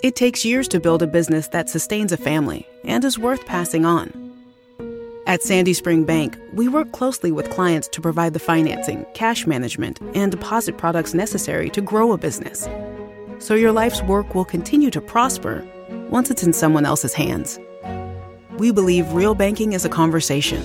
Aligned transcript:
It 0.00 0.14
takes 0.14 0.44
years 0.44 0.68
to 0.68 0.78
build 0.78 1.02
a 1.02 1.08
business 1.08 1.48
that 1.48 1.68
sustains 1.68 2.12
a 2.12 2.16
family 2.16 2.64
and 2.84 3.04
is 3.04 3.18
worth 3.18 3.44
passing 3.46 3.84
on. 3.84 4.12
At 5.26 5.42
Sandy 5.42 5.72
Spring 5.72 6.04
Bank, 6.04 6.38
we 6.52 6.68
work 6.68 6.92
closely 6.92 7.32
with 7.32 7.50
clients 7.50 7.88
to 7.88 8.00
provide 8.00 8.32
the 8.32 8.38
financing, 8.38 9.04
cash 9.14 9.44
management, 9.44 9.98
and 10.14 10.30
deposit 10.30 10.78
products 10.78 11.14
necessary 11.14 11.68
to 11.70 11.80
grow 11.80 12.12
a 12.12 12.18
business. 12.18 12.68
So 13.40 13.54
your 13.54 13.72
life's 13.72 14.00
work 14.02 14.36
will 14.36 14.44
continue 14.44 14.90
to 14.90 15.00
prosper 15.00 15.66
once 16.10 16.30
it's 16.30 16.44
in 16.44 16.52
someone 16.52 16.86
else's 16.86 17.14
hands. 17.14 17.58
We 18.56 18.70
believe 18.70 19.12
real 19.12 19.34
banking 19.34 19.72
is 19.72 19.84
a 19.84 19.88
conversation. 19.88 20.62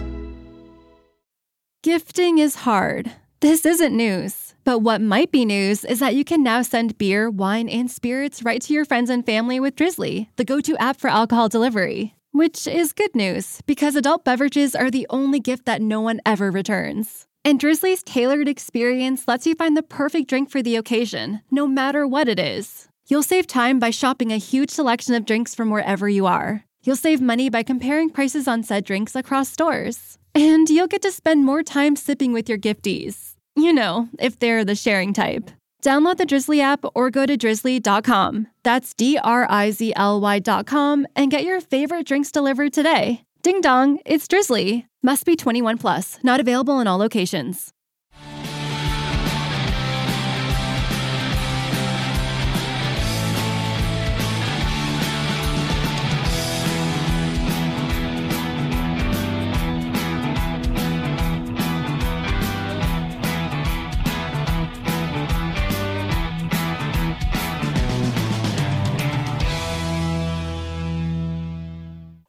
Gifting 1.83 2.37
is 2.37 2.57
hard. 2.57 3.11
This 3.41 3.65
isn't 3.65 3.97
news. 3.97 4.53
But 4.65 4.81
what 4.81 5.01
might 5.01 5.33
be 5.33 5.47
news 5.47 5.83
is 5.83 5.99
that 6.01 6.15
you 6.15 6.25
can 6.25 6.43
now 6.43 6.61
send 6.61 6.99
beer, 6.99 7.31
wine, 7.31 7.71
and 7.71 7.91
spirits 7.91 8.43
right 8.43 8.61
to 8.61 8.75
your 8.75 8.85
friends 8.85 9.09
and 9.09 9.25
family 9.25 9.59
with 9.59 9.77
Drizzly, 9.77 10.29
the 10.37 10.45
go 10.45 10.61
to 10.61 10.77
app 10.77 11.01
for 11.01 11.09
alcohol 11.09 11.49
delivery. 11.49 12.15
Which 12.33 12.67
is 12.67 12.93
good 12.93 13.17
news, 13.17 13.63
because 13.65 13.97
adult 13.97 14.27
beverages 14.27 14.75
are 14.75 14.91
the 14.91 15.07
only 15.09 15.41
gift 15.41 15.65
that 15.65 15.81
no 15.81 16.03
one 16.03 16.21
ever 16.27 16.51
returns. 16.51 17.27
And 17.47 17.59
Drizzly's 17.59 18.03
tailored 18.03 18.47
experience 18.47 19.27
lets 19.27 19.47
you 19.47 19.55
find 19.55 19.75
the 19.75 19.83
perfect 19.83 20.29
drink 20.29 20.51
for 20.51 20.61
the 20.63 20.77
occasion, 20.77 21.41
no 21.51 21.67
matter 21.67 22.07
what 22.07 22.29
it 22.29 22.39
is. 22.39 22.89
You'll 23.09 23.23
save 23.23 23.47
time 23.47 23.79
by 23.79 23.89
shopping 23.89 24.33
a 24.33 24.37
huge 24.37 24.69
selection 24.69 25.15
of 25.15 25.25
drinks 25.25 25.55
from 25.55 25.71
wherever 25.71 26.11
you 26.11 26.27
are. 26.27 26.63
You'll 26.83 26.97
save 26.97 27.23
money 27.23 27.49
by 27.49 27.63
comparing 27.63 28.11
prices 28.11 28.47
on 28.47 28.65
said 28.65 28.85
drinks 28.85 29.17
across 29.17 29.49
stores. 29.49 30.19
And 30.35 30.69
you'll 30.71 30.87
get 30.87 31.03
to 31.03 31.11
spend 31.11 31.45
more 31.45 31.63
time 31.63 31.97
sipping 31.97 32.33
with 32.33 32.49
your 32.49 32.59
gifties. 32.59 33.35
You 33.57 33.73
know, 33.73 34.09
if 34.19 34.39
they're 34.39 34.65
the 34.65 34.77
sharing 34.77 35.13
type. 35.13 35.51
Download 35.83 36.17
the 36.19 36.27
Drizzly 36.27 36.61
app 36.61 36.85
or 36.95 37.11
go 37.11 37.27
to 37.27 37.37
drizzly.com. 37.37 38.49
That's 38.63 38.95
D 38.95 39.19
R 39.19 39.47
I 39.51 39.71
Z 39.71 39.95
L 39.97 40.21
Y.com 40.21 41.07
and 41.17 41.31
get 41.31 41.45
your 41.45 41.61
favorite 41.61 42.07
drinks 42.07 42.31
delivered 42.31 42.73
today. 42.73 43.23
Ding 43.43 43.63
dong, 43.63 43.99
it's 44.05 44.29
Drizzly. 44.29 44.87
Must 45.03 45.25
be 45.25 45.35
21 45.37 45.79
plus, 45.79 46.19
not 46.23 46.41
available 46.41 46.81
in 46.81 46.87
all 46.87 46.99
locations. 46.99 47.73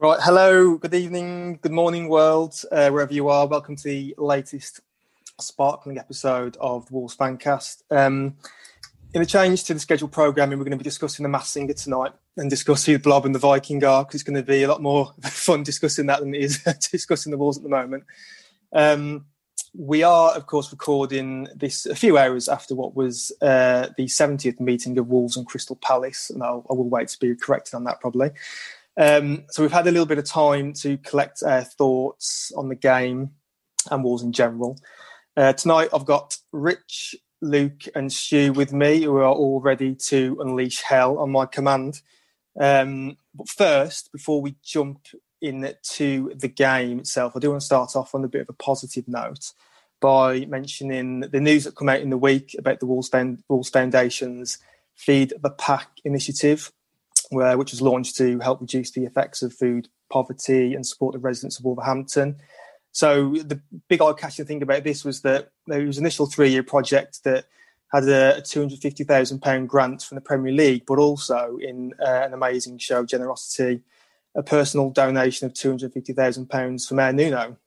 Right, 0.02 0.20
hello, 0.20 0.78
good 0.78 0.96
evening, 0.96 1.60
good 1.62 1.72
morning, 1.72 2.10
world, 2.10 2.60
uh, 2.72 2.90
wherever 2.90 3.14
you 3.14 3.30
are. 3.30 3.46
Welcome 3.46 3.76
to 3.76 3.84
the 3.84 4.16
latest 4.18 4.80
sparkling 5.40 6.00
episode 6.00 6.58
of 6.60 6.88
the 6.88 6.96
Wolves 6.96 7.16
Fancast. 7.16 7.84
Um, 7.92 8.36
in 9.14 9.22
a 9.22 9.28
change 9.28 9.64
to 9.66 9.76
the 9.76 9.80
scheduled 9.80 10.12
programming, 10.12 10.58
we're 10.58 10.66
going 10.66 10.72
to 10.72 10.84
be 10.84 10.84
discussing 10.84 11.22
the 11.22 11.30
Masked 11.30 11.54
Singer 11.54 11.76
tonight 11.76 12.14
and 12.36 12.50
discussing 12.50 12.96
the 12.96 13.00
Blob 13.00 13.28
and 13.28 13.36
the 13.36 13.40
Viking 13.40 13.84
arc. 13.84 14.16
It's 14.16 14.24
going 14.24 14.38
to 14.38 14.42
be 14.42 14.64
a 14.64 14.68
lot 14.68 14.82
more 14.82 15.14
fun 15.22 15.62
discussing 15.62 16.08
that 16.08 16.22
than 16.22 16.34
it 16.34 16.42
is 16.42 16.64
discussing 16.92 17.30
the 17.30 17.38
Wolves 17.38 17.58
at 17.58 17.64
the 17.64 17.70
moment. 17.70 18.04
Um, 18.74 19.26
we 19.76 20.02
are, 20.02 20.32
of 20.32 20.48
course, 20.48 20.72
recording 20.72 21.48
this 21.56 21.86
a 21.86 21.94
few 21.94 22.18
hours 22.18 22.50
after 22.50 22.74
what 22.74 22.96
was 22.96 23.32
uh, 23.44 23.90
the 23.98 24.08
70th 24.08 24.60
meeting 24.60 24.98
of 24.98 25.10
Wolves 25.10 25.38
and 25.38 25.46
Crystal 25.46 25.76
Palace, 25.76 26.32
and 26.32 26.42
I'll, 26.42 26.66
I 26.72 26.74
will 26.74 26.90
wait 26.90 27.10
to 27.10 27.20
be 27.20 27.36
corrected 27.36 27.76
on 27.76 27.84
that 27.84 28.02
probably. 28.02 28.32
Um, 28.98 29.46
so 29.50 29.62
we've 29.62 29.72
had 29.72 29.88
a 29.88 29.92
little 29.92 30.06
bit 30.06 30.18
of 30.18 30.26
time 30.26 30.74
to 30.74 30.98
collect 30.98 31.44
our 31.44 31.64
thoughts 31.64 32.52
on 32.56 32.70
the 32.70 32.76
game 32.76 33.32
and 33.90 34.04
Wolves 34.04 34.24
in 34.24 34.34
general. 34.34 34.78
Uh, 35.36 35.54
tonight 35.54 35.90
I've 35.94 36.06
got 36.06 36.38
Rich, 36.52 37.16
Luke, 37.42 37.84
and 37.96 38.12
Stu 38.12 38.54
with 38.54 38.74
me, 38.74 39.04
who 39.04 39.18
are 39.18 39.24
all 39.24 39.62
ready 39.62 39.96
to 39.96 40.38
unleash 40.42 40.82
hell 40.82 41.18
on 41.20 41.32
my 41.32 41.46
command. 41.46 42.02
Um, 42.60 43.18
but 43.34 43.50
first, 43.50 44.12
before 44.12 44.42
we 44.42 44.56
jump 44.64 45.08
into 45.42 46.34
the 46.36 46.50
game 46.50 47.00
itself, 47.00 47.34
I 47.36 47.40
do 47.40 47.50
want 47.50 47.62
to 47.62 47.66
start 47.66 47.96
off 47.96 48.14
on 48.14 48.24
a 48.24 48.28
bit 48.28 48.42
of 48.42 48.50
a 48.50 48.54
positive 48.54 49.08
note 49.08 49.54
by 50.02 50.46
mentioning 50.46 51.22
the 51.22 51.40
news 51.40 51.64
that 51.64 51.76
come 51.76 51.90
out 51.90 52.02
in 52.02 52.10
the 52.10 52.18
week 52.18 52.56
about 52.58 52.80
the 52.80 52.86
Wolves, 52.86 53.10
Wolves 53.48 53.70
Foundation's 53.70 54.58
Feed 54.96 55.34
the 55.42 55.50
Pack 55.50 55.90
initiative 56.04 56.72
where, 57.32 57.58
which 57.58 57.72
was 57.72 57.82
launched 57.82 58.18
to 58.18 58.40
help 58.40 58.62
reduce 58.62 58.92
the 58.92 59.06
effects 59.06 59.42
of 59.42 59.54
food 59.54 59.88
poverty 60.12 60.74
and 60.74 60.86
support 60.86 61.14
the 61.14 61.20
residents 61.20 61.58
of 61.58 61.66
Wolverhampton. 61.66 62.36
So 62.92 63.32
the 63.36 63.62
big 63.88 64.02
eye-catching 64.02 64.46
thing 64.46 64.62
about 64.62 64.84
this 64.84 65.06
was 65.06 65.22
that 65.22 65.52
there 65.66 65.86
was 65.86 65.98
an 65.98 66.04
initial 66.04 66.26
three-year 66.26 66.64
project 66.64 67.24
that 67.24 67.46
had 67.94 68.04
a, 68.04 68.42
£250,000 68.42 69.68
grant 69.68 70.04
from 70.04 70.16
the 70.16 70.22
Premier 70.22 70.54
League, 70.54 70.84
but 70.86 71.00
also 71.00 71.58
in 71.62 71.94
uh, 72.00 72.22
an 72.26 72.34
amazing 72.34 72.78
show 72.78 73.00
of 73.00 73.08
generosity, 73.08 73.82
a 74.36 74.44
personal 74.44 74.90
donation 74.90 75.46
of 75.46 75.54
£250,000 75.54 76.88
from 76.88 76.98
Mayor 76.98 77.14
Nuno. 77.14 77.58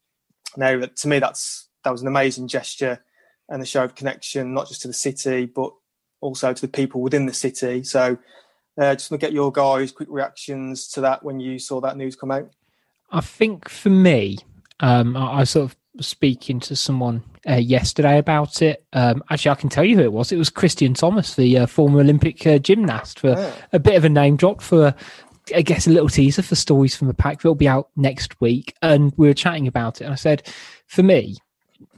Now, 0.57 0.81
to 0.81 1.09
me, 1.09 1.19
that's 1.19 1.69
that 1.85 1.91
was 1.91 2.03
an 2.03 2.09
amazing 2.09 2.49
gesture 2.49 3.05
and 3.49 3.63
a 3.63 3.67
show 3.67 3.85
of 3.85 3.95
connection, 3.95 4.55
not 4.55 4.69
just 4.69 4.83
to 4.83 4.89
the 4.89 4.95
city, 4.95 5.47
but 5.47 5.73
also 6.21 6.53
to 6.53 6.61
the 6.63 6.69
people 6.69 7.03
within 7.03 7.27
the 7.27 7.35
city. 7.35 7.85
So 7.85 8.17
uh, 8.79 8.95
just 8.95 9.11
want 9.11 9.21
to 9.21 9.27
get 9.27 9.33
your 9.33 9.53
guys' 9.53 9.93
quick 9.93 10.09
reactions 10.11 10.89
to 10.89 11.01
that 11.03 11.23
when 11.23 11.41
you 11.41 11.59
saw 11.59 11.81
that 11.81 11.97
news 11.97 12.17
come 12.17 12.31
out. 12.31 12.51
I 13.11 13.21
think 13.21 13.69
for 13.69 13.91
me, 13.91 14.39
um, 14.81 15.17
I, 15.17 15.41
I, 15.41 15.45
sort 15.45 15.71
of 15.71 15.77
speaking 16.05 16.59
to 16.61 16.75
someone 16.75 17.23
uh, 17.49 17.55
yesterday 17.55 18.19
about 18.19 18.63
it. 18.63 18.85
Um, 18.93 19.23
actually, 19.31 19.53
I 19.53 19.55
can 19.57 19.69
tell 19.69 19.85
you 19.85 19.97
who 19.97 20.03
it 20.03 20.13
was. 20.13 20.33
It 20.33 20.39
was 20.39 20.51
Kristian 20.51 20.97
Thomas, 20.97 21.37
the 21.37 21.59
uh, 21.59 21.67
former 21.67 22.01
Olympic 22.01 22.45
uh, 22.47 22.59
gymnast, 22.59 23.21
for 23.21 23.31
yeah. 23.31 23.53
a 23.73 23.79
bit 23.79 23.95
of 23.95 24.05
a 24.05 24.09
name 24.09 24.37
drop 24.37 24.61
for. 24.61 24.95
I 25.55 25.61
guess 25.61 25.87
a 25.87 25.91
little 25.91 26.09
teaser 26.09 26.41
for 26.41 26.55
stories 26.55 26.97
from 26.97 27.07
the 27.07 27.13
pack. 27.13 27.41
It'll 27.41 27.55
be 27.55 27.69
out 27.69 27.91
next 27.97 28.41
week, 28.41 28.75
and 28.81 29.13
we 29.19 29.29
were 29.29 29.35
chatting 29.35 29.67
about 29.67 30.01
it. 30.01 30.05
And 30.05 30.13
I 30.15 30.17
said, 30.17 30.51
for 30.87 31.03
me, 31.03 31.37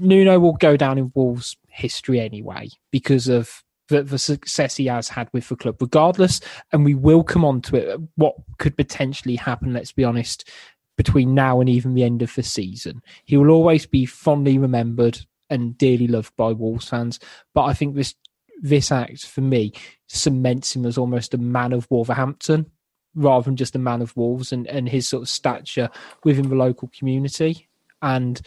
Nuno 0.00 0.40
will 0.40 0.54
go 0.54 0.76
down 0.76 0.98
in 0.98 1.12
Wolves 1.14 1.56
history 1.68 2.18
anyway 2.18 2.68
because 2.90 3.28
of 3.28 3.62
the, 3.88 4.02
the 4.02 4.18
success 4.18 4.76
he 4.76 4.86
has 4.86 5.08
had 5.08 5.28
with 5.32 5.48
the 5.48 5.56
club, 5.56 5.80
regardless. 5.80 6.40
And 6.72 6.84
we 6.84 6.94
will 6.94 7.22
come 7.22 7.44
on 7.44 7.60
to 7.62 7.76
it. 7.76 8.00
What 8.16 8.36
could 8.58 8.76
potentially 8.76 9.36
happen? 9.36 9.72
Let's 9.72 9.92
be 9.92 10.04
honest. 10.04 10.48
Between 10.96 11.34
now 11.34 11.60
and 11.60 11.68
even 11.68 11.92
the 11.92 12.04
end 12.04 12.22
of 12.22 12.34
the 12.34 12.42
season, 12.42 13.02
he 13.26 13.36
will 13.36 13.50
always 13.50 13.84
be 13.84 14.06
fondly 14.06 14.56
remembered 14.56 15.20
and 15.50 15.76
dearly 15.76 16.08
loved 16.08 16.34
by 16.36 16.52
Wolves 16.52 16.88
fans. 16.88 17.20
But 17.52 17.64
I 17.64 17.74
think 17.74 17.94
this 17.94 18.14
this 18.62 18.90
act 18.90 19.26
for 19.26 19.42
me 19.42 19.74
cements 20.06 20.74
him 20.74 20.86
as 20.86 20.96
almost 20.96 21.34
a 21.34 21.38
man 21.38 21.74
of 21.74 21.86
Wolverhampton 21.90 22.70
rather 23.14 23.44
than 23.44 23.56
just 23.56 23.74
a 23.74 23.78
man 23.78 24.00
of 24.00 24.16
Wolves 24.16 24.52
and, 24.52 24.66
and 24.68 24.88
his 24.88 25.08
sort 25.08 25.22
of 25.22 25.28
stature 25.28 25.90
within 26.24 26.48
the 26.48 26.54
local 26.54 26.90
community. 26.96 27.68
And 28.02 28.40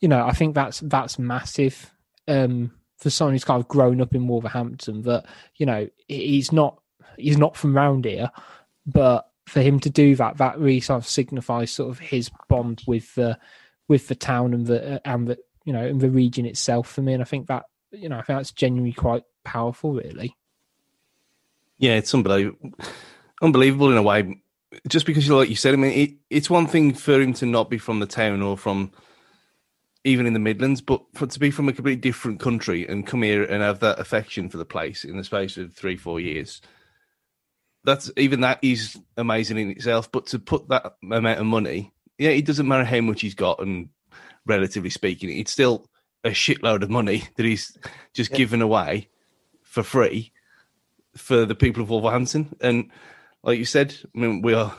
you 0.00 0.08
know, 0.08 0.24
I 0.26 0.32
think 0.32 0.54
that's 0.54 0.80
that's 0.80 1.18
massive. 1.18 1.92
Um, 2.26 2.72
for 3.00 3.10
someone 3.10 3.34
who's 3.34 3.44
kind 3.44 3.60
of 3.60 3.68
grown 3.68 4.00
up 4.00 4.14
in 4.14 4.28
Wolverhampton 4.28 5.02
that 5.02 5.26
you 5.56 5.66
know 5.66 5.88
he's 6.06 6.52
not 6.52 6.80
he's 7.16 7.38
not 7.38 7.56
from 7.56 7.76
round 7.76 8.04
here, 8.04 8.30
but 8.86 9.30
for 9.46 9.60
him 9.60 9.80
to 9.80 9.90
do 9.90 10.14
that, 10.16 10.36
that 10.36 10.58
really 10.58 10.80
sort 10.80 10.98
of 10.98 11.08
signifies 11.08 11.72
sort 11.72 11.90
of 11.90 11.98
his 11.98 12.30
bond 12.48 12.82
with 12.86 13.14
the 13.14 13.38
with 13.88 14.06
the 14.08 14.14
town 14.14 14.54
and 14.54 14.66
the 14.66 15.00
and 15.04 15.26
the 15.26 15.38
you 15.64 15.72
know 15.72 15.84
and 15.84 16.00
the 16.00 16.10
region 16.10 16.46
itself 16.46 16.88
for 16.88 17.02
me. 17.02 17.14
And 17.14 17.22
I 17.22 17.26
think 17.26 17.48
that 17.48 17.64
you 17.90 18.08
know 18.08 18.18
I 18.18 18.22
think 18.22 18.38
that's 18.38 18.52
genuinely 18.52 18.92
quite 18.92 19.24
powerful, 19.44 19.94
really. 19.94 20.36
Yeah, 21.78 21.96
it's 21.96 22.14
unbelievable, 22.14 22.72
unbelievable 23.40 23.90
in 23.90 23.96
a 23.96 24.02
way. 24.02 24.42
Just 24.86 25.06
because 25.06 25.26
you 25.26 25.34
like 25.36 25.48
you 25.48 25.56
said, 25.56 25.74
I 25.74 25.78
mean, 25.78 25.92
it, 25.92 26.10
it's 26.28 26.50
one 26.50 26.66
thing 26.66 26.94
for 26.94 27.20
him 27.20 27.32
to 27.34 27.46
not 27.46 27.70
be 27.70 27.78
from 27.78 27.98
the 27.98 28.06
town 28.06 28.42
or 28.42 28.56
from 28.56 28.92
even 30.04 30.26
in 30.26 30.32
the 30.32 30.38
Midlands. 30.38 30.80
But 30.80 31.02
for 31.14 31.26
to 31.26 31.38
be 31.38 31.50
from 31.50 31.68
a 31.68 31.72
completely 31.72 32.00
different 32.00 32.40
country 32.40 32.86
and 32.86 33.06
come 33.06 33.22
here 33.22 33.42
and 33.42 33.62
have 33.62 33.80
that 33.80 33.98
affection 33.98 34.48
for 34.48 34.56
the 34.56 34.64
place 34.64 35.04
in 35.04 35.16
the 35.16 35.24
space 35.24 35.56
of 35.56 35.74
three, 35.74 35.96
four 35.96 36.20
years, 36.20 36.60
that's 37.84 38.10
even 38.16 38.40
that 38.40 38.58
is 38.62 38.98
amazing 39.16 39.58
in 39.58 39.70
itself. 39.70 40.10
But 40.10 40.26
to 40.26 40.38
put 40.38 40.68
that 40.68 40.94
amount 41.02 41.40
of 41.40 41.46
money, 41.46 41.92
yeah, 42.18 42.30
it 42.30 42.46
doesn't 42.46 42.68
matter 42.68 42.84
how 42.84 43.00
much 43.00 43.22
he's 43.22 43.34
got, 43.34 43.60
and 43.60 43.88
relatively 44.46 44.90
speaking, 44.90 45.30
it's 45.30 45.52
still 45.52 45.88
a 46.24 46.30
shitload 46.30 46.82
of 46.82 46.90
money 46.90 47.24
that 47.36 47.46
he's 47.46 47.76
just 48.12 48.30
yeah. 48.32 48.36
given 48.36 48.60
away 48.60 49.08
for 49.62 49.82
free 49.82 50.32
for 51.16 51.44
the 51.46 51.54
people 51.54 51.82
of 51.82 51.90
Wolverhampton. 51.90 52.54
And 52.60 52.90
like 53.42 53.58
you 53.58 53.64
said, 53.64 53.94
I 54.14 54.18
mean, 54.18 54.42
we 54.42 54.54
are. 54.54 54.74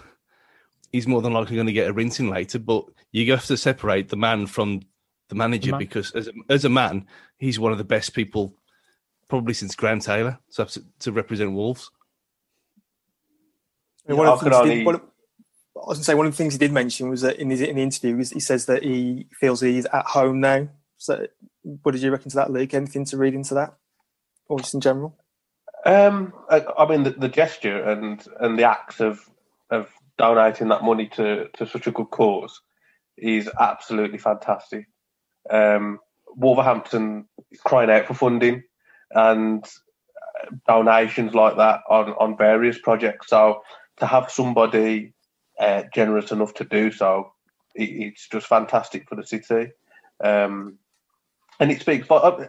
He's 0.91 1.07
more 1.07 1.21
than 1.21 1.31
likely 1.31 1.56
going 1.56 1.68
to 1.68 1.73
get 1.73 1.89
a 1.89 1.94
rinsing 1.94 2.29
later, 2.29 2.59
but 2.59 2.83
you 3.13 3.31
have 3.31 3.45
to 3.45 3.56
separate 3.56 4.09
the 4.09 4.18
man 4.18 4.45
from 4.45 4.81
the 5.31 5.36
manager 5.36 5.68
the 5.68 5.72
man. 5.72 5.80
because 5.80 6.12
as 6.12 6.28
a, 6.28 6.33
as 6.50 6.66
a 6.66 6.69
man, 6.69 7.07
he's 7.38 7.57
one 7.57 7.72
of 7.72 7.78
the 7.78 7.86
best 7.86 8.13
people 8.13 8.54
probably 9.30 9.54
since 9.54 9.75
Graham 9.75 10.01
Taylor 10.01 10.38
to, 10.56 10.68
to 11.00 11.12
represent 11.13 11.54
Wolves. 11.54 11.89
I, 14.06 14.12
mean, 14.12 14.18
one 14.18 14.28
of 14.28 14.45
only... 14.45 14.75
did, 14.75 14.86
one 14.86 14.95
of, 14.95 15.01
I 15.01 15.80
was 15.80 15.86
going 15.86 15.98
to 16.00 16.04
say 16.04 16.13
one 16.16 16.25
of 16.25 16.33
the 16.33 16.38
things 16.38 16.54
he 16.54 16.60
did 16.60 16.74
mention 16.74 17.10
was 17.10 17.22
that 17.22 17.38
in 17.38 17.50
his 17.50 17.62
in 17.62 17.78
the 17.78 17.81
interview 17.81 18.18
he 18.18 18.42
says 18.42 18.66
that 18.66 18.83
he 18.83 19.28
feels 19.39 19.62
he's 19.62 19.86
at 19.86 20.06
home 20.06 20.42
now. 20.42 20.68
So, 20.98 21.28
what 21.63 21.94
did 21.94 22.01
you 22.01 22.12
reckon 22.12 22.30
to 22.31 22.36
that, 22.36 22.51
Luke? 22.51 22.74
Anything 22.74 23.06
to 23.06 23.18
read 23.18 23.33
into 23.33 23.54
that, 23.54 23.74
or 24.50 24.60
just 24.60 24.74
in 24.74 24.81
general? 24.81 25.18
Um, 25.86 26.33
I, 26.50 26.66
I 26.78 26.89
mean, 26.89 27.04
the, 27.04 27.12
the, 27.12 27.30
gesture 27.30 27.81
and 27.83 28.24
and 28.42 28.60
the 28.60 28.66
act 28.66 29.00
of 29.00 29.22
of 29.69 29.89
donating 30.18 30.68
that 30.68 30.83
money 30.83 31.07
to 31.16 31.48
to 31.54 31.66
such 31.66 31.88
a 31.88 31.92
good 31.92 32.10
cause 32.10 32.62
is 33.18 33.50
absolutely 33.60 34.18
fantastic. 34.18 34.88
Um, 35.49 35.99
Wolverhampton 36.35 37.27
is 37.51 37.59
crying 37.61 37.89
out 37.89 38.05
for 38.05 38.13
funding 38.13 38.63
and 39.11 39.65
donations 40.67 41.33
like 41.33 41.57
that 41.57 41.81
on, 41.89 42.09
on 42.13 42.38
various 42.38 42.79
projects. 42.79 43.27
So 43.27 43.61
to 43.97 44.05
have 44.05 44.31
somebody 44.31 45.13
uh, 45.59 45.83
generous 45.93 46.31
enough 46.31 46.53
to 46.55 46.63
do 46.63 46.91
so, 46.91 47.33
it, 47.75 47.89
it's 47.89 48.27
just 48.27 48.47
fantastic 48.47 49.07
for 49.07 49.15
the 49.15 49.25
city. 49.25 49.71
Um, 50.23 50.77
and 51.59 51.71
it 51.71 51.81
speaks 51.81 52.07
for 52.07 52.23
uh, 52.23 52.47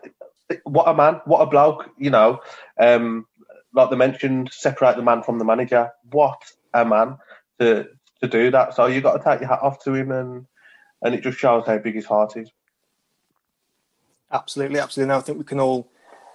what 0.64 0.88
a 0.88 0.94
man, 0.94 1.20
what 1.24 1.40
a 1.40 1.46
bloke, 1.46 1.90
you 1.98 2.10
know. 2.10 2.40
Um, 2.78 3.26
like 3.74 3.90
they 3.90 3.96
mentioned, 3.96 4.50
separate 4.52 4.96
the 4.96 5.02
man 5.02 5.22
from 5.22 5.38
the 5.38 5.44
manager. 5.44 5.90
What 6.10 6.40
a 6.74 6.84
man 6.84 7.18
to 7.58 7.88
to 8.22 8.28
do 8.28 8.50
that. 8.50 8.74
So 8.74 8.86
you've 8.86 9.02
got 9.02 9.16
to 9.16 9.24
take 9.24 9.40
your 9.40 9.48
hat 9.48 9.62
off 9.62 9.82
to 9.84 9.94
him, 9.94 10.10
and 10.10 10.46
and 11.02 11.14
it 11.14 11.22
just 11.22 11.38
shows 11.38 11.66
how 11.66 11.78
big 11.78 11.94
his 11.94 12.06
heart 12.06 12.36
is. 12.36 12.50
Absolutely, 14.32 14.78
absolutely. 14.78 15.08
No, 15.08 15.18
I 15.18 15.20
think 15.20 15.38
we 15.38 15.44
can 15.44 15.60
all 15.60 15.88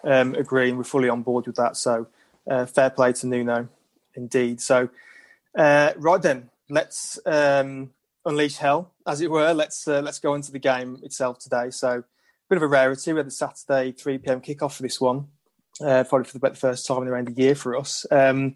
um, 0.03 0.35
agree, 0.35 0.69
and 0.69 0.77
we're 0.77 0.83
fully 0.83 1.09
on 1.09 1.23
board 1.23 1.47
with 1.47 1.55
that. 1.55 1.77
So, 1.77 2.07
uh, 2.49 2.65
fair 2.65 2.89
play 2.89 3.13
to 3.13 3.27
Nuno, 3.27 3.67
indeed. 4.15 4.61
So, 4.61 4.89
uh, 5.57 5.93
right 5.97 6.21
then, 6.21 6.49
let's 6.69 7.19
um, 7.25 7.91
unleash 8.25 8.57
hell, 8.57 8.91
as 9.05 9.21
it 9.21 9.31
were. 9.31 9.53
Let's 9.53 9.87
uh, 9.87 10.01
let's 10.01 10.19
go 10.19 10.35
into 10.35 10.51
the 10.51 10.59
game 10.59 10.99
itself 11.01 11.39
today. 11.39 11.71
So, 11.71 11.89
a 11.99 12.03
bit 12.49 12.57
of 12.57 12.63
a 12.63 12.67
rarity. 12.67 13.13
We 13.13 13.17
had 13.17 13.27
the 13.27 13.31
Saturday 13.31 13.91
3 13.91 14.19
p.m. 14.19 14.41
kickoff 14.41 14.75
for 14.75 14.83
this 14.83 15.01
one, 15.01 15.27
uh, 15.81 16.03
probably 16.03 16.25
for 16.25 16.37
the 16.37 16.53
first 16.53 16.85
time 16.85 17.01
in 17.01 17.07
around 17.07 17.29
a 17.29 17.33
year 17.33 17.55
for 17.55 17.75
us. 17.75 18.05
Um, 18.11 18.55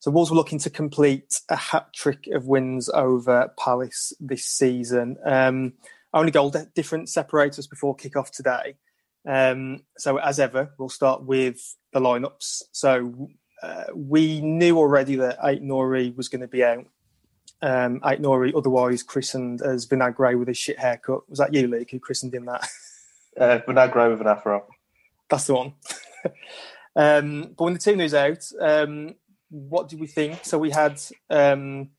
so 0.00 0.12
Wolves 0.12 0.30
were 0.30 0.36
looking 0.36 0.60
to 0.60 0.70
complete 0.70 1.40
a 1.48 1.56
hat 1.56 1.92
trick 1.92 2.28
of 2.28 2.46
wins 2.46 2.88
over 2.88 3.52
Palace 3.58 4.12
this 4.20 4.44
season. 4.44 5.16
Um, 5.24 5.72
only 6.14 6.30
goal 6.30 6.52
difference 6.74 7.12
separates 7.12 7.58
us 7.58 7.66
before 7.66 7.94
kick-off 7.94 8.30
today. 8.30 8.76
Um, 9.26 9.82
so 9.98 10.18
as 10.18 10.40
ever, 10.40 10.72
we'll 10.78 10.88
start 10.88 11.22
with 11.22 11.76
the 11.92 12.00
lineups. 12.00 12.62
So 12.72 13.28
uh, 13.62 13.84
we 13.94 14.40
knew 14.40 14.78
already 14.78 15.16
that 15.16 15.38
Aït-Nouri 15.40 16.16
was 16.16 16.28
going 16.28 16.40
to 16.40 16.48
be 16.48 16.64
out. 16.64 16.86
Um, 17.60 18.00
Aït-Nouri, 18.00 18.56
otherwise 18.56 19.02
christened 19.02 19.62
as 19.62 19.86
Vinagre 19.86 20.38
with 20.38 20.48
a 20.48 20.54
shit 20.54 20.78
haircut. 20.78 21.28
Was 21.28 21.38
that 21.40 21.52
you, 21.52 21.66
Luke, 21.66 21.90
who 21.90 21.98
christened 21.98 22.34
him 22.34 22.46
that? 22.46 22.68
uh, 23.38 23.58
Vinagre 23.66 24.10
with 24.10 24.20
an 24.20 24.28
afro. 24.28 24.66
That's 25.28 25.46
the 25.46 25.54
one. 25.54 25.74
um, 26.96 27.54
but 27.56 27.64
when 27.64 27.74
the 27.74 27.80
team 27.80 27.98
was 27.98 28.14
out, 28.14 28.44
um, 28.60 29.14
what 29.50 29.88
did 29.88 30.00
we 30.00 30.06
think? 30.06 30.44
So 30.44 30.58
we 30.58 30.70
had 30.70 31.00
um, 31.30 31.90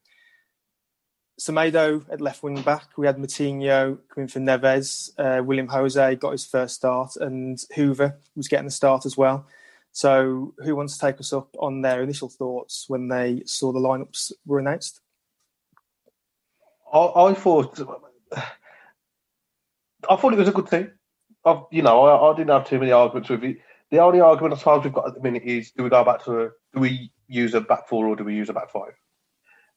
Semedo 1.39 2.06
at 2.12 2.19
left 2.19 2.44
wing 2.44 2.62
back. 2.62 2.97
We 2.97 3.07
had 3.07 3.18
Moutinho 3.18 3.97
coming 4.13 4.27
for 4.27 4.39
Neves. 4.39 5.12
Uh, 5.18 5.41
Willian 5.41 5.68
Jose 5.68 6.15
got 6.15 6.31
his 6.31 6.45
first 6.45 6.75
start, 6.75 7.15
and 7.15 7.57
Hoever 7.75 8.19
was 8.36 8.50
getting 8.50 8.65
the 8.65 8.71
start 8.71 9.06
as 9.06 9.15
well. 9.15 9.47
So, 9.94 10.53
who 10.59 10.75
wants 10.75 10.97
to 10.97 11.00
take 11.00 11.19
us 11.19 11.31
up 11.31 11.56
on 11.57 11.81
their 11.81 12.03
initial 12.03 12.30
thoughts 12.30 12.86
when 12.89 13.07
they 13.07 13.44
saw 13.45 13.71
the 13.71 13.80
lineups 13.80 14.33
were 14.45 14.59
announced? 14.59 15.00
I, 16.94 17.00
I 17.00 17.33
thought, 17.33 17.80
I 20.09 20.15
thought 20.15 20.33
it 20.33 20.39
was 20.39 20.47
a 20.50 20.53
good 20.53 20.69
team. 20.69 20.92
I've, 21.45 21.62
you 21.71 21.81
know, 21.81 22.03
I, 22.03 22.31
I, 22.31 22.35
didn't 22.35 22.51
have 22.51 22.68
too 22.68 22.80
many 22.80 22.92
arguments 22.92 23.30
with 23.30 23.44
it. 23.45 23.59
The 23.92 24.00
only 24.00 24.19
argument, 24.19 24.53
as 24.53 24.62
far 24.62 24.77
as 24.77 24.83
we've 24.83 24.94
got 24.94 25.07
at 25.07 25.15
the 25.15 25.21
minute, 25.21 25.44
is 25.44 25.71
do 25.71 25.83
we 25.83 25.89
go 25.89 26.03
back 26.03 26.24
to 26.25 26.42
a, 26.42 26.50
do 26.74 26.81
we 26.81 27.12
use 27.27 27.53
a 27.53 27.62
back 27.62 27.88
four 27.88 28.07
or 28.07 28.15
do 28.15 28.25
we 28.25 28.35
use 28.35 28.50
a 28.50 28.53
back 28.53 28.71
five? 28.71 28.94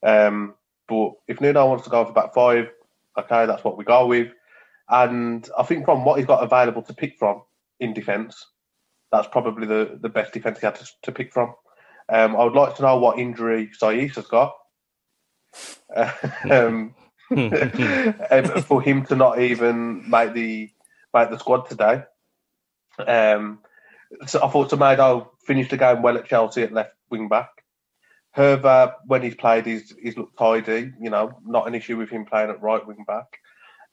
Um, 0.02 0.54
but 0.92 1.12
if 1.26 1.40
Nuno 1.40 1.66
wants 1.66 1.84
to 1.84 1.90
go 1.90 2.04
for 2.04 2.12
back 2.12 2.34
five, 2.34 2.70
okay, 3.18 3.46
that's 3.46 3.64
what 3.64 3.78
we 3.78 3.84
go 3.84 4.06
with. 4.06 4.28
And 4.90 5.48
I 5.56 5.62
think 5.62 5.86
from 5.86 6.04
what 6.04 6.18
he's 6.18 6.26
got 6.26 6.44
available 6.44 6.82
to 6.82 6.92
pick 6.92 7.16
from 7.18 7.42
in 7.80 7.94
defence, 7.94 8.46
that's 9.10 9.28
probably 9.28 9.66
the, 9.66 9.98
the 10.00 10.10
best 10.10 10.34
defence 10.34 10.60
he 10.60 10.66
had 10.66 10.74
to, 10.74 10.86
to 11.04 11.12
pick 11.12 11.32
from. 11.32 11.54
Um, 12.12 12.36
I 12.36 12.44
would 12.44 12.52
like 12.52 12.76
to 12.76 12.82
know 12.82 12.98
what 12.98 13.18
injury 13.18 13.70
Saïss 13.80 14.16
has 14.16 14.26
got. 14.26 14.54
um, 16.50 16.94
um, 17.30 18.62
for 18.62 18.82
him 18.82 19.06
to 19.06 19.16
not 19.16 19.40
even 19.40 20.08
make 20.10 20.34
the 20.34 20.70
make 21.14 21.30
the 21.30 21.38
squad 21.38 21.68
today. 21.68 22.02
Um, 22.98 23.60
so 24.26 24.44
I 24.44 24.48
thought 24.48 24.70
Semedo 24.70 25.28
finished 25.46 25.70
the 25.70 25.78
game 25.78 26.02
well 26.02 26.18
at 26.18 26.26
Chelsea 26.26 26.62
at 26.62 26.72
left 26.72 26.92
wing 27.10 27.28
back. 27.28 27.61
Hoever, 28.34 28.94
when 29.06 29.22
he's 29.22 29.34
played, 29.34 29.66
he's, 29.66 29.94
he's 30.02 30.16
looked 30.16 30.38
tidy. 30.38 30.92
You 31.00 31.10
know, 31.10 31.38
not 31.44 31.68
an 31.68 31.74
issue 31.74 31.96
with 31.96 32.10
him 32.10 32.24
playing 32.24 32.50
at 32.50 32.62
right 32.62 32.86
wing 32.86 33.04
back. 33.06 33.38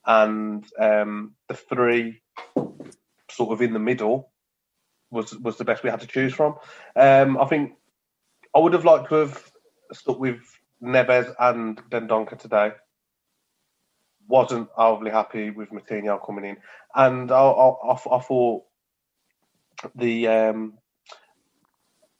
And 0.06 0.64
um, 0.78 1.34
the 1.48 1.54
three 1.54 2.22
sort 3.30 3.52
of 3.52 3.62
in 3.62 3.72
the 3.72 3.78
middle 3.78 4.30
was 5.10 5.36
was 5.36 5.56
the 5.56 5.64
best 5.64 5.82
we 5.82 5.90
had 5.90 6.00
to 6.00 6.06
choose 6.06 6.34
from. 6.34 6.56
Um, 6.96 7.38
I 7.38 7.46
think 7.46 7.72
I 8.54 8.60
would 8.60 8.72
have 8.72 8.84
liked 8.84 9.08
to 9.08 9.16
have 9.16 9.52
stuck 9.92 10.18
with 10.18 10.40
Neves 10.82 11.34
and 11.38 11.78
Dendoncker 11.90 12.38
today. 12.38 12.72
Wasn't 14.28 14.68
overly 14.76 15.10
happy 15.10 15.50
with 15.50 15.70
Moutinho 15.70 16.24
coming 16.24 16.44
in, 16.44 16.56
and 16.94 17.30
I, 17.32 17.40
I, 17.40 17.92
I, 17.92 17.92
I 17.92 18.20
thought 18.20 18.64
the 19.94 20.28
um, 20.28 20.74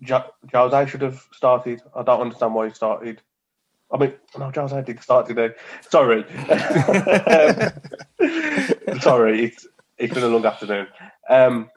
Jose 0.07 0.87
should 0.87 1.03
have 1.03 1.27
started. 1.33 1.83
I 1.95 2.03
don't 2.03 2.21
understand 2.21 2.55
why 2.55 2.69
he 2.69 2.75
started. 2.75 3.21
I 3.93 3.99
mean, 3.99 4.15
no, 4.39 4.51
Jose 4.55 4.83
did 4.83 5.03
start 5.03 5.27
today. 5.27 5.51
Sorry, 5.89 6.25
um, 6.51 7.73
sorry. 9.01 9.45
It's 9.45 9.67
it's 9.99 10.15
been 10.15 10.23
a 10.23 10.29
long 10.29 10.47
afternoon. 10.47 10.87
Um, 11.29 11.71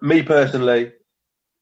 me 0.00 0.22
personally, 0.22 0.92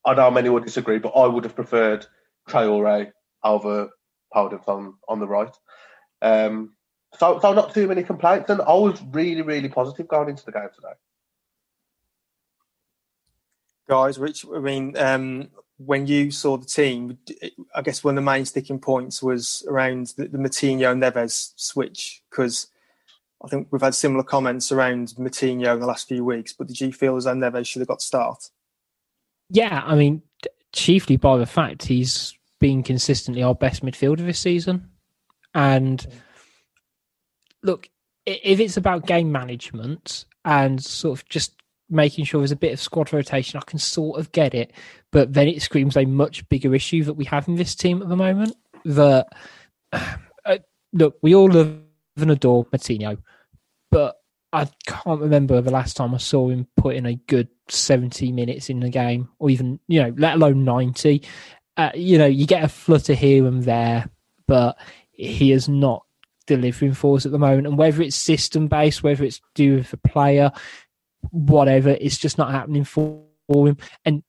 I 0.05 0.14
know 0.14 0.31
many 0.31 0.49
would 0.49 0.64
disagree, 0.64 0.99
but 0.99 1.11
I 1.11 1.26
would 1.26 1.45
have 1.45 1.57
preferred 1.57 2.07
Traore 2.49 3.12
over 3.43 3.90
Podence 4.35 4.69
on 4.69 4.95
on 5.09 5.19
the 5.19 5.26
right. 5.26 5.55
Um, 6.23 6.75
so, 7.19 7.40
so 7.40 7.52
not 7.52 7.75
too 7.75 7.88
many 7.88 8.05
complaints, 8.05 8.50
and 8.50 8.61
I 8.62 8.75
was 8.75 9.02
really, 9.11 9.43
really 9.43 9.69
positive 9.69 10.07
going 10.07 10.29
into 10.29 10.45
the 10.45 10.52
game 10.52 10.69
today 10.75 10.93
guys. 13.90 14.18
Rich, 14.18 14.47
I 14.54 14.61
mean, 14.61 14.97
um, 14.97 15.50
when 15.76 16.06
you 16.06 16.30
saw 16.30 16.56
the 16.56 16.64
team, 16.64 17.18
I 17.75 17.82
guess 17.82 18.04
one 18.04 18.16
of 18.16 18.23
the 18.23 18.30
main 18.30 18.44
sticking 18.44 18.78
points 18.78 19.20
was 19.23 19.66
around 19.68 20.14
the, 20.16 20.28
the 20.28 20.38
Moutinho 20.38 20.97
Neves 20.97 21.52
switch 21.56 22.23
because 22.30 22.68
I 23.44 23.49
think 23.49 23.68
we've 23.70 23.82
had 23.82 23.94
similar 23.94 24.23
comments 24.23 24.70
around 24.70 25.09
Moutinho 25.18 25.75
in 25.75 25.80
the 25.80 25.87
last 25.87 26.06
few 26.06 26.25
weeks. 26.25 26.52
But 26.52 26.68
did 26.68 26.80
you 26.80 26.92
feel 26.92 27.16
as 27.16 27.25
though 27.25 27.35
Neves 27.35 27.66
should 27.66 27.80
have 27.80 27.88
got 27.88 28.00
start? 28.00 28.50
Yeah, 29.49 29.82
I 29.85 29.97
mean, 29.97 30.23
chiefly 30.73 31.16
by 31.16 31.37
the 31.37 31.47
fact 31.47 31.82
he's 31.82 32.37
been 32.61 32.85
consistently 32.85 33.42
our 33.42 33.54
best 33.56 33.85
midfielder 33.85 34.25
this 34.25 34.38
season, 34.38 34.88
and 35.52 36.06
look, 37.64 37.88
if 38.26 38.61
it's 38.61 38.76
about 38.76 39.06
game 39.06 39.32
management 39.32 40.26
and 40.44 40.82
sort 40.82 41.18
of 41.18 41.28
just 41.28 41.60
making 41.90 42.25
sure 42.25 42.40
there's 42.40 42.52
a 42.52 42.56
bit 42.56 42.73
of 42.73 42.80
squad 42.80 43.12
rotation, 43.12 43.59
I 43.59 43.68
can 43.68 43.78
sort 43.78 44.18
of 44.18 44.32
get 44.32 44.54
it. 44.54 44.73
But 45.11 45.35
then 45.35 45.49
it 45.49 45.62
screams 45.62 45.97
a 45.97 46.04
much 46.04 46.49
bigger 46.49 46.75
issue 46.75 47.04
that 47.04 47.14
we 47.14 47.25
have 47.26 47.49
in 47.49 47.56
this 47.56 47.75
team 47.75 48.00
at 48.00 48.09
the 48.09 48.16
moment. 48.16 48.56
That 48.85 49.28
uh, 49.92 50.59
look, 50.92 51.16
we 51.23 51.35
all 51.35 51.50
love 51.50 51.80
and 52.16 52.30
adore 52.30 52.64
Moutinho, 52.66 53.18
but 53.90 54.16
I 54.52 54.68
can't 54.87 55.20
remember 55.20 55.61
the 55.61 55.70
last 55.70 55.97
time 55.97 56.14
I 56.14 56.18
saw 56.18 56.49
him 56.49 56.66
put 56.76 56.97
in 56.97 57.06
a 57.06 57.14
good 57.14 57.49
70 57.68 58.32
minutes 58.32 58.68
in 58.68 58.80
the 58.80 58.90
game, 58.90 59.28
or 59.38 59.50
even, 59.50 59.78
you 59.87 60.02
know, 60.02 60.12
let 60.16 60.35
alone 60.35 60.64
90. 60.64 61.23
Uh, 61.76 61.90
you 61.94 62.18
know, 62.18 62.26
you 62.26 62.47
get 62.47 62.64
a 62.64 62.68
flutter 62.68 63.14
here 63.14 63.47
and 63.47 63.62
there, 63.62 64.09
but 64.47 64.76
he 65.12 65.52
is 65.52 65.68
not 65.68 66.04
delivering 66.47 66.94
for 66.94 67.16
us 67.16 67.25
at 67.25 67.32
the 67.32 67.38
moment. 67.38 67.68
And 67.68 67.78
whether 67.78 68.02
it's 68.02 68.16
system 68.16 68.66
based, 68.66 69.02
whether 69.02 69.25
it's 69.25 69.40
due 69.54 69.76
with 69.76 69.90
the 69.92 69.97
player, 69.99 70.50
whatever, 71.30 71.90
it's 71.90 72.18
just 72.18 72.38
not 72.38 72.50
happening 72.50 72.84
for 72.84 73.24
him. 73.48 73.76
And 74.04 74.22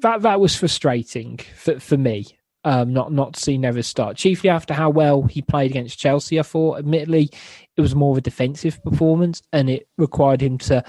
that 0.00 0.22
that 0.22 0.40
was 0.40 0.56
frustrating 0.56 1.38
for, 1.56 1.78
for 1.80 1.96
me. 1.96 2.26
Um, 2.64 2.92
not 2.92 3.12
not 3.12 3.36
see 3.36 3.58
Neves 3.58 3.84
start, 3.84 4.16
chiefly 4.16 4.50
after 4.50 4.74
how 4.74 4.90
well 4.90 5.22
he 5.22 5.40
played 5.40 5.70
against 5.70 6.00
Chelsea. 6.00 6.40
I 6.40 6.42
thought, 6.42 6.78
admittedly, 6.78 7.30
it 7.76 7.80
was 7.80 7.94
more 7.94 8.10
of 8.10 8.18
a 8.18 8.22
defensive 8.22 8.82
performance, 8.82 9.40
and 9.52 9.70
it 9.70 9.88
required 9.98 10.40
him 10.40 10.58
to, 10.58 10.82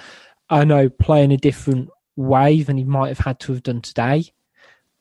I 0.50 0.64
know, 0.66 0.90
play 0.90 1.24
in 1.24 1.32
a 1.32 1.38
different 1.38 1.90
way 2.16 2.64
than 2.64 2.78
he 2.78 2.84
might 2.84 3.10
have 3.10 3.20
had 3.20 3.40
to 3.42 3.54
have 3.54 3.62
done 3.62 3.82
today. 3.82 4.34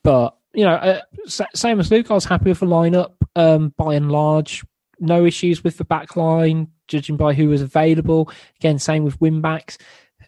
But 0.02 0.36
you 0.52 0.64
know, 0.64 0.74
uh, 0.74 1.00
same 1.26 1.80
as 1.80 1.90
Luke, 1.90 2.10
I 2.10 2.14
was 2.14 2.26
happy 2.26 2.50
with 2.50 2.60
the 2.60 2.66
lineup 2.66 3.12
um, 3.36 3.72
by 3.78 3.94
and 3.94 4.12
large. 4.12 4.62
No 4.98 5.24
issues 5.24 5.62
with 5.62 5.76
the 5.78 5.84
back 5.84 6.16
line, 6.16 6.68
judging 6.88 7.16
by 7.16 7.34
who 7.34 7.48
was 7.48 7.62
available. 7.62 8.30
Again, 8.58 8.78
same 8.78 9.04
with 9.04 9.20
win 9.20 9.40
backs 9.40 9.78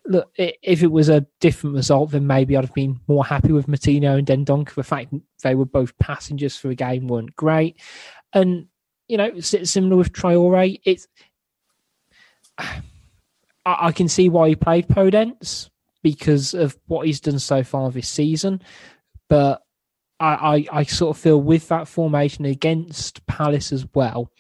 look, 0.09 0.33
if 0.37 0.83
it 0.83 0.91
was 0.91 1.09
a 1.09 1.27
different 1.41 1.77
result, 1.77 2.11
then 2.11 2.27
maybe 2.27 2.57
I'd 2.57 2.65
have 2.65 2.75
been 2.75 3.01
more 3.07 3.25
happy 3.25 3.53
with 3.53 3.67
Moutinho 3.67 4.19
and 4.19 4.27
Dendoncker. 4.27 4.75
The 4.75 4.83
fact 4.83 5.15
they 5.43 5.55
were 5.55 5.67
both 5.67 5.97
passengers 5.99 6.57
for 6.57 6.71
a 6.71 6.75
game 6.75 7.07
weren't 7.07 7.37
great. 7.37 7.81
And, 8.33 8.67
you 9.07 9.17
know, 9.17 9.39
similar 9.41 9.97
with 9.97 10.13
Traore, 10.13 10.81
it's. 10.85 11.07
I, 13.67 13.93
can 13.93 14.09
see 14.09 14.31
why 14.31 14.49
he 14.49 14.57
played 14.57 14.89
Podence 14.89 15.69
because 16.03 16.55
of 16.55 16.79
what 16.87 17.07
he's 17.07 17.21
done 17.21 17.39
so 17.39 17.63
far 17.63 17.91
this 17.91 18.09
season. 18.09 18.63
But 19.29 19.63
I, 20.19 20.67
I, 20.73 20.79
I 20.79 20.83
sort 20.85 21.17
of 21.17 21.23
feel 21.23 21.41
with 21.41 21.69
that 21.69 21.87
formation 21.87 22.47
against 22.47 23.27
Palace 23.27 23.71
as 23.71 23.87
well, 23.95 24.33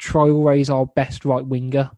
Traore 0.00 0.60
is 0.60 0.70
our 0.70 0.86
best 0.86 1.24
right 1.24 1.44
winger 1.44 1.90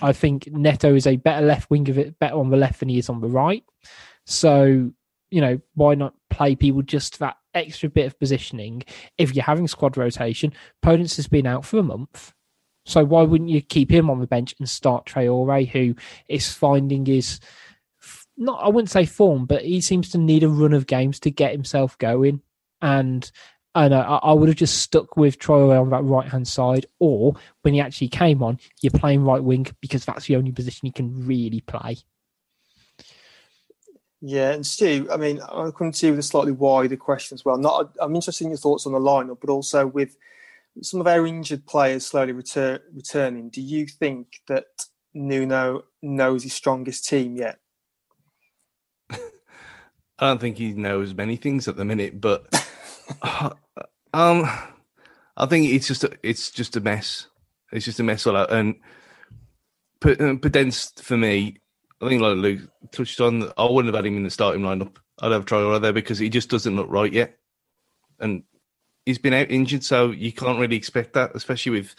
I 0.00 0.12
think 0.12 0.48
Neto 0.50 0.94
is 0.94 1.06
a 1.06 1.16
better 1.16 1.44
left 1.44 1.70
wing 1.70 1.88
of 1.88 1.98
it, 1.98 2.18
better 2.18 2.36
on 2.36 2.50
the 2.50 2.56
left 2.56 2.80
than 2.80 2.88
he 2.88 2.98
is 2.98 3.08
on 3.08 3.20
the 3.20 3.28
right. 3.28 3.64
So, 4.26 4.92
you 5.30 5.40
know, 5.40 5.60
why 5.74 5.94
not 5.94 6.14
play 6.30 6.54
people 6.54 6.82
just 6.82 7.18
that 7.18 7.36
extra 7.54 7.88
bit 7.88 8.06
of 8.06 8.18
positioning 8.18 8.84
if 9.16 9.34
you're 9.34 9.44
having 9.44 9.68
squad 9.68 9.96
rotation? 9.96 10.52
Podence 10.84 11.16
has 11.16 11.28
been 11.28 11.46
out 11.46 11.64
for 11.64 11.78
a 11.78 11.82
month. 11.82 12.32
So 12.86 13.04
why 13.04 13.22
wouldn't 13.22 13.50
you 13.50 13.60
keep 13.60 13.90
him 13.90 14.08
on 14.08 14.20
the 14.20 14.26
bench 14.26 14.54
and 14.58 14.68
start 14.68 15.06
Traore, 15.06 15.68
who 15.68 15.94
is 16.28 16.52
finding 16.52 17.04
his 17.06 17.40
not 18.40 18.62
I 18.62 18.68
wouldn't 18.68 18.90
say 18.90 19.04
form, 19.04 19.46
but 19.46 19.64
he 19.64 19.80
seems 19.80 20.10
to 20.10 20.18
need 20.18 20.44
a 20.44 20.48
run 20.48 20.72
of 20.72 20.86
games 20.86 21.18
to 21.20 21.30
get 21.30 21.52
himself 21.52 21.98
going. 21.98 22.40
And 22.80 23.30
and 23.84 23.94
uh, 23.94 24.18
I 24.22 24.32
would 24.32 24.48
have 24.48 24.56
just 24.56 24.78
stuck 24.78 25.16
with 25.16 25.38
Troy 25.38 25.80
on 25.80 25.90
that 25.90 26.02
right 26.02 26.26
hand 26.26 26.48
side, 26.48 26.86
or 26.98 27.34
when 27.62 27.74
he 27.74 27.80
actually 27.80 28.08
came 28.08 28.42
on, 28.42 28.58
you're 28.80 28.90
playing 28.90 29.22
right 29.22 29.42
wing 29.42 29.66
because 29.80 30.04
that's 30.04 30.26
the 30.26 30.34
only 30.34 30.50
position 30.50 30.86
he 30.86 30.90
can 30.90 31.24
really 31.24 31.60
play. 31.60 31.98
Yeah, 34.20 34.50
and 34.50 34.66
Stu, 34.66 35.06
I 35.12 35.16
mean, 35.16 35.40
I 35.40 35.70
come 35.70 35.92
to 35.92 36.06
you 36.06 36.12
with 36.12 36.18
a 36.18 36.24
slightly 36.24 36.50
wider 36.50 36.96
question 36.96 37.36
as 37.36 37.44
well. 37.44 37.56
Not, 37.56 37.94
I'm 38.00 38.16
interested 38.16 38.44
in 38.44 38.50
your 38.50 38.58
thoughts 38.58 38.84
on 38.84 38.92
the 38.92 38.98
lineup, 38.98 39.38
but 39.40 39.48
also 39.48 39.86
with 39.86 40.16
some 40.82 41.00
of 41.00 41.06
our 41.06 41.24
injured 41.24 41.64
players 41.64 42.04
slowly 42.04 42.32
return, 42.32 42.80
returning. 42.92 43.48
Do 43.48 43.60
you 43.60 43.86
think 43.86 44.40
that 44.48 44.66
Nuno 45.14 45.84
knows 46.02 46.42
his 46.42 46.52
strongest 46.52 47.08
team 47.08 47.36
yet? 47.36 47.60
I 49.10 49.20
don't 50.18 50.40
think 50.40 50.58
he 50.58 50.72
knows 50.72 51.14
many 51.14 51.36
things 51.36 51.68
at 51.68 51.76
the 51.76 51.84
minute, 51.84 52.20
but 52.20 52.52
um, 54.12 54.48
I 55.36 55.46
think 55.46 55.70
it's 55.70 55.86
just 55.86 56.04
a, 56.04 56.10
it's 56.22 56.50
just 56.50 56.76
a 56.76 56.80
mess. 56.80 57.26
It's 57.72 57.84
just 57.84 58.00
a 58.00 58.02
mess 58.02 58.26
all 58.26 58.36
out. 58.36 58.52
And 58.52 58.76
Podence 60.00 61.00
for 61.00 61.16
me, 61.16 61.56
I 62.00 62.08
think 62.08 62.22
like 62.22 62.36
Luke 62.36 62.60
touched 62.92 63.20
on, 63.20 63.50
I 63.56 63.64
wouldn't 63.64 63.92
have 63.92 63.98
had 63.98 64.06
him 64.06 64.16
in 64.16 64.24
the 64.24 64.30
starting 64.30 64.62
lineup. 64.62 64.96
I'd 65.20 65.32
have 65.32 65.46
Traore 65.46 65.80
there 65.80 65.92
because 65.92 66.18
he 66.18 66.28
just 66.28 66.48
doesn't 66.48 66.76
look 66.76 66.86
right 66.88 67.12
yet, 67.12 67.38
and 68.20 68.44
he's 69.04 69.18
been 69.18 69.34
out 69.34 69.50
injured, 69.50 69.82
so 69.82 70.12
you 70.12 70.32
can't 70.32 70.60
really 70.60 70.76
expect 70.76 71.14
that, 71.14 71.34
especially 71.34 71.72
with 71.72 71.94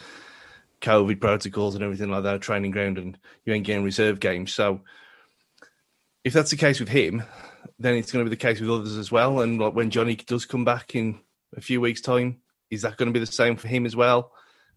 COVID 0.80 1.20
protocols 1.20 1.74
and 1.74 1.84
everything 1.84 2.10
like 2.10 2.22
that, 2.22 2.40
training 2.40 2.70
ground, 2.70 2.96
and 2.96 3.18
you 3.44 3.52
ain't 3.52 3.66
getting 3.66 3.84
reserve 3.84 4.20
games. 4.20 4.54
So 4.54 4.80
if 6.24 6.32
that's 6.32 6.50
the 6.50 6.56
case 6.56 6.80
with 6.80 6.88
him, 6.88 7.22
then 7.78 7.94
it's 7.94 8.12
going 8.12 8.24
to 8.24 8.28
be 8.28 8.34
the 8.34 8.40
case 8.40 8.60
with 8.60 8.70
others 8.70 8.96
as 8.96 9.10
well. 9.10 9.40
And 9.40 9.60
like 9.60 9.74
when 9.74 9.90
Johnny 9.90 10.16
does 10.16 10.44
come 10.44 10.64
back 10.64 10.94
in 10.94 11.20
a 11.56 11.60
few 11.60 11.80
weeks' 11.80 12.00
time, 12.00 12.40
is 12.70 12.82
that 12.82 12.96
going 12.96 13.12
to 13.12 13.18
be 13.18 13.24
the 13.24 13.30
same 13.30 13.56
for 13.56 13.68
him 13.68 13.86
as 13.86 13.96
well? 13.96 14.32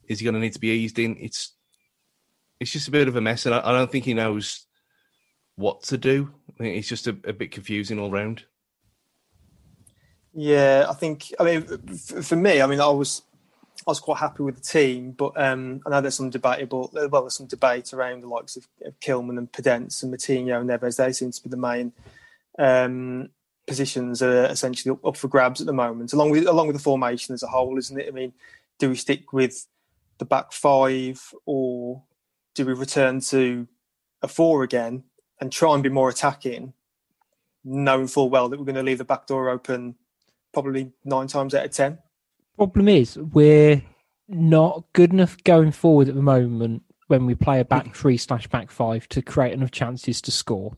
Is 0.08 0.20
he 0.20 0.24
going 0.24 0.36
to 0.36 0.40
need 0.40 0.54
to 0.54 0.60
be 0.60 0.70
eased 0.70 1.00
in? 1.00 1.18
It's 1.20 1.54
it's 2.60 2.72
just 2.72 2.88
a 2.88 2.92
bit 2.92 3.08
of 3.08 3.16
a 3.16 3.22
mess, 3.22 3.46
and 3.46 3.56
I, 3.56 3.60
I 3.60 3.72
don't 3.72 3.92
think 3.92 4.06
he 4.06 4.14
knows 4.14 4.66
what 5.56 5.84
to 5.84 5.98
do. 5.98 6.34
I 6.50 6.64
think 6.64 6.78
it's 6.78 6.88
just 6.88 7.08
a, 7.08 7.18
a 7.26 7.34
bit 7.34 7.52
confusing 7.52 8.00
all 8.00 8.12
round. 8.12 8.44
Yeah, 10.34 10.88
I 10.90 10.94
think. 10.94 11.34
I 11.40 11.44
mean, 11.44 11.62
for 11.98 12.36
me, 12.36 12.62
I 12.62 12.68
mean, 12.68 12.80
I 12.80 12.88
was 12.88 13.22
I 13.86 13.92
was 13.92 14.00
quite 14.00 14.20
happy 14.20 14.44
with 14.44 14.56
the 14.56 14.62
team, 14.62 15.12
but 15.12 15.40
um, 15.40 15.82
I 15.86 15.90
know 15.90 16.02
there's 16.02 16.16
some 16.16 16.30
debatable. 16.30 16.90
Well, 16.94 17.22
there's 17.22 17.38
some 17.38 17.48
debate 17.48 17.94
around 17.94 18.22
the 18.22 18.28
likes 18.28 18.56
of, 18.56 18.68
Kilman 19.02 19.38
and 19.38 19.52
Podence 19.52 20.02
and 20.04 20.14
Moutinho 20.14 20.60
and 20.60 20.70
Neves. 20.70 20.98
They 20.98 21.12
seem 21.12 21.32
to 21.32 21.44
be 21.44 21.50
the 21.50 21.58
main 21.58 21.92
um, 22.60 23.30
positions 23.68 24.22
are 24.22 24.46
essentially 24.46 24.98
up, 25.04 25.18
for 25.18 25.28
grabs 25.28 25.62
at 25.62 25.68
the 25.68 25.74
moment, 25.74 26.14
along 26.14 26.32
with 26.32 26.48
along 26.48 26.68
with 26.68 26.76
the 26.76 26.82
formation 26.82 27.34
as 27.34 27.44
a 27.44 27.48
whole, 27.48 27.78
isn't 27.78 28.00
it? 28.00 28.08
I 28.08 28.12
mean, 28.12 28.34
do 28.80 28.90
we 28.90 28.96
stick 28.96 29.34
with 29.34 29.68
the 30.18 30.26
back 30.26 30.52
five, 30.52 31.34
or 31.46 32.04
do 32.56 32.66
we 32.66 32.74
return 32.74 33.20
to 33.22 33.68
a 34.22 34.28
four 34.28 34.64
again 34.64 35.04
and 35.40 35.52
try 35.52 35.74
and 35.74 35.84
be 35.84 35.90
more 35.90 36.10
attacking, 36.10 36.74
knowing 37.64 38.08
full 38.08 38.30
well 38.30 38.50
that 38.50 38.60
we're 38.60 38.66
going 38.66 38.76
to 38.76 38.84
leave 38.84 39.00
the 39.00 39.06
back 39.06 39.28
door 39.28 39.50
open 39.50 39.96
probably 40.54 40.92
nine 41.04 41.28
times 41.28 41.56
out 41.56 41.66
of 41.66 41.72
ten? 41.72 41.98
Problem 42.58 42.88
is, 42.88 43.18
we're 43.18 43.82
not 44.28 44.86
good 44.94 45.12
enough 45.12 45.44
going 45.44 45.72
forward 45.72 46.08
at 46.08 46.16
the 46.16 46.22
moment 46.22 46.84
when 47.08 47.26
we 47.26 47.36
play 47.36 47.60
a 47.60 47.66
back 47.66 47.96
three 47.96 48.18
slash 48.18 48.48
back 48.48 48.72
five 48.72 49.08
to 49.10 49.22
create 49.22 49.54
enough 49.54 49.72
chances 49.72 50.22
to 50.22 50.32
score 50.32 50.78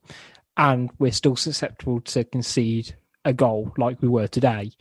and 0.58 0.90
we're 1.00 1.12
still 1.12 1.36
susceptible 1.36 2.02
to 2.02 2.24
concede 2.24 2.96
a 3.24 3.34
goal 3.34 3.74
like 3.78 4.02
we 4.02 4.08
were 4.08 4.28
today. 4.28 4.72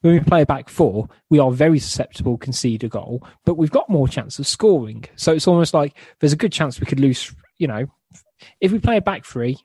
When 0.00 0.14
we 0.14 0.20
play 0.20 0.42
a 0.42 0.46
back 0.46 0.68
four, 0.68 1.08
we 1.30 1.38
are 1.38 1.50
very 1.50 1.78
susceptible 1.78 2.36
to 2.36 2.44
concede 2.44 2.84
a 2.84 2.88
goal, 2.88 3.26
but 3.46 3.56
we've 3.56 3.70
got 3.70 3.88
more 3.88 4.06
chance 4.06 4.38
of 4.38 4.46
scoring. 4.46 5.04
So 5.16 5.32
it's 5.32 5.48
almost 5.48 5.72
like 5.72 5.96
there's 6.20 6.34
a 6.34 6.36
good 6.36 6.52
chance 6.52 6.78
we 6.78 6.86
could 6.86 7.00
lose. 7.00 7.34
You 7.56 7.68
know, 7.68 7.86
if 8.60 8.72
we 8.72 8.78
play 8.78 8.98
a 8.98 9.02
back 9.02 9.24
three 9.24 9.58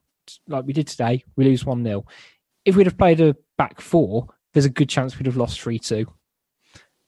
like 0.47 0.65
we 0.65 0.73
did 0.73 0.87
today, 0.87 1.23
we 1.35 1.43
lose 1.43 1.65
one 1.65 1.83
0 1.83 2.05
If 2.63 2.75
we'd 2.75 2.85
have 2.85 2.97
played 2.97 3.19
a 3.19 3.35
back 3.57 3.81
four, 3.81 4.27
there's 4.53 4.65
a 4.65 4.69
good 4.69 4.89
chance 4.89 5.17
we'd 5.17 5.25
have 5.25 5.37
lost 5.37 5.59
three 5.59 5.79
two. 5.79 6.07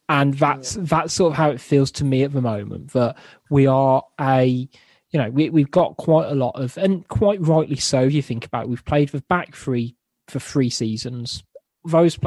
And 0.10 0.34
that's 0.34 0.75
yeah. 0.75 0.84
that's 0.86 1.13
sort 1.13 1.31
of 1.31 1.38
how 1.38 1.51
it 1.51 1.62
feels 1.62 1.91
to 1.91 2.03
me 2.03 2.24
at 2.24 2.34
the 2.34 2.41
moment. 2.41 2.91
That 2.93 3.17
we 3.50 3.65
are 3.67 4.03
a 4.20 4.67
you 5.11 5.19
know, 5.19 5.29
we, 5.29 5.49
we've 5.49 5.71
got 5.71 5.97
quite 5.97 6.29
a 6.29 6.35
lot 6.35 6.55
of, 6.55 6.77
and 6.77 7.07
quite 7.07 7.41
rightly 7.41 7.75
so, 7.75 8.03
If 8.03 8.13
you 8.13 8.21
think 8.21 8.45
about 8.45 8.63
it, 8.63 8.69
we've 8.69 8.85
played 8.85 9.11
with 9.11 9.27
back 9.27 9.55
three 9.55 9.95
for 10.27 10.39
three 10.39 10.69
seasons. 10.69 11.43
Those 11.83 12.17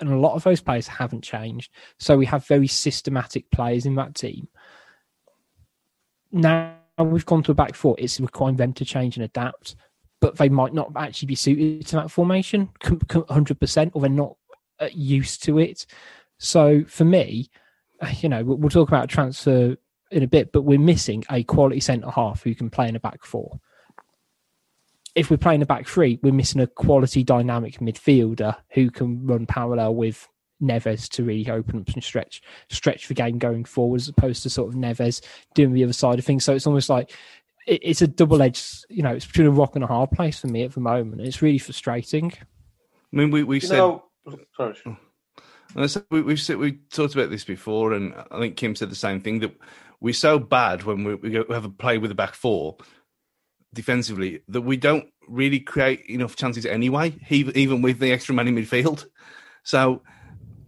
and 0.00 0.10
a 0.10 0.16
lot 0.16 0.34
of 0.34 0.44
those 0.44 0.62
players 0.62 0.86
haven't 0.86 1.22
changed. 1.22 1.70
So 1.98 2.16
we 2.16 2.26
have 2.26 2.46
very 2.46 2.66
systematic 2.66 3.50
players 3.50 3.84
in 3.84 3.96
that 3.96 4.14
team. 4.14 4.48
Now 6.32 6.76
we've 6.98 7.26
gone 7.26 7.42
to 7.44 7.52
a 7.52 7.54
back 7.54 7.74
four, 7.74 7.96
it's 7.98 8.20
requiring 8.20 8.56
them 8.56 8.72
to 8.74 8.84
change 8.84 9.16
and 9.16 9.24
adapt, 9.24 9.76
but 10.20 10.36
they 10.36 10.48
might 10.48 10.72
not 10.72 10.92
actually 10.96 11.26
be 11.26 11.34
suited 11.34 11.86
to 11.88 11.96
that 11.96 12.10
formation 12.10 12.70
100%, 12.82 13.90
or 13.92 14.00
they're 14.00 14.10
not 14.10 14.36
uh, 14.78 14.88
used 14.92 15.42
to 15.44 15.58
it. 15.58 15.86
So 16.38 16.84
for 16.84 17.04
me, 17.04 17.50
you 18.20 18.28
know, 18.28 18.42
we'll 18.44 18.70
talk 18.70 18.88
about 18.88 19.08
transfer 19.08 19.76
in 20.10 20.22
a 20.22 20.28
bit, 20.28 20.52
but 20.52 20.62
we're 20.62 20.78
missing 20.78 21.24
a 21.30 21.42
quality 21.44 21.80
centre 21.80 22.10
half 22.10 22.42
who 22.42 22.54
can 22.54 22.70
play 22.70 22.88
in 22.88 22.96
a 22.96 23.00
back 23.00 23.24
four. 23.24 23.60
If 25.14 25.30
we're 25.30 25.38
playing 25.38 25.62
a 25.62 25.66
back 25.66 25.88
three, 25.88 26.18
we're 26.22 26.32
missing 26.32 26.60
a 26.60 26.66
quality 26.66 27.24
dynamic 27.24 27.78
midfielder 27.78 28.56
who 28.72 28.90
can 28.90 29.26
run 29.26 29.46
parallel 29.46 29.94
with 29.94 30.28
Neves 30.62 31.08
to 31.10 31.24
really 31.24 31.50
open 31.50 31.80
up 31.80 31.88
and 31.88 32.04
stretch 32.04 32.42
stretch 32.68 33.08
the 33.08 33.14
game 33.14 33.38
going 33.38 33.64
forward, 33.64 34.00
as 34.00 34.08
opposed 34.08 34.42
to 34.42 34.50
sort 34.50 34.68
of 34.68 34.78
Neves 34.78 35.22
doing 35.54 35.72
the 35.72 35.84
other 35.84 35.92
side 35.92 36.18
of 36.18 36.24
things. 36.24 36.44
So 36.44 36.54
it's 36.54 36.66
almost 36.66 36.88
like 36.88 37.12
it, 37.66 37.80
it's 37.82 38.02
a 38.02 38.06
double 38.06 38.42
edged, 38.42 38.84
you 38.88 39.02
know, 39.02 39.14
it's 39.14 39.26
between 39.26 39.46
a 39.46 39.52
rock 39.52 39.74
and 39.74 39.84
a 39.84 39.88
hard 39.88 40.10
place 40.10 40.38
for 40.40 40.48
me 40.48 40.62
at 40.62 40.72
the 40.72 40.80
moment. 40.80 41.22
It's 41.22 41.42
really 41.42 41.58
frustrating. 41.58 42.32
I 42.32 43.16
mean, 43.16 43.30
we 43.30 43.42
we 43.42 43.60
said. 43.60 43.78
Know, 43.78 44.04
sorry. 44.56 44.76
Mm. 44.86 44.96
We, 46.10 46.22
we've 46.22 46.48
we 46.58 46.72
talked 46.90 47.14
about 47.14 47.30
this 47.30 47.44
before, 47.44 47.92
and 47.92 48.12
I 48.30 48.38
think 48.38 48.56
Kim 48.56 48.74
said 48.74 48.90
the 48.90 48.96
same 48.96 49.20
thing 49.20 49.38
that 49.40 49.54
we're 50.00 50.14
so 50.14 50.38
bad 50.38 50.82
when 50.84 51.04
we, 51.04 51.14
we, 51.16 51.30
go, 51.30 51.44
we 51.48 51.54
have 51.54 51.64
a 51.64 51.70
play 51.70 51.98
with 51.98 52.10
a 52.10 52.14
back 52.14 52.34
four 52.34 52.76
defensively 53.72 54.42
that 54.48 54.62
we 54.62 54.76
don't 54.76 55.06
really 55.28 55.60
create 55.60 56.04
enough 56.06 56.36
chances 56.36 56.66
anyway, 56.66 57.16
even 57.28 57.82
with 57.82 57.98
the 57.98 58.12
extra 58.12 58.34
man 58.34 58.48
in 58.48 58.56
midfield. 58.56 59.06
So 59.62 60.02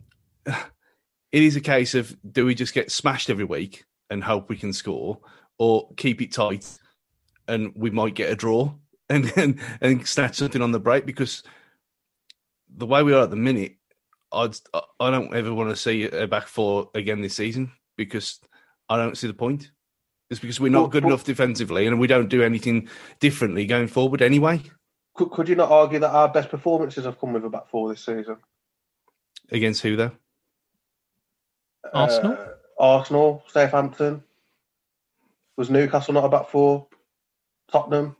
it 0.47 1.43
is 1.43 1.57
a 1.57 1.61
case 1.61 1.95
of 1.95 2.17
do 2.31 2.47
we 2.47 2.55
just 2.55 2.75
get 2.75 2.91
smashed 2.91 3.31
every 3.31 3.45
week 3.45 3.85
and 4.11 4.23
hope 4.23 4.49
we 4.49 4.57
can 4.57 4.73
score, 4.73 5.21
or 5.59 5.89
keep 5.97 6.21
it 6.21 6.33
tight 6.33 6.79
and 7.49 7.73
we 7.75 7.91
might 7.91 8.15
get 8.15 8.31
a 8.31 8.37
draw 8.37 8.73
and 9.09 9.33
and, 9.37 9.61
and 9.81 10.07
snatch 10.07 10.37
something 10.37 10.63
on 10.63 10.73
the 10.73 10.81
break 10.81 11.07
because 11.07 11.43
the 12.75 12.87
way 12.87 13.03
we 13.03 13.13
are 13.13 13.25
at 13.25 13.31
the 13.31 13.37
minute, 13.37 13.77
I'd, 14.33 14.57
I 14.99 15.11
don't 15.11 15.35
ever 15.35 15.53
want 15.53 15.71
to 15.71 15.77
see 15.77 16.05
a 16.05 16.27
back 16.27 16.47
four 16.47 16.91
again 16.95 17.21
this 17.21 17.35
season 17.35 17.73
because 17.97 18.41
I 18.93 18.97
don't 18.97 19.17
see 19.17 19.27
the 19.27 19.35
point. 19.35 19.71
It's 20.29 20.41
because 20.41 20.61
we're 20.61 20.71
not 20.71 20.91
good 20.91 21.05
enough 21.05 21.25
defensively 21.25 21.87
and 21.87 21.99
we 21.99 22.07
don't 22.07 22.29
do 22.29 22.43
anything 22.43 22.89
differently 23.21 23.67
going 23.67 23.87
forward 23.87 24.23
anyway. 24.23 24.63
Could, 25.15 25.31
could 25.31 25.49
you 25.49 25.57
not 25.57 25.71
argue 25.71 25.99
that 25.99 26.11
our 26.11 26.29
best 26.29 26.49
performances 26.49 27.05
have 27.05 27.19
come 27.19 27.35
with 27.35 27.45
a 27.45 27.51
back 27.51 27.69
four 27.69 27.89
this 27.91 28.05
season? 28.05 28.37
Against 29.51 29.83
who 29.83 29.97
though? 29.97 30.13
Arsenal. 31.93 32.33
Uh, 32.33 32.47
Arsenal, 32.79 33.43
Southampton. 33.49 34.23
Was 35.57 35.71
Newcastle 35.71 36.15
not 36.15 36.25
a 36.25 36.29
back 36.29 36.49
four? 36.49 36.87
Tottenham. 37.71 38.17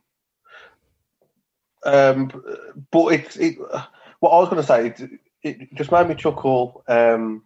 Um, 1.85 2.31
but 2.91 3.07
it's 3.07 3.35
it, 3.37 3.57
what 4.19 4.29
I 4.29 4.39
was 4.39 4.49
going 4.49 4.61
to 4.61 4.67
say. 4.67 4.87
It, 4.87 5.19
it, 5.43 5.73
just 5.75 5.91
made 5.91 6.07
me 6.07 6.15
chuckle. 6.15 6.83
Um, 6.87 7.43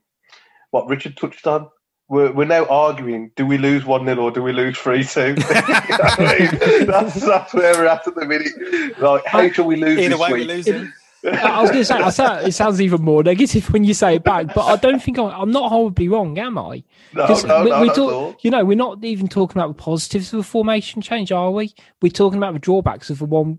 what 0.72 0.88
Richard 0.88 1.18
touched 1.18 1.48
on. 1.48 1.70
We're, 2.10 2.32
we're 2.32 2.46
now 2.46 2.66
arguing: 2.68 3.32
do 3.36 3.46
we 3.46 3.58
lose 3.58 3.84
one 3.86 4.06
0 4.06 4.18
or 4.20 4.32
do 4.32 4.42
we 4.42 4.54
lose 4.54 4.78
three 4.78 5.04
two? 5.04 5.34
that's, 5.36 7.16
that's 7.16 7.54
where 7.54 7.74
we're 7.74 7.86
at 7.86 8.08
at 8.08 8.16
the 8.16 8.26
minute. 8.26 8.98
Like, 9.00 9.26
how 9.26 9.50
shall 9.52 9.66
we 9.66 9.76
lose 9.76 10.00
Either 10.00 10.10
this 10.10 10.20
way, 10.20 10.34
week? 10.34 10.48
we're 10.48 10.56
losing. 10.56 10.94
I 11.26 11.62
was 11.62 11.72
going 11.72 11.82
to 11.82 11.86
say, 11.86 11.96
I 11.96 12.10
sound, 12.12 12.48
it 12.48 12.52
sounds 12.54 12.80
even 12.80 13.02
more 13.02 13.24
negative 13.24 13.74
when 13.74 13.84
you 13.84 13.94
say 13.94 14.16
it 14.16 14.24
back, 14.24 14.54
but 14.54 14.66
I 14.66 14.76
don't 14.78 15.02
think 15.02 15.18
I'm, 15.18 15.32
I'm 15.32 15.52
not 15.52 15.70
horribly 15.70 16.08
wrong, 16.08 16.38
am 16.38 16.58
I? 16.58 16.84
No, 17.14 17.26
'Cause 17.28 17.44
no, 17.44 17.64
we- 17.64 17.70
no, 17.72 17.82
we 17.82 17.88
not 17.88 17.96
talk- 17.96 18.44
You 18.46 18.52
know, 18.52 18.64
we're 18.64 18.78
not 18.78 19.04
even 19.04 19.28
talking 19.28 19.60
about 19.60 19.68
the 19.76 19.82
positives 19.82 20.32
of 20.32 20.40
a 20.40 20.44
formation 20.44 21.02
change, 21.02 21.32
are 21.32 21.52
we? 21.52 21.74
We're 22.02 22.12
talking 22.12 22.38
about 22.38 22.54
the 22.54 22.60
drawbacks 22.60 23.10
of 23.10 23.20
the 23.20 23.26
one 23.26 23.58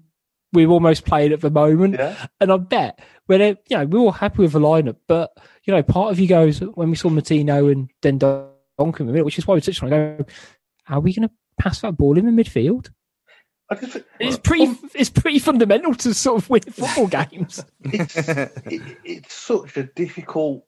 we've 0.52 0.70
almost 0.70 1.04
played 1.04 1.32
at 1.32 1.40
the 1.40 1.50
moment. 1.50 1.94
Yeah. 1.94 2.26
And 2.40 2.52
I 2.52 2.56
bet 2.56 3.00
when 3.26 3.40
it, 3.40 3.62
you 3.68 3.76
know 3.76 3.86
we're 3.86 3.98
all 3.98 4.12
happy 4.12 4.42
with 4.42 4.52
the 4.52 4.60
lineup, 4.60 4.96
but 5.06 5.30
you 5.64 5.74
know, 5.74 5.82
part 5.82 6.10
of 6.10 6.18
you 6.18 6.28
goes 6.28 6.60
when 6.60 6.90
we 6.90 6.96
saw 6.96 7.08
Moutinho 7.08 7.70
and 7.70 7.90
then 8.02 8.18
in 8.78 9.06
the 9.06 9.12
middle, 9.12 9.24
which 9.24 9.38
is 9.38 9.46
why 9.46 9.54
we 9.54 9.60
touched 9.60 9.82
on. 9.82 9.90
go, 9.90 10.24
are 10.88 11.00
we 11.00 11.12
going 11.12 11.28
to 11.28 11.34
pass 11.58 11.80
that 11.80 11.96
ball 11.96 12.16
in 12.16 12.24
the 12.24 12.30
midfield? 12.44 12.90
I 13.70 13.74
just, 13.74 13.98
It's 14.18 14.38
pretty. 14.38 14.66
Um, 14.66 14.78
it's 14.94 15.10
pretty 15.10 15.38
fundamental 15.38 15.94
to 15.94 16.14
sort 16.14 16.42
of 16.42 16.48
win 16.48 16.62
football 16.62 17.06
games. 17.24 17.62
it's, 17.84 18.16
it, 18.16 18.98
it's 19.04 19.34
such 19.34 19.76
a 19.76 19.82
difficult 19.82 20.64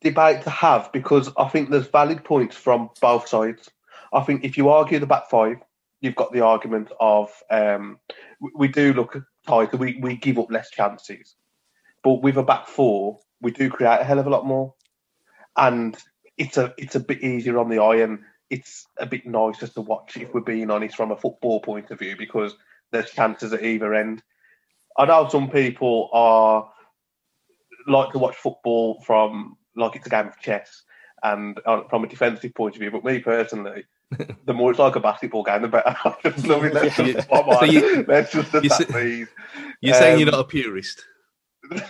debate 0.00 0.42
to 0.42 0.50
have 0.50 0.90
because 0.92 1.30
I 1.36 1.48
think 1.48 1.70
there's 1.70 1.88
valid 1.88 2.24
points 2.24 2.56
from 2.56 2.90
both 3.00 3.28
sides. 3.28 3.68
I 4.12 4.22
think 4.22 4.44
if 4.44 4.56
you 4.56 4.70
argue 4.70 4.98
the 4.98 5.06
back 5.06 5.28
five, 5.28 5.58
you've 6.00 6.16
got 6.16 6.32
the 6.32 6.40
argument 6.40 6.90
of 7.00 7.30
um, 7.50 7.98
we, 8.54 8.68
do 8.68 8.92
look 8.92 9.16
tighter, 9.46 9.76
we, 9.76 9.98
we 10.00 10.16
give 10.16 10.38
up 10.38 10.50
less 10.50 10.70
chances. 10.70 11.34
But 12.04 12.22
with 12.22 12.36
a 12.36 12.42
back 12.42 12.68
four, 12.68 13.18
we 13.40 13.50
do 13.50 13.70
create 13.70 14.00
a 14.00 14.04
hell 14.04 14.18
of 14.18 14.26
a 14.26 14.30
lot 14.30 14.46
more. 14.46 14.74
And 15.56 15.96
it's 16.36 16.56
a 16.56 16.72
it's 16.78 16.94
a 16.94 17.00
bit 17.00 17.22
easier 17.22 17.58
on 17.58 17.68
the 17.68 17.80
eye 17.80 17.96
and 17.96 18.20
it's 18.48 18.86
a 18.98 19.06
bit 19.06 19.26
nicer 19.26 19.66
to 19.66 19.80
watch 19.80 20.16
if 20.16 20.32
we're 20.32 20.40
being 20.40 20.70
honest 20.70 20.96
from 20.96 21.10
a 21.10 21.16
football 21.16 21.60
point 21.60 21.90
of 21.90 21.98
view 21.98 22.16
because 22.16 22.54
there's 22.92 23.10
chances 23.10 23.52
at 23.52 23.64
either 23.64 23.92
end. 23.92 24.22
I 24.96 25.04
know 25.06 25.28
some 25.28 25.50
people 25.50 26.08
are 26.12 26.70
like 27.88 28.12
to 28.12 28.18
watch 28.18 28.36
football 28.36 29.00
from 29.02 29.56
like 29.76 29.96
it's 29.96 30.06
a 30.06 30.10
game 30.10 30.28
of 30.28 30.38
chess 30.38 30.82
and 31.22 31.60
uh, 31.66 31.82
from 31.90 32.04
a 32.04 32.08
defensive 32.08 32.54
point 32.54 32.74
of 32.74 32.80
view. 32.80 32.90
But 32.90 33.04
me 33.04 33.18
personally, 33.18 33.84
the 34.46 34.54
more 34.54 34.70
it's 34.70 34.78
like 34.80 34.96
a 34.96 35.00
basketball 35.00 35.42
game, 35.42 35.62
the 35.62 35.68
better. 35.68 35.94
I 36.04 36.14
just. 36.22 36.46
Let's 36.46 36.98
Yeah. 36.98 37.06
just, 37.12 37.28
come 37.28 37.50
So 37.58 37.64
you- 37.64 38.04
let's 38.08 38.32
just 38.32 38.52
you 38.52 38.58
attack 38.60 38.88
say- 38.88 39.02
these. 39.04 39.28
You're 39.80 39.94
saying 39.94 40.14
Um, 40.14 40.20
you're 40.20 40.30
not 40.30 40.40
a 40.40 40.44
purist. 40.44 41.04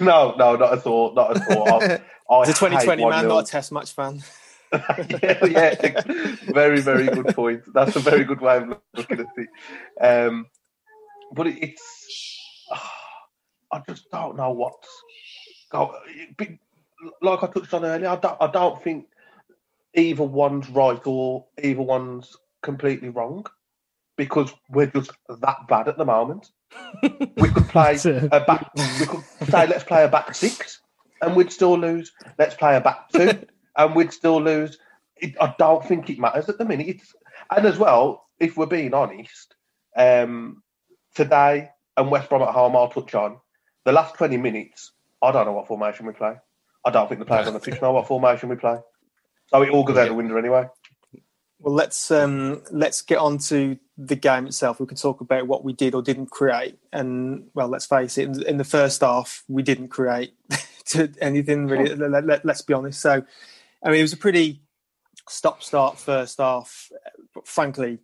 No, 0.00 0.34
no, 0.36 0.56
not 0.56 0.72
at 0.78 0.86
all. 0.86 1.14
Not 1.14 1.36
at 1.36 1.56
all. 1.56 1.82
I, 1.82 2.00
I 2.30 2.42
a 2.42 2.46
2020 2.46 3.04
man, 3.04 3.24
1-0. 3.24 3.28
not 3.28 3.48
a 3.48 3.50
test 3.50 3.70
match 3.72 3.92
fan. 3.92 4.22
yeah, 4.72 5.38
yeah, 5.46 6.02
very, 6.52 6.80
very 6.80 7.06
good 7.06 7.34
point. 7.34 7.62
That's 7.72 7.96
a 7.96 8.00
very 8.00 8.24
good 8.24 8.40
way 8.40 8.56
of 8.58 8.78
looking 8.94 9.20
at 9.20 9.26
it. 9.36 9.48
Um, 10.04 10.46
but 11.32 11.46
it, 11.46 11.56
it's, 11.62 12.38
I 13.72 13.80
just 13.88 14.10
don't 14.10 14.36
know 14.36 14.50
what's 14.50 14.88
Like 17.22 17.42
I 17.42 17.46
touched 17.46 17.72
on 17.74 17.84
earlier, 17.84 18.08
I 18.08 18.16
don't, 18.16 18.36
I 18.40 18.46
don't 18.48 18.82
think 18.82 19.06
either 19.94 20.22
one's 20.22 20.68
right 20.70 21.00
or 21.06 21.46
either 21.62 21.82
one's 21.82 22.36
completely 22.62 23.08
wrong 23.08 23.46
because 24.16 24.52
we're 24.68 24.86
just 24.86 25.12
that 25.28 25.56
bad 25.68 25.88
at 25.88 25.96
the 25.96 26.04
moment. 26.04 26.50
We 27.36 27.48
could 27.50 27.68
play 27.68 27.96
a- 28.04 28.44
back. 28.46 28.70
We 29.00 29.06
could 29.06 29.24
say 29.48 29.66
let's 29.66 29.84
play 29.84 30.04
a 30.04 30.08
back 30.08 30.34
six, 30.34 30.80
and 31.22 31.34
we'd 31.34 31.52
still 31.52 31.78
lose. 31.78 32.12
Let's 32.38 32.54
play 32.56 32.76
a 32.76 32.80
back 32.80 33.08
two, 33.10 33.46
and 33.76 33.94
we'd 33.94 34.12
still 34.12 34.42
lose. 34.42 34.76
It, 35.16 35.34
I 35.40 35.54
don't 35.58 35.84
think 35.84 36.10
it 36.10 36.18
matters 36.18 36.48
at 36.48 36.58
the 36.58 36.64
minute. 36.64 36.88
It's, 36.88 37.14
and 37.56 37.64
as 37.64 37.78
well, 37.78 38.26
if 38.38 38.56
we're 38.56 38.66
being 38.66 38.92
honest, 38.92 39.54
um, 39.96 40.62
today 41.14 41.70
and 41.96 42.10
West 42.10 42.28
Brom 42.28 42.42
at 42.42 42.48
home, 42.48 42.76
I'll 42.76 42.88
touch 42.88 43.14
on 43.14 43.38
the 43.84 43.92
last 43.92 44.16
twenty 44.16 44.36
minutes. 44.36 44.92
I 45.22 45.32
don't 45.32 45.46
know 45.46 45.52
what 45.52 45.68
formation 45.68 46.06
we 46.06 46.12
play. 46.12 46.34
I 46.84 46.90
don't 46.90 47.08
think 47.08 47.20
the 47.20 47.24
players 47.26 47.46
on 47.46 47.54
the 47.54 47.60
pitch 47.60 47.80
know 47.80 47.92
what 47.92 48.06
formation 48.06 48.48
we 48.48 48.56
play. 48.56 48.78
So 49.50 49.62
it 49.62 49.70
all 49.70 49.84
goes 49.84 49.96
out 49.96 50.08
the 50.08 50.14
window 50.14 50.36
anyway. 50.36 50.68
Well, 51.60 51.74
let's 51.74 52.10
um, 52.10 52.62
let's 52.70 53.02
get 53.02 53.18
on 53.18 53.38
to 53.38 53.78
the 53.96 54.14
game 54.14 54.46
itself. 54.46 54.78
We 54.78 54.86
can 54.86 54.96
talk 54.96 55.20
about 55.20 55.48
what 55.48 55.64
we 55.64 55.72
did 55.72 55.94
or 55.94 56.02
didn't 56.02 56.30
create, 56.30 56.78
and 56.92 57.48
well, 57.54 57.68
let's 57.68 57.86
face 57.86 58.16
it. 58.16 58.44
In, 58.44 58.58
the 58.58 58.64
first 58.64 59.00
half, 59.00 59.42
we 59.48 59.64
didn't 59.64 59.88
create 59.88 60.34
to 60.86 61.12
anything 61.20 61.66
really. 61.66 61.94
Let, 61.94 62.24
let, 62.24 62.44
let's 62.44 62.62
be 62.62 62.74
honest. 62.74 63.00
So, 63.00 63.24
I 63.82 63.90
mean, 63.90 63.98
it 63.98 64.02
was 64.02 64.12
a 64.12 64.18
pretty 64.18 64.62
stop-start 65.28 65.98
first 65.98 66.38
half. 66.38 66.90
But 67.34 67.48
frankly, 67.48 67.98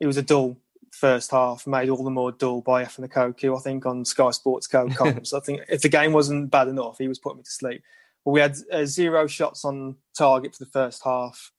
it 0.00 0.06
was 0.06 0.18
a 0.18 0.22
dull 0.22 0.58
first 0.92 1.30
half, 1.30 1.66
made 1.66 1.88
all 1.88 2.04
the 2.04 2.10
more 2.10 2.32
dull 2.32 2.60
by 2.60 2.84
Efan 2.84 3.08
Ekoku, 3.08 3.56
I 3.56 3.60
think, 3.60 3.86
on 3.86 4.04
Sky 4.04 4.30
Sports 4.30 4.66
Co. 4.66 4.86
comms. 4.88 5.32
I 5.32 5.40
think 5.40 5.62
if 5.68 5.80
the 5.80 5.88
game 5.88 6.12
wasn't 6.12 6.50
bad 6.50 6.68
enough, 6.68 6.98
he 6.98 7.08
was 7.08 7.18
putting 7.18 7.38
me 7.38 7.44
to 7.44 7.50
sleep. 7.50 7.82
But 8.24 8.32
we 8.32 8.40
had 8.40 8.56
uh, 8.72 8.84
zero 8.84 9.26
shots 9.26 9.64
on 9.64 9.96
target 10.16 10.54
for 10.54 10.64
the 10.64 10.70
first 10.70 11.02
half. 11.04 11.52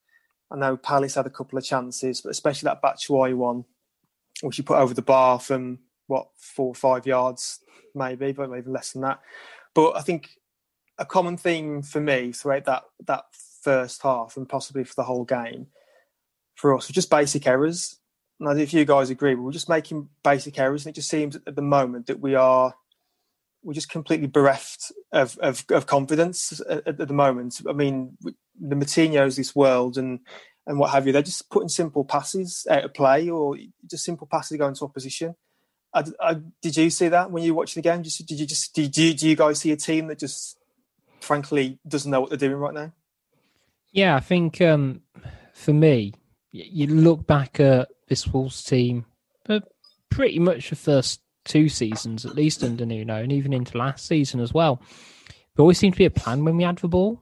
I 0.51 0.57
know 0.57 0.77
Palace 0.77 1.15
had 1.15 1.25
a 1.25 1.31
couple 1.31 1.57
of 1.57 1.65
chances, 1.65 2.21
but 2.21 2.29
especially 2.29 2.67
that 2.67 2.81
Batshuayi 2.81 3.35
one, 3.35 3.65
which 4.41 4.57
he 4.57 4.61
put 4.61 4.77
over 4.77 4.93
the 4.93 5.01
bar 5.01 5.39
from 5.39 5.79
what 6.07 6.27
four 6.37 6.67
or 6.67 6.75
five 6.75 7.05
yards, 7.05 7.59
maybe, 7.93 8.31
but 8.31 8.45
even 8.57 8.73
less 8.73 8.93
than 8.93 9.03
that. 9.03 9.21
But 9.73 9.95
I 9.95 10.01
think 10.01 10.29
a 10.97 11.05
common 11.05 11.37
theme 11.37 11.81
for 11.81 12.01
me 12.01 12.31
throughout 12.31 12.65
that 12.65 12.83
that 13.05 13.25
first 13.61 14.01
half 14.01 14.37
and 14.37 14.47
possibly 14.47 14.83
for 14.83 14.95
the 14.95 15.03
whole 15.03 15.25
game 15.25 15.67
for 16.55 16.75
us 16.75 16.87
was 16.87 16.95
just 16.95 17.09
basic 17.09 17.47
errors. 17.47 17.97
And 18.39 18.47
I 18.47 18.51
don't 18.51 18.57
know 18.57 18.63
if 18.63 18.73
you 18.73 18.85
guys 18.85 19.09
agree, 19.09 19.35
we're 19.35 19.51
just 19.51 19.69
making 19.69 20.09
basic 20.23 20.57
errors, 20.59 20.85
and 20.85 20.93
it 20.93 20.95
just 20.95 21.09
seems 21.09 21.35
at 21.35 21.55
the 21.55 21.61
moment 21.61 22.07
that 22.07 22.19
we 22.19 22.35
are 22.35 22.73
we're 23.63 23.73
just 23.73 23.89
completely 23.89 24.27
bereft 24.27 24.91
of 25.11 25.37
of, 25.39 25.65
of 25.69 25.85
confidence 25.85 26.61
at, 26.69 26.87
at 26.87 27.07
the 27.07 27.13
moment. 27.13 27.61
I 27.67 27.73
mean, 27.73 28.17
the 28.21 28.75
Moutinho's 28.75 29.35
this 29.35 29.55
world 29.55 29.97
and 29.97 30.19
and 30.65 30.77
what 30.77 30.91
have 30.91 31.07
you. 31.07 31.13
They're 31.13 31.21
just 31.21 31.49
putting 31.49 31.69
simple 31.69 32.05
passes 32.05 32.67
out 32.69 32.85
of 32.85 32.93
play 32.93 33.29
or 33.29 33.57
just 33.89 34.05
simple 34.05 34.27
passes 34.31 34.57
going 34.57 34.75
to 34.75 34.85
opposition. 34.85 35.35
I, 35.93 36.03
I, 36.21 36.35
did 36.61 36.77
you 36.77 36.89
see 36.91 37.07
that 37.07 37.31
when 37.31 37.41
you 37.41 37.53
were 37.53 37.57
watching 37.57 37.81
the 37.81 37.89
game? 37.89 38.03
Just 38.03 38.25
did 38.27 38.39
you 38.39 38.45
just 38.45 38.77
you, 38.77 38.87
do 38.87 39.27
you 39.27 39.35
guys 39.35 39.59
see 39.59 39.71
a 39.71 39.77
team 39.77 40.07
that 40.07 40.19
just 40.19 40.57
frankly 41.21 41.79
doesn't 41.87 42.11
know 42.11 42.21
what 42.21 42.29
they're 42.29 42.37
doing 42.37 42.57
right 42.57 42.73
now? 42.73 42.93
Yeah, 43.91 44.15
I 44.15 44.19
think 44.19 44.61
um, 44.61 45.01
for 45.53 45.73
me, 45.73 46.13
you 46.51 46.87
look 46.87 47.25
back 47.25 47.59
at 47.59 47.89
this 48.07 48.27
Wolves 48.27 48.63
team, 48.63 49.05
pretty 50.09 50.39
much 50.39 50.69
the 50.69 50.75
first 50.75 51.21
two 51.49 51.67
seasons, 51.67 52.25
at 52.25 52.35
least 52.35 52.63
under 52.63 52.85
Nuno, 52.85 53.21
and 53.21 53.31
even 53.31 53.51
into 53.51 53.77
last 53.77 54.05
season 54.05 54.39
as 54.39 54.53
well. 54.53 54.81
There 55.27 55.63
always 55.63 55.77
seemed 55.77 55.95
to 55.95 55.99
be 55.99 56.05
a 56.05 56.09
plan 56.09 56.45
when 56.45 56.55
we 56.55 56.63
had 56.63 56.77
the 56.77 56.87
ball. 56.87 57.21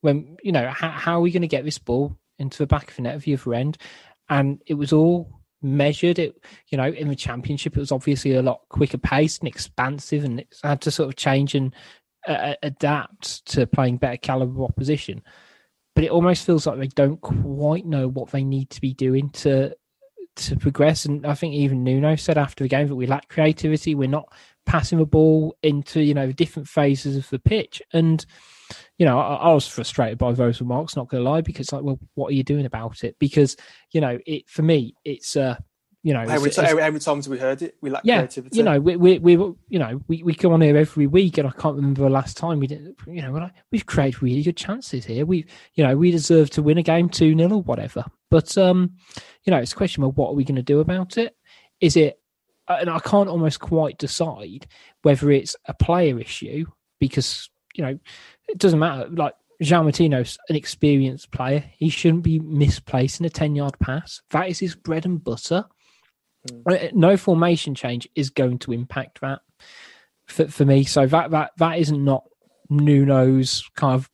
When 0.00 0.38
you 0.42 0.52
know 0.52 0.70
how, 0.70 0.88
how 0.88 1.18
are 1.18 1.20
we 1.20 1.30
going 1.30 1.42
to 1.42 1.48
get 1.48 1.64
this 1.64 1.76
ball 1.76 2.16
into 2.38 2.56
the 2.56 2.66
back 2.66 2.88
of 2.88 2.96
the 2.96 3.02
net 3.02 3.16
of 3.16 3.22
the 3.24 3.34
other 3.34 3.54
end, 3.54 3.76
and 4.30 4.62
it 4.66 4.74
was 4.74 4.94
all 4.94 5.40
measured. 5.60 6.18
It 6.18 6.42
you 6.68 6.78
know 6.78 6.88
in 6.88 7.08
the 7.08 7.16
championship 7.16 7.76
it 7.76 7.80
was 7.80 7.92
obviously 7.92 8.34
a 8.34 8.42
lot 8.42 8.60
quicker 8.70 8.96
paced 8.96 9.40
and 9.40 9.48
expansive, 9.48 10.24
and 10.24 10.40
it 10.40 10.54
had 10.62 10.80
to 10.82 10.90
sort 10.90 11.10
of 11.10 11.16
change 11.16 11.54
and 11.54 11.74
uh, 12.26 12.54
adapt 12.62 13.44
to 13.46 13.66
playing 13.66 13.98
better 13.98 14.16
caliber 14.16 14.62
opposition 14.62 15.22
but 15.94 16.04
it 16.04 16.10
almost 16.10 16.46
feels 16.46 16.66
like 16.66 16.78
they 16.78 16.86
don't 16.88 17.20
quite 17.20 17.84
know 17.84 18.08
what 18.08 18.30
they 18.30 18.44
need 18.44 18.70
to 18.70 18.80
be 18.80 18.94
doing 18.94 19.28
to 19.30 19.74
to 20.36 20.56
progress. 20.56 21.04
And 21.04 21.26
I 21.26 21.34
think 21.34 21.54
even 21.54 21.84
Nuno 21.84 22.16
said 22.16 22.38
after 22.38 22.64
the 22.64 22.68
game 22.68 22.88
that 22.88 22.96
we 22.96 23.06
lack 23.06 23.28
creativity. 23.28 23.94
We're 23.94 24.08
not 24.08 24.32
passing 24.66 24.98
the 24.98 25.06
ball 25.06 25.56
into 25.62 26.02
you 26.02 26.14
know 26.14 26.32
different 26.32 26.68
phases 26.68 27.16
of 27.16 27.28
the 27.30 27.38
pitch. 27.38 27.82
And 27.92 28.24
you 28.98 29.06
know, 29.06 29.18
I, 29.18 29.34
I 29.34 29.52
was 29.52 29.66
frustrated 29.66 30.18
by 30.18 30.32
those 30.32 30.60
remarks. 30.60 30.96
Not 30.96 31.08
going 31.08 31.24
to 31.24 31.30
lie, 31.30 31.40
because 31.40 31.72
like, 31.72 31.82
well, 31.82 31.98
what 32.14 32.28
are 32.28 32.34
you 32.34 32.44
doing 32.44 32.66
about 32.66 33.04
it? 33.04 33.16
Because 33.18 33.56
you 33.92 34.00
know, 34.00 34.18
it 34.26 34.48
for 34.48 34.62
me, 34.62 34.94
it's 35.04 35.36
uh 35.36 35.56
you 36.02 36.14
know, 36.14 36.20
every, 36.20 36.48
it's, 36.48 36.58
every, 36.58 36.82
every 36.82 37.00
time 37.00 37.20
we 37.28 37.38
heard 37.38 37.60
it, 37.60 37.76
we 37.82 37.90
lack 37.90 38.02
yeah, 38.04 38.18
creativity. 38.18 38.56
You 38.56 38.62
know, 38.62 38.80
we, 38.80 38.96
we, 38.96 39.18
we, 39.18 39.32
you 39.32 39.78
know, 39.78 40.00
we, 40.08 40.22
we 40.22 40.34
come 40.34 40.52
on 40.52 40.62
here 40.62 40.76
every 40.76 41.06
week, 41.06 41.36
and 41.36 41.46
I 41.46 41.50
can't 41.50 41.76
remember 41.76 42.02
the 42.02 42.08
last 42.08 42.38
time 42.38 42.58
we 42.58 42.66
didn't. 42.66 42.96
You 43.06 43.20
know, 43.20 43.32
like, 43.32 43.52
we've 43.70 43.84
created 43.84 44.22
really 44.22 44.42
good 44.42 44.56
chances 44.56 45.04
here. 45.04 45.26
We, 45.26 45.44
you 45.74 45.84
know, 45.84 45.96
we 45.96 46.10
deserve 46.10 46.48
to 46.50 46.62
win 46.62 46.78
a 46.78 46.82
game 46.82 47.10
two 47.10 47.36
0 47.36 47.52
or 47.52 47.62
whatever. 47.62 48.04
But 48.30 48.56
um, 48.56 48.94
you 49.44 49.50
know, 49.50 49.58
it's 49.58 49.72
a 49.72 49.76
question 49.76 50.02
of 50.02 50.16
what 50.16 50.30
are 50.30 50.34
we 50.34 50.44
going 50.44 50.56
to 50.56 50.62
do 50.62 50.80
about 50.80 51.18
it? 51.18 51.36
Is 51.80 51.96
it, 51.96 52.18
and 52.66 52.88
I 52.88 53.00
can't 53.00 53.28
almost 53.28 53.60
quite 53.60 53.98
decide 53.98 54.66
whether 55.02 55.30
it's 55.30 55.56
a 55.66 55.74
player 55.74 56.18
issue 56.18 56.64
because 56.98 57.50
you 57.74 57.84
know 57.84 57.98
it 58.48 58.56
doesn't 58.56 58.78
matter. 58.78 59.06
Like 59.10 59.34
João 59.62 59.84
Moutinho's 59.84 60.38
an 60.48 60.56
experienced 60.56 61.30
player. 61.30 61.62
He 61.76 61.90
shouldn't 61.90 62.22
be 62.22 62.38
misplacing 62.38 63.26
a 63.26 63.30
10 63.30 63.54
yard 63.54 63.78
pass. 63.80 64.22
That 64.30 64.48
is 64.48 64.58
his 64.58 64.74
bread 64.74 65.04
and 65.04 65.22
butter. 65.22 65.66
Mm. 66.48 66.92
No 66.94 67.16
formation 67.16 67.74
change 67.74 68.08
is 68.14 68.30
going 68.30 68.58
to 68.60 68.72
impact 68.72 69.20
that 69.20 69.40
for, 70.26 70.46
for 70.48 70.64
me. 70.64 70.84
So 70.84 71.06
that 71.06 71.30
that 71.30 71.52
that 71.58 71.78
isn't 71.78 72.04
not 72.04 72.24
Nuno's 72.70 73.68
kind 73.76 73.94
of 73.94 74.10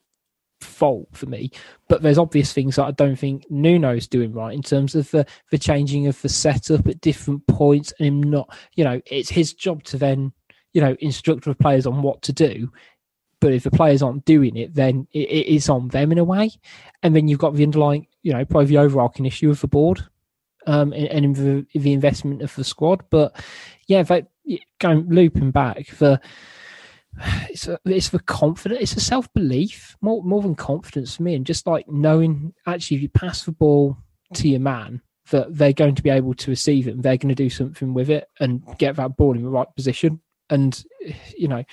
fault 0.61 1.09
for 1.13 1.27
me. 1.27 1.51
But 1.89 2.03
there's 2.03 2.19
obvious 2.19 2.53
things 2.53 2.77
that 2.77 2.87
I 2.87 2.91
don't 2.91 3.17
think 3.17 3.49
Nuno's 3.51 4.09
doing 4.09 4.33
right 4.33 4.55
in 4.55 4.63
terms 4.63 4.95
of 4.95 5.11
the 5.11 5.27
the 5.51 5.59
changing 5.59 6.07
of 6.07 6.21
the 6.23 6.29
setup 6.29 6.89
at 6.89 7.01
different 7.01 7.47
points 7.47 7.93
and 7.99 8.07
him 8.07 8.23
not, 8.23 8.55
you 8.75 8.85
know, 8.85 9.01
it's 9.07 9.31
his 9.31 9.53
job 9.55 9.85
to 9.85 9.99
then, 9.99 10.33
you 10.73 10.81
know, 10.81 10.97
instruct 11.01 11.45
the 11.45 11.55
players 11.55 11.87
on 11.87 12.03
what 12.03 12.23
to 12.23 12.33
do. 12.33 12.73
But 13.39 13.53
if 13.53 13.65
the 13.65 13.71
players 13.71 14.03
aren't 14.03 14.25
doing 14.25 14.57
it, 14.57 14.75
then 14.75 15.07
it, 15.13 15.29
it 15.29 15.55
is 15.55 15.69
on 15.69 15.89
them 15.89 16.11
in 16.11 16.19
a 16.19 16.25
way. 16.25 16.51
And 17.03 17.15
then 17.15 17.29
you've 17.29 17.39
got 17.39 17.55
the 17.55 17.65
underlying, 17.65 18.07
you 18.23 18.33
know, 18.33 18.45
probably 18.47 18.67
the 18.67 18.79
overarching 18.79 19.27
issue 19.27 19.51
of 19.51 19.61
the 19.61 19.69
board 19.69 20.03
um, 20.67 20.93
and, 20.93 21.25
in 21.25 21.33
the, 21.33 21.67
the, 21.79 21.93
investment 21.93 22.43
of 22.43 22.55
the 22.55 22.65
squad. 22.65 23.05
But 23.11 23.37
yeah, 23.87 24.03
that, 24.05 24.29
going 24.81 25.09
looping 25.09 25.51
back, 25.51 25.87
the 25.99 26.21
it's 27.49 27.67
a, 27.67 27.79
it's 27.85 28.11
the 28.11 28.21
confidence, 28.21 28.81
it's 28.81 28.97
a 28.97 29.01
self 29.01 29.33
belief 29.33 29.97
more 30.01 30.23
more 30.23 30.43
than 30.43 30.55
confidence 30.55 31.17
for 31.17 31.23
me, 31.23 31.35
and 31.35 31.47
just 31.47 31.67
like 31.67 31.89
knowing 31.89 32.53
actually 32.67 32.97
if 32.97 33.03
you 33.03 33.09
pass 33.09 33.45
the 33.45 33.53
ball 33.53 33.97
to 34.35 34.49
your 34.49 34.61
man, 34.61 35.01
that 35.31 35.57
they're 35.57 35.73
going 35.73 35.95
to 35.95 36.03
be 36.03 36.11
able 36.11 36.35
to 36.35 36.51
receive 36.51 36.89
it 36.89 36.93
and 36.93 37.03
they're 37.03 37.17
going 37.17 37.29
to 37.29 37.35
do 37.35 37.51
something 37.51 37.95
with 37.95 38.11
it 38.11 38.29
and 38.41 38.63
get 38.79 38.97
that 38.97 39.17
ball 39.17 39.35
in 39.35 39.43
the 39.43 39.49
right 39.49 39.69
position. 39.75 40.21
And 40.51 40.83
you 41.37 41.49
know, 41.49 41.65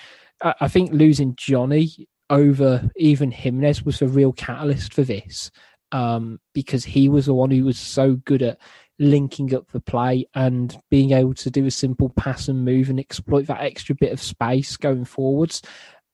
I, 0.42 0.56
I 0.62 0.68
think 0.68 0.92
losing 0.94 1.36
Johnny 1.36 2.08
over 2.30 2.90
even 2.96 3.32
Jimenez 3.32 3.84
was 3.84 4.02
a 4.02 4.08
real 4.08 4.34
catalyst 4.34 4.94
for 4.94 5.04
this. 5.04 5.52
Um, 5.92 6.40
because 6.56 6.84
he 6.84 7.08
was 7.08 7.28
the 7.28 7.36
one 7.36 7.52
who 7.52 7.66
was 7.66 7.78
so 7.78 8.16
good 8.16 8.42
at 8.42 8.58
linking 9.04 9.54
up 9.54 9.70
the 9.72 9.80
play 9.80 10.26
and 10.34 10.78
being 10.90 11.12
able 11.12 11.34
to 11.36 11.52
do 11.52 11.66
a 11.66 11.72
simple 11.72 12.10
pass 12.10 12.48
and 12.48 12.66
move 12.66 12.90
and 12.90 13.00
exploit 13.00 13.48
that 13.48 13.62
extra 13.62 13.96
bit 13.96 14.12
of 14.12 14.22
space 14.22 14.78
going 14.78 15.06
forwards. 15.06 15.62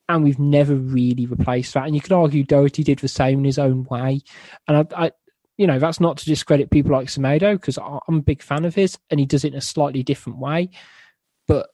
And 0.07 0.23
we've 0.23 0.39
never 0.39 0.75
really 0.75 1.25
replaced 1.25 1.73
that. 1.75 1.85
And 1.85 1.95
you 1.95 2.01
could 2.01 2.11
argue 2.11 2.43
Doherty 2.43 2.83
did 2.83 2.99
the 2.99 3.07
same 3.07 3.39
in 3.39 3.45
his 3.45 3.59
own 3.59 3.85
way. 3.85 4.21
And 4.67 4.77
I, 4.77 5.05
I 5.05 5.11
you 5.57 5.67
know, 5.67 5.77
that's 5.77 5.99
not 5.99 6.17
to 6.17 6.25
discredit 6.25 6.71
people 6.71 6.91
like 6.91 7.07
Semedo 7.07 7.53
because 7.53 7.77
I'm 7.77 8.17
a 8.17 8.21
big 8.21 8.41
fan 8.41 8.65
of 8.65 8.75
his 8.75 8.97
and 9.09 9.19
he 9.19 9.25
does 9.25 9.43
it 9.43 9.53
in 9.53 9.57
a 9.57 9.61
slightly 9.61 10.03
different 10.03 10.39
way. 10.39 10.69
But 11.47 11.69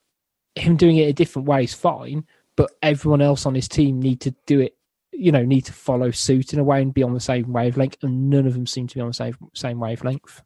him 0.54 0.76
doing 0.76 0.96
it 0.96 1.08
a 1.08 1.12
different 1.12 1.48
way 1.48 1.64
is 1.64 1.74
fine. 1.74 2.26
But 2.56 2.72
everyone 2.82 3.22
else 3.22 3.46
on 3.46 3.54
his 3.54 3.68
team 3.68 4.00
need 4.00 4.20
to 4.22 4.34
do 4.46 4.60
it 4.60 4.76
you 5.12 5.32
know 5.32 5.42
need 5.42 5.62
to 5.62 5.72
follow 5.72 6.10
suit 6.10 6.52
in 6.52 6.58
a 6.58 6.64
way 6.64 6.82
and 6.82 6.92
be 6.92 7.02
on 7.02 7.14
the 7.14 7.20
same 7.20 7.52
wavelength 7.52 7.96
and 8.02 8.28
none 8.28 8.46
of 8.46 8.52
them 8.52 8.66
seem 8.66 8.86
to 8.86 8.94
be 8.94 9.00
on 9.00 9.08
the 9.08 9.14
same 9.14 9.34
same 9.54 9.80
wavelength 9.80 10.42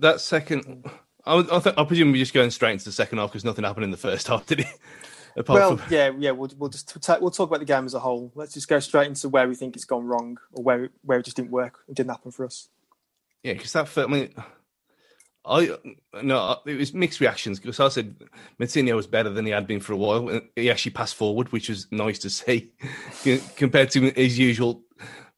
that 0.00 0.20
second, 0.20 0.84
I, 1.24 1.38
I, 1.38 1.60
th- 1.60 1.74
I 1.76 1.84
presume 1.84 2.12
we're 2.12 2.18
just 2.18 2.34
going 2.34 2.50
straight 2.50 2.72
into 2.72 2.84
the 2.84 2.92
second 2.92 3.18
half 3.18 3.30
because 3.30 3.44
nothing 3.44 3.64
happened 3.64 3.84
in 3.84 3.90
the 3.90 3.96
first 3.96 4.26
half, 4.28 4.46
did 4.46 4.60
it? 4.60 5.48
well, 5.48 5.76
from... 5.76 5.92
yeah, 5.92 6.10
yeah. 6.18 6.32
We'll 6.32 6.50
we'll 6.58 6.70
just 6.70 7.02
t- 7.02 7.12
we'll 7.20 7.30
talk 7.30 7.48
about 7.48 7.60
the 7.60 7.66
game 7.66 7.84
as 7.84 7.94
a 7.94 8.00
whole. 8.00 8.32
Let's 8.34 8.54
just 8.54 8.68
go 8.68 8.80
straight 8.80 9.08
into 9.08 9.28
where 9.28 9.48
we 9.48 9.54
think 9.54 9.76
it's 9.76 9.84
gone 9.84 10.06
wrong 10.06 10.38
or 10.52 10.62
where 10.62 10.90
where 11.02 11.18
it 11.18 11.24
just 11.24 11.36
didn't 11.36 11.50
work. 11.52 11.80
It 11.88 11.94
didn't 11.94 12.10
happen 12.10 12.30
for 12.30 12.44
us. 12.44 12.68
Yeah, 13.42 13.54
because 13.54 13.72
that. 13.72 13.96
I 13.96 14.06
mean, 14.06 14.34
I 15.44 15.76
no, 16.22 16.58
it 16.66 16.74
was 16.76 16.92
mixed 16.92 17.20
reactions 17.20 17.58
because 17.58 17.80
I 17.80 17.88
said 17.88 18.16
Moutinho 18.60 18.94
was 18.94 19.06
better 19.06 19.30
than 19.30 19.46
he 19.46 19.52
had 19.52 19.66
been 19.66 19.80
for 19.80 19.92
a 19.92 19.96
while. 19.96 20.40
He 20.54 20.70
actually 20.70 20.92
passed 20.92 21.14
forward, 21.14 21.50
which 21.52 21.68
was 21.68 21.86
nice 21.90 22.18
to 22.20 22.30
see 22.30 22.72
compared 23.56 23.90
to 23.92 24.10
his 24.10 24.38
usual 24.38 24.82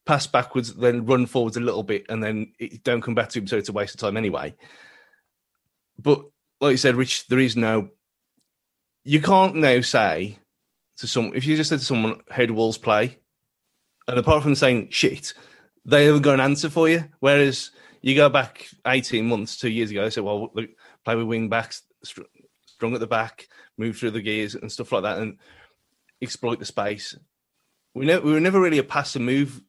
pass 0.04 0.26
backwards, 0.26 0.74
then 0.74 1.06
run 1.06 1.26
forwards 1.26 1.56
a 1.56 1.60
little 1.60 1.82
bit, 1.82 2.06
and 2.08 2.22
then 2.22 2.52
it, 2.58 2.82
don't 2.82 3.02
come 3.02 3.14
back 3.14 3.28
to 3.30 3.38
him. 3.38 3.46
So 3.46 3.56
it's 3.56 3.68
a 3.68 3.72
waste 3.72 3.94
of 3.94 4.00
time 4.00 4.16
anyway. 4.16 4.54
But 5.98 6.24
like 6.60 6.72
you 6.72 6.76
said, 6.76 6.96
Rich, 6.96 7.28
there 7.28 7.38
is 7.38 7.56
no. 7.56 7.88
You 9.04 9.20
can't 9.20 9.56
now 9.56 9.80
say 9.80 10.38
to 10.98 11.06
some 11.06 11.32
if 11.34 11.46
you 11.46 11.56
just 11.56 11.70
said 11.70 11.80
to 11.80 11.84
someone, 11.84 12.20
"How 12.30 12.46
do 12.46 12.54
Wolves 12.54 12.78
play?" 12.78 13.18
and 14.08 14.18
apart 14.18 14.42
from 14.42 14.54
saying 14.54 14.88
shit, 14.90 15.34
they 15.84 16.06
haven't 16.06 16.22
got 16.22 16.34
an 16.34 16.40
answer 16.40 16.70
for 16.70 16.88
you. 16.88 17.04
Whereas 17.20 17.70
you 18.00 18.14
go 18.14 18.28
back 18.28 18.66
eighteen 18.86 19.26
months, 19.26 19.56
two 19.56 19.70
years 19.70 19.90
ago, 19.90 20.02
they 20.02 20.10
said, 20.10 20.24
"Well, 20.24 20.50
look, 20.54 20.70
play 21.04 21.16
with 21.16 21.26
wing 21.26 21.48
backs, 21.48 21.82
strong 22.66 22.94
at 22.94 23.00
the 23.00 23.06
back, 23.06 23.48
move 23.78 23.96
through 23.96 24.12
the 24.12 24.22
gears 24.22 24.54
and 24.54 24.70
stuff 24.70 24.92
like 24.92 25.02
that, 25.02 25.18
and 25.18 25.38
exploit 26.20 26.58
the 26.58 26.64
space." 26.64 27.16
We, 27.94 28.06
ne- 28.06 28.18
we 28.18 28.32
were 28.32 28.40
never 28.40 28.60
really 28.60 28.78
a 28.78 28.84
pass 28.84 29.16
and 29.16 29.26
move 29.26 29.60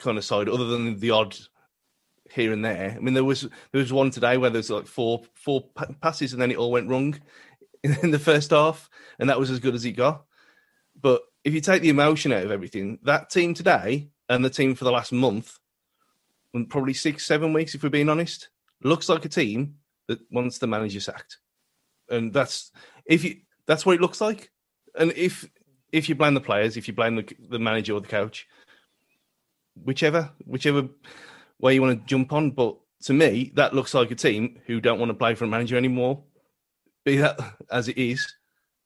kind 0.00 0.18
of 0.18 0.24
side, 0.24 0.48
other 0.48 0.66
than 0.66 0.98
the 0.98 1.10
odd 1.10 1.36
here 2.32 2.52
and 2.52 2.64
there. 2.64 2.94
I 2.96 3.00
mean, 3.00 3.14
there 3.14 3.24
was 3.24 3.42
there 3.42 3.80
was 3.80 3.92
one 3.92 4.10
today 4.10 4.36
where 4.36 4.50
there's 4.50 4.70
like 4.70 4.86
four 4.86 5.22
four 5.34 5.64
passes 6.00 6.32
and 6.32 6.40
then 6.40 6.50
it 6.50 6.56
all 6.58 6.70
went 6.70 6.88
wrong 6.88 7.18
in 7.82 8.10
the 8.10 8.18
first 8.18 8.50
half, 8.50 8.88
and 9.18 9.28
that 9.28 9.38
was 9.38 9.50
as 9.50 9.60
good 9.60 9.74
as 9.74 9.84
it 9.84 9.92
got. 9.92 10.24
But 11.00 11.22
if 11.44 11.54
you 11.54 11.60
take 11.60 11.82
the 11.82 11.88
emotion 11.88 12.32
out 12.32 12.44
of 12.44 12.50
everything, 12.50 12.98
that 13.04 13.30
team 13.30 13.54
today 13.54 14.10
and 14.28 14.44
the 14.44 14.50
team 14.50 14.74
for 14.74 14.84
the 14.84 14.92
last 14.92 15.12
month, 15.12 15.58
and 16.52 16.68
probably 16.68 16.94
six 16.94 17.26
seven 17.26 17.52
weeks, 17.52 17.74
if 17.74 17.82
we're 17.82 17.88
being 17.88 18.08
honest, 18.08 18.48
looks 18.82 19.08
like 19.08 19.24
a 19.24 19.28
team 19.28 19.76
that 20.08 20.18
wants 20.30 20.58
the 20.58 20.66
manager 20.66 21.00
sacked, 21.00 21.38
and 22.08 22.32
that's 22.32 22.70
if 23.06 23.24
you 23.24 23.36
that's 23.66 23.86
what 23.86 23.94
it 23.94 24.00
looks 24.00 24.20
like. 24.20 24.50
And 24.98 25.12
if 25.12 25.48
if 25.92 26.08
you 26.08 26.14
blame 26.14 26.34
the 26.34 26.40
players, 26.40 26.76
if 26.76 26.86
you 26.86 26.94
blame 26.94 27.16
the, 27.16 27.36
the 27.48 27.58
manager 27.58 27.94
or 27.94 28.00
the 28.00 28.08
coach, 28.08 28.46
whichever 29.74 30.30
whichever 30.44 30.88
way 31.58 31.74
you 31.74 31.82
want 31.82 32.00
to 32.00 32.06
jump 32.06 32.32
on. 32.32 32.50
But 32.50 32.76
to 33.02 33.12
me, 33.12 33.52
that 33.54 33.74
looks 33.74 33.94
like 33.94 34.10
a 34.10 34.14
team 34.14 34.60
who 34.66 34.80
don't 34.80 34.98
want 34.98 35.10
to 35.10 35.14
play 35.14 35.34
for 35.34 35.44
a 35.44 35.48
manager 35.48 35.76
anymore. 35.76 36.22
Be 37.04 37.16
that 37.16 37.38
as 37.70 37.88
it 37.88 37.98
is, 37.98 38.34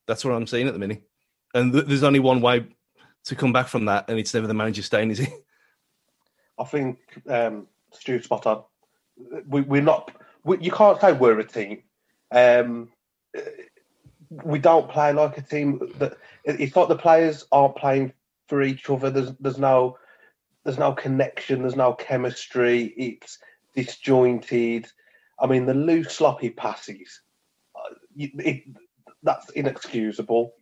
that's 0.07 0.25
what 0.25 0.35
I'm 0.35 0.47
seeing 0.47 0.69
at 0.69 0.73
the 0.73 0.79
minute. 0.79 1.03
And 1.55 1.73
th- 1.73 1.87
there's 1.87 2.03
only 2.03 2.21
one 2.21 2.41
way 2.41 2.67
to 3.25 3.35
come 3.35 3.53
back 3.53 3.69
from 3.69 3.87
that, 3.87 4.09
and 4.09 4.19
it's 4.19 4.35
never 4.35 4.47
the 4.47 4.55
manager 4.55 4.83
staying, 4.83 5.11
is 5.11 5.21
it? 5.21 5.31
I 6.59 6.65
think 6.65 6.99
um, 7.29 7.67
Stu's 7.93 8.25
spot 8.25 8.47
on. 8.47 8.63
We, 9.49 9.63
we're 9.63 9.83
not. 9.83 10.11
We, 10.45 10.59
you 10.61 10.71
can't 10.71 11.01
say 11.01 11.13
we're 11.13 11.41
a 11.41 11.45
team. 11.45 11.83
Um, 12.31 12.91
we 14.45 14.59
don't 14.59 14.89
play 14.89 15.13
like 15.13 15.39
a 15.39 15.43
team. 15.43 15.93
That 15.99 16.17
it's 16.45 16.77
like 16.77 16.89
the 16.89 16.97
players 16.97 17.47
aren't 17.51 17.77
playing 17.77 18.13
for 18.49 18.63
each 18.63 18.91
other. 18.91 19.11
There's 19.11 19.33
there's 19.41 19.59
no 19.59 19.97
there's 20.65 20.79
no 20.79 20.93
connection, 20.93 21.61
there's 21.63 21.77
no 21.77 21.93
chemistry, 21.93 22.95
it's 22.97 23.39
disjointed. 23.75 24.87
I 25.39 25.47
mean, 25.47 25.67
the 25.67 25.75
loose, 25.75 26.17
sloppy 26.17 26.51
passes, 26.51 27.21
uh, 27.77 27.95
it, 28.17 28.63
that's 29.23 29.51
inexcusable. 29.51 30.53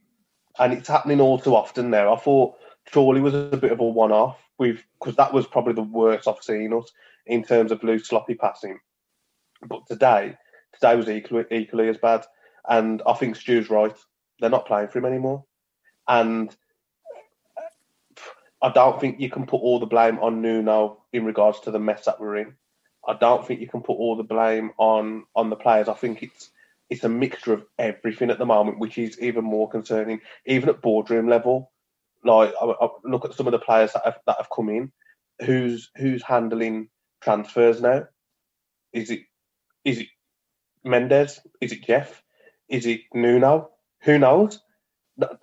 And 0.59 0.73
it's 0.73 0.89
happening 0.89 1.21
all 1.21 1.39
too 1.39 1.57
often 1.57 1.91
now. 1.91 2.13
I 2.13 2.19
thought 2.19 2.57
Chorley 2.93 3.21
was 3.21 3.35
a 3.35 3.57
bit 3.57 3.73
of 3.73 3.81
a 3.81 3.85
one 3.85 4.13
off 4.13 4.39
because 4.59 5.17
that 5.17 5.33
was 5.33 5.47
probably 5.47 5.73
the 5.73 5.83
worst 5.83 6.29
I've 6.29 6.43
seen 6.43 6.73
us 6.73 6.91
in 7.27 7.43
terms 7.43 7.73
of 7.73 7.83
loose, 7.83 8.09
sloppy 8.09 8.35
passing. 8.35 8.79
But 9.67 9.87
today, 9.87 10.37
today 10.75 10.97
was 10.97 11.09
equally, 11.09 11.45
equally 11.51 11.89
as 11.89 11.97
bad. 11.97 12.27
And 12.69 13.03
I 13.07 13.15
think 13.15 13.37
Stu's 13.37 13.71
right. 13.71 13.97
They're 14.41 14.51
not 14.51 14.67
playing 14.67 14.89
for 14.89 14.99
him 14.99 15.05
anymore. 15.07 15.45
And 16.09 16.55
I 18.63 18.71
don't 18.71 19.01
think 19.01 19.21
you 19.21 19.31
can 19.31 19.47
put 19.47 19.59
all 19.63 19.81
the 19.81 19.87
blame 19.87 20.21
on 20.21 20.43
Nuno 20.43 21.05
in 21.13 21.27
regards 21.27 21.61
to 21.63 21.73
the 21.73 21.81
mess 21.81 22.07
that 22.07 22.21
we're 22.21 22.39
in. 22.39 22.55
I 23.09 23.15
don't 23.15 23.47
think 23.47 23.61
you 23.61 23.69
can 23.69 23.83
put 23.83 23.95
all 23.95 24.17
the 24.17 24.25
blame 24.25 24.73
on 24.79 25.25
on 25.37 25.51
the 25.51 25.57
players. 25.57 25.89
I 25.89 25.95
think 25.95 26.23
it's 26.23 26.51
it's 26.91 27.05
a 27.05 27.11
mixture 27.11 27.55
of 27.55 27.65
everything 27.79 28.31
at 28.31 28.39
the 28.39 28.47
moment, 28.47 28.81
which 28.81 28.99
is 28.99 29.21
even 29.21 29.45
more 29.45 29.71
concerning. 29.71 30.21
Even 30.47 30.71
at 30.71 30.83
boardroom 30.83 31.29
level, 31.29 31.73
like 32.25 32.55
I, 32.61 32.67
I 32.67 32.89
look 33.05 33.25
at 33.27 33.35
some 33.35 33.49
of 33.49 33.53
the 33.53 33.61
players 33.61 33.95
that 33.95 34.05
have, 34.05 34.19
that 34.27 34.39
have 34.39 34.51
come 34.55 34.71
in, 34.71 34.93
who's 35.45 35.91
who's 35.97 36.23
handling 36.23 36.89
transfers 37.23 37.83
now? 37.83 38.07
Is 38.93 39.11
it 39.11 39.21
Is 39.85 40.01
it 40.01 40.09
Mendes? 40.85 41.41
Is 41.61 41.73
it 41.73 41.85
Jeff? 41.87 42.23
Is 42.69 42.87
it 42.87 43.03
Nuno? 43.15 43.71
Who 44.05 44.19
knows? 44.19 44.61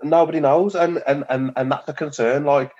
Nobody 0.04 0.40
knows, 0.42 0.76
and 0.76 1.02
and 1.08 1.26
and 1.30 1.52
and 1.56 1.72
that's 1.72 1.90
a 1.90 1.94
concern. 1.94 2.46
Like 2.46 2.74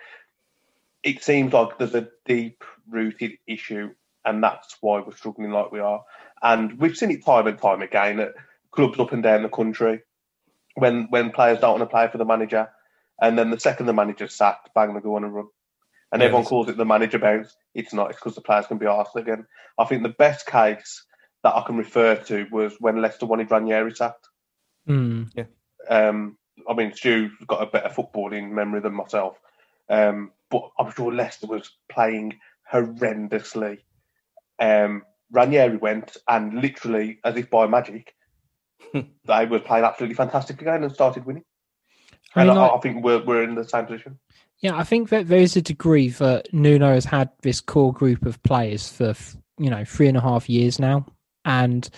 it 1.04 1.24
seems 1.24 1.54
like 1.54 1.78
there's 1.78 1.96
a 1.96 2.10
deep 2.26 2.64
rooted 2.90 3.34
issue, 3.48 3.92
and 4.26 4.44
that's 4.44 4.76
why 4.82 5.00
we're 5.00 5.16
struggling 5.16 5.52
like 5.52 5.72
we 5.72 5.80
are. 5.80 6.04
And 6.42 6.80
we've 6.80 6.98
seen 6.98 7.12
it 7.12 7.26
time 7.26 7.48
and 7.48 7.60
time 7.60 7.82
again 7.82 8.20
at 8.20 8.34
clubs 8.72 9.00
up 9.00 9.12
and 9.12 9.24
down 9.24 9.44
the 9.44 9.50
country 9.50 10.02
when 10.76 11.08
when 11.10 11.32
players 11.32 11.60
don't 11.60 11.80
want 11.80 11.90
to 11.90 11.94
play 11.94 12.08
for 12.08 12.18
the 12.18 12.26
manager, 12.26 12.70
and 13.22 13.38
then 13.38 13.50
the 13.50 13.60
second 13.60 13.86
the 13.86 13.94
manager's 13.94 14.36
sacked, 14.36 14.70
bang, 14.74 14.94
they 14.94 15.02
go 15.02 15.16
on 15.16 15.24
a 15.24 15.30
run. 15.30 15.48
And 16.12 16.22
yeah, 16.22 16.28
everyone 16.28 16.46
calls 16.46 16.70
it 16.70 16.78
the 16.78 16.86
manager 16.86 17.20
bounce. 17.20 17.56
It's 17.74 17.94
not. 17.94 18.10
It's 18.10 18.20
because 18.20 18.36
the 18.36 18.42
players 18.42 18.68
can 18.68 18.78
be 18.78 18.88
asked 18.88 19.16
again. 19.16 19.46
I 19.78 19.86
think 19.86 20.04
the 20.04 20.10
best 20.10 20.46
case 20.46 21.06
that 21.44 21.56
I 21.56 21.64
can 21.66 21.78
refer 21.78 22.16
to 22.16 22.48
was 22.52 22.76
when 22.80 23.02
Leicester 23.02 23.26
wanted 23.26 23.52
Ranieri 23.52 23.96
sacked. 23.96 24.28
Mm. 24.88 25.30
Yeah. 25.36 25.46
Um, 25.88 26.38
I 26.68 26.74
mean, 26.74 26.94
Stu's 26.94 27.32
got 27.48 27.62
a 27.62 27.68
better 27.68 27.90
footballing 27.90 28.52
memory 28.52 28.82
than 28.82 28.94
myself, 28.94 29.38
um, 29.90 30.32
but 30.50 30.70
I'm 30.78 30.92
sure 30.94 31.14
Leicester 31.14 31.48
was 31.48 31.72
playing 31.90 32.40
horrendously. 32.72 33.80
Um, 34.60 35.04
Ranieri 35.32 35.78
went 35.78 36.18
and 36.28 36.62
literally, 36.62 37.20
as 37.24 37.36
if 37.36 37.50
by 37.50 37.68
magic, 37.68 38.14
they 38.94 39.46
were 39.46 39.60
playing 39.60 39.86
absolutely 39.86 40.16
fantastic 40.16 40.62
again 40.62 40.84
and 40.84 40.94
started 40.94 41.26
winning. 41.26 41.44
I 42.36 42.42
mean, 42.42 42.50
and 42.50 42.60
like, 42.60 42.72
I, 42.72 42.76
I, 42.76 42.80
think 42.80 43.04
we're 43.04 43.24
we're 43.24 43.44
in 43.44 43.56
the 43.56 43.68
same 43.68 43.86
position. 43.86 44.20
Yeah, 44.60 44.78
I 44.78 44.84
think 44.84 45.10
that 45.10 45.28
there 45.28 45.40
is 45.40 45.56
a 45.56 45.62
degree 45.62 46.10
that 46.10 46.54
Nuno 46.54 46.94
has 46.94 47.06
had 47.06 47.30
this 47.42 47.62
core 47.62 47.94
group 47.94 48.26
of 48.26 48.42
players 48.44 48.90
for 48.90 49.16
you 49.58 49.70
know 49.70 49.86
three 49.86 50.08
and 50.08 50.18
a 50.18 50.22
half 50.22 50.50
years 50.50 50.80
now, 50.80 51.06
and 51.46 51.90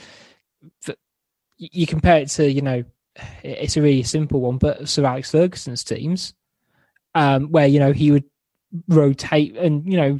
you 1.57 1.87
compare 1.87 2.19
it 2.19 2.29
to 2.29 2.51
you 2.51 2.61
know 2.61 2.83
it's 3.43 3.77
a 3.77 3.81
really 3.81 4.03
simple 4.03 4.41
one, 4.41 4.57
but 4.57 4.87
Sir 4.87 5.05
Alex 5.05 5.31
Ferguson's 5.31 5.83
teams, 5.83 6.33
um, 7.15 7.51
where 7.51 7.67
you 7.67 7.79
know 7.79 7.91
he 7.91 8.11
would 8.11 8.23
rotate 8.87 9.55
and 9.57 9.85
you 9.85 9.97
know 9.97 10.19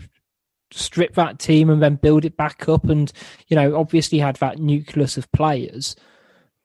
strip 0.72 1.16
that 1.16 1.38
team 1.38 1.70
and 1.70 1.82
then 1.82 1.96
build 1.96 2.26
it 2.26 2.38
back 2.38 2.68
up, 2.70 2.86
and 2.86 3.12
you 3.48 3.56
know 3.56 3.76
obviously 3.76 4.20
had 4.20 4.38
that 4.38 4.60
nucleus 4.60 5.18
of 5.18 5.32
players 5.32 5.96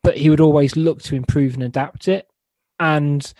but 0.07 0.16
he 0.16 0.31
would 0.31 0.38
always 0.40 0.77
look 0.77 1.03
to 1.03 1.16
improve 1.16 1.55
and 1.55 1.64
adapt 1.64 2.07
it. 2.07 2.31
And 2.79 3.35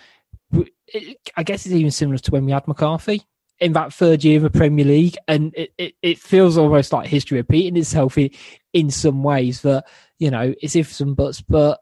I 1.37 1.43
guess 1.43 1.65
it's 1.65 1.73
even 1.73 1.91
similar 1.91 2.17
to 2.17 2.31
when 2.31 2.43
we 2.43 2.51
had 2.51 2.67
McCarthy 2.67 3.21
in 3.61 3.71
that 3.71 3.93
third 3.93 4.25
year 4.25 4.35
of 4.35 4.43
the 4.43 4.49
Premier 4.49 4.83
League, 4.83 5.15
and 5.29 5.53
it, 5.55 5.71
it, 5.77 5.93
it 6.01 6.19
feels 6.19 6.57
almost 6.57 6.91
like 6.91 7.07
history 7.07 7.37
repeating 7.37 7.77
itself 7.77 8.17
in, 8.17 8.31
in 8.73 8.91
some 8.91 9.23
ways. 9.23 9.61
That 9.61 9.85
you 10.19 10.29
know 10.29 10.53
it's 10.61 10.75
ifs 10.75 10.99
and 10.99 11.15
buts, 11.15 11.39
but 11.39 11.79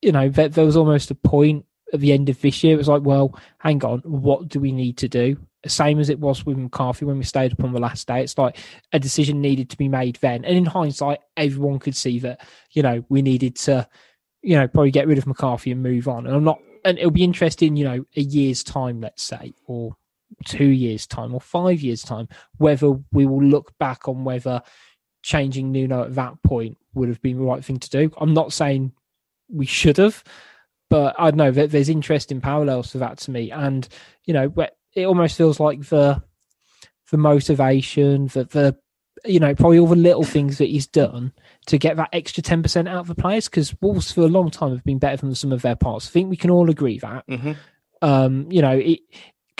you 0.00 0.12
know 0.12 0.28
there, 0.28 0.48
there 0.48 0.64
was 0.64 0.76
almost 0.76 1.10
a 1.10 1.16
point 1.16 1.66
at 1.92 1.98
the 1.98 2.12
end 2.12 2.28
of 2.28 2.40
this 2.40 2.62
year. 2.62 2.74
It 2.74 2.78
was 2.78 2.88
like, 2.88 3.02
well, 3.02 3.36
hang 3.58 3.84
on, 3.84 3.98
what 4.04 4.48
do 4.48 4.60
we 4.60 4.70
need 4.70 4.96
to 4.98 5.08
do? 5.08 5.38
Same 5.66 6.00
as 6.00 6.08
it 6.08 6.18
was 6.18 6.46
with 6.46 6.56
McCarthy 6.56 7.04
when 7.04 7.18
we 7.18 7.24
stayed 7.24 7.52
up 7.52 7.62
on 7.62 7.72
the 7.72 7.80
last 7.80 8.06
day. 8.06 8.22
It's 8.22 8.38
like 8.38 8.58
a 8.92 8.98
decision 8.98 9.40
needed 9.40 9.68
to 9.70 9.76
be 9.76 9.88
made 9.88 10.16
then, 10.16 10.44
and 10.44 10.56
in 10.56 10.64
hindsight, 10.64 11.20
everyone 11.36 11.78
could 11.78 11.96
see 11.96 12.18
that 12.20 12.46
you 12.72 12.82
know 12.82 13.04
we 13.08 13.22
needed 13.22 13.56
to 13.56 13.86
you 14.42 14.56
know, 14.56 14.66
probably 14.68 14.90
get 14.90 15.06
rid 15.06 15.18
of 15.18 15.26
McCarthy 15.26 15.70
and 15.70 15.82
move 15.82 16.08
on. 16.08 16.26
And 16.26 16.34
I'm 16.34 16.44
not, 16.44 16.60
and 16.84 16.98
it'll 16.98 17.10
be 17.10 17.24
interesting, 17.24 17.76
you 17.76 17.84
know, 17.84 18.04
a 18.16 18.22
year's 18.22 18.64
time, 18.64 19.00
let's 19.00 19.22
say, 19.22 19.52
or 19.66 19.96
two 20.46 20.68
years' 20.68 21.06
time, 21.06 21.34
or 21.34 21.40
five 21.40 21.80
years' 21.80 22.02
time, 22.02 22.28
whether 22.58 22.92
we 23.12 23.26
will 23.26 23.42
look 23.42 23.76
back 23.78 24.08
on 24.08 24.24
whether 24.24 24.62
changing 25.22 25.70
Nuno 25.70 26.04
at 26.04 26.14
that 26.14 26.42
point 26.42 26.78
would 26.94 27.08
have 27.08 27.20
been 27.20 27.38
the 27.38 27.44
right 27.44 27.64
thing 27.64 27.78
to 27.78 27.90
do. 27.90 28.10
I'm 28.18 28.32
not 28.32 28.52
saying 28.52 28.92
we 29.48 29.66
should 29.66 29.98
have, 29.98 30.24
but 30.88 31.14
I 31.18 31.30
don't 31.30 31.36
know 31.36 31.50
that 31.50 31.70
there's 31.70 31.88
interesting 31.88 32.40
parallels 32.40 32.92
to 32.92 32.98
that 32.98 33.18
to 33.18 33.30
me. 33.30 33.50
And, 33.50 33.86
you 34.24 34.32
know, 34.32 34.48
it 34.94 35.06
almost 35.06 35.36
feels 35.36 35.60
like 35.60 35.88
the, 35.88 36.22
the 37.10 37.16
motivation, 37.16 38.26
the, 38.28 38.44
the 38.44 38.78
you 39.24 39.38
know, 39.38 39.54
probably 39.54 39.78
all 39.78 39.86
the 39.86 39.96
little 39.96 40.24
things 40.24 40.58
that 40.58 40.68
he's 40.68 40.86
done 40.86 41.32
to 41.66 41.78
get 41.78 41.96
that 41.96 42.08
extra 42.12 42.42
10% 42.42 42.88
out 42.88 42.96
of 42.96 43.06
the 43.06 43.14
players 43.14 43.48
because 43.48 43.74
Wolves 43.80 44.12
for 44.12 44.22
a 44.22 44.28
long 44.28 44.50
time 44.50 44.70
have 44.70 44.84
been 44.84 44.98
better 44.98 45.18
than 45.18 45.34
some 45.34 45.52
of 45.52 45.62
their 45.62 45.76
parts. 45.76 46.08
I 46.08 46.10
think 46.10 46.30
we 46.30 46.36
can 46.36 46.50
all 46.50 46.70
agree 46.70 46.98
that. 46.98 47.26
Mm-hmm. 47.26 47.52
Um, 48.02 48.50
you 48.50 48.62
know, 48.62 48.78
it 48.78 49.00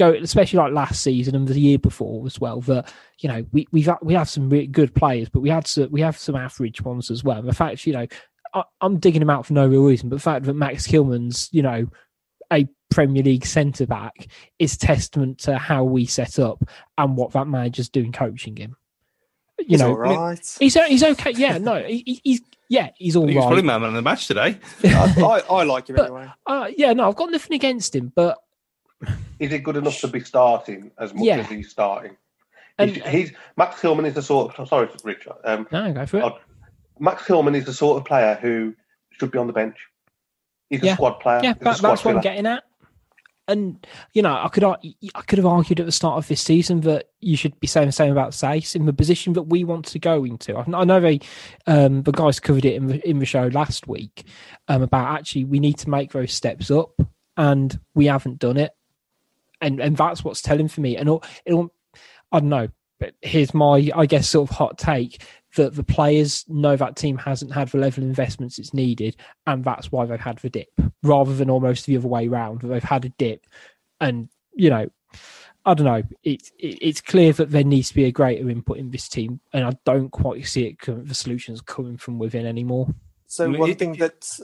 go 0.01 0.15
especially 0.15 0.57
like 0.57 0.73
last 0.73 1.03
season 1.03 1.35
and 1.35 1.47
the 1.47 1.61
year 1.61 1.79
before 1.79 2.25
as 2.25 2.41
well 2.41 2.63
that 2.63 2.91
you 3.19 3.29
know 3.29 3.45
we 3.53 3.67
we've 3.71 3.91
we 4.01 4.15
have 4.15 4.31
some 4.31 4.49
really 4.49 4.67
good 4.67 4.95
players 4.95 5.29
but 5.29 5.41
we 5.41 5.51
had 5.51 5.67
some, 5.67 5.91
we 5.91 6.01
have 6.01 6.17
some 6.17 6.35
average 6.35 6.81
ones 6.81 7.11
as 7.11 7.23
well. 7.23 7.43
The 7.43 7.53
fact 7.53 7.87
you 7.87 7.93
know 7.93 8.07
I, 8.55 8.65
am 8.81 8.99
digging 8.99 9.21
him 9.21 9.29
out 9.29 9.45
for 9.45 9.53
no 9.53 9.67
real 9.67 9.85
reason, 9.85 10.09
but 10.09 10.17
the 10.17 10.23
fact 10.23 10.47
that 10.47 10.55
Max 10.55 10.87
Kilman's 10.87 11.51
you 11.53 11.63
know 11.63 11.87
a 12.53 12.69
Premier 12.91 13.23
League 13.23 13.47
centre 13.47 13.87
back 13.87 14.27
is 14.59 14.77
testament 14.77 15.39
to 15.39 15.57
how 15.57 15.85
we 15.85 16.07
set 16.07 16.39
up 16.39 16.63
and 16.99 17.17
what 17.17 17.33
that 17.33 17.47
manager's 17.47 17.89
doing 17.89 18.13
coaching 18.13 18.57
him 18.57 18.77
you 19.61 19.67
he's 19.69 19.81
know, 19.81 19.91
all 19.91 19.99
right. 19.99 20.57
he's 20.59 20.75
he's 20.75 21.03
okay. 21.03 21.33
Yeah, 21.33 21.59
no, 21.59 21.83
he, 21.83 22.21
he's 22.25 22.41
yeah, 22.69 22.91
he's 22.97 23.17
all 23.17 23.27
he's 23.27 23.37
right. 23.37 23.43
probably 23.43 23.63
man 23.63 23.83
of 23.83 23.93
the 23.93 24.03
match 24.03 24.27
today. 24.27 24.59
I, 24.85 25.15
I, 25.19 25.55
I, 25.55 25.63
like 25.65 25.89
him 25.89 25.97
but, 25.97 26.07
anyway. 26.07 26.29
Uh, 26.47 26.69
yeah, 26.77 26.93
no, 26.93 27.09
I've 27.09 27.17
got 27.17 27.31
nothing 27.31 27.55
against 27.55 27.95
him, 27.95 28.13
but 28.15 28.39
is 29.39 29.53
it 29.53 29.63
good 29.63 29.77
enough 29.77 29.99
to 30.01 30.09
be 30.09 30.21
starting 30.21 30.91
as 30.99 31.13
much 31.13 31.25
yeah. 31.25 31.39
as 31.39 31.49
he's 31.49 31.71
starting? 31.71 32.17
He's, 32.79 32.97
and, 32.97 33.07
he's 33.07 33.33
Max 33.57 33.81
Kilman 33.81 34.07
is 34.07 34.15
the 34.15 34.23
sort 34.23 34.59
of 34.59 34.69
sorry, 34.69 34.89
Richard. 35.05 35.35
Um, 35.45 35.67
no, 35.71 35.93
go 35.93 36.07
for 36.07 36.19
it. 36.19 36.33
Max 36.99 37.23
Kilman 37.25 37.57
is 37.57 37.65
the 37.65 37.75
sort 37.75 37.99
of 37.99 38.07
player 38.07 38.39
who 38.41 38.75
should 39.11 39.31
be 39.31 39.39
on 39.39 39.47
the 39.47 39.53
bench. 39.53 39.77
He's 40.71 40.83
yeah. 40.83 40.93
a 40.93 40.95
squad 40.95 41.21
player. 41.21 41.41
Yeah, 41.43 41.55
that, 41.61 41.79
that's 41.79 42.05
what 42.05 42.15
I'm 42.15 42.21
getting 42.23 42.47
at 42.47 42.63
and 43.51 43.85
you 44.15 44.23
know, 44.23 44.33
I 44.33 44.49
could 44.49 44.65
I 44.65 44.77
could 45.27 45.39
have 45.39 45.47
argued 45.47 45.81
at 45.81 45.87
the 45.87 45.93
start 45.93 46.19
of 46.19 46.29
this 46.29 46.41
season 46.41 46.81
that 46.83 47.11
you 47.21 47.37
should 47.37 47.59
be 47.59 47.67
saying 47.67 47.89
the 47.89 47.93
same 47.93 48.13
about 48.13 48.31
Saïss 48.31 48.77
in 48.77 48.87
the 48.87 48.93
position 48.93 49.33
that 49.35 49.43
we 49.45 49.65
want 49.65 49.85
to 49.87 49.99
go 49.99 50.25
into. 50.25 50.57
I 50.57 50.85
know 50.85 51.01
they, 51.01 51.21
um, 51.67 52.03
the 52.03 52.13
guys 52.13 52.39
covered 52.39 52.65
it 52.65 52.75
in 52.75 52.87
the, 52.87 53.09
in 53.09 53.19
the 53.19 53.27
show 53.27 53.49
last 53.49 53.89
week 53.89 54.25
um, 54.69 54.83
about 54.83 55.19
actually 55.19 55.45
we 55.45 55.59
need 55.59 55.79
to 55.79 55.91
make 55.91 56.13
those 56.13 56.33
steps 56.33 56.71
up, 56.71 57.01
and 57.37 57.79
we 57.95 58.07
haven't 58.07 58.39
done 58.39 58.57
it, 58.57 58.71
and 59.61 59.81
and 59.81 59.97
that's 59.97 60.25
what's 60.25 60.43
telling 60.43 60.69
for 60.69 60.81
me. 60.81 60.97
And 60.97 61.09
it'll, 61.09 61.25
it'll 61.45 61.75
I 62.31 62.39
don't 62.39 62.49
know, 62.49 62.69
but 63.01 63.15
here's 63.21 63.53
my 63.53 63.91
I 63.95 64.07
guess 64.07 64.29
sort 64.29 64.49
of 64.49 64.57
hot 64.57 64.79
take 64.79 65.23
that 65.57 65.75
the 65.75 65.83
players 65.83 66.45
know 66.49 66.77
that 66.77 66.97
team 66.97 67.17
hasn't 67.19 67.53
had 67.53 67.69
the 67.69 67.79
level 67.79 68.05
of 68.05 68.09
investments 68.09 68.59
it's 68.59 68.75
needed, 68.75 69.17
and 69.47 69.65
that's 69.65 69.91
why 69.91 70.07
they've 70.07 70.21
had 70.21 70.39
the 70.39 70.51
dip, 70.51 70.69
rather 71.03 71.35
than 71.35 71.51
almost 71.51 71.87
the 71.87 71.97
other 71.97 72.09
way 72.09 72.29
around. 72.29 72.61
They've 72.63 72.83
had 72.83 73.05
a 73.05 73.11
dip, 73.11 73.47
and 74.01 74.29
you 74.55 74.71
know, 74.71 74.89
I 75.65 75.75
don't 75.75 75.87
know. 75.87 76.03
It's 76.23 76.51
it, 76.59 76.79
it's 76.81 77.01
clear 77.01 77.33
that 77.35 77.51
there 77.51 77.65
needs 77.65 77.89
to 77.89 77.95
be 77.95 78.05
a 78.05 78.13
greater 78.13 78.49
input 78.49 78.79
in 78.79 78.91
this 78.91 79.09
team, 79.09 79.41
and 79.53 79.65
I 79.65 79.73
don't 79.85 80.11
quite 80.11 80.47
see 80.47 80.67
it. 80.67 81.07
The 81.07 81.15
solutions 81.15 81.61
coming 81.61 81.97
from 81.97 82.19
within 82.19 82.47
anymore. 82.47 82.95
So 83.27 83.51
one 83.51 83.75
thing 83.77 83.93
that 83.95 84.41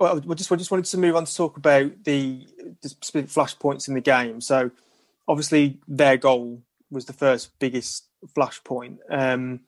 well, 0.00 0.18
we 0.18 0.34
just 0.34 0.50
we 0.50 0.56
just 0.56 0.70
wanted 0.70 0.86
to 0.86 0.98
move 0.98 1.14
on 1.14 1.26
to 1.26 1.36
talk 1.36 1.58
about 1.58 1.92
the, 2.04 2.48
the 2.80 2.88
specific 2.88 3.30
flashpoints 3.30 3.86
in 3.86 3.94
the 3.94 4.00
game. 4.00 4.40
So 4.40 4.70
obviously 5.28 5.78
their 5.86 6.16
goal 6.16 6.62
was 6.90 7.04
the 7.04 7.12
first 7.12 7.58
biggest 7.58 8.08
flashpoint. 8.34 8.96
Um, 9.10 9.60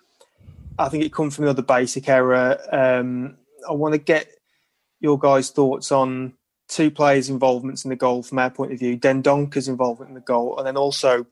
I 0.83 0.89
think 0.89 1.05
it 1.05 1.13
comes 1.13 1.37
from 1.37 1.45
another 1.45 1.63
basic 1.63 2.09
error. 2.09 2.59
Um, 2.73 3.37
I 3.69 3.73
want 3.73 3.95
to 3.95 3.99
get 3.99 4.29
your 5.01 5.17
guys' 5.19 5.51
thoughts 5.51 5.93
on 5.93 6.35
two 6.69 6.91
players' 6.91 7.31
involvements 7.31 7.85
in 7.85 7.91
the 7.91 7.97
goal 7.97 8.23
from 8.25 8.41
our 8.41 8.51
point 8.51 8.73
of 8.73 8.81
view. 8.81 8.99
Dendoncker's 8.99 9.69
involvement 9.69 10.09
in 10.09 10.15
the 10.15 10.21
goal, 10.21 10.59
and 10.59 10.67
then 10.67 10.77
also 10.77 11.25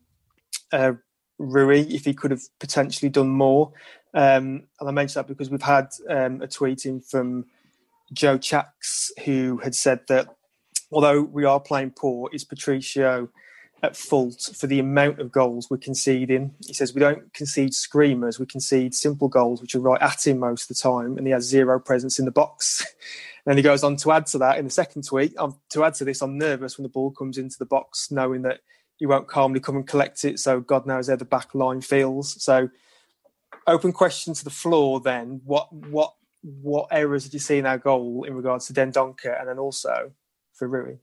uh, 0.72 0.92
Rui, 1.38 1.80
if 1.80 2.04
he 2.04 2.14
could 2.14 2.30
have 2.30 2.42
potentially 2.60 3.08
done 3.08 3.28
more. 3.28 3.72
Um, 4.14 4.68
and 4.78 4.88
I 4.88 4.92
mention 4.92 5.18
that 5.18 5.26
because 5.26 5.50
we've 5.50 5.62
had 5.62 5.88
um, 6.08 6.42
a 6.42 6.46
tweet 6.46 6.86
in 6.86 7.00
from 7.00 7.46
Joe 8.12 8.38
Chacks 8.38 9.10
who 9.24 9.58
had 9.58 9.74
said 9.74 10.00
that 10.08 10.28
although 10.92 11.22
we 11.22 11.44
are 11.44 11.60
playing 11.60 11.92
poor, 11.96 12.30
is 12.32 12.44
Patricio 12.44 13.28
at 13.82 13.96
fault 13.96 14.50
for 14.54 14.66
the 14.66 14.78
amount 14.78 15.20
of 15.20 15.32
goals 15.32 15.70
we're 15.70 15.78
conceding. 15.78 16.54
He 16.66 16.74
says 16.74 16.94
we 16.94 17.00
don't 17.00 17.32
concede 17.32 17.74
screamers, 17.74 18.38
we 18.38 18.46
concede 18.46 18.94
simple 18.94 19.28
goals 19.28 19.60
which 19.60 19.74
are 19.74 19.80
right 19.80 20.00
at 20.02 20.26
him 20.26 20.38
most 20.38 20.64
of 20.64 20.76
the 20.76 20.82
time, 20.82 21.16
and 21.16 21.26
he 21.26 21.32
has 21.32 21.44
zero 21.44 21.80
presence 21.80 22.18
in 22.18 22.24
the 22.24 22.30
box. 22.30 22.84
and 23.46 23.58
he 23.58 23.62
goes 23.62 23.82
on 23.82 23.96
to 23.96 24.12
add 24.12 24.26
to 24.26 24.38
that 24.38 24.58
in 24.58 24.64
the 24.64 24.70
second 24.70 25.06
tweet. 25.06 25.36
Um, 25.38 25.58
to 25.70 25.84
add 25.84 25.94
to 25.94 26.04
this, 26.04 26.20
I'm 26.20 26.36
nervous 26.36 26.76
when 26.76 26.82
the 26.82 26.90
ball 26.90 27.10
comes 27.10 27.38
into 27.38 27.58
the 27.58 27.66
box, 27.66 28.10
knowing 28.10 28.42
that 28.42 28.60
he 28.96 29.06
won't 29.06 29.28
calmly 29.28 29.60
come 29.60 29.76
and 29.76 29.86
collect 29.86 30.24
it. 30.24 30.38
So 30.38 30.60
God 30.60 30.86
knows 30.86 31.08
how 31.08 31.16
the 31.16 31.24
back 31.24 31.54
line 31.54 31.80
feels. 31.80 32.42
So 32.42 32.68
open 33.66 33.92
question 33.92 34.34
to 34.34 34.44
the 34.44 34.50
floor. 34.50 35.00
Then 35.00 35.40
what 35.44 35.72
what 35.72 36.14
what 36.42 36.88
errors 36.90 37.24
did 37.24 37.34
you 37.34 37.40
see 37.40 37.58
in 37.58 37.66
our 37.66 37.78
goal 37.78 38.24
in 38.24 38.34
regards 38.34 38.66
to 38.66 38.72
Dendoncker, 38.72 39.38
and 39.38 39.48
then 39.48 39.58
also 39.58 40.12
for 40.52 40.68
Rui? 40.68 40.96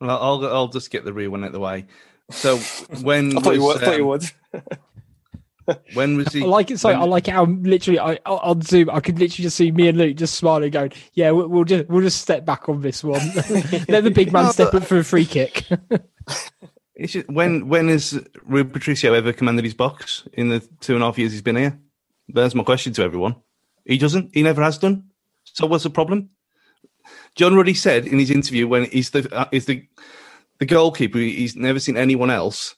Well, 0.00 0.10
I'll 0.10 0.46
I'll 0.46 0.68
just 0.68 0.90
get 0.90 1.04
the 1.04 1.12
real 1.12 1.30
one 1.30 1.44
out 1.44 1.48
of 1.48 1.52
the 1.52 1.60
way. 1.60 1.86
So 2.30 2.56
when 3.02 3.36
I 3.36 3.40
thought, 3.40 3.46
was, 3.46 3.56
you, 3.56 3.62
would, 3.64 3.76
um, 3.76 3.82
thought 3.84 3.96
you 3.96 4.06
would. 4.06 4.24
When 5.94 6.16
was 6.16 6.32
he? 6.32 6.42
I 6.42 6.46
like 6.46 6.70
it. 6.72 6.78
So 6.80 6.88
when- 6.88 6.98
I 7.00 7.04
like 7.04 7.28
it 7.28 7.32
how 7.32 7.44
literally 7.44 7.98
I 7.98 8.14
on 8.26 8.62
Zoom 8.62 8.90
I 8.90 9.00
could 9.00 9.18
literally 9.18 9.44
just 9.44 9.56
see 9.56 9.70
me 9.70 9.88
and 9.88 9.96
Luke 9.96 10.16
just 10.16 10.34
smiling, 10.34 10.70
going, 10.72 10.92
"Yeah, 11.14 11.30
we'll, 11.30 11.48
we'll 11.48 11.64
just 11.64 11.88
we'll 11.88 12.02
just 12.02 12.20
step 12.20 12.44
back 12.44 12.68
on 12.68 12.80
this 12.80 13.04
one. 13.04 13.20
Let 13.88 14.02
the 14.02 14.12
big 14.12 14.32
man 14.32 14.46
No, 14.46 14.50
step 14.50 14.72
but- 14.72 14.82
up 14.82 14.88
for 14.88 14.98
a 14.98 15.04
free 15.04 15.24
kick." 15.24 15.64
It's 16.94 17.12
just, 17.12 17.28
when 17.28 17.68
when 17.68 17.88
has 17.88 18.20
Rui 18.44 18.64
Patricio 18.64 19.14
ever 19.14 19.32
commanded 19.32 19.64
his 19.64 19.74
box 19.74 20.24
in 20.32 20.48
the 20.48 20.60
two 20.80 20.94
and 20.94 21.02
a 21.02 21.06
half 21.06 21.18
years 21.18 21.32
he's 21.32 21.42
been 21.42 21.56
here? 21.56 21.78
There's 22.28 22.54
my 22.54 22.64
question 22.64 22.92
to 22.94 23.02
everyone. 23.02 23.36
He 23.84 23.98
doesn't. 23.98 24.30
He 24.34 24.42
never 24.42 24.62
has 24.62 24.78
done. 24.78 25.10
So 25.44 25.66
what's 25.66 25.84
the 25.84 25.90
problem? 25.90 26.30
John 27.36 27.54
Ruddy 27.54 27.74
said 27.74 28.06
in 28.06 28.18
his 28.18 28.30
interview 28.30 28.66
when 28.68 28.84
he's 28.86 29.10
the 29.10 29.28
uh, 29.34 29.48
is 29.52 29.66
the 29.66 29.86
the 30.58 30.66
goalkeeper. 30.66 31.18
He's 31.18 31.56
never 31.56 31.78
seen 31.78 31.96
anyone 31.96 32.30
else 32.30 32.76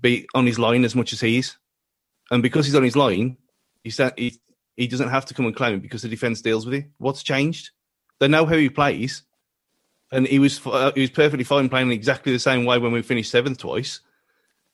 be 0.00 0.26
on 0.34 0.46
his 0.46 0.58
line 0.58 0.84
as 0.84 0.94
much 0.94 1.12
as 1.12 1.20
he 1.20 1.38
is, 1.38 1.56
and 2.30 2.42
because 2.42 2.66
he's 2.66 2.76
on 2.76 2.84
his 2.84 2.96
line, 2.96 3.36
he 3.84 3.90
said 3.90 4.14
he 4.16 4.40
he 4.76 4.86
doesn't 4.86 5.10
have 5.10 5.26
to 5.26 5.34
come 5.34 5.46
and 5.46 5.56
claim 5.56 5.74
it 5.74 5.82
because 5.82 6.02
the 6.02 6.08
defense 6.08 6.40
deals 6.40 6.64
with 6.64 6.74
it. 6.74 6.86
What's 6.98 7.22
changed? 7.22 7.70
They 8.20 8.28
know 8.28 8.46
how 8.46 8.56
he 8.56 8.68
plays 8.68 9.24
and 10.12 10.26
he 10.26 10.38
was 10.38 10.60
uh, 10.66 10.92
he 10.94 11.02
was 11.02 11.10
perfectly 11.10 11.44
fine 11.44 11.68
playing 11.68 11.90
exactly 11.90 12.32
the 12.32 12.38
same 12.38 12.64
way 12.64 12.78
when 12.78 12.92
we 12.92 13.02
finished 13.02 13.30
seventh 13.30 13.58
twice. 13.58 14.00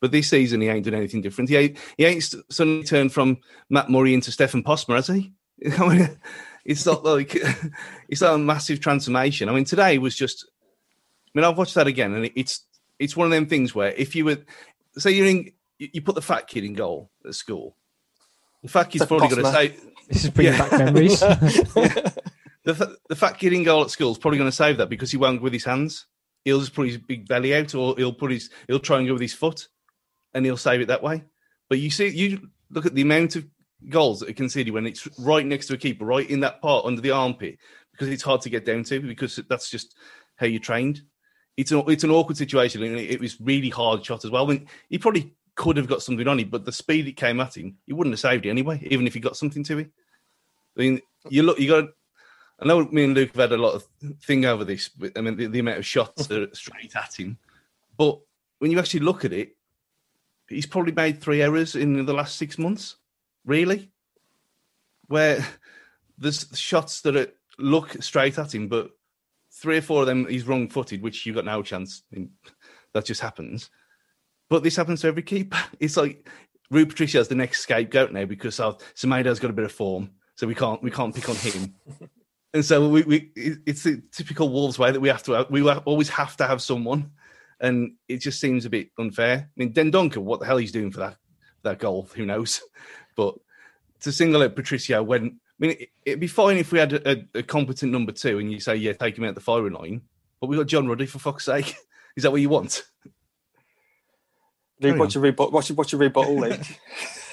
But 0.01 0.11
this 0.11 0.29
season 0.29 0.61
he 0.61 0.67
ain't 0.67 0.85
done 0.85 0.93
anything 0.93 1.21
different. 1.21 1.49
He 1.49 1.55
ain't, 1.55 1.77
he 1.97 2.05
ain't 2.05 2.23
suddenly 2.49 2.83
turned 2.83 3.13
from 3.13 3.37
Matt 3.69 3.89
Murray 3.89 4.13
into 4.13 4.31
Stefan 4.31 4.63
Postma, 4.63 4.95
has 4.95 5.07
he? 5.07 5.33
it's 6.67 6.85
not 6.85 7.03
like 7.03 7.35
it's 8.09 8.21
not 8.21 8.35
a 8.35 8.37
massive 8.37 8.79
transformation. 8.79 9.49
I 9.49 9.53
mean, 9.53 9.65
today 9.65 9.97
was 9.97 10.15
just. 10.15 10.45
I 11.35 11.39
mean, 11.39 11.45
I've 11.45 11.57
watched 11.57 11.75
that 11.75 11.87
again, 11.87 12.13
and 12.13 12.29
it's 12.35 12.63
it's 12.99 13.15
one 13.15 13.25
of 13.25 13.31
them 13.31 13.45
things 13.47 13.73
where 13.73 13.91
if 13.93 14.15
you 14.15 14.25
were, 14.25 14.37
say 14.97 15.11
you're 15.11 15.27
in, 15.27 15.51
you 15.79 15.89
you 15.93 16.01
put 16.01 16.15
the 16.15 16.21
fat 16.21 16.47
kid 16.47 16.63
in 16.63 16.73
goal 16.73 17.09
at 17.25 17.35
school, 17.35 17.75
the 18.63 18.69
fat 18.69 18.85
kid's 18.89 19.05
Stefan 19.05 19.19
probably 19.19 19.35
going 19.35 19.43
to 19.45 19.49
Postma. 19.49 19.69
say, 19.69 19.75
This 20.09 20.23
is 20.25 20.29
bringing 20.31 20.53
Yeah. 20.53 20.69
back 20.69 20.79
memories. 20.79 21.19
the, 22.63 22.97
the 23.07 23.15
fat 23.15 23.37
kid 23.37 23.53
in 23.53 23.63
goal 23.63 23.83
at 23.83 23.91
school 23.91 24.11
is 24.11 24.17
probably 24.17 24.37
going 24.39 24.49
to 24.49 24.55
save 24.55 24.77
that 24.77 24.89
because 24.89 25.11
he 25.11 25.17
won't 25.17 25.39
go 25.39 25.43
with 25.45 25.53
his 25.53 25.63
hands. 25.65 26.05
He'll 26.43 26.59
just 26.59 26.73
put 26.73 26.87
his 26.87 26.97
big 26.97 27.27
belly 27.27 27.53
out, 27.55 27.73
or 27.75 27.95
he'll 27.97 28.13
put 28.13 28.31
his 28.31 28.49
he'll 28.67 28.79
try 28.79 28.97
and 28.97 29.07
go 29.07 29.13
with 29.13 29.21
his 29.21 29.33
foot, 29.33 29.67
and 30.33 30.45
he'll 30.45 30.57
save 30.57 30.81
it 30.81 30.87
that 30.87 31.03
way. 31.03 31.23
But 31.69 31.79
you 31.79 31.89
see, 31.91 32.07
you 32.07 32.49
look 32.71 32.85
at 32.85 32.95
the 32.95 33.01
amount 33.01 33.35
of 33.35 33.45
goals 33.89 34.19
that 34.19 34.29
are 34.29 34.33
conceded 34.33 34.73
when 34.73 34.87
it's 34.87 35.07
right 35.19 35.45
next 35.45 35.67
to 35.67 35.73
a 35.73 35.77
keeper, 35.77 36.05
right 36.05 36.29
in 36.29 36.39
that 36.41 36.61
part 36.61 36.85
under 36.85 37.01
the 37.01 37.11
armpit, 37.11 37.57
because 37.91 38.09
it's 38.09 38.23
hard 38.23 38.41
to 38.41 38.49
get 38.49 38.65
down 38.65 38.83
to 38.83 38.99
because 38.99 39.39
that's 39.49 39.69
just 39.69 39.95
how 40.35 40.45
you're 40.45 40.59
trained. 40.59 41.01
It's 41.55 41.71
an 41.71 41.83
it's 41.87 42.03
an 42.03 42.11
awkward 42.11 42.37
situation, 42.37 42.83
and 42.83 42.97
it, 42.97 43.19
was 43.19 43.41
really 43.41 43.69
hard 43.69 44.05
shot 44.05 44.23
as 44.25 44.31
well. 44.31 44.45
I 44.45 44.53
mean, 44.53 44.67
he 44.89 44.97
probably 44.97 45.33
could 45.55 45.77
have 45.77 45.87
got 45.87 46.03
something 46.03 46.27
on 46.27 46.39
it, 46.39 46.51
but 46.51 46.65
the 46.65 46.71
speed 46.71 47.07
it 47.07 47.13
came 47.13 47.39
at 47.39 47.57
him, 47.57 47.77
he 47.85 47.93
wouldn't 47.93 48.13
have 48.13 48.19
saved 48.19 48.45
it 48.45 48.49
anyway, 48.51 48.79
even 48.91 49.07
if 49.07 49.15
he 49.15 49.19
got 49.19 49.37
something 49.37 49.63
to 49.63 49.79
it. 49.79 49.89
I 50.77 50.81
mean, 50.81 51.01
you 51.29 51.43
look, 51.43 51.59
you 51.59 51.67
got. 51.67 51.89
I 52.59 52.65
know 52.65 52.85
me 52.85 53.03
and 53.03 53.13
Luke 53.13 53.29
have 53.29 53.51
had 53.51 53.51
a 53.51 53.61
lot 53.61 53.75
of 53.75 53.85
thing 54.23 54.45
over 54.45 54.63
this. 54.63 54.89
But, 54.89 55.15
I 55.15 55.21
mean, 55.21 55.35
the, 55.35 55.45
the 55.45 55.59
amount 55.59 55.77
of 55.77 55.85
shots 55.85 56.31
are 56.31 56.47
straight 56.53 56.95
at 56.95 57.19
him, 57.19 57.37
but 57.97 58.19
when 58.59 58.71
you 58.71 58.79
actually 58.79 59.01
look 59.01 59.25
at 59.25 59.33
it, 59.33 59.55
he's 60.47 60.65
probably 60.65 60.91
made 60.91 61.21
three 61.21 61.41
errors 61.41 61.75
in 61.75 62.05
the 62.05 62.13
last 62.13 62.37
six 62.37 62.57
months. 62.57 62.95
Really, 63.47 63.89
where 65.07 65.43
there's 66.17 66.47
shots 66.53 67.01
that 67.01 67.15
are, 67.15 67.27
look 67.57 68.01
straight 68.03 68.37
at 68.37 68.53
him, 68.53 68.67
but 68.67 68.91
three 69.51 69.77
or 69.77 69.81
four 69.81 70.01
of 70.01 70.07
them 70.07 70.27
he's 70.27 70.45
wrong-footed, 70.45 71.01
which 71.01 71.25
you've 71.25 71.35
got 71.35 71.45
no 71.45 71.63
chance. 71.63 72.03
I 72.11 72.17
mean, 72.17 72.31
that 72.93 73.05
just 73.05 73.21
happens. 73.21 73.69
But 74.49 74.63
this 74.63 74.75
happens 74.75 75.01
to 75.01 75.07
every 75.07 75.23
keeper. 75.23 75.57
It's 75.79 75.97
like 75.97 76.27
Rui 76.69 76.85
Patricio's 76.85 77.27
the 77.27 77.35
next 77.35 77.61
scapegoat 77.61 78.11
now 78.11 78.25
because 78.25 78.59
of 78.59 78.81
Semedo's 78.95 79.39
got 79.39 79.49
a 79.49 79.53
bit 79.53 79.65
of 79.65 79.71
form, 79.71 80.11
so 80.35 80.47
we 80.47 80.55
can't 80.55 80.81
we 80.83 80.91
can't 80.91 81.15
pick 81.15 81.29
on 81.29 81.35
him. 81.35 81.75
and 82.53 82.65
so 82.65 82.89
we, 82.89 83.03
we 83.03 83.31
it's 83.35 83.83
the 83.83 84.01
typical 84.11 84.49
Wolves 84.49 84.79
way 84.79 84.91
that 84.91 84.99
we 84.99 85.09
have 85.09 85.23
to 85.23 85.33
have, 85.33 85.49
we 85.49 85.67
always 85.69 86.09
have 86.09 86.35
to 86.37 86.47
have 86.47 86.61
someone, 86.61 87.11
and 87.59 87.93
it 88.07 88.17
just 88.17 88.39
seems 88.39 88.65
a 88.65 88.69
bit 88.69 88.89
unfair. 88.97 89.49
I 89.49 89.51
mean, 89.55 89.73
Dendoncker, 89.73 90.17
what 90.17 90.39
the 90.39 90.45
hell 90.45 90.57
he's 90.57 90.71
doing 90.71 90.91
for 90.91 90.99
that 90.99 91.17
that 91.63 91.79
goal? 91.79 92.09
Who 92.15 92.25
knows? 92.25 92.61
But 93.17 93.35
to 94.01 94.11
single 94.13 94.43
out 94.43 94.55
Patricio 94.55 95.03
when 95.03 95.25
I 95.25 95.29
mean, 95.59 95.71
it, 95.71 95.89
it'd 96.05 96.19
be 96.19 96.27
fine 96.27 96.57
if 96.57 96.71
we 96.71 96.79
had 96.79 96.93
a, 96.93 97.11
a, 97.11 97.25
a 97.39 97.43
competent 97.43 97.91
number 97.91 98.11
two 98.11 98.37
and 98.39 98.51
you 98.51 98.59
say, 98.59 98.75
yeah, 98.75 98.93
take 98.93 99.17
him 99.17 99.23
out 99.25 99.35
the 99.35 99.41
firing 99.41 99.73
line. 99.73 100.01
But 100.39 100.47
we 100.47 100.55
got 100.55 100.67
John 100.67 100.87
Ruddy 100.87 101.07
for 101.07 101.19
fuck's 101.19 101.45
sake. 101.45 101.75
Is 102.15 102.23
that 102.23 102.31
what 102.31 102.41
you 102.41 102.49
want? 102.49 102.83
Luke, 104.79 104.91
Carry 104.91 104.99
what's 104.99 105.15
your 105.15 105.23
rebuttal? 105.23 105.51
What's 105.51 105.69
your, 105.69 105.75
what's 105.75 105.91
your 105.91 105.99
rebuttal, 106.01 106.39
Luke? 106.39 106.61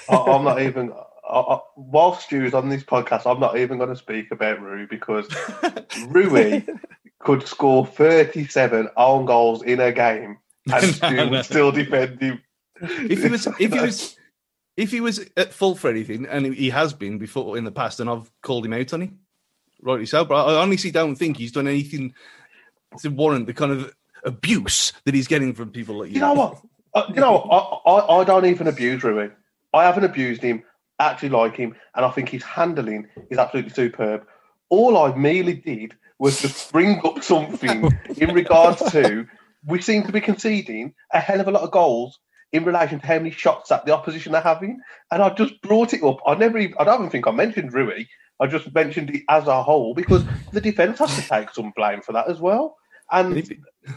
I, 0.08 0.16
I'm 0.16 0.44
not 0.44 0.60
even. 0.62 0.92
I, 1.28 1.38
I, 1.38 1.58
while 1.76 2.14
Stu's 2.14 2.54
on 2.54 2.68
this 2.70 2.82
podcast, 2.82 3.30
I'm 3.30 3.40
not 3.40 3.58
even 3.58 3.78
going 3.78 3.90
to 3.90 3.96
speak 3.96 4.30
about 4.30 4.60
Rui 4.60 4.86
because 4.86 5.28
Rui 6.08 6.62
could 7.18 7.46
score 7.46 7.86
37 7.86 8.88
own 8.96 9.24
goals 9.26 9.62
in 9.62 9.80
a 9.80 9.92
game 9.92 10.38
and 10.72 10.94
Stu 10.94 11.10
No, 11.10 11.24
no. 11.24 11.30
would 11.30 11.44
still 11.44 11.72
defend 11.72 12.20
him. 12.20 12.42
if 12.80 13.22
he 13.22 13.28
was 13.28 13.46
if 13.58 13.72
he 13.72 13.80
was 13.80 14.16
if 14.76 14.90
he 14.90 15.00
was 15.00 15.20
at 15.36 15.52
fault 15.52 15.78
for 15.78 15.88
anything, 15.88 16.26
and 16.26 16.54
he 16.54 16.70
has 16.70 16.92
been 16.92 17.18
before 17.18 17.56
in 17.56 17.64
the 17.64 17.72
past, 17.72 18.00
and 18.00 18.10
I've 18.10 18.30
called 18.42 18.66
him 18.66 18.72
out 18.72 18.92
on 18.92 19.02
it, 19.02 19.10
rightly 19.82 20.06
so. 20.06 20.24
But 20.24 20.44
I 20.46 20.60
honestly 20.60 20.90
don't 20.90 21.16
think 21.16 21.36
he's 21.36 21.52
done 21.52 21.68
anything 21.68 22.14
to 22.98 23.08
warrant 23.08 23.46
the 23.46 23.54
kind 23.54 23.72
of 23.72 23.94
abuse 24.24 24.92
that 25.04 25.14
he's 25.14 25.28
getting 25.28 25.54
from 25.54 25.70
people 25.70 25.98
like 25.98 26.08
you. 26.08 26.14
You 26.14 26.20
know 26.20 26.34
what? 26.34 26.60
Uh, 26.94 27.04
you 27.08 27.20
know, 27.20 27.38
what? 27.38 27.82
I, 27.86 27.90
I, 27.90 28.20
I 28.20 28.24
don't 28.24 28.46
even 28.46 28.66
abuse 28.66 29.02
Rui. 29.02 29.30
I 29.72 29.84
haven't 29.84 30.04
abused 30.04 30.42
him. 30.42 30.62
Actually, 31.00 31.30
like 31.30 31.56
him, 31.56 31.74
and 31.96 32.04
I 32.04 32.10
think 32.10 32.28
his 32.28 32.44
handling 32.44 33.08
is 33.28 33.38
absolutely 33.38 33.72
superb. 33.72 34.24
All 34.68 34.96
I 34.96 35.12
merely 35.16 35.54
did 35.54 35.94
was 36.20 36.40
just 36.40 36.70
bring 36.70 37.00
up 37.04 37.22
something 37.24 37.90
in 38.16 38.32
regards 38.32 38.80
to 38.92 39.26
we 39.66 39.80
seem 39.80 40.04
to 40.04 40.12
be 40.12 40.20
conceding 40.20 40.94
a 41.12 41.18
hell 41.18 41.40
of 41.40 41.48
a 41.48 41.50
lot 41.50 41.62
of 41.62 41.72
goals 41.72 42.20
in 42.54 42.64
relation 42.64 43.00
to 43.00 43.06
how 43.06 43.16
many 43.16 43.32
shots 43.32 43.68
that 43.68 43.84
the 43.84 43.92
opposition 43.92 44.32
are 44.32 44.40
having, 44.40 44.80
and 45.10 45.20
I 45.20 45.30
just 45.30 45.60
brought 45.60 45.92
it 45.92 46.04
up. 46.04 46.18
I 46.24 46.36
never, 46.36 46.56
even, 46.56 46.76
I 46.78 46.84
don't 46.84 47.00
even 47.00 47.10
think 47.10 47.26
I 47.26 47.32
mentioned 47.32 47.74
Rui. 47.74 48.04
I 48.40 48.46
just 48.46 48.72
mentioned 48.72 49.10
it 49.10 49.22
as 49.28 49.48
a 49.48 49.60
whole 49.60 49.92
because 49.92 50.24
the 50.52 50.60
defence 50.60 51.00
has 51.00 51.14
to 51.16 51.22
take 51.22 51.50
some 51.50 51.72
blame 51.74 52.00
for 52.00 52.12
that 52.12 52.30
as 52.30 52.38
well. 52.38 52.76
And 53.10 53.36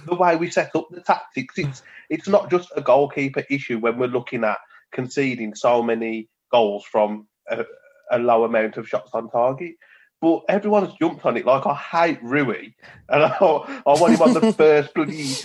the 0.08 0.16
way 0.16 0.36
we 0.36 0.50
set 0.50 0.76
up 0.76 0.88
the 0.90 1.02
tactics, 1.02 1.60
it's 1.60 1.84
it's 2.10 2.28
not 2.28 2.50
just 2.50 2.72
a 2.76 2.82
goalkeeper 2.82 3.44
issue 3.50 3.78
when 3.78 4.00
we're 4.00 4.08
looking 4.08 4.44
at 4.44 4.58
conceding 4.92 5.54
so 5.54 5.84
many 5.84 6.28
goals 6.52 6.84
from 6.84 7.28
a, 7.50 7.64
a 8.12 8.18
low 8.18 8.44
amount 8.44 8.78
of 8.78 8.90
shots 8.90 9.12
on 9.14 9.30
target. 9.30 9.76
But 10.20 10.42
everyone's 10.50 10.94
jumped 11.00 11.26
on 11.26 11.38
it 11.38 11.46
like 11.46 11.68
I 11.68 11.76
hate 11.76 12.24
Rui, 12.24 12.74
and 13.10 13.24
I, 13.24 13.38
I 13.40 13.78
want 13.86 14.16
him 14.16 14.22
on 14.24 14.34
the 14.34 14.52
first 14.58 14.96
bloody 14.96 15.36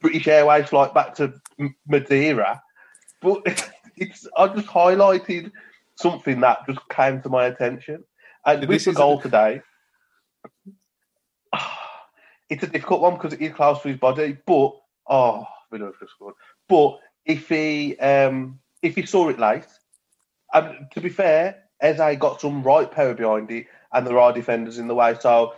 British 0.00 0.26
Airways 0.28 0.68
flight 0.68 0.94
back 0.94 1.14
to 1.16 1.34
M- 1.58 1.74
Madeira. 1.86 2.62
But 3.20 3.42
it's 3.96 4.26
I 4.36 4.48
just 4.48 4.66
highlighted 4.66 5.52
something 5.96 6.40
that 6.40 6.66
just 6.66 6.80
came 6.88 7.20
to 7.22 7.28
my 7.28 7.46
attention, 7.46 8.04
and 8.44 8.66
with 8.66 8.84
the 8.84 8.92
goal 8.92 9.20
today, 9.20 9.62
it's 12.48 12.62
a 12.62 12.68
difficult 12.68 13.00
one 13.00 13.14
because 13.14 13.34
it 13.34 13.42
is 13.42 13.52
close 13.52 13.80
to 13.82 13.88
his 13.88 13.98
body. 13.98 14.36
But 14.46 14.74
oh, 15.08 15.46
Villeneuve 15.70 15.98
just 16.00 16.12
scored. 16.12 16.34
But 16.68 16.98
if 17.24 17.48
he 17.48 17.98
um, 17.98 18.58
if 18.82 18.94
he 18.94 19.06
saw 19.06 19.28
it 19.28 19.38
late, 19.38 19.66
and 20.52 20.86
to 20.92 21.00
be 21.00 21.10
fair, 21.10 21.64
Eze 21.80 22.18
got 22.18 22.40
some 22.40 22.62
right 22.62 22.90
power 22.90 23.14
behind 23.14 23.50
it, 23.50 23.66
and 23.92 24.06
there 24.06 24.18
are 24.18 24.32
defenders 24.32 24.78
in 24.78 24.88
the 24.88 24.94
way. 24.94 25.16
So 25.20 25.54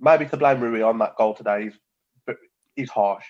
maybe 0.00 0.26
to 0.26 0.36
blame 0.36 0.60
Rui 0.60 0.82
on 0.82 0.98
that 0.98 1.16
goal 1.16 1.34
today 1.34 1.64
is 1.66 1.74
is 2.76 2.90
harsh. 2.90 3.24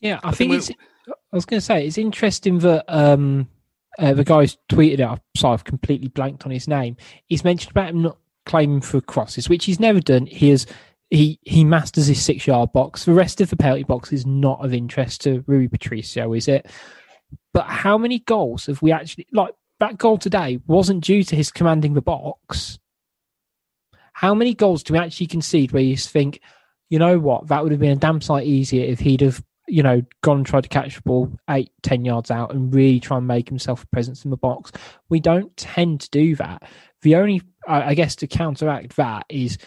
Yeah, 0.00 0.20
I, 0.22 0.32
think 0.32 0.52
think, 0.52 0.70
it's. 0.70 0.70
I 1.08 1.36
was 1.36 1.44
going 1.44 1.58
to 1.60 1.64
say 1.64 1.86
it's 1.86 1.98
interesting 1.98 2.58
that 2.60 2.84
um, 2.88 3.48
uh, 3.98 4.14
the 4.14 4.24
guy's 4.24 4.56
tweeted 4.70 5.00
it. 5.00 5.20
So 5.36 5.50
I've 5.50 5.64
completely 5.64 6.08
blanked 6.08 6.44
on 6.44 6.50
his 6.50 6.68
name. 6.68 6.96
He's 7.26 7.44
mentioned 7.44 7.70
about 7.70 7.90
him 7.90 8.02
not 8.02 8.18
claiming 8.46 8.80
for 8.80 9.00
crosses, 9.00 9.48
which 9.48 9.64
he's 9.64 9.80
never 9.80 10.00
done. 10.00 10.26
He 10.26 10.50
has. 10.50 10.66
He 11.10 11.38
he 11.42 11.64
masters 11.64 12.06
his 12.06 12.22
six 12.22 12.46
yard 12.46 12.72
box. 12.72 13.04
The 13.04 13.12
rest 13.12 13.40
of 13.40 13.50
the 13.50 13.56
penalty 13.56 13.84
box 13.84 14.12
is 14.12 14.26
not 14.26 14.64
of 14.64 14.74
interest 14.74 15.20
to 15.22 15.44
Rui 15.46 15.68
Patricio, 15.68 16.32
is 16.32 16.48
it? 16.48 16.66
But 17.52 17.66
how 17.66 17.98
many 17.98 18.20
goals 18.20 18.66
have 18.66 18.82
we 18.82 18.90
actually 18.90 19.26
like? 19.32 19.54
That 19.80 19.98
goal 19.98 20.18
today 20.18 20.60
wasn't 20.66 21.04
due 21.04 21.22
to 21.24 21.36
his 21.36 21.50
commanding 21.50 21.94
the 21.94 22.02
box. 22.02 22.78
How 24.12 24.34
many 24.34 24.54
goals 24.54 24.82
do 24.82 24.94
we 24.94 24.98
actually 24.98 25.26
concede 25.26 25.72
where 25.72 25.82
you 25.82 25.96
think, 25.96 26.40
you 26.90 26.98
know 26.98 27.18
what, 27.18 27.48
that 27.48 27.62
would 27.62 27.72
have 27.72 27.80
been 27.80 27.92
a 27.92 27.96
damn 27.96 28.20
sight 28.20 28.46
easier 28.46 28.84
if 28.84 29.00
he'd 29.00 29.20
have 29.20 29.42
you 29.66 29.82
know, 29.82 30.02
gone 30.22 30.38
and 30.38 30.46
tried 30.46 30.62
to 30.62 30.68
catch 30.68 30.96
the 30.96 31.02
ball 31.02 31.32
eight, 31.48 31.70
ten 31.82 32.04
yards 32.04 32.30
out 32.30 32.52
and 32.52 32.74
really 32.74 33.00
try 33.00 33.16
and 33.16 33.26
make 33.26 33.48
himself 33.48 33.82
a 33.82 33.86
presence 33.88 34.24
in 34.24 34.30
the 34.30 34.36
box. 34.36 34.72
We 35.08 35.20
don't 35.20 35.56
tend 35.56 36.02
to 36.02 36.10
do 36.10 36.36
that. 36.36 36.62
The 37.02 37.16
only, 37.16 37.42
I 37.66 37.94
guess, 37.94 38.16
to 38.16 38.26
counteract 38.26 38.96
that 38.96 39.26
is 39.28 39.58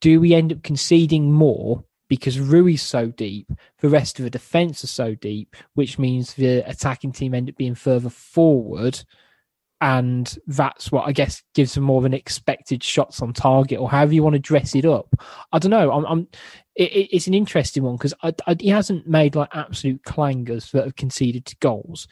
do 0.00 0.20
we 0.20 0.34
end 0.34 0.52
up 0.52 0.62
conceding 0.62 1.32
more 1.32 1.84
because 2.08 2.40
Rui's 2.40 2.82
so 2.82 3.08
deep, 3.08 3.50
the 3.80 3.88
rest 3.88 4.18
of 4.18 4.24
the 4.24 4.30
defense 4.30 4.82
are 4.82 4.88
so 4.88 5.14
deep, 5.14 5.54
which 5.74 5.98
means 5.98 6.34
the 6.34 6.58
attacking 6.68 7.12
team 7.12 7.34
end 7.34 7.48
up 7.48 7.56
being 7.56 7.76
further 7.76 8.10
forward. 8.10 9.04
And 9.82 10.36
that's 10.46 10.92
what 10.92 11.08
I 11.08 11.12
guess 11.12 11.42
gives 11.54 11.74
them 11.74 11.84
more 11.84 12.02
than 12.02 12.12
expected 12.12 12.82
shots 12.82 13.22
on 13.22 13.32
target, 13.32 13.78
or 13.78 13.88
however 13.88 14.12
you 14.12 14.22
want 14.22 14.34
to 14.34 14.40
dress 14.40 14.74
it 14.74 14.84
up. 14.84 15.08
I 15.52 15.58
don't 15.58 15.70
know. 15.70 15.90
I'm, 15.90 16.04
I'm 16.04 16.28
it, 16.76 17.08
it's 17.12 17.26
an 17.26 17.34
interesting 17.34 17.82
one 17.82 17.96
because 17.96 18.14
he 18.58 18.68
hasn't 18.68 19.06
made 19.06 19.34
like 19.34 19.48
absolute 19.54 20.02
clangers 20.02 20.70
that 20.72 20.84
have 20.84 20.96
conceded 20.96 21.46
to 21.46 21.56
goals, 21.60 22.08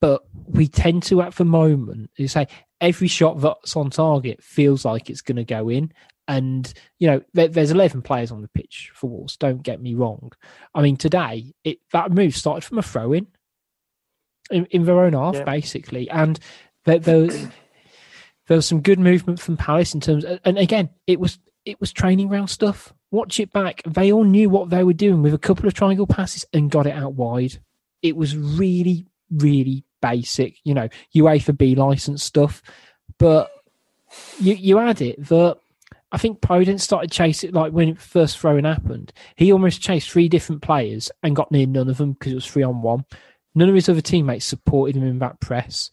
but 0.00 0.22
we 0.46 0.68
tend 0.68 1.02
to 1.04 1.22
at 1.22 1.34
the 1.34 1.44
moment 1.44 2.10
you 2.16 2.28
say 2.28 2.46
every 2.80 3.08
shot 3.08 3.40
that's 3.40 3.76
on 3.76 3.90
target 3.90 4.42
feels 4.42 4.84
like 4.84 5.10
it's 5.10 5.20
going 5.20 5.36
to 5.36 5.44
go 5.44 5.68
in 5.68 5.92
and 6.28 6.72
you 6.98 7.06
know 7.06 7.20
there, 7.34 7.48
there's 7.48 7.70
11 7.70 8.02
players 8.02 8.30
on 8.30 8.42
the 8.42 8.48
pitch 8.48 8.90
for 8.94 9.10
Wolves 9.10 9.36
don't 9.36 9.62
get 9.62 9.82
me 9.82 9.94
wrong 9.94 10.32
I 10.74 10.82
mean 10.82 10.96
today 10.96 11.52
it 11.64 11.78
that 11.92 12.12
move 12.12 12.36
started 12.36 12.64
from 12.64 12.78
a 12.78 12.82
throw 12.82 13.12
in 13.12 13.26
in, 14.50 14.66
in 14.66 14.84
their 14.84 15.00
own 15.00 15.12
half 15.12 15.34
yeah. 15.34 15.44
basically 15.44 16.08
and 16.10 16.38
there, 16.98 17.26
there, 17.26 17.50
there 18.48 18.56
was 18.56 18.66
some 18.66 18.80
good 18.80 18.98
movement 18.98 19.40
from 19.40 19.56
Palace 19.56 19.94
in 19.94 20.00
terms 20.00 20.24
of, 20.24 20.40
and 20.44 20.58
again 20.58 20.90
it 21.06 21.20
was 21.20 21.38
it 21.64 21.78
was 21.80 21.92
training 21.92 22.28
round 22.28 22.50
stuff 22.50 22.92
watch 23.10 23.40
it 23.40 23.52
back 23.52 23.82
they 23.86 24.12
all 24.12 24.24
knew 24.24 24.48
what 24.48 24.70
they 24.70 24.84
were 24.84 24.92
doing 24.92 25.20
with 25.22 25.34
a 25.34 25.38
couple 25.38 25.66
of 25.66 25.74
triangle 25.74 26.06
passes 26.06 26.44
and 26.52 26.70
got 26.70 26.86
it 26.86 26.94
out 26.94 27.14
wide 27.14 27.58
it 28.02 28.16
was 28.16 28.36
really 28.36 29.06
really 29.30 29.84
basic, 30.00 30.56
you 30.64 30.74
know, 30.74 30.88
UEFA 31.14 31.56
B 31.56 31.74
license 31.74 32.22
stuff. 32.22 32.62
But 33.18 33.50
you 34.38 34.54
you 34.54 34.78
add 34.78 35.00
it 35.00 35.24
that 35.28 35.58
I 36.12 36.18
think 36.18 36.40
Podence 36.40 36.80
started 36.80 37.12
chasing 37.12 37.52
like 37.52 37.72
when 37.72 37.94
first 37.94 38.38
throwing 38.38 38.64
happened. 38.64 39.12
He 39.36 39.52
almost 39.52 39.80
chased 39.80 40.10
three 40.10 40.28
different 40.28 40.62
players 40.62 41.10
and 41.22 41.36
got 41.36 41.52
near 41.52 41.66
none 41.66 41.88
of 41.88 41.98
them 41.98 42.12
because 42.12 42.32
it 42.32 42.36
was 42.36 42.46
three 42.46 42.62
on 42.62 42.82
one. 42.82 43.04
None 43.54 43.68
of 43.68 43.74
his 43.74 43.88
other 43.88 44.00
teammates 44.00 44.46
supported 44.46 44.96
him 44.96 45.06
in 45.06 45.18
that 45.20 45.40
press. 45.40 45.90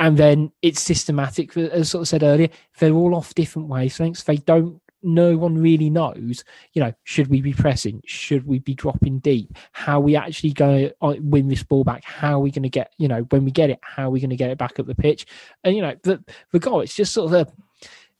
And 0.00 0.16
then 0.16 0.50
it's 0.62 0.80
systematic, 0.80 1.56
as 1.56 1.90
sort 1.90 2.02
of 2.02 2.08
said 2.08 2.22
earlier, 2.22 2.48
they're 2.78 2.92
all 2.92 3.14
off 3.14 3.34
different 3.34 3.68
wavelengths. 3.68 4.24
They 4.24 4.38
don't 4.38 4.80
no 5.02 5.36
one 5.36 5.56
really 5.56 5.88
knows, 5.88 6.44
you 6.72 6.82
know, 6.82 6.92
should 7.04 7.28
we 7.28 7.40
be 7.40 7.52
pressing? 7.52 8.02
Should 8.04 8.46
we 8.46 8.58
be 8.58 8.74
dropping 8.74 9.20
deep? 9.20 9.56
How 9.72 9.98
are 9.98 10.02
we 10.02 10.16
actually 10.16 10.52
going 10.52 10.88
to 10.88 10.94
uh, 11.00 11.14
win 11.20 11.48
this 11.48 11.62
ball 11.62 11.84
back? 11.84 12.04
How 12.04 12.34
are 12.34 12.40
we 12.40 12.50
going 12.50 12.64
to 12.64 12.68
get, 12.68 12.92
you 12.98 13.08
know, 13.08 13.22
when 13.30 13.44
we 13.44 13.50
get 13.50 13.70
it, 13.70 13.78
how 13.82 14.08
are 14.08 14.10
we 14.10 14.20
going 14.20 14.30
to 14.30 14.36
get 14.36 14.50
it 14.50 14.58
back 14.58 14.78
up 14.78 14.86
the 14.86 14.94
pitch? 14.94 15.26
And, 15.64 15.74
you 15.74 15.82
know, 15.82 15.94
the, 16.02 16.22
the 16.52 16.58
goal, 16.58 16.80
it's 16.80 16.94
just 16.94 17.14
sort 17.14 17.32
of 17.32 17.48
a, 17.48 17.52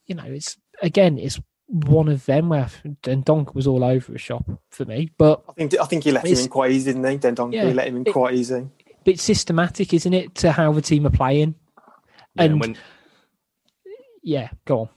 you 0.06 0.14
know, 0.14 0.24
it's, 0.24 0.56
again, 0.82 1.18
it's 1.18 1.38
one 1.66 2.08
of 2.08 2.24
them 2.26 2.48
where 2.48 2.68
Dendoncker 3.02 3.54
was 3.54 3.66
all 3.66 3.84
over 3.84 4.14
a 4.14 4.18
shop 4.18 4.48
for 4.70 4.84
me. 4.84 5.10
But 5.18 5.44
I 5.48 5.52
think 5.52 5.74
I 5.78 5.84
think 5.84 6.04
he 6.04 6.12
let 6.12 6.26
him 6.26 6.36
in 6.36 6.48
quite 6.48 6.72
easy, 6.72 6.92
didn't 6.92 7.08
he? 7.08 7.18
Dendoncker 7.18 7.52
yeah, 7.52 7.64
let 7.64 7.88
him 7.88 7.96
in 7.96 8.06
it, 8.06 8.12
quite 8.12 8.34
easy. 8.34 8.68
Bit 9.04 9.20
systematic, 9.20 9.94
isn't 9.94 10.12
it, 10.12 10.34
to 10.36 10.52
how 10.52 10.72
the 10.72 10.82
team 10.82 11.06
are 11.06 11.10
playing? 11.10 11.54
Yeah, 12.34 12.42
and 12.44 12.60
when... 12.60 12.76
yeah, 14.22 14.50
go 14.64 14.80
on. 14.80 14.88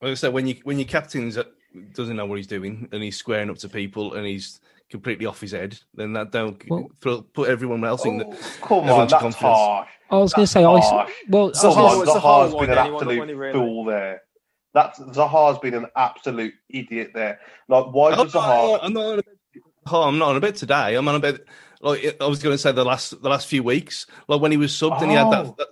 Like 0.00 0.12
I 0.12 0.14
said, 0.14 0.32
when 0.32 0.46
you 0.46 0.56
when 0.64 0.78
your 0.78 0.88
captain 0.88 1.32
doesn't 1.92 2.16
know 2.16 2.26
what 2.26 2.36
he's 2.36 2.46
doing 2.46 2.88
and 2.92 3.02
he's 3.02 3.16
squaring 3.16 3.50
up 3.50 3.58
to 3.58 3.68
people 3.68 4.14
and 4.14 4.26
he's 4.26 4.60
completely 4.90 5.26
off 5.26 5.40
his 5.40 5.52
head, 5.52 5.78
then 5.94 6.12
that 6.14 6.30
don't 6.30 6.62
well, 6.68 6.88
throw, 7.00 7.22
put 7.22 7.48
everyone 7.48 7.84
else 7.84 8.04
in. 8.04 8.18
The, 8.18 8.26
oh, 8.26 8.38
come 8.62 8.90
on, 8.90 9.08
that's 9.08 9.34
harsh. 9.36 9.88
I 10.10 10.16
was 10.16 10.32
going 10.32 10.46
to 10.46 10.52
say, 10.52 10.62
harsh. 10.62 10.84
I, 10.84 11.12
well, 11.28 11.50
Zaha, 11.50 12.06
Zaha's 12.06 12.54
been 12.54 12.70
an 12.70 12.78
absolute 12.78 13.36
really. 13.36 13.52
fool 13.52 13.84
there. 13.84 14.22
That's 14.72 14.98
Zaha's 14.98 15.58
been 15.58 15.74
an 15.74 15.86
absolute 15.96 16.54
idiot 16.68 17.10
there. 17.14 17.40
Like, 17.68 17.86
why 17.92 18.14
does 18.14 18.32
Zaha? 18.32 18.78
I'm 18.82 18.92
not 18.92 19.04
on 19.04 19.18
a 19.18 19.22
bit. 19.22 19.38
Oh, 19.90 20.02
I'm 20.02 20.18
not 20.18 20.30
on 20.30 20.36
a 20.36 20.40
bit 20.40 20.56
today. 20.56 20.94
I'm 20.94 21.08
on 21.08 21.16
a 21.16 21.20
bit. 21.20 21.46
Like 21.80 22.16
I 22.20 22.26
was 22.26 22.42
going 22.42 22.54
to 22.54 22.58
say, 22.58 22.72
the 22.72 22.84
last 22.84 23.20
the 23.22 23.28
last 23.28 23.46
few 23.46 23.62
weeks, 23.62 24.06
like 24.26 24.40
when 24.40 24.50
he 24.50 24.56
was 24.56 24.72
subbed 24.72 24.98
oh. 24.98 25.02
and 25.02 25.10
he 25.10 25.16
had 25.16 25.30
that, 25.30 25.46
oh. 25.46 25.54
that 25.58 25.68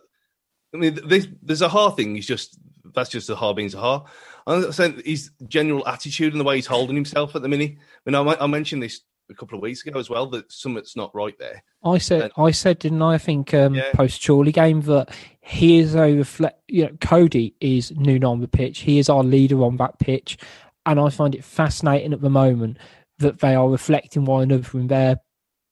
I 0.77 0.81
mean, 0.81 0.99
this, 1.07 1.29
there's 1.43 1.63
a 1.63 1.69
hard 1.69 1.97
thing. 1.97 2.15
He's 2.15 2.27
just 2.27 2.59
that's 2.95 3.11
just 3.11 3.31
a 3.31 3.37
hard 3.37 3.57
being 3.57 3.69
Zaha. 3.69 4.07
I'm 4.47 4.73
saying 4.73 5.03
his 5.05 5.31
general 5.49 5.87
attitude 5.87 6.33
and 6.33 6.41
the 6.41 6.45
way 6.45 6.57
he's 6.57 6.67
holding 6.67 6.97
himself 6.97 7.35
at 7.35 7.43
the 7.43 7.49
minute. 7.49 7.77
I 8.07 8.11
mean, 8.11 8.29
I, 8.29 8.45
I 8.45 8.47
mentioned 8.47 8.83
this 8.83 9.01
a 9.29 9.35
couple 9.35 9.59
of 9.59 9.63
weeks 9.63 9.85
ago 9.85 9.99
as 9.99 10.09
well 10.09 10.27
that 10.27 10.51
something's 10.53 10.97
not 10.97 11.15
right 11.15 11.37
there. 11.39 11.63
I 11.85 11.99
said, 11.99 12.23
and, 12.23 12.33
I 12.37 12.51
said, 12.53 12.79
didn't 12.79 13.03
I? 13.03 13.15
I 13.15 13.19
think 13.19 13.53
um, 13.55 13.75
yeah. 13.75 13.91
post 13.93 14.25
Chorley 14.25 14.53
game 14.53 14.83
that 14.83 15.15
he 15.41 15.79
is 15.79 15.95
a 15.95 16.15
reflect. 16.15 16.61
You 16.69 16.85
know, 16.85 16.97
Coady 17.01 17.55
is 17.61 17.93
new 17.93 18.19
on 18.21 18.41
the 18.41 18.49
pitch. 18.49 18.81
He 18.81 18.99
is 18.99 19.09
our 19.09 19.25
leader 19.25 19.63
on 19.63 19.77
that 19.79 19.99
pitch, 19.99 20.39
and 20.85 21.01
I 21.01 21.09
find 21.11 21.35
it 21.35 21.45
fascinating 21.45 22.13
at 22.13 22.21
the 22.21 22.31
moment 22.31 22.79
that 23.19 23.41
they 23.41 23.55
are 23.55 23.69
reflecting 23.69 24.25
one 24.25 24.43
another 24.43 24.79
in 24.79 24.89
their 24.89 25.21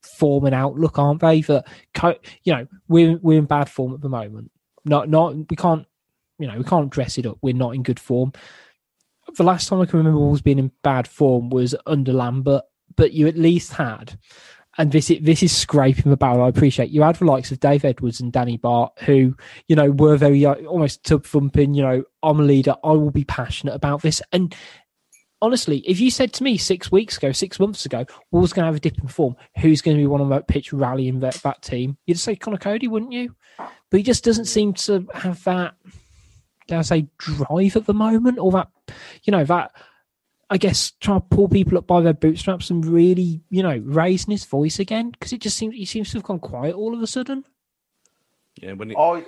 form 0.03 0.45
and 0.47 0.55
outlook, 0.55 0.99
aren't 0.99 1.21
they? 1.21 1.41
That 1.43 1.67
you 2.43 2.53
know, 2.53 2.67
we're 2.89 3.19
we're 3.19 3.39
in 3.39 3.47
bad 3.47 3.69
form 3.69 3.95
at 3.95 4.01
the 4.01 4.09
moment. 4.09 4.51
Not 4.85 5.09
not 5.09 5.35
we 5.35 5.57
can't 5.57 5.87
you 6.39 6.47
know, 6.47 6.59
we 6.59 6.65
can't 6.65 6.91
dress 6.91 7.19
it 7.19 7.27
up. 7.27 7.39
We're 7.43 7.55
not 7.55 7.75
in 7.75 7.83
good 7.83 8.01
form. 8.01 8.33
The 9.37 9.45
last 9.45 9.69
time 9.69 9.81
I 9.81 9.87
can 9.87 9.99
remember 9.99 10.19
Wolves 10.19 10.43
being 10.43 10.59
in 10.59 10.71
bad 10.83 11.09
form 11.09 11.51
was 11.51 11.75
under 11.87 12.13
Lambert, 12.13 12.63
but 12.97 13.13
you 13.13 13.27
at 13.27 13.39
least 13.39 13.73
had, 13.73 14.19
and 14.77 14.93
this 14.93 15.11
is, 15.11 15.19
this 15.23 15.43
is 15.43 15.57
scraping 15.57 16.11
the 16.11 16.17
barrel. 16.17 16.45
I 16.45 16.49
appreciate 16.49 16.91
you 16.91 17.03
had 17.03 17.17
the 17.17 17.25
likes 17.25 17.51
of 17.51 17.61
Dave 17.61 17.85
Edwards 17.85 18.21
and 18.21 18.33
Danny 18.33 18.59
Batth, 18.59 18.99
who 19.01 19.35
you 19.69 19.77
know 19.77 19.91
were 19.91 20.17
very 20.17 20.45
uh, 20.45 20.55
almost 20.67 21.05
tub 21.05 21.25
thumping. 21.25 21.75
You 21.75 21.83
know, 21.83 22.05
I'm 22.23 22.41
a 22.41 22.43
leader. 22.43 22.75
I 22.85 22.91
will 22.91 23.11
be 23.11 23.25
passionate 23.25 23.75
about 23.75 24.03
this. 24.03 24.21
And 24.33 24.55
honestly, 25.41 25.79
if 25.87 26.01
you 26.01 26.11
said 26.11 26.33
to 26.35 26.45
me 26.45 26.59
six 26.59 26.93
weeks 26.93 27.17
ago, 27.17 27.33
six 27.33 27.59
months 27.59 27.87
ago, 27.87 28.05
Wolves 28.31 28.53
going 28.53 28.65
to 28.65 28.67
have 28.67 28.77
a 28.77 28.81
dip 28.81 28.99
in 28.99 29.09
form, 29.09 29.37
who's 29.59 29.81
going 29.81 29.97
to 29.97 30.03
be 30.03 30.07
one 30.07 30.21
on 30.21 30.31
that 30.31 30.49
pitch 30.49 30.73
rallying 30.73 31.21
that, 31.21 31.35
that 31.45 31.63
team? 31.63 31.97
You'd 32.07 32.19
say 32.19 32.37
Conor 32.37 32.59
Coady, 32.59 32.89
wouldn't 32.89 33.13
you? 33.13 33.35
But 33.57 33.99
he 33.99 34.03
just 34.03 34.25
doesn't 34.25 34.47
seem 34.47 34.73
to 34.75 35.07
have 35.15 35.43
that 35.45 35.75
dare 36.67 36.79
I 36.79 36.83
say, 36.83 37.07
drive 37.19 37.77
at 37.77 37.87
the 37.87 37.95
moment, 37.95 38.39
or 38.39 38.53
that, 38.53 38.69
you 39.25 39.31
know, 39.31 39.45
that 39.45 39.73
I 40.51 40.59
guess 40.59 40.93
try 40.93 41.17
to 41.17 41.21
pull 41.21 41.49
people 41.49 41.79
up 41.79 41.87
by 41.87 42.01
their 42.01 42.15
bootstraps 42.15 42.71
and 42.71 42.85
really, 42.85 43.43
you 43.51 43.63
know, 43.63 43.83
raising 43.85 44.33
his 44.33 44.45
voice 44.45 44.79
again 44.79 45.11
because 45.11 45.33
it 45.33 45.41
just 45.41 45.57
seems 45.57 45.75
he 45.75 45.85
seems 45.85 46.11
to 46.11 46.19
have 46.19 46.25
gone 46.25 46.39
quiet 46.39 46.75
all 46.75 46.95
of 46.95 47.03
a 47.03 47.07
sudden. 47.07 47.45
Yeah, 48.57 48.73
when 48.73 48.91
it... 48.91 48.97
I 48.97 49.25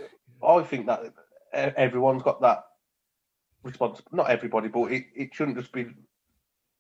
I 0.47 0.63
think 0.63 0.87
that 0.87 1.13
everyone's 1.55 2.23
got 2.23 2.41
that 2.43 2.65
response. 3.63 4.03
Not 4.13 4.31
everybody, 4.31 4.69
but 4.69 4.93
it, 4.93 5.07
it 5.15 5.35
shouldn't 5.35 5.57
just 5.57 5.73
be 5.73 5.87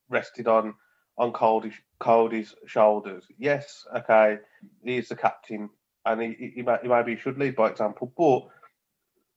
rested 0.09 0.47
on 0.49 0.74
on 1.18 1.32
Coady's, 1.32 1.74
Coady's 1.99 2.55
shoulders. 2.66 3.24
Yes, 3.38 3.86
okay, 3.97 4.38
he's 4.84 5.09
the 5.09 5.16
captain, 5.16 5.70
and 6.07 6.22
he, 6.22 6.52
he, 6.57 6.64
he 6.82 6.88
maybe 6.88 7.16
should 7.16 7.38
lead 7.38 7.57
by 7.57 7.68
example, 7.68 8.12
but 8.16 8.46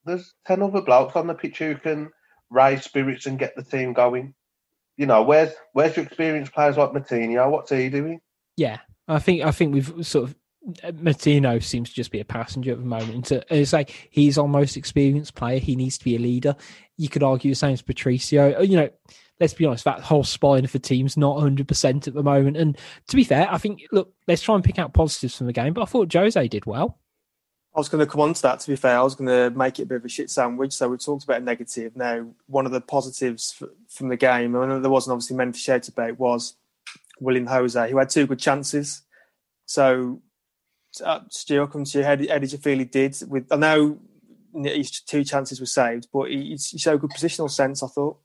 there's 0.06 0.34
ten 0.46 0.62
other 0.62 0.82
blokes 0.82 1.16
on 1.16 1.28
the 1.28 1.34
pitch 1.34 1.58
who 1.58 1.76
can 1.76 2.12
raise 2.50 2.84
spirits 2.84 3.26
and 3.26 3.40
get 3.40 3.56
the 3.56 3.64
team 3.64 3.94
going. 3.94 4.34
You 4.96 5.06
know, 5.06 5.24
where's 5.24 5.52
where's 5.74 5.96
your 5.96 6.06
experienced 6.06 6.54
players 6.54 6.78
like 6.78 6.92
Moutinho? 6.92 7.50
What's 7.50 7.72
he 7.72 7.90
doing? 7.90 8.22
Yeah, 8.56 8.80
I 9.08 9.20
think 9.20 9.44
I 9.44 9.52
think 9.52 9.74
we've 9.74 10.06
sort 10.06 10.30
of 10.30 10.36
Moutinho 10.84 11.64
seems 11.64 11.90
to 11.90 11.96
just 11.96 12.12
be 12.12 12.20
a 12.20 12.26
passenger 12.26 12.72
at 12.72 12.80
the 12.80 12.86
moment. 12.86 13.32
It's 13.32 13.74
like 13.74 14.10
he's 14.12 14.38
our 14.38 14.48
most 14.48 14.78
experienced 14.78 15.36
player. 15.36 15.60
He 15.60 15.76
needs 15.76 15.98
to 15.98 16.04
be 16.04 16.16
a 16.16 16.20
leader. 16.20 16.56
You 16.98 17.10
could 17.10 17.24
argue 17.24 17.52
the 17.52 17.56
same 17.56 17.74
as 17.74 17.82
Patricio. 17.82 18.62
You 18.62 18.78
know, 18.78 18.90
let's 19.40 19.54
be 19.54 19.66
honest, 19.66 19.86
that 19.86 20.02
whole 20.02 20.24
spine 20.24 20.66
of 20.66 20.72
the 20.72 20.80
team's 20.80 21.16
not 21.16 21.38
100% 21.38 22.08
at 22.08 22.14
the 22.14 22.24
moment. 22.24 22.58
And 22.58 22.78
to 23.08 23.16
be 23.16 23.24
fair, 23.24 23.48
I 23.52 23.58
think, 23.58 23.84
look, 23.92 24.14
let's 24.28 24.42
try 24.42 24.56
and 24.56 24.64
pick 24.64 24.80
out 24.80 24.94
positives 24.94 25.38
from 25.38 25.48
the 25.48 25.54
game. 25.54 25.74
But 25.74 25.84
I 25.84 25.86
thought 25.86 26.14
Jose 26.14 26.48
did 26.48 26.66
well. 26.66 27.00
I 27.76 27.80
was 27.80 27.90
going 27.90 28.06
to 28.06 28.12
come 28.12 28.22
on 28.22 28.34
to 28.34 28.42
that. 28.42 28.60
To 28.62 28.68
be 28.68 28.76
fair, 28.76 28.98
I 28.98 29.04
was 29.04 29.16
going 29.16 29.30
to 29.30 29.56
make 29.56 29.80
it 29.80 29.84
a 29.84 29.86
bit 29.86 29.98
of 29.98 30.06
a 30.06 30.10
shit 30.10 30.30
sandwich. 30.30 30.74
So 30.74 30.90
we 30.90 30.98
talked 30.98 31.24
about 31.24 31.42
a 31.42 31.46
negative. 31.46 31.96
Now, 31.96 32.28
one 32.48 32.66
of 32.66 32.72
the 32.72 32.82
positives 32.82 33.62
from 33.88 34.10
the 34.10 34.18
game, 34.18 34.56
and 34.56 34.84
there 34.84 34.92
wasn't 34.92 35.14
obviously 35.14 35.38
many 35.38 35.52
to 35.52 35.60
shout 35.60 35.88
about, 35.88 36.20
was 36.20 36.56
Willian 37.20 37.46
Jose, 37.46 37.90
who 37.90 37.98
had 37.98 38.10
two 38.10 38.28
good 38.28 38.40
chances. 38.40 39.04
So, 39.66 40.22
uh, 41.04 41.20
Stu, 41.30 41.66
come 41.68 41.86
to 41.86 42.00
you. 42.00 42.04
How 42.04 42.16
did, 42.16 42.30
how 42.30 42.40
did 42.40 42.52
you 42.52 42.58
feel 42.58 42.80
he 42.80 42.86
did? 42.86 43.16
With 43.28 43.52
I 43.52 43.58
know 43.58 44.00
his 44.54 45.00
two 45.02 45.24
chances 45.24 45.60
were 45.60 45.68
saved, 45.68 46.08
but 46.12 46.30
he, 46.30 46.58
he 46.58 46.78
showed 46.78 47.02
good 47.02 47.12
positional 47.12 47.52
sense. 47.52 47.84
I 47.84 47.88
thought. 47.88 48.18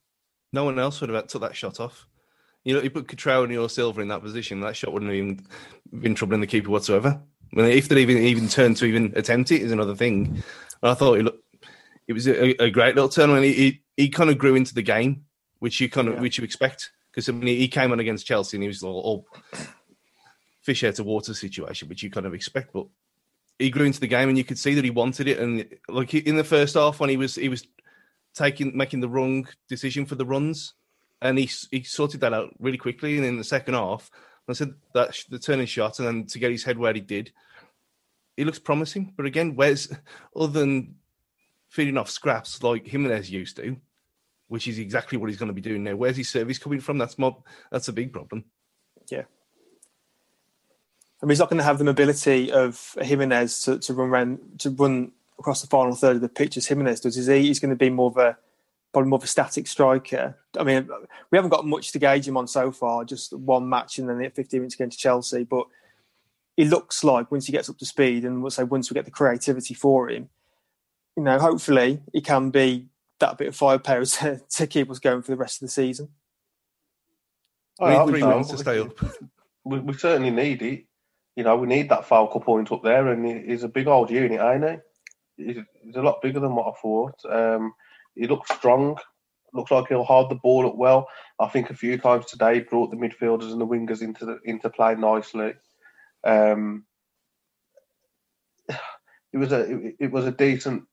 No 0.55 0.63
one 0.63 0.79
else 0.79 1.01
would 1.01 1.09
have 1.09 1.27
took 1.27 1.41
that 1.41 1.53
shot 1.53 1.81
off. 1.81 2.07
You 2.63 2.73
know, 2.73 2.81
you 2.81 2.89
put 2.89 3.07
Cutrone 3.07 3.43
and 3.43 3.53
your 3.53 3.69
Silva 3.69 3.99
in 3.99 4.07
that 4.07 4.21
position, 4.21 4.61
that 4.61 4.77
shot 4.77 4.93
wouldn't 4.93 5.11
have 5.11 5.17
even 5.17 5.45
been 5.99 6.15
troubling 6.15 6.39
the 6.39 6.47
keeper 6.47 6.71
whatsoever. 6.71 7.21
I 7.53 7.55
mean, 7.55 7.65
if 7.65 7.89
they 7.89 8.01
even 8.01 8.17
even 8.19 8.47
turn 8.47 8.73
to 8.75 8.85
even 8.85 9.11
attempt 9.17 9.51
it 9.51 9.61
is 9.61 9.73
another 9.73 9.95
thing. 9.95 10.41
I 10.81 10.93
thought 10.93 11.19
it 11.19 11.23
looked, 11.23 11.43
it 12.07 12.13
was 12.13 12.25
a, 12.25 12.63
a 12.63 12.69
great 12.69 12.95
little 12.95 13.09
turn 13.09 13.31
when 13.31 13.43
he, 13.43 13.53
he, 13.53 13.81
he 13.97 14.09
kind 14.09 14.29
of 14.29 14.37
grew 14.37 14.55
into 14.55 14.73
the 14.73 14.81
game, 14.81 15.25
which 15.59 15.81
you 15.81 15.89
kind 15.89 16.07
of 16.07 16.15
yeah. 16.15 16.21
which 16.21 16.37
you 16.37 16.45
expect 16.45 16.91
because 17.11 17.27
I 17.27 17.33
mean 17.33 17.57
he 17.57 17.67
came 17.67 17.91
on 17.91 17.99
against 17.99 18.25
Chelsea 18.25 18.55
and 18.55 18.63
he 18.63 18.69
was 18.69 18.81
all, 18.81 19.01
all 19.01 19.27
fish 20.61 20.85
out 20.85 20.99
of 20.99 21.05
water 21.05 21.33
situation, 21.33 21.89
which 21.89 22.01
you 22.01 22.09
kind 22.09 22.25
of 22.25 22.33
expect, 22.33 22.71
but 22.71 22.87
he 23.59 23.69
grew 23.69 23.85
into 23.85 23.99
the 23.99 24.07
game 24.07 24.29
and 24.29 24.37
you 24.37 24.45
could 24.45 24.57
see 24.57 24.73
that 24.73 24.85
he 24.85 24.89
wanted 24.89 25.27
it. 25.27 25.39
And 25.39 25.67
like 25.89 26.13
in 26.13 26.37
the 26.37 26.43
first 26.45 26.75
half 26.75 27.01
when 27.01 27.09
he 27.09 27.17
was 27.17 27.35
he 27.35 27.49
was 27.49 27.67
taking 28.35 28.75
making 28.75 28.99
the 28.99 29.09
wrong 29.09 29.47
decision 29.67 30.05
for 30.05 30.15
the 30.15 30.25
runs, 30.25 30.73
and 31.21 31.37
he 31.37 31.49
he 31.71 31.83
sorted 31.83 32.21
that 32.21 32.33
out 32.33 32.53
really 32.59 32.77
quickly. 32.77 33.17
And 33.17 33.25
in 33.25 33.37
the 33.37 33.43
second 33.43 33.73
half, 33.73 34.11
I 34.47 34.53
said 34.53 34.73
that 34.93 35.17
the 35.29 35.39
turning 35.39 35.65
shot, 35.65 35.99
and 35.99 36.07
then 36.07 36.25
to 36.27 36.39
get 36.39 36.51
his 36.51 36.63
head 36.63 36.77
where 36.77 36.93
he 36.93 37.01
did, 37.01 37.31
he 38.37 38.45
looks 38.45 38.59
promising. 38.59 39.13
But 39.15 39.25
again, 39.25 39.55
where's 39.55 39.91
other 40.35 40.59
than 40.59 40.95
feeding 41.69 41.97
off 41.97 42.09
scraps 42.09 42.61
like 42.63 42.87
Jimenez 42.87 43.29
used 43.29 43.57
to, 43.57 43.77
which 44.47 44.67
is 44.67 44.79
exactly 44.79 45.17
what 45.17 45.29
he's 45.29 45.39
going 45.39 45.47
to 45.47 45.53
be 45.53 45.61
doing 45.61 45.83
now. 45.83 45.95
Where's 45.95 46.17
his 46.17 46.29
service 46.29 46.59
coming 46.59 46.79
from? 46.79 46.97
That's 46.97 47.17
more 47.17 47.43
that's 47.71 47.87
a 47.87 47.93
big 47.93 48.13
problem. 48.13 48.45
Yeah. 49.09 49.23
I 51.21 51.25
mean, 51.25 51.31
he's 51.31 51.39
not 51.39 51.49
going 51.49 51.59
to 51.59 51.63
have 51.63 51.77
the 51.77 51.85
mobility 51.85 52.51
of 52.51 52.95
Jimenez 53.01 53.61
to, 53.63 53.79
to 53.79 53.93
run 53.93 54.09
around 54.09 54.39
to 54.59 54.69
run 54.69 55.11
across 55.39 55.61
the 55.61 55.67
final 55.67 55.95
third 55.95 56.15
of 56.15 56.21
the 56.21 56.29
pitch 56.29 56.57
as 56.57 56.67
Jimenez 56.67 57.01
does. 57.01 57.17
Is 57.17 57.27
he? 57.27 57.43
He's 57.43 57.59
going 57.59 57.69
to 57.69 57.75
be 57.75 57.89
more 57.89 58.09
of 58.09 58.17
a 58.17 58.37
probably 58.93 59.09
more 59.09 59.17
of 59.17 59.23
a 59.23 59.27
static 59.27 59.67
striker. 59.67 60.37
I 60.57 60.63
mean, 60.63 60.89
we 61.29 61.37
haven't 61.37 61.51
got 61.51 61.65
much 61.65 61.91
to 61.91 61.99
gauge 61.99 62.25
him 62.25 62.37
on 62.37 62.47
so 62.47 62.71
far, 62.71 63.03
just 63.03 63.33
one 63.33 63.67
match 63.67 63.99
and 63.99 64.07
then 64.07 64.19
the 64.19 64.29
15 64.29 64.61
minutes 64.61 64.75
against 64.75 64.99
Chelsea. 64.99 65.43
But 65.43 65.67
he 66.55 66.63
looks 66.63 67.03
like 67.03 67.29
once 67.29 67.45
he 67.45 67.51
gets 67.51 67.69
up 67.69 67.77
to 67.79 67.85
speed 67.85 68.23
and 68.23 68.41
we'll 68.41 68.51
say 68.51 68.63
once 68.63 68.89
we 68.89 68.93
get 68.93 69.03
the 69.03 69.11
creativity 69.11 69.73
for 69.73 70.09
him, 70.09 70.29
you 71.17 71.23
know, 71.23 71.37
hopefully 71.39 71.99
he 72.13 72.21
can 72.21 72.51
be 72.51 72.87
that 73.19 73.37
bit 73.37 73.49
of 73.49 73.55
firepower 73.55 74.05
to, 74.05 74.41
to 74.49 74.67
keep 74.67 74.89
us 74.89 74.99
going 74.99 75.21
for 75.21 75.31
the 75.31 75.37
rest 75.37 75.61
of 75.61 75.67
the 75.67 75.71
season. 75.71 76.09
Oh, 77.79 78.05
we, 78.05 78.11
three 78.11 78.23
wins 78.23 78.49
to 78.51 78.57
stay 78.57 78.79
up. 78.79 78.97
We, 79.65 79.79
we, 79.79 79.93
certainly 79.93 80.31
need 80.31 80.61
it. 80.61 80.85
You 81.35 81.43
know, 81.43 81.57
we 81.57 81.67
need 81.67 81.89
that 81.89 82.05
focal 82.05 82.39
point 82.39 82.71
up 82.71 82.81
there, 82.83 83.09
and 83.09 83.49
he's 83.49 83.63
a 83.63 83.67
big 83.67 83.87
old 83.87 84.09
unit, 84.09 84.39
ain't 84.39 84.63
he? 84.63 84.77
He's, 85.37 85.57
he's 85.81 85.95
a 85.95 86.01
lot 86.01 86.21
bigger 86.21 86.39
than 86.39 86.55
what 86.55 86.67
I 86.67 86.81
thought. 86.81 87.19
Um, 87.29 87.73
he 88.15 88.27
looks 88.27 88.53
strong. 88.55 88.97
Looks 89.53 89.71
like 89.71 89.87
he'll 89.87 90.03
hold 90.03 90.29
the 90.29 90.35
ball 90.35 90.67
up 90.67 90.75
well. 90.75 91.07
I 91.39 91.47
think 91.47 91.69
a 91.69 91.75
few 91.75 91.97
times 91.97 92.25
today 92.25 92.59
brought 92.59 92.91
the 92.91 92.97
midfielders 92.97 93.51
and 93.51 93.61
the 93.61 93.67
wingers 93.67 94.01
into 94.01 94.25
the, 94.25 94.39
into 94.43 94.69
play 94.69 94.95
nicely. 94.95 95.53
Um, 96.23 96.85
it 98.69 99.37
was 99.37 99.51
a 99.51 99.61
it, 99.61 99.95
it 99.99 100.11
was 100.11 100.25
a 100.25 100.31
decent 100.31 100.83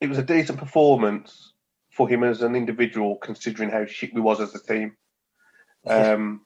it 0.00 0.08
was 0.08 0.18
a 0.18 0.22
decent 0.22 0.58
performance 0.58 1.52
for 1.90 2.08
him 2.08 2.24
as 2.24 2.42
an 2.42 2.56
individual, 2.56 3.16
considering 3.16 3.70
how 3.70 3.86
shit 3.86 4.12
we 4.12 4.20
was 4.20 4.40
as 4.40 4.54
a 4.54 4.62
team. 4.62 4.96
Um, 5.86 6.42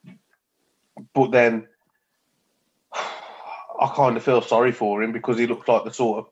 but 1.14 1.30
then 1.30 1.66
I 2.94 3.92
kind 3.94 4.16
of 4.16 4.22
feel 4.22 4.42
sorry 4.42 4.72
for 4.72 5.02
him 5.02 5.12
because 5.12 5.38
he 5.38 5.46
looked 5.46 5.68
like 5.68 5.84
the 5.84 5.92
sort 5.92 6.18
of 6.18 6.26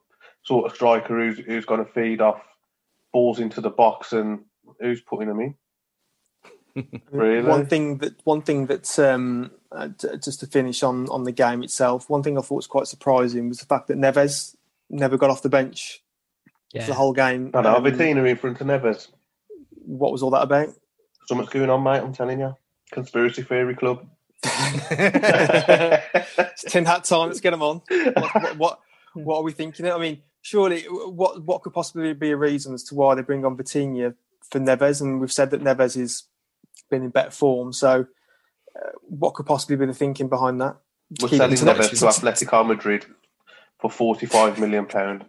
sort 0.46 0.66
of 0.66 0.74
striker 0.74 1.18
who's 1.18 1.38
who's 1.38 1.64
going 1.64 1.84
to 1.84 1.92
feed 1.92 2.20
off 2.20 2.40
balls 3.12 3.40
into 3.40 3.60
the 3.60 3.70
box 3.70 4.12
and 4.12 4.40
who's 4.80 5.00
putting 5.00 5.28
them 5.28 5.40
in. 5.40 5.54
really? 7.10 7.48
One 7.48 7.66
thing 7.66 7.98
that 7.98 8.14
one 8.24 8.42
thing 8.42 8.66
that 8.66 8.98
um, 8.98 9.50
uh, 9.72 9.88
just 10.22 10.40
to 10.40 10.46
finish 10.46 10.82
on 10.82 11.08
on 11.08 11.24
the 11.24 11.32
game 11.32 11.62
itself, 11.62 12.08
one 12.08 12.22
thing 12.22 12.38
I 12.38 12.42
thought 12.42 12.56
was 12.56 12.66
quite 12.66 12.86
surprising 12.86 13.48
was 13.48 13.58
the 13.58 13.66
fact 13.66 13.88
that 13.88 13.98
Neves 13.98 14.56
never 14.88 15.16
got 15.16 15.30
off 15.30 15.42
the 15.42 15.48
bench 15.48 16.02
yeah. 16.72 16.82
for 16.82 16.88
the 16.88 16.94
whole 16.94 17.12
game. 17.12 17.50
I 17.54 17.62
know, 17.62 17.76
um, 17.76 17.84
Vitinha 17.84 18.28
in 18.28 18.36
front 18.36 18.60
of 18.60 18.66
Neves. 18.66 19.08
What 19.70 20.12
was 20.12 20.22
all 20.22 20.30
that 20.30 20.42
about? 20.42 20.68
Something's 21.26 21.50
going 21.50 21.70
on, 21.70 21.82
mate. 21.82 22.00
I'm 22.00 22.12
telling 22.12 22.40
you. 22.40 22.54
Conspiracy 22.92 23.42
theory 23.42 23.74
club. 23.74 24.06
it's 24.44 26.64
tin 26.64 26.84
hat 26.84 27.04
time. 27.04 27.28
Let's 27.28 27.40
get 27.40 27.50
them 27.50 27.62
on. 27.62 27.82
What, 27.88 28.34
what, 28.34 28.58
what, 28.58 28.80
what 29.14 29.36
are 29.38 29.42
we 29.42 29.52
thinking? 29.52 29.90
I 29.90 29.98
mean, 29.98 30.22
surely 30.46 30.82
what 30.82 31.42
what 31.42 31.62
could 31.62 31.72
possibly 31.72 32.14
be 32.14 32.30
a 32.30 32.36
reason 32.36 32.72
as 32.72 32.84
to 32.84 32.94
why 32.94 33.16
they 33.16 33.22
bring 33.22 33.44
on 33.44 33.56
Vitinha 33.56 34.14
for 34.48 34.60
Neves? 34.60 35.00
And 35.00 35.20
we've 35.20 35.32
said 35.32 35.50
that 35.50 35.62
Neves 35.62 35.98
has 35.98 36.22
been 36.88 37.02
in 37.02 37.10
better 37.10 37.32
form. 37.32 37.72
So, 37.72 38.06
uh, 38.76 38.90
what 39.02 39.34
could 39.34 39.46
possibly 39.46 39.74
be 39.74 39.86
the 39.86 39.92
thinking 39.92 40.28
behind 40.28 40.60
that? 40.60 40.76
We're 41.20 41.30
selling 41.30 41.56
Neves 41.56 41.90
to 41.90 42.06
Atletico 42.06 42.64
Madrid 42.64 43.06
for 43.80 43.90
forty-five 43.90 44.60
million 44.60 44.86
pound. 44.86 45.24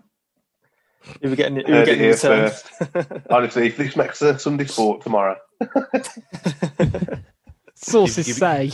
You 1.22 1.30
were 1.30 1.36
getting, 1.36 1.66
you 1.66 1.74
were 1.74 1.86
getting 1.86 2.00
here 2.00 2.18
first. 2.18 2.68
Honestly, 3.30 3.68
if 3.68 3.78
this 3.78 3.96
makes 3.96 4.22
a 4.22 4.38
Sunday 4.38 4.66
sport 4.66 5.02
tomorrow. 5.02 5.38
Sources 7.76 8.36
say. 8.36 8.72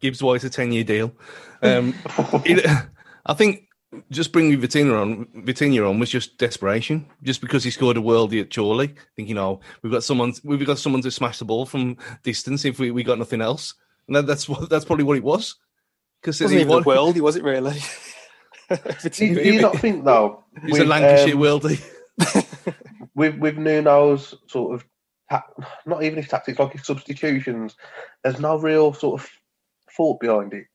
Gibbs 0.00 0.22
White 0.22 0.44
a 0.44 0.50
10 0.50 0.72
year 0.72 0.84
deal. 0.84 1.14
Um, 1.62 1.94
it, 2.44 2.66
I 3.24 3.34
think 3.34 3.68
just 4.10 4.32
bringing 4.32 4.60
Vitinha 4.60 5.00
on, 5.00 5.26
Vitinha 5.44 5.88
on 5.88 5.98
was 5.98 6.10
just 6.10 6.38
desperation, 6.38 7.06
just 7.22 7.40
because 7.40 7.64
he 7.64 7.70
scored 7.70 7.96
a 7.96 8.00
worldie 8.00 8.40
at 8.40 8.54
Chorley, 8.54 8.94
thinking, 9.16 9.38
"Oh, 9.38 9.60
we've 9.82 9.92
got 9.92 10.04
someone, 10.04 10.32
we've 10.44 10.66
got 10.66 10.78
someone 10.78 11.02
to 11.02 11.10
smash 11.10 11.38
the 11.38 11.44
ball 11.44 11.66
from 11.66 11.96
distance 12.22 12.64
if 12.64 12.78
we, 12.78 12.90
we 12.90 13.02
got 13.02 13.18
nothing 13.18 13.40
else." 13.40 13.74
And 14.06 14.16
that, 14.16 14.26
that's 14.26 14.48
what 14.48 14.68
that's 14.70 14.84
probably 14.84 15.04
what 15.04 15.16
it 15.16 15.24
was. 15.24 15.56
Because 16.20 16.40
wasn't 16.40 16.60
even 16.60 16.70
won, 16.70 16.82
a 16.82 16.84
worldie, 16.84 17.20
was 17.20 17.36
it 17.36 17.42
really? 17.42 17.78
do, 18.68 19.26
you, 19.26 19.34
do 19.34 19.54
you 19.54 19.60
not 19.60 19.76
think 19.78 20.04
though? 20.04 20.44
He's 20.62 20.72
with, 20.72 20.82
a 20.82 20.84
Lancashire 20.84 21.34
um, 21.34 21.40
worldie. 21.40 22.74
with 23.14 23.36
with 23.38 23.56
Nuno's 23.56 24.34
sort 24.46 24.74
of 24.74 24.84
ta- 25.30 25.46
not 25.86 26.02
even 26.02 26.18
his 26.18 26.28
tactics, 26.28 26.58
like 26.58 26.72
his 26.72 26.86
substitutions, 26.86 27.76
there's 28.22 28.40
no 28.40 28.56
real 28.56 28.92
sort 28.92 29.20
of 29.20 29.28
thought 29.96 30.20
behind 30.20 30.54
it. 30.54 30.66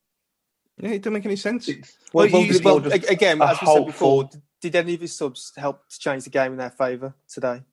Yeah, 0.80 0.92
it 0.92 1.02
doesn't 1.02 1.14
make 1.14 1.26
any 1.26 1.36
sense. 1.36 1.68
well, 2.14 2.30
well, 2.32 2.48
well 2.64 2.94
again, 2.94 3.42
as 3.42 3.60
we 3.62 3.68
said 3.68 3.86
before, 3.86 4.30
did 4.62 4.76
any 4.76 4.94
of 4.94 5.02
his 5.02 5.16
subs 5.16 5.54
help 5.58 5.88
to 5.90 6.00
change 6.00 6.24
the 6.24 6.30
game 6.30 6.52
in 6.52 6.58
their 6.58 6.70
favour 6.70 7.16
today? 7.28 7.64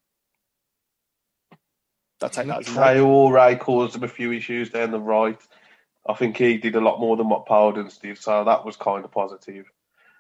I 2.22 2.28
take 2.28 2.46
that 2.46 2.60
as 2.60 2.66
Traore 2.66 3.58
caused 3.60 3.94
them 3.94 4.04
a 4.04 4.08
few 4.08 4.32
issues 4.32 4.70
there 4.70 4.84
on 4.84 4.90
the 4.90 5.00
right. 5.00 5.38
I 6.06 6.14
think 6.14 6.36
he 6.36 6.56
did 6.58 6.76
a 6.76 6.80
lot 6.80 7.00
more 7.00 7.16
than 7.16 7.28
what 7.28 7.46
Podence 7.46 8.00
did, 8.00 8.18
so 8.18 8.44
that 8.44 8.64
was 8.64 8.76
kind 8.76 9.04
of 9.04 9.10
positive. 9.10 9.66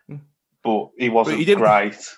Hmm. 0.08 0.16
But 0.62 0.90
he 0.98 1.08
wasn't 1.08 1.38
but 1.38 1.46
he 1.46 1.54
great. 1.54 2.16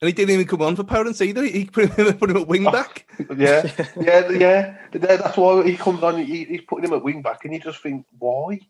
And 0.00 0.08
he 0.08 0.12
didn't 0.12 0.34
even 0.34 0.46
come 0.46 0.62
on 0.62 0.76
for 0.76 0.84
Podence 0.84 1.24
either. 1.24 1.44
He 1.44 1.64
put 1.72 1.90
him, 1.90 2.18
put 2.18 2.30
him 2.30 2.36
at 2.36 2.46
wing 2.46 2.64
back. 2.64 3.06
yeah, 3.36 3.70
yeah, 4.00 4.30
yeah. 4.30 4.76
That's 4.92 5.36
why 5.36 5.64
he 5.64 5.76
comes 5.76 6.02
on. 6.02 6.18
He, 6.24 6.44
he's 6.44 6.62
putting 6.62 6.84
him 6.84 6.96
at 6.96 7.02
wing 7.02 7.22
back, 7.22 7.44
and 7.44 7.54
you 7.54 7.60
just 7.60 7.82
think, 7.82 8.06
why? 8.18 8.60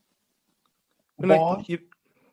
Like, 1.18 1.68
you 1.68 1.78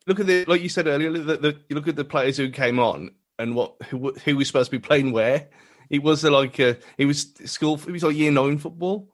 look 0.07 0.19
at 0.19 0.27
the 0.27 0.45
like 0.45 0.61
you 0.61 0.69
said 0.69 0.88
earlier. 0.88 1.11
The, 1.11 1.38
the, 1.38 1.57
you 1.69 1.75
look 1.75 1.88
at 1.88 1.95
the 1.95 2.05
players 2.05 2.38
who 2.38 2.49
came 2.49 2.79
on 2.79 3.11
and 3.39 3.55
what 3.55 3.75
who, 3.89 4.13
who 4.25 4.38
was 4.38 4.47
supposed 4.47 4.71
to 4.71 4.77
be 4.77 4.86
playing 4.86 5.11
where. 5.11 5.49
It 5.89 6.03
was 6.03 6.23
like 6.23 6.59
uh, 6.59 6.63
a, 6.63 6.77
it 6.97 7.05
was 7.05 7.34
school. 7.45 7.79
It 7.86 7.91
was 7.91 8.03
like 8.03 8.15
year 8.15 8.32
nine 8.32 8.57
football. 8.57 9.09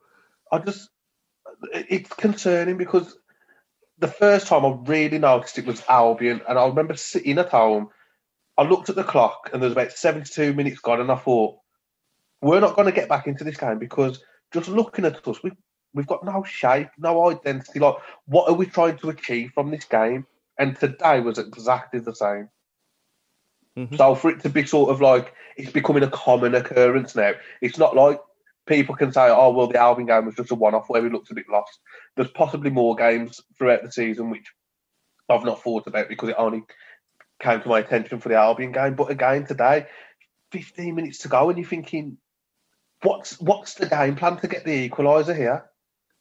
I 0.52 0.60
just 0.60 0.90
it's 1.74 2.14
concerning 2.14 2.78
because 2.78 3.18
the 3.98 4.08
first 4.08 4.48
time 4.48 4.66
I 4.66 4.78
really 4.86 5.18
noticed 5.18 5.58
it 5.58 5.66
was 5.66 5.84
Albion, 5.90 6.42
and 6.48 6.60
I 6.60 6.66
remember 6.68 6.96
sitting 6.96 7.40
at 7.40 7.50
home. 7.50 7.90
I 8.60 8.64
looked 8.64 8.90
at 8.90 8.96
the 8.96 9.04
clock, 9.04 9.50
and 9.52 9.62
there 9.62 9.68
was 9.70 9.74
about 9.74 9.92
seventy-two 9.92 10.54
minutes 10.54 10.80
gone, 10.80 11.02
and 11.02 11.12
I 11.12 11.16
thought, 11.16 11.58
we're 12.42 12.60
not 12.60 12.76
going 12.76 12.88
to 12.88 12.92
get 12.92 13.10
back 13.10 13.28
into 13.28 13.44
this 13.44 13.58
game 13.58 13.80
because 13.80 14.24
just 14.54 14.70
looking 14.70 15.06
at 15.06 15.28
us, 15.28 15.44
we 15.44 15.52
We've 15.98 16.08
got 16.08 16.24
no 16.24 16.44
shape, 16.44 16.90
no 17.00 17.32
identity. 17.32 17.80
Like, 17.80 17.96
what 18.26 18.48
are 18.48 18.54
we 18.54 18.68
trying 18.68 18.98
to 19.00 19.10
achieve 19.10 19.52
from 19.54 19.72
this 19.72 19.86
game? 19.86 20.28
And 20.60 20.80
today 20.80 21.20
was 21.22 21.40
exactly 21.40 22.00
the 22.00 22.14
same. 22.14 22.50
Mm-hmm. 23.76 23.96
So 23.96 24.14
for 24.14 24.30
it 24.30 24.42
to 24.42 24.50
be 24.50 24.66
sort 24.66 24.92
of 24.92 25.02
like 25.02 25.34
it's 25.56 25.72
becoming 25.72 26.04
a 26.04 26.10
common 26.10 26.54
occurrence 26.54 27.16
now. 27.16 27.34
It's 27.62 27.80
not 27.80 27.96
like 27.96 28.20
people 28.68 28.96
can 28.96 29.12
say, 29.12 29.28
"Oh, 29.30 29.52
well, 29.52 29.68
the 29.68 29.80
Albion 29.80 30.08
game 30.08 30.26
was 30.26 30.36
just 30.36 30.52
a 30.52 30.56
one-off 30.56 30.88
where 30.88 31.02
we 31.02 31.10
looked 31.10 31.32
a 31.32 31.36
bit 31.36 31.50
lost." 31.50 31.80
There's 32.16 32.30
possibly 32.30 32.70
more 32.70 32.96
games 32.96 33.42
throughout 33.58 33.84
the 33.84 33.92
season 33.92 34.30
which 34.30 34.52
I've 35.30 35.46
not 35.46 35.64
thought 35.64 35.88
about 35.88 36.10
because 36.10 36.30
it 36.30 36.36
only 36.38 36.64
came 37.40 37.62
to 37.62 37.70
my 37.70 37.80
attention 37.80 38.20
for 38.20 38.30
the 38.30 38.36
Albion 38.36 38.72
game. 38.72 38.96
But 38.96 39.12
again, 39.12 39.46
today, 39.46 39.88
15 40.52 40.96
minutes 40.96 41.20
to 41.20 41.28
go, 41.28 41.50
and 41.50 41.58
you're 41.58 41.68
thinking, 41.68 42.18
"What's 43.02 43.40
what's 43.40 43.76
the 43.76 43.88
game 43.88 44.16
plan 44.16 44.38
to 44.38 44.48
get 44.48 44.64
the 44.64 44.90
equaliser 44.90 45.36
here?" 45.36 45.70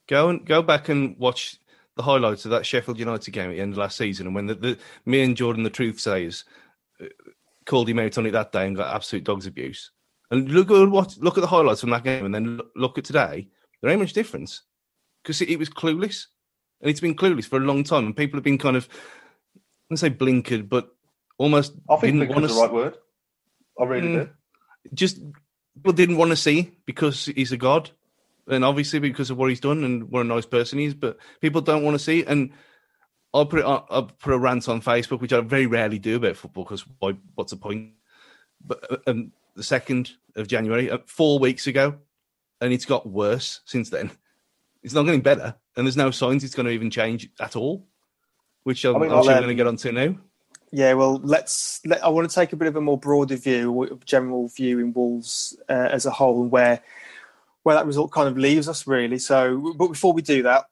Go 0.08 0.28
and 0.28 0.44
go 0.44 0.62
back 0.62 0.88
and 0.88 1.16
watch 1.18 1.58
the 1.96 2.02
highlights 2.02 2.44
of 2.44 2.50
that 2.50 2.66
Sheffield 2.66 2.98
United 2.98 3.30
game 3.30 3.50
at 3.50 3.54
the 3.54 3.60
end 3.60 3.72
of 3.72 3.78
last 3.78 3.96
season, 3.96 4.26
and 4.26 4.34
when 4.34 4.46
the, 4.46 4.54
the 4.54 4.78
me 5.06 5.22
and 5.22 5.36
Jordan, 5.36 5.62
the 5.62 5.70
truth 5.70 5.98
says, 5.98 6.44
uh, 7.02 7.06
called 7.64 7.88
him 7.88 7.98
out 7.98 8.16
on 8.16 8.26
it 8.26 8.32
that 8.32 8.52
day 8.52 8.66
and 8.66 8.76
got 8.76 8.94
absolute 8.94 9.24
dogs 9.24 9.46
abuse. 9.46 9.90
And 10.30 10.50
look 10.50 10.70
at 10.70 10.88
what 10.90 11.16
look 11.18 11.38
at 11.38 11.40
the 11.40 11.46
highlights 11.46 11.80
from 11.80 11.90
that 11.90 12.04
game, 12.04 12.24
and 12.24 12.34
then 12.34 12.60
look 12.74 12.98
at 12.98 13.04
today. 13.04 13.48
There 13.80 13.90
ain't 13.90 14.00
much 14.00 14.12
difference 14.12 14.62
because 15.22 15.40
it, 15.40 15.50
it, 15.50 15.58
was 15.58 15.70
clueless, 15.70 16.26
and 16.80 16.90
it's 16.90 17.00
been 17.00 17.14
clueless 17.14 17.46
for 17.46 17.56
a 17.56 17.64
long 17.64 17.82
time, 17.84 18.06
and 18.06 18.16
people 18.16 18.36
have 18.36 18.44
been 18.44 18.58
kind 18.58 18.76
of, 18.76 18.88
I 19.56 19.60
don't 19.90 19.96
say 19.96 20.10
blinkered, 20.10 20.68
but 20.68 20.88
almost. 21.38 21.74
I 21.88 21.96
think 21.96 22.18
didn't 22.18 22.34
want 22.34 22.48
to, 22.48 22.54
the 22.54 22.60
right 22.60 22.72
word. 22.72 22.96
I 23.80 23.84
really 23.84 24.08
mm, 24.08 24.24
do. 24.24 24.30
Just 24.94 25.20
people 25.74 25.92
didn't 25.92 26.16
want 26.16 26.30
to 26.30 26.36
see 26.36 26.76
because 26.84 27.26
he's 27.26 27.52
a 27.52 27.56
god 27.56 27.90
and 28.48 28.64
obviously 28.64 28.98
because 28.98 29.30
of 29.30 29.36
what 29.36 29.50
he's 29.50 29.60
done 29.60 29.84
and 29.84 30.10
what 30.10 30.20
a 30.20 30.24
nice 30.24 30.46
person 30.46 30.78
he 30.78 30.86
is, 30.86 30.94
but 30.94 31.18
people 31.40 31.60
don't 31.60 31.84
want 31.84 31.94
to 31.94 32.02
see. 32.02 32.20
It. 32.20 32.28
And 32.28 32.52
I'll 33.34 33.46
put 33.46 33.60
it. 33.60 33.64
On, 33.64 33.84
I'll 33.90 34.04
put 34.04 34.32
a 34.32 34.38
rant 34.38 34.68
on 34.68 34.80
Facebook, 34.80 35.20
which 35.20 35.32
I 35.32 35.40
very 35.40 35.66
rarely 35.66 35.98
do 35.98 36.16
about 36.16 36.36
football 36.36 36.64
because 36.64 36.84
why? 36.98 37.16
What's 37.34 37.50
the 37.50 37.56
point? 37.56 37.92
But 38.64 38.90
uh, 38.90 38.96
um, 39.06 39.32
the 39.54 39.62
second 39.62 40.12
of 40.36 40.48
January, 40.48 40.90
uh, 40.90 40.98
four 41.06 41.38
weeks 41.38 41.66
ago, 41.66 41.96
and 42.60 42.72
it's 42.72 42.84
got 42.84 43.08
worse 43.08 43.60
since 43.64 43.90
then. 43.90 44.10
It's 44.82 44.94
not 44.94 45.02
getting 45.04 45.20
better, 45.20 45.56
and 45.76 45.86
there's 45.86 45.96
no 45.96 46.10
signs 46.10 46.44
it's 46.44 46.54
going 46.54 46.66
to 46.66 46.72
even 46.72 46.90
change 46.90 47.28
at 47.40 47.56
all. 47.56 47.86
Which 48.62 48.84
I'm, 48.84 48.96
I 48.96 48.98
mean, 49.00 49.12
I'm 49.12 49.22
sure 49.22 49.32
um, 49.32 49.38
going 49.38 49.48
to 49.48 49.54
get 49.54 49.66
onto 49.66 49.92
now. 49.92 50.16
Yeah, 50.72 50.94
well, 50.94 51.20
let's. 51.22 51.80
Let, 51.84 52.04
I 52.04 52.08
want 52.08 52.28
to 52.28 52.34
take 52.34 52.52
a 52.52 52.56
bit 52.56 52.68
of 52.68 52.76
a 52.76 52.80
more 52.80 52.98
broader 52.98 53.36
view, 53.36 54.00
general 54.04 54.48
view 54.48 54.78
in 54.78 54.92
Wolves 54.92 55.56
uh, 55.68 55.88
as 55.90 56.06
a 56.06 56.10
whole, 56.10 56.42
and 56.42 56.50
where 56.50 56.82
where 57.66 57.74
that 57.74 57.84
result 57.84 58.12
kind 58.12 58.28
of 58.28 58.38
leaves 58.38 58.68
us, 58.68 58.86
really. 58.86 59.18
So, 59.18 59.74
but 59.76 59.88
before 59.88 60.12
we 60.12 60.22
do 60.22 60.44
that, 60.44 60.66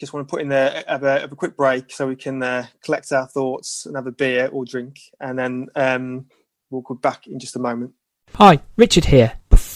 just 0.00 0.12
want 0.12 0.26
to 0.26 0.30
put 0.32 0.42
in 0.42 0.48
there 0.48 0.82
have 0.88 1.04
a, 1.04 1.20
have 1.20 1.30
a 1.30 1.36
quick 1.36 1.56
break 1.56 1.92
so 1.92 2.08
we 2.08 2.16
can 2.16 2.42
uh, 2.42 2.66
collect 2.82 3.12
our 3.12 3.28
thoughts 3.28 3.86
and 3.86 3.94
have 3.94 4.08
a 4.08 4.10
beer 4.10 4.48
or 4.52 4.64
drink, 4.64 4.98
and 5.20 5.38
then 5.38 5.68
um, 5.76 6.26
we'll 6.70 6.82
go 6.82 6.94
back 6.94 7.28
in 7.28 7.38
just 7.38 7.54
a 7.54 7.60
moment. 7.60 7.92
Hi, 8.34 8.58
Richard 8.76 9.04
here. 9.04 9.34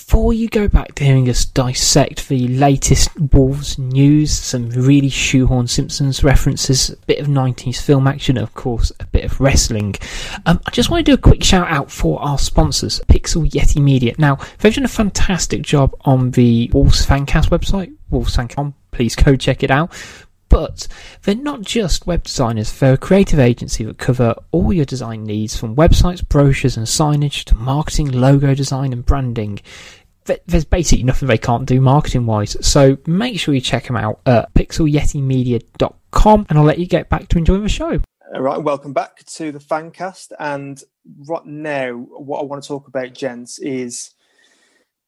Before 0.09 0.33
you 0.33 0.49
go 0.49 0.69
back 0.69 0.95
to 0.95 1.05
hearing 1.05 1.29
us 1.29 1.45
dissect 1.45 2.29
the 2.31 2.49
latest 2.49 3.11
Wolves 3.31 3.79
news, 3.79 4.33
some 4.33 4.71
really 4.71 5.11
shoehorn 5.11 5.67
Simpsons 5.67 6.25
references, 6.25 6.89
a 6.89 6.97
bit 7.05 7.19
of 7.19 7.27
90s 7.27 7.79
film 7.79 8.07
action, 8.07 8.39
of 8.39 8.55
course, 8.55 8.91
a 9.01 9.05
bit 9.05 9.27
of 9.27 9.39
wrestling, 9.39 9.97
um, 10.47 10.63
I 10.65 10.71
just 10.71 10.89
want 10.89 11.05
to 11.05 11.13
do 11.13 11.15
a 11.15 11.21
quick 11.21 11.45
shout 11.45 11.69
out 11.69 11.91
for 11.91 12.19
our 12.23 12.39
sponsors, 12.39 13.03
Pixel 13.07 13.51
Yeti 13.51 13.83
Media. 13.83 14.15
Now, 14.17 14.39
they've 14.61 14.75
done 14.75 14.87
a 14.87 14.89
fantastic 14.89 15.61
job 15.61 15.95
on 16.07 16.31
the 16.31 16.71
Wolves 16.73 17.05
Fancast 17.05 17.51
website, 17.51 17.95
wolvesfancast.com. 18.11 18.75
Please 18.93 19.15
go 19.15 19.37
check 19.37 19.63
it 19.63 19.71
out. 19.71 19.93
But 20.49 20.88
they're 21.22 21.34
not 21.34 21.62
just 21.62 22.07
web 22.07 22.24
designers, 22.24 22.78
they're 22.78 22.94
a 22.94 22.99
creative 22.99 23.38
agency 23.38 23.84
that 23.84 23.99
cover 23.99 24.34
all 24.51 24.72
your 24.72 24.84
design 24.84 25.24
needs 25.24 25.57
from 25.57 25.76
websites, 25.76 26.26
brochures 26.26 26.76
and 26.76 26.86
signage 26.86 27.44
to 27.44 27.55
marketing, 27.55 28.12
logo 28.12 28.55
design 28.55 28.92
and 28.92 29.05
branding. 29.05 29.61
There's 30.46 30.64
basically 30.64 31.05
nothing 31.05 31.28
they 31.28 31.38
can't 31.38 31.66
do 31.66 31.80
marketing 31.80 32.26
wise. 32.26 32.57
So 32.66 32.99
make 33.07 33.40
sure 33.40 33.55
you 33.55 33.61
check 33.61 33.86
them 33.86 33.96
out 33.96 34.20
at 34.26 34.53
pixelyetimedia.com 34.55 36.46
and 36.49 36.59
I'll 36.59 36.64
let 36.64 36.78
you 36.78 36.86
get 36.86 37.09
back 37.09 37.28
to 37.28 37.38
enjoying 37.38 37.62
the 37.62 37.68
show. 37.68 38.01
All 38.34 38.42
right, 38.42 38.62
welcome 38.62 38.92
back 38.92 39.24
to 39.24 39.53
the 39.53 39.59
Fancast. 39.59 40.32
And 40.38 40.82
right 41.26 41.46
now, 41.46 41.92
what 41.94 42.40
I 42.40 42.44
want 42.44 42.62
to 42.62 42.68
talk 42.68 42.86
about, 42.88 43.14
gents, 43.14 43.59
is 43.59 44.11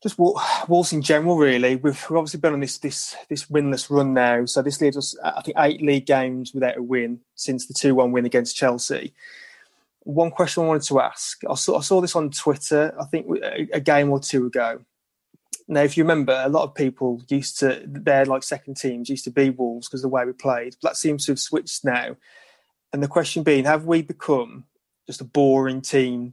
just 0.02 0.18
Wolves 0.18 0.92
in 0.92 1.02
general, 1.02 1.36
really. 1.36 1.76
We've, 1.76 2.06
obviously 2.10 2.40
been 2.40 2.54
on 2.54 2.60
this 2.60 2.78
this 2.78 3.16
this 3.28 3.46
winless 3.46 3.90
run 3.90 4.14
now, 4.14 4.46
so 4.46 4.62
this 4.62 4.80
leaves 4.80 4.96
us, 4.96 5.16
uh, 5.22 5.32
I 5.36 5.42
think, 5.42 5.56
eight 5.58 5.82
league 5.82 6.06
games 6.06 6.54
without 6.54 6.78
a 6.78 6.82
win 6.82 7.20
since 7.34 7.66
the 7.66 7.74
two 7.74 7.94
one 7.94 8.12
win 8.12 8.24
against 8.24 8.56
Chelsea. 8.56 9.12
One 10.04 10.30
question 10.30 10.62
I 10.62 10.66
wanted 10.66 10.84
to 10.84 11.00
ask: 11.00 11.42
I 11.48 11.54
saw, 11.54 11.78
I 11.78 11.82
saw 11.82 12.00
this 12.00 12.16
on 12.16 12.30
Twitter, 12.30 12.94
I 12.98 13.04
think 13.04 13.26
a, 13.72 13.80
game 13.80 14.10
or 14.10 14.18
two 14.18 14.46
ago. 14.46 14.80
Now, 15.68 15.82
if 15.82 15.96
you 15.96 16.02
remember, 16.02 16.42
a 16.44 16.48
lot 16.48 16.64
of 16.64 16.74
people 16.74 17.22
used 17.28 17.58
to 17.60 17.82
their 17.86 18.24
like 18.24 18.42
second 18.42 18.76
teams 18.76 19.10
used 19.10 19.24
to 19.24 19.30
be 19.30 19.50
Wolves 19.50 19.86
because 19.86 20.02
the 20.02 20.08
way 20.08 20.24
we 20.24 20.32
played. 20.32 20.76
But 20.80 20.90
that 20.90 20.96
seems 20.96 21.26
to 21.26 21.32
have 21.32 21.38
switched 21.38 21.84
now. 21.84 22.16
And 22.92 23.02
the 23.02 23.08
question 23.08 23.42
being, 23.42 23.64
have 23.66 23.84
we 23.84 24.02
become 24.02 24.64
just 25.06 25.20
a 25.20 25.24
boring 25.24 25.82
team 25.82 26.32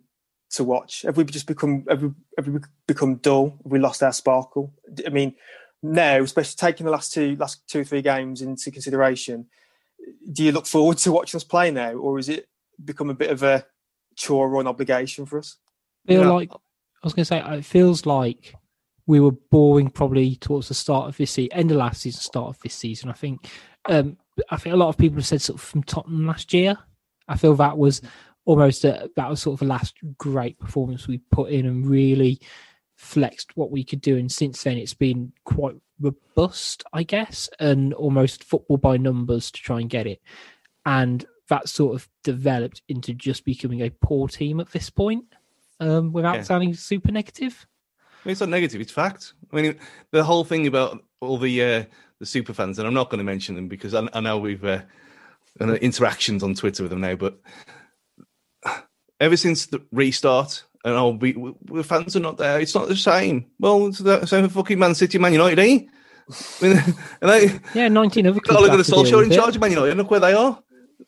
to 0.51 0.63
watch? 0.63 1.01
Have 1.03 1.17
we 1.17 1.23
just 1.25 1.47
become 1.47 1.85
have 1.89 2.01
we, 2.01 2.11
have 2.37 2.47
we 2.47 2.59
become 2.87 3.15
dull? 3.15 3.57
Have 3.63 3.71
we 3.71 3.79
lost 3.79 4.03
our 4.03 4.13
sparkle? 4.13 4.73
I 5.05 5.09
mean, 5.09 5.35
no, 5.83 6.23
especially 6.23 6.55
taking 6.57 6.85
the 6.85 6.91
last 6.91 7.13
two 7.13 7.35
last 7.35 7.67
two 7.67 7.81
or 7.81 7.83
three 7.83 8.01
games 8.01 8.41
into 8.41 8.71
consideration, 8.71 9.47
do 10.31 10.43
you 10.43 10.51
look 10.51 10.65
forward 10.65 10.97
to 10.99 11.11
watching 11.11 11.37
us 11.37 11.43
play 11.43 11.71
now, 11.71 11.93
or 11.93 12.19
is 12.19 12.29
it 12.29 12.47
become 12.83 13.09
a 13.09 13.15
bit 13.15 13.31
of 13.31 13.43
a 13.43 13.65
chore 14.15 14.53
or 14.53 14.61
an 14.61 14.67
obligation 14.67 15.25
for 15.25 15.39
us? 15.39 15.57
Feel 16.05 16.21
yeah. 16.21 16.29
like 16.29 16.51
I 16.51 17.05
was 17.05 17.13
going 17.13 17.23
to 17.23 17.25
say, 17.25 17.43
it 17.45 17.65
feels 17.65 18.05
like 18.05 18.55
we 19.05 19.19
were 19.19 19.31
boring 19.31 19.89
probably 19.89 20.35
towards 20.35 20.67
the 20.67 20.73
start 20.73 21.07
of 21.07 21.17
this 21.17 21.31
season, 21.31 21.53
end 21.53 21.71
of 21.71 21.77
last 21.77 22.01
season, 22.01 22.21
start 22.21 22.49
of 22.49 22.59
this 22.61 22.73
season. 22.73 23.09
I 23.09 23.13
think, 23.13 23.47
um, 23.85 24.17
I 24.49 24.57
think 24.57 24.73
a 24.73 24.77
lot 24.77 24.89
of 24.89 24.97
people 24.97 25.17
have 25.17 25.27
said 25.27 25.41
sort 25.41 25.59
of 25.59 25.65
from 25.65 25.83
Tottenham 25.83 26.25
last 26.25 26.53
year. 26.53 26.77
I 27.27 27.37
feel 27.37 27.55
that 27.55 27.77
was 27.77 28.01
almost 28.47 28.85
a, 28.85 29.11
that 29.17 29.29
was 29.29 29.41
sort 29.41 29.55
of 29.55 29.59
the 29.59 29.71
last 29.71 29.95
great 30.17 30.57
performance 30.57 31.05
we 31.05 31.17
put 31.31 31.51
in 31.51 31.65
and 31.65 31.85
really 31.85 32.39
flexed 32.95 33.55
what 33.57 33.71
we 33.71 33.83
could 33.83 33.99
do. 33.99 34.15
And 34.15 34.31
since 34.31 34.63
then, 34.63 34.77
it's 34.77 34.93
been 34.93 35.33
quite 35.43 35.75
robust, 35.99 36.83
I 36.93 37.03
guess, 37.03 37.49
and 37.59 37.93
almost 37.93 38.45
football 38.45 38.77
by 38.77 38.95
numbers 38.95 39.51
to 39.51 39.61
try 39.61 39.81
and 39.81 39.89
get 39.89 40.07
it. 40.07 40.21
And 40.85 41.25
that 41.49 41.67
sort 41.67 41.95
of 41.95 42.07
developed 42.23 42.81
into 42.87 43.13
just 43.13 43.43
becoming 43.43 43.81
a 43.81 43.89
poor 43.89 44.29
team 44.29 44.61
at 44.61 44.71
this 44.71 44.89
point, 44.89 45.25
um, 45.81 46.13
without 46.13 46.35
yeah. 46.35 46.43
sounding 46.43 46.73
super 46.73 47.11
negative. 47.11 47.67
It's 48.23 48.39
not 48.39 48.49
negative; 48.49 48.79
it's 48.79 48.91
fact. 48.91 49.33
I 49.51 49.55
mean, 49.57 49.75
the 50.11 50.23
whole 50.23 50.45
thing 50.45 50.67
about 50.67 51.03
all 51.19 51.37
the 51.37 51.63
uh, 51.63 51.83
the 52.19 52.25
super 52.25 52.53
fans, 52.53 52.79
and 52.79 52.87
I'm 52.87 52.93
not 52.93 53.09
going 53.09 53.19
to 53.19 53.25
mention 53.25 53.55
them 53.55 53.67
because 53.67 53.93
I, 53.93 54.07
I 54.13 54.21
know 54.21 54.37
we've 54.37 54.63
uh, 54.65 54.81
interactions 55.59 56.43
on 56.43 56.53
Twitter 56.53 56.83
with 56.83 56.89
them 56.89 57.01
now, 57.01 57.15
but 57.15 57.39
ever 59.19 59.37
since 59.37 59.65
the 59.67 59.81
restart, 59.91 60.63
and 60.83 60.95
oh, 60.95 61.09
we, 61.09 61.33
we, 61.33 61.83
fans 61.83 62.15
are 62.15 62.21
not 62.21 62.37
there. 62.37 62.59
It's 62.59 62.75
not 62.75 62.87
the 62.87 62.95
same. 62.95 63.45
Well, 63.59 63.87
it's 63.87 63.99
the 63.99 64.25
same 64.25 64.47
for 64.47 64.61
fucking 64.61 64.79
Man 64.79 64.95
City, 64.95 65.17
Man 65.17 65.33
United, 65.33 65.59
eh? 65.59 65.79
I 66.61 66.65
mean, 66.65 66.95
they, 67.21 67.59
yeah, 67.73 67.87
nineteen 67.87 68.27
other 68.27 68.39
clubs. 68.39 68.61
Look 68.61 68.71
at 68.71 68.77
the 68.77 68.83
Solskjaer 68.83 69.23
in 69.23 69.31
charge 69.31 69.55
of 69.55 69.61
Man 69.61 69.71
United. 69.71 69.97
Look 69.97 70.11
where 70.11 70.19
they 70.19 70.33
are. 70.33 70.61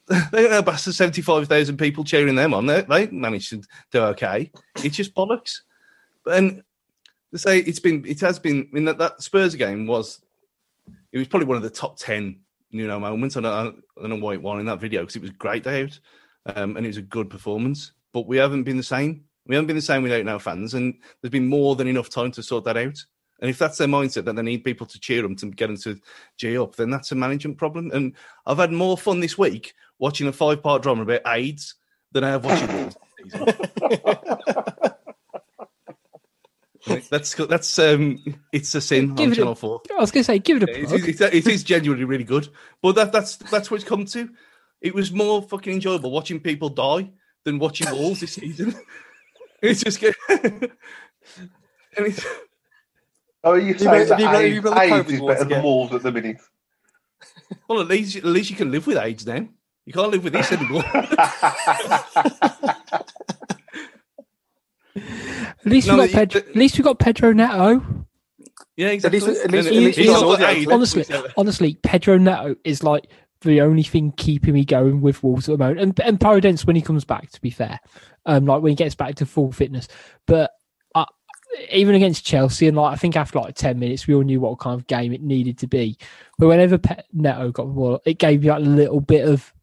They 0.32 0.42
don't 0.42 0.52
have 0.52 0.66
bastard 0.66 0.96
seventy-five 0.96 1.48
thousand 1.48 1.78
people 1.78 2.04
cheering 2.04 2.34
them 2.34 2.54
on. 2.54 2.66
They, 2.66 2.82
they 2.82 3.08
managed 3.08 3.52
to 3.52 3.62
do 3.92 4.00
okay. 4.06 4.52
It's 4.84 4.96
just 4.96 5.14
bollocks. 5.14 5.62
But 6.26 6.32
then 6.32 6.64
to 7.32 7.38
say 7.38 7.60
it's 7.60 7.80
been, 7.80 8.04
it 8.08 8.20
has 8.22 8.40
been. 8.40 8.68
I 8.72 8.74
mean, 8.74 8.86
that, 8.86 8.98
that 8.98 9.22
Spurs 9.22 9.54
game 9.54 9.86
was, 9.86 10.20
it 11.12 11.20
was 11.20 11.28
probably 11.28 11.48
one 11.48 11.58
of 11.58 11.64
the 11.64 11.70
top 11.70 11.98
ten, 11.98 12.40
you 12.72 12.88
know, 12.88 13.00
moments. 13.00 13.38
I 13.38 13.42
don't, 13.42 13.84
I 13.98 14.02
don't 14.02 14.10
know 14.10 14.26
why 14.26 14.34
it 14.34 14.42
won 14.42 14.60
in 14.60 14.66
that 14.66 14.80
video 14.80 15.02
because 15.02 15.16
it 15.16 15.22
was 15.22 15.32
great 15.32 15.64
day 15.64 15.84
out, 15.84 16.00
um, 16.56 16.76
and 16.76 16.86
it 16.86 16.90
was 16.90 16.98
a 16.98 17.04
good 17.04 17.30
performance 17.30 17.92
but 18.14 18.28
we 18.28 18.38
haven't 18.38 18.64
been 18.64 18.78
the 18.78 18.84
same. 18.84 19.26
We 19.46 19.56
haven't 19.56 19.68
been 19.68 19.76
the 19.76 19.82
same 19.82 20.04
without 20.04 20.28
our 20.28 20.40
fans, 20.40 20.74
and 20.74 20.96
there's 21.22 21.32
been 21.32 21.48
more 21.48 21.76
than 21.76 21.88
enough 21.88 22.10
time 22.10 22.32
to 22.34 22.44
sort 22.44 22.66
that 22.66 22.78
out. 22.78 23.04
And 23.42 23.50
if 23.50 23.58
that's 23.58 23.78
their 23.78 23.88
mindset 23.88 24.26
that 24.26 24.36
they 24.36 24.42
need 24.42 24.66
people 24.66 24.86
to 24.88 25.00
cheer 25.00 25.22
them 25.22 25.36
to 25.38 25.50
get 25.50 25.68
them 25.68 25.78
to 25.78 26.00
G 26.38 26.58
up, 26.58 26.76
then 26.76 26.90
that's 26.90 27.12
a 27.12 27.16
management 27.16 27.58
problem. 27.58 27.90
And 27.94 28.14
I've 28.46 28.58
had 28.58 28.72
more 28.72 28.98
fun 28.98 29.22
this 29.22 29.38
week 29.38 29.74
watching 29.98 30.28
a 30.28 30.34
five 30.34 30.62
part 30.62 30.84
drama 30.84 31.04
about 31.04 31.22
AIDS 31.26 31.76
than 32.12 32.24
I 32.24 32.30
have 32.32 32.46
watching 32.46 32.94
that's 37.10 37.36
that's 37.36 37.78
um, 37.80 38.24
it's 38.52 38.74
a 38.74 38.82
sin 38.82 39.14
give 39.16 39.30
on 39.30 39.36
Channel 39.36 39.52
a, 39.52 39.56
Four. 39.56 39.82
I 39.92 40.00
was 40.00 40.12
going 40.12 40.22
to 40.22 40.26
say, 40.26 40.40
give 40.40 40.64
it 40.64 40.70
a. 40.70 40.80
It 40.80 40.94
is, 40.94 41.22
it 41.22 41.48
is 41.48 41.64
genuinely 41.64 42.06
really 42.06 42.24
good, 42.24 42.48
but 42.82 42.96
that 42.96 43.12
that's 43.12 43.36
that's 43.36 43.70
what 43.70 43.82
it's 43.82 43.90
come 43.90 44.06
to. 44.06 44.30
It 44.82 44.96
was 44.96 45.12
more 45.12 45.42
fucking 45.42 45.74
enjoyable 45.74 46.12
watching 46.12 46.40
people 46.40 46.70
die 46.70 47.12
than 47.46 47.60
watching 47.60 47.90
Wolves 47.92 48.22
this 48.22 48.34
season. 48.34 48.76
it's 49.62 49.84
just 49.84 50.00
good. 50.00 50.16
it's... 51.94 52.26
Oh, 53.44 53.52
are 53.52 53.60
you 53.60 53.78
saying 53.78 54.10
that 54.10 54.20
AIDS, 54.20 54.64
you 54.64 54.74
AIDS 54.74 55.12
is 55.12 55.22
better 55.22 55.46
than 55.46 55.64
Wolves 55.64 55.94
at 55.94 56.04
the 56.04 56.12
minute? 56.12 56.42
Well, 57.68 57.82
at 57.82 57.88
least 57.88 58.18
at 58.18 58.26
least 58.26 58.50
you 58.50 58.56
can 58.56 58.72
live 58.72 58.86
with 58.86 58.98
AIDS 58.98 59.26
now. 59.26 59.48
You 59.86 59.94
can't 59.94 60.12
live 60.12 60.24
with 60.24 60.34
this 60.34 60.52
anymore. 60.52 60.84
at 60.94 61.10
least 65.66 65.88
no, 65.88 65.98
we 65.98 66.08
got 66.08 66.12
Pedro, 66.12 66.42
at 66.42 66.56
least 66.56 66.78
we 66.78 66.84
got 66.84 67.00
Pedro 67.00 67.34
Neto. 67.34 68.06
Yeah, 68.78 68.90
exactly. 68.90 69.20
At 69.20 69.28
least, 69.28 69.46
at 69.46 69.52
least, 69.52 69.98
at 69.98 70.56
least 70.56 70.72
honestly, 70.72 71.06
honestly, 71.38 71.80
Pedro 71.82 72.18
Neto 72.18 72.56
is 72.64 72.84
like 72.84 73.10
the 73.42 73.62
only 73.62 73.84
thing 73.84 74.12
keeping 74.14 74.54
me 74.54 74.66
going 74.66 75.02
with 75.02 75.24
Wolves 75.24 75.48
at 75.48 75.54
the 75.54 75.64
moment. 75.64 75.80
And 75.80 76.00
and 76.02 76.20
Podence 76.20 76.66
when 76.66 76.76
he 76.76 76.82
comes 76.82 77.06
back, 77.06 77.32
to 77.32 77.42
be 77.42 77.50
fair, 77.50 77.80
um, 78.26 78.46
like 78.46 78.62
when 78.62 78.72
he 78.72 78.76
gets 78.76 78.96
back 78.96 79.16
to 79.16 79.26
full 79.26 79.52
fitness. 79.52 79.88
But 80.28 80.52
uh, 80.96 81.06
even 81.72 81.96
against 81.96 82.26
Chelsea, 82.26 82.68
and 82.68 82.78
like 82.78 82.94
I 82.94 82.96
think 82.96 83.16
after 83.16 83.40
like 83.40 83.56
ten 83.56 83.80
minutes, 83.80 84.08
we 84.08 84.16
all 84.16 84.24
knew 84.24 84.42
what 84.42 84.60
kind 84.60 84.80
of 84.80 84.88
game 84.88 85.14
it 85.14 85.22
needed 85.22 85.58
to 85.60 85.68
be. 85.68 85.98
But 86.38 86.48
whenever 86.48 86.78
Pe- 86.78 87.02
Neto 87.14 87.52
got 87.52 87.66
the 87.66 87.74
ball, 87.74 88.02
it 88.06 88.20
gave 88.20 88.42
me 88.42 88.50
like 88.50 88.60
a 88.60 88.66
little 88.66 89.02
bit 89.02 89.28
of, 89.28 89.54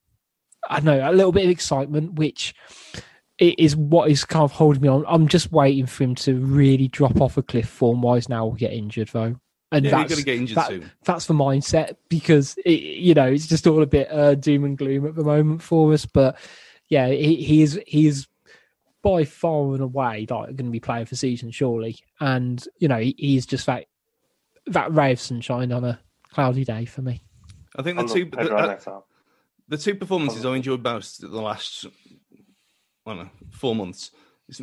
I 0.68 0.80
know, 0.80 1.08
a 1.08 1.12
little 1.12 1.32
bit 1.32 1.44
of 1.44 1.50
excitement, 1.50 2.14
which 2.14 2.54
it 3.38 3.58
is 3.58 3.76
what 3.76 4.10
is 4.10 4.24
kind 4.24 4.44
of 4.44 4.52
holding 4.52 4.82
me 4.82 4.88
on. 4.88 5.04
I'm 5.06 5.28
just 5.28 5.52
waiting 5.52 5.84
for 5.86 6.04
him 6.04 6.14
to 6.16 6.36
really 6.38 6.88
drop 6.88 7.20
off 7.20 7.36
a 7.36 7.42
cliff 7.42 7.68
form 7.68 8.00
wise 8.00 8.28
now 8.30 8.46
or 8.46 8.54
get 8.54 8.72
injured 8.72 9.10
though 9.12 9.36
and 9.72 9.84
yeah, 9.84 9.90
that's 9.90 10.24
that, 10.24 10.82
that's 11.04 11.26
the 11.26 11.34
mindset 11.34 11.96
because 12.08 12.56
it, 12.64 12.80
you 12.80 13.14
know 13.14 13.26
it's 13.26 13.46
just 13.46 13.66
all 13.66 13.82
a 13.82 13.86
bit 13.86 14.10
uh, 14.10 14.34
doom 14.34 14.64
and 14.64 14.78
gloom 14.78 15.06
at 15.06 15.14
the 15.14 15.24
moment 15.24 15.62
for 15.62 15.92
us. 15.92 16.06
But 16.06 16.38
yeah, 16.88 17.08
he, 17.08 17.36
he 17.36 17.62
is 17.62 17.80
he 17.86 18.06
is 18.06 18.26
by 19.02 19.24
far 19.24 19.72
and 19.74 19.82
away 19.82 20.20
like 20.20 20.28
going 20.28 20.56
to 20.56 20.70
be 20.70 20.80
playing 20.80 21.06
for 21.06 21.16
season 21.16 21.50
surely, 21.50 21.98
and 22.20 22.64
you 22.78 22.86
know 22.86 22.98
he, 22.98 23.14
he's 23.18 23.46
just 23.46 23.66
that 23.66 23.86
that 24.66 24.92
ray 24.92 25.12
of 25.12 25.20
sunshine 25.20 25.72
on 25.72 25.84
a 25.84 25.98
cloudy 26.30 26.64
day 26.64 26.84
for 26.84 27.02
me. 27.02 27.22
I 27.74 27.82
think 27.82 27.98
the 27.98 28.06
two 28.06 28.24
the, 28.26 28.54
uh, 28.54 29.00
the, 29.68 29.76
two 29.78 29.96
performances 29.96 30.44
I 30.46 30.54
enjoyed 30.54 30.82
most 30.82 31.20
the 31.20 31.28
last 31.28 31.86
I 33.04 33.14
don't 33.14 33.24
know 33.24 33.30
four 33.50 33.74
months. 33.74 34.12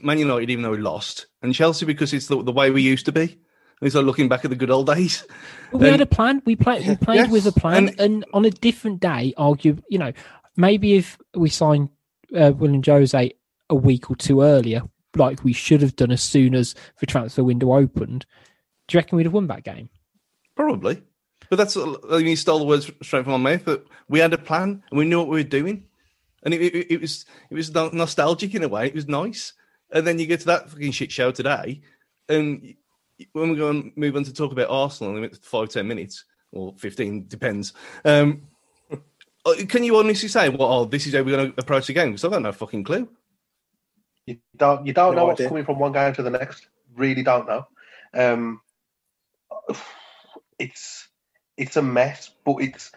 Man 0.01 0.17
United, 0.17 0.49
even 0.49 0.63
though 0.63 0.71
we 0.71 0.77
lost, 0.77 1.25
and 1.41 1.53
Chelsea 1.53 1.85
because 1.85 2.13
it's 2.13 2.27
the, 2.27 2.41
the 2.41 2.53
way 2.53 2.71
we 2.71 2.81
used 2.81 3.05
to 3.07 3.11
be 3.11 3.37
he's 3.83 3.95
like 3.95 4.05
looking 4.05 4.27
back 4.29 4.43
at 4.45 4.49
the 4.49 4.55
good 4.55 4.69
old 4.71 4.87
days. 4.87 5.25
But 5.71 5.79
we 5.81 5.87
And- 5.87 5.93
had 5.93 6.01
a 6.01 6.05
plan. 6.05 6.41
We 6.45 6.55
played. 6.55 6.87
We 6.87 6.95
played 6.95 7.15
Yes, 7.17 7.31
with 7.31 7.45
a 7.47 7.51
plan, 7.51 7.89
and- 7.89 7.99
and, 7.99 8.25
on 8.33 8.45
a 8.45 8.49
different 8.49 8.99
day, 8.99 9.33
argue. 9.37 9.77
You 9.89 9.99
know, 9.99 10.13
maybe 10.57 10.93
if 10.95 11.17
we 11.35 11.49
signed 11.49 11.89
uh, 12.35 12.51
Willian 12.55 12.81
Jose 12.83 13.31
a 13.69 13.75
week 13.75 14.09
or 14.09 14.15
two 14.15 14.41
earlier, 14.41 14.81
like 15.15 15.43
we 15.43 15.53
should 15.53 15.81
have 15.81 15.95
done 15.95 16.11
as 16.11 16.21
soon 16.23 16.55
as 16.55 16.73
the 16.99 17.05
transfer 17.05 17.43
window 17.43 17.73
opened, 17.73 18.25
do 18.87 18.95
you 18.95 18.99
reckon 18.99 19.17
we'd 19.17 19.25
have 19.25 19.33
won 19.33 19.47
that 19.47 19.63
game? 19.63 19.89
Probably. 20.55 21.01
But 21.49 21.57
that's, 21.57 21.77
I 21.77 21.85
mean, 22.17 22.27
you 22.27 22.35
stole 22.35 22.59
the 22.59 22.65
words 22.65 22.89
straight 23.01 23.23
from 23.25 23.41
my 23.43 23.51
mouth. 23.51 23.65
But 23.65 23.85
we 24.09 24.19
had 24.19 24.33
a 24.33 24.37
plan 24.37 24.83
and 24.89 24.97
we 24.97 25.05
knew 25.05 25.19
what 25.19 25.27
we 25.29 25.37
were 25.39 25.43
doing. 25.49 25.85
And 26.43 26.53
it, 26.53 26.61
it, 26.61 26.91
it 26.93 27.01
was 27.01 27.25
it 27.49 27.55
was 27.55 27.73
no- 27.73 27.89
nostalgic 27.93 28.53
in 28.55 28.63
a 28.63 28.67
way. 28.67 28.87
It 28.87 28.95
was 28.95 29.07
nice. 29.07 29.53
And 29.91 30.05
then 30.07 30.17
you 30.19 30.25
get 30.25 30.39
to 30.41 30.45
that 30.47 30.69
fucking 30.69 30.91
shit 30.91 31.11
show 31.11 31.31
today. 31.31 31.81
And 32.27 32.73
when 33.33 33.49
we 33.51 33.57
go 33.57 33.69
and 33.69 33.91
move 33.95 34.15
on 34.15 34.23
to 34.23 34.33
talk 34.33 34.51
about 34.51 34.69
Arsenal, 34.69 35.17
in 35.23 35.29
five, 35.41 35.69
ten 35.69 35.87
minutes 35.87 36.25
or 36.51 36.73
15, 36.77 37.27
depends. 37.27 37.73
Um, 38.05 38.43
uh, 38.91 39.53
can 39.67 39.83
you 39.83 39.97
honestly 39.97 40.29
say, 40.29 40.49
well, 40.49 40.71
oh, 40.71 40.85
this 40.85 41.07
is 41.07 41.13
how 41.13 41.23
we're 41.23 41.35
going 41.37 41.51
to 41.53 41.59
approach 41.61 41.87
the 41.87 41.93
game? 41.93 42.09
Because 42.09 42.25
I've 42.25 42.31
got 42.31 42.41
no 42.41 42.51
fucking 42.51 42.83
clue. 42.83 43.09
You 44.25 44.37
don't 44.55 44.85
you 44.85 44.93
don't 44.93 45.15
No 45.15 45.21
know 45.21 45.25
what's 45.27 45.41
idea. 45.41 45.49
coming 45.49 45.65
from 45.65 45.79
one 45.79 45.91
game 45.91 46.13
to 46.13 46.23
the 46.23 46.29
next. 46.29 46.67
Really 46.95 47.23
don't 47.23 47.47
know. 47.47 47.67
Um, 48.13 48.61
it's 50.59 51.09
it's 51.57 51.77
a 51.77 51.81
mess, 51.81 52.31
but 52.45 52.57
it's 52.61 52.91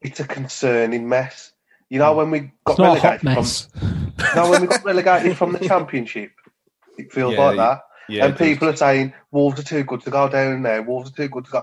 it's 0.00 0.20
a 0.20 0.26
concerning 0.26 1.08
mess. 1.08 1.52
You 1.88 1.98
know 1.98 2.14
when 2.14 2.30
we 2.30 2.52
got 2.64 2.74
It's 2.74 2.78
not 2.78 2.92
a 2.92 2.96
hot 2.96 3.22
relegated 3.22 3.30
from 3.32 3.34
mess. 3.34 3.68
no, 4.34 4.48
when 4.50 4.60
we 4.60 4.66
got 4.68 4.84
relegated 4.84 5.36
from 5.36 5.52
the 5.52 5.58
championship, 5.60 6.32
it 6.98 7.12
feels 7.12 7.34
Yeah, 7.34 7.38
like 7.38 7.56
that. 7.56 7.82
Yeah, 8.08 8.26
and 8.26 8.36
does. 8.36 8.48
people 8.48 8.68
are 8.68 8.76
saying 8.76 9.14
Wolves 9.30 9.60
are 9.60 9.64
too 9.64 9.84
good 9.84 10.02
to 10.02 10.10
go 10.10 10.28
down 10.28 10.62
there. 10.62 10.82
Wolves 10.82 11.10
are 11.10 11.14
too 11.14 11.28
good 11.28 11.44
to 11.46 11.50
go. 11.50 11.62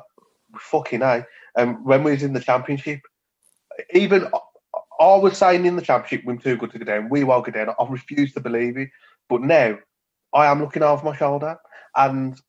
Fucking 0.57 1.01
a. 1.01 1.25
And 1.55 1.83
when 1.85 2.03
we 2.03 2.11
was 2.11 2.23
in 2.23 2.33
the 2.33 2.39
championship, 2.39 3.01
even 3.93 4.27
I 4.99 5.15
was 5.17 5.37
saying 5.37 5.65
in 5.65 5.75
the 5.75 5.81
championship 5.81 6.25
we're 6.25 6.37
too 6.37 6.57
good 6.57 6.71
to 6.71 6.79
go 6.79 6.85
down. 6.85 7.09
We 7.09 7.23
won't 7.23 7.45
go 7.45 7.51
down. 7.51 7.75
I 7.79 7.85
refuse 7.89 8.33
to 8.33 8.39
believe 8.39 8.77
it. 8.77 8.89
But 9.29 9.41
now 9.41 9.77
I 10.33 10.47
am 10.47 10.61
looking 10.61 10.83
over 10.83 11.03
my 11.03 11.15
shoulder, 11.15 11.57
and 11.95 12.39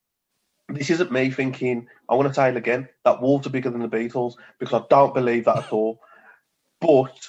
this 0.68 0.90
isn't 0.90 1.12
me 1.12 1.30
thinking. 1.30 1.88
I 2.08 2.14
want 2.14 2.28
to 2.28 2.34
say 2.34 2.48
it 2.48 2.56
again 2.56 2.88
that 3.04 3.22
Wolves 3.22 3.46
are 3.46 3.50
bigger 3.50 3.70
than 3.70 3.82
the 3.82 3.88
Beatles 3.88 4.34
because 4.58 4.80
I 4.80 4.84
don't 4.90 5.14
believe 5.14 5.44
that 5.46 5.58
at 5.58 5.72
all. 5.72 6.00
But 6.80 7.28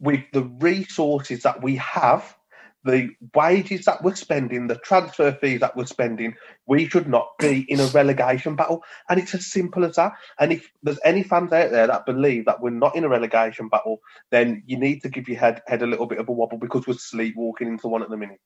with 0.00 0.20
the 0.32 0.44
resources 0.44 1.42
that 1.42 1.62
we 1.62 1.76
have, 1.76 2.36
the 2.84 3.10
wages 3.34 3.84
that 3.84 4.02
we're 4.02 4.14
spending, 4.14 4.66
the 4.66 4.76
transfer 4.76 5.32
fees 5.32 5.60
that 5.60 5.76
we're 5.76 5.86
spending, 5.86 6.34
we 6.66 6.88
should 6.88 7.08
not 7.08 7.30
be 7.38 7.66
in 7.68 7.80
a 7.80 7.86
relegation 7.86 8.56
battle. 8.56 8.82
And 9.08 9.18
it's 9.18 9.34
as 9.34 9.46
simple 9.46 9.84
as 9.84 9.96
that. 9.96 10.12
And 10.38 10.52
if 10.52 10.70
there's 10.82 11.00
any 11.04 11.22
fans 11.22 11.52
out 11.52 11.70
there 11.70 11.86
that 11.86 12.06
believe 12.06 12.44
that 12.46 12.60
we're 12.60 12.70
not 12.70 12.96
in 12.96 13.04
a 13.04 13.08
relegation 13.08 13.68
battle, 13.68 14.00
then 14.30 14.62
you 14.66 14.78
need 14.78 15.02
to 15.02 15.08
give 15.08 15.28
your 15.28 15.38
head 15.38 15.62
head 15.66 15.82
a 15.82 15.86
little 15.86 16.06
bit 16.06 16.18
of 16.18 16.28
a 16.28 16.32
wobble 16.32 16.58
because 16.58 16.86
we're 16.86 16.94
sleepwalking 16.94 17.68
into 17.68 17.88
one 17.88 18.02
at 18.02 18.10
the 18.10 18.16
minute. 18.16 18.40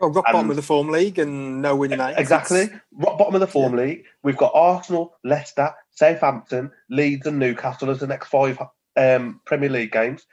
Well, 0.00 0.10
rock 0.10 0.24
bottom 0.24 0.40
And- 0.40 0.50
of 0.50 0.56
the 0.56 0.62
form 0.62 0.88
league 0.88 1.18
and 1.18 1.62
no 1.62 1.76
winning 1.76 2.00
eight. 2.00 2.16
Exactly. 2.18 2.68
Rock 2.92 3.18
bottom 3.18 3.34
of 3.34 3.40
the 3.40 3.46
form 3.46 3.76
league. 3.76 4.04
We've 4.24 4.36
got 4.36 4.52
Arsenal, 4.54 5.16
Leicester, 5.22 5.72
Southampton, 5.92 6.72
Leeds, 6.90 7.26
and 7.26 7.38
Newcastle 7.38 7.90
as 7.90 8.00
the 8.00 8.06
next 8.06 8.26
five 8.26 8.58
um, 8.96 9.40
Premier 9.44 9.68
League 9.68 9.92
games. 9.92 10.26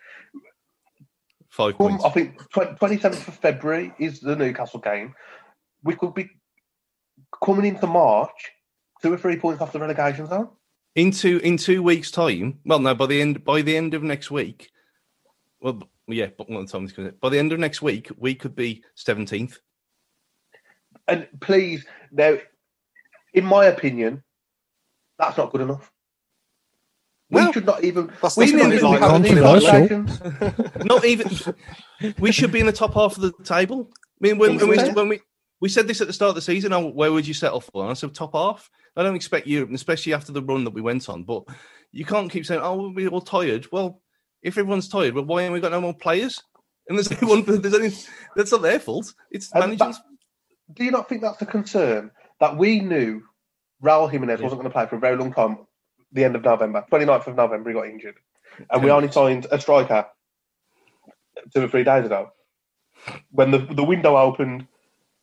Five 1.52 1.76
points. 1.76 2.04
I 2.06 2.10
think 2.10 2.40
twenty 2.50 2.98
seventh 2.98 3.28
of 3.28 3.36
February 3.36 3.94
is 4.00 4.22
the 4.22 4.36
Newcastle 4.36 4.80
game. 4.80 5.14
We 5.84 5.96
could 5.96 6.14
be 6.14 6.30
coming 7.44 7.66
into 7.66 7.88
March 7.88 8.52
two 9.02 9.12
or 9.14 9.18
three 9.18 9.38
points 9.38 9.62
off 9.62 9.74
the 9.74 9.80
relegation 9.80 10.28
zone. 10.28 10.50
in 10.96 11.12
two 11.12 11.40
in 11.40 11.58
two 11.58 11.84
weeks' 11.84 12.12
time. 12.12 12.60
Well, 12.66 12.80
no, 12.80 12.96
by 12.96 13.06
the 13.06 13.22
end 13.22 13.44
by 13.44 13.62
the 13.62 13.76
end 13.76 13.94
of 13.94 14.04
next 14.04 14.32
week. 14.32 14.70
Well, 15.60 15.84
yeah, 16.08 16.28
but 16.38 16.50
what 16.50 16.68
time 16.70 16.86
is? 16.86 16.94
By 17.22 17.30
the 17.30 17.40
end 17.40 17.52
of 17.52 17.60
next 17.60 17.82
week, 17.82 18.10
we 18.18 18.36
could 18.36 18.56
be 18.56 18.84
seventeenth. 18.96 19.60
And 21.08 21.28
please, 21.40 21.86
now, 22.12 22.38
in 23.34 23.46
my 23.46 23.66
opinion, 23.66 24.24
that's 25.18 25.38
not 25.38 25.52
good 25.52 25.62
enough. 25.62 25.91
We 27.32 27.36
Well, 27.42 27.54
should 27.54 27.66
not 27.66 27.84
even. 27.84 28.08
that's- 28.08 28.36
we 28.38 28.46
that's 28.46 28.52
shouldn't 28.52 28.74
even 28.74 28.86
like 28.86 29.00
be 29.24 29.30
having 29.30 30.06
these 30.06 30.86
Not 30.86 31.06
even. 31.06 31.30
we 32.20 32.32
should 32.32 32.52
be 32.52 32.60
in 32.60 32.66
the 32.66 32.74
top 32.74 32.94
half 32.94 33.16
of 33.16 33.22
the 33.22 33.32
table. 33.44 33.90
I 33.94 34.28
mean, 34.28 34.38
when, 34.38 34.58
when 34.58 34.68
we 34.70 34.78
when 34.92 35.08
we 35.10 35.22
we 35.62 35.70
said 35.70 35.88
this 35.88 36.02
at 36.02 36.08
the 36.08 36.14
start 36.14 36.30
of 36.30 36.36
the 36.36 36.42
season, 36.42 36.74
oh, 36.74 36.88
where 36.90 37.12
would 37.12 37.26
you 37.26 37.34
settle 37.34 37.62
for? 37.62 37.84
And 37.84 37.92
I 37.92 37.94
said 37.94 38.14
top 38.14 38.34
half. 38.34 38.70
I 38.98 39.04
don't 39.04 39.16
expect 39.16 39.48
you, 39.48 39.68
especially 39.74 40.14
after 40.14 40.32
the 40.34 40.42
run 40.44 40.66
that 40.66 40.74
we 40.74 40.82
went 40.82 41.08
on. 41.08 41.24
But 41.24 41.44
you 41.94 42.04
can't 42.04 42.30
keep 42.32 42.46
saying, 42.46 42.62
"Oh, 42.62 42.92
we're 42.94 43.08
all 43.10 43.22
tired." 43.22 43.72
Well, 43.72 44.02
if 44.44 44.58
everyone's 44.58 44.90
tired, 44.90 45.14
well, 45.14 45.24
why 45.26 45.44
haven't 45.44 45.54
we 45.54 45.60
got 45.62 45.72
no 45.72 45.80
more 45.82 45.94
players? 45.94 46.42
And 46.90 46.98
there's 46.98 47.10
only 47.24 47.44
one. 47.44 47.62
There's 47.62 47.74
only 47.74 47.94
that's 48.36 48.52
not 48.52 48.62
their 48.62 48.80
fault. 48.80 49.14
It's 49.32 49.52
And 49.54 49.62
management's. 49.64 50.02
Do 50.74 50.84
you 50.84 50.92
not 50.92 51.08
think 51.08 51.22
that's 51.22 51.42
a 51.42 51.46
concern 51.46 52.12
that 52.42 52.58
we 52.58 52.80
knew 52.82 53.24
Raul 53.84 54.10
Jimenez 54.12 54.42
wasn't 54.42 54.62
going 54.62 54.70
to 54.72 54.74
play 54.74 54.86
for 54.88 54.96
a 54.98 55.00
very 55.00 55.16
long 55.18 55.32
time? 55.34 55.60
The 56.14 56.26
end 56.26 56.36
of 56.36 56.44
November, 56.44 56.86
29th 56.92 57.28
of 57.28 57.36
November, 57.36 57.70
he 57.70 57.74
got 57.74 57.88
injured, 57.88 58.16
and 58.70 58.84
we 58.84 58.92
only 58.92 59.12
signed 59.12 59.48
a 59.50 59.60
striker 59.60 60.08
two 61.54 61.64
or 61.64 61.68
three 61.68 61.84
days 61.84 62.06
ago. 62.06 62.32
When 63.32 63.52
the 63.52 63.60
the 63.60 63.84
window 63.84 64.18
opened, 64.18 64.68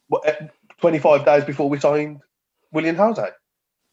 what, 0.09 0.27
eh, 0.27 0.49
25 0.81 1.25
days 1.25 1.45
before 1.45 1.69
we 1.69 1.79
signed 1.79 2.21
Willian 2.73 2.97
Jose. 2.97 3.29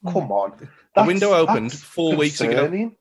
Come 0.05 0.31
on, 0.31 0.69
The 0.95 1.03
window 1.03 1.33
opened 1.33 1.71
that's 1.71 1.81
four 1.81 2.15
weeks 2.15 2.39
ago. 2.39 2.91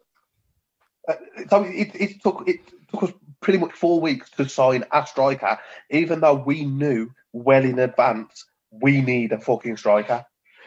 Uh, 1.07 1.15
so 1.51 1.65
it, 1.65 1.91
it 1.95 2.23
took 2.23 2.49
it 2.49 2.61
took 2.91 3.03
us 3.05 3.13
pretty 3.41 3.59
much 3.59 3.73
four 3.73 4.01
weeks 4.01 4.31
to 4.31 4.49
sign 4.49 4.85
a 4.91 5.07
striker, 5.07 5.59
even 5.91 6.21
though 6.21 6.35
we 6.35 6.65
knew 6.65 7.11
well 7.33 7.63
in 7.63 7.79
advance 7.79 8.47
we 8.71 9.01
need 9.01 9.33
a 9.33 9.41
fucking 9.41 9.77
striker. 9.77 10.25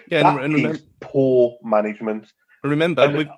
Yeah, 0.09 0.23
That 0.23 0.43
and, 0.43 0.55
and 0.55 0.75
is 0.75 0.83
poor 0.99 1.57
management. 1.63 2.31
Remember 2.63 3.03
and- 3.03 3.17
we've 3.17 3.29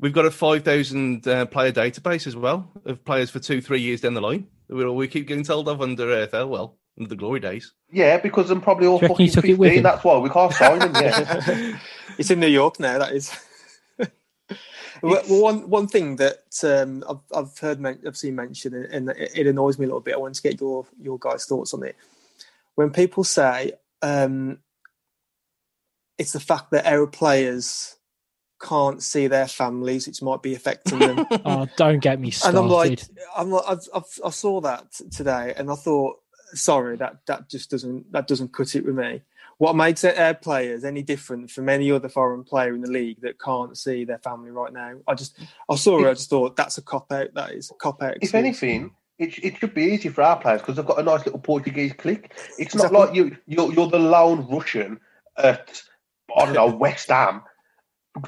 we've 0.00 0.12
got 0.12 0.26
a 0.26 0.30
five 0.30 0.64
thousand 0.64 1.26
uh, 1.28 1.46
player 1.46 1.72
database 1.72 2.26
as 2.26 2.36
well 2.36 2.70
of 2.84 3.04
players 3.04 3.30
for 3.30 3.38
two, 3.38 3.60
three 3.60 3.80
years 3.80 4.00
down 4.00 4.14
the 4.14 4.20
line. 4.20 4.46
that 4.68 4.76
We 4.76 4.84
we 4.90 5.08
keep 5.08 5.26
getting 5.26 5.44
told 5.44 5.68
of 5.68 5.80
under 5.80 6.06
AFL. 6.06 6.48
Well, 6.48 6.76
under 6.98 7.08
the 7.08 7.16
glory 7.16 7.40
days. 7.40 7.72
Yeah, 7.92 8.18
because 8.18 8.50
I'm 8.50 8.60
probably 8.60 8.86
all 8.86 8.98
Do 8.98 9.06
you 9.06 9.08
reckon 9.12 9.14
fucking 9.16 9.26
he 9.26 9.32
took 9.32 9.44
it 9.44 9.58
with 9.58 9.68
15. 9.68 9.78
him? 9.78 9.82
That's 9.82 10.04
why 10.04 10.18
we 10.18 10.30
can't 10.30 10.52
sign 10.52 10.78
them. 10.78 10.94
yet. 10.94 11.80
it's 12.18 12.30
in 12.30 12.40
New 12.40 12.46
York 12.46 12.80
now. 12.80 12.98
That 12.98 13.12
is. 13.12 13.32
well, 13.98 15.22
well, 15.28 15.42
one 15.42 15.68
one 15.68 15.86
thing 15.88 16.16
that 16.16 16.44
um, 16.64 17.04
I've 17.08 17.20
I've 17.36 17.58
heard 17.58 17.80
men- 17.80 18.00
I've 18.06 18.16
seen 18.16 18.34
mentioned 18.34 18.74
and 18.74 19.10
it, 19.10 19.30
it 19.34 19.46
annoys 19.46 19.78
me 19.78 19.84
a 19.84 19.88
little 19.88 20.00
bit. 20.00 20.14
I 20.14 20.18
want 20.18 20.34
to 20.36 20.42
get 20.42 20.60
your 20.60 20.86
your 21.00 21.18
guys' 21.18 21.44
thoughts 21.46 21.74
on 21.74 21.82
it. 21.84 21.96
When 22.76 22.90
people 22.90 23.24
say 23.24 23.72
um, 24.02 24.58
it's 26.18 26.32
the 26.32 26.40
fact 26.40 26.70
that 26.70 26.86
our 26.86 27.06
players 27.06 27.95
can't 28.66 29.02
see 29.02 29.26
their 29.28 29.46
families, 29.46 30.06
which 30.06 30.22
might 30.22 30.42
be 30.42 30.54
affecting 30.54 30.98
them. 30.98 31.26
Oh, 31.44 31.66
don't 31.76 32.00
get 32.00 32.18
me 32.20 32.28
and 32.28 32.34
started. 32.34 32.58
I'm 32.58 32.68
like, 32.68 33.00
I'm 33.36 33.50
like, 33.50 33.64
I've, 33.68 33.88
I've, 33.94 34.20
I 34.24 34.30
saw 34.30 34.60
that 34.62 34.92
today, 35.12 35.54
and 35.56 35.70
I 35.70 35.74
thought, 35.74 36.16
sorry, 36.54 36.96
that 36.96 37.18
that 37.26 37.48
just 37.48 37.70
doesn't 37.70 38.10
that 38.12 38.26
doesn't 38.26 38.52
cut 38.52 38.74
it 38.74 38.84
with 38.84 38.96
me. 38.96 39.22
What 39.58 39.74
makes 39.74 40.04
our 40.04 40.34
players 40.34 40.84
any 40.84 41.02
different 41.02 41.50
from 41.50 41.68
any 41.68 41.90
other 41.90 42.08
foreign 42.10 42.44
player 42.44 42.74
in 42.74 42.82
the 42.82 42.90
league 42.90 43.20
that 43.22 43.40
can't 43.40 43.76
see 43.78 44.04
their 44.04 44.18
family 44.18 44.50
right 44.50 44.72
now? 44.72 44.96
I 45.08 45.14
just, 45.14 45.38
I 45.70 45.76
saw 45.76 46.04
it, 46.04 46.10
I 46.10 46.12
just 46.14 46.28
thought 46.28 46.56
that's 46.56 46.76
a 46.76 46.82
cop 46.82 47.10
out. 47.10 47.32
That 47.34 47.52
is 47.52 47.70
a 47.70 47.74
cop 47.74 48.02
out. 48.02 48.18
if 48.20 48.34
anything, 48.34 48.90
it, 49.18 49.38
it 49.42 49.56
should 49.58 49.72
be 49.72 49.84
easy 49.84 50.10
for 50.10 50.22
our 50.22 50.38
players 50.38 50.60
because 50.60 50.76
they've 50.76 50.84
got 50.84 50.98
a 50.98 51.02
nice 51.02 51.24
little 51.24 51.40
Portuguese 51.40 51.94
clique. 51.94 52.32
It's 52.58 52.74
Exactly. 52.74 52.98
not 52.98 53.06
like 53.06 53.16
you 53.16 53.36
you're, 53.46 53.72
you're 53.72 53.88
the 53.88 53.98
lone 53.98 54.46
Russian 54.50 55.00
at 55.38 55.80
I 56.36 56.44
don't 56.44 56.54
know 56.54 56.66
West 56.76 57.08
Ham. 57.08 57.42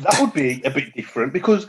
That 0.00 0.20
would 0.20 0.32
be 0.32 0.62
a 0.64 0.70
bit 0.70 0.94
different 0.94 1.32
because, 1.32 1.66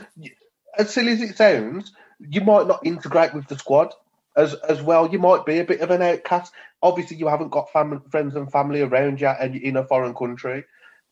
as 0.78 0.92
silly 0.92 1.12
as 1.12 1.22
it 1.22 1.36
sounds, 1.36 1.92
you 2.18 2.42
might 2.42 2.66
not 2.66 2.84
integrate 2.84 3.32
with 3.34 3.46
the 3.48 3.58
squad 3.58 3.94
as 4.36 4.54
as 4.54 4.82
well. 4.82 5.10
You 5.10 5.18
might 5.18 5.46
be 5.46 5.58
a 5.58 5.64
bit 5.64 5.80
of 5.80 5.90
an 5.90 6.02
outcast. 6.02 6.52
Obviously, 6.82 7.16
you 7.16 7.28
haven't 7.28 7.50
got 7.50 7.72
family, 7.72 7.98
friends 8.10 8.34
and 8.36 8.50
family 8.50 8.82
around 8.82 9.20
you, 9.20 9.28
and 9.28 9.54
you're 9.54 9.64
in 9.64 9.76
a 9.76 9.84
foreign 9.84 10.14
country. 10.14 10.64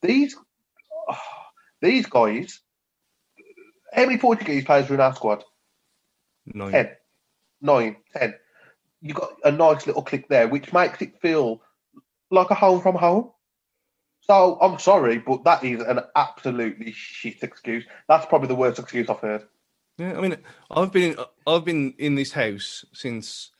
These 0.02 0.36
these 1.80 2.06
guys. 2.06 2.60
How 3.92 4.04
many 4.04 4.18
Portuguese 4.18 4.64
players 4.64 4.90
are 4.90 4.94
in 4.94 5.00
our 5.00 5.14
squad? 5.14 5.44
Nine. 6.46 6.72
Ten, 6.72 6.90
nine, 7.62 7.96
ten. 8.14 8.34
You 9.00 9.14
got 9.14 9.30
a 9.44 9.50
nice 9.50 9.86
little 9.86 10.02
click 10.02 10.28
there, 10.28 10.46
which 10.46 10.72
makes 10.74 11.00
it 11.00 11.20
feel 11.22 11.62
like 12.30 12.50
a 12.50 12.54
home 12.54 12.82
from 12.82 12.96
home. 12.96 13.30
So 14.30 14.58
I'm 14.60 14.78
sorry, 14.78 15.18
but 15.18 15.44
that 15.44 15.64
is 15.64 15.80
an 15.80 16.00
absolutely 16.14 16.92
shit 16.92 17.42
excuse. 17.42 17.84
That's 18.08 18.26
probably 18.26 18.48
the 18.48 18.54
worst 18.54 18.78
excuse 18.78 19.08
I've 19.08 19.20
heard. 19.20 19.44
Yeah, 19.96 20.18
I 20.18 20.20
mean, 20.20 20.36
I've 20.70 20.92
been 20.92 21.12
in, 21.12 21.24
I've 21.46 21.64
been 21.64 21.94
in 21.98 22.14
this 22.14 22.32
house 22.32 22.84
since 22.92 23.50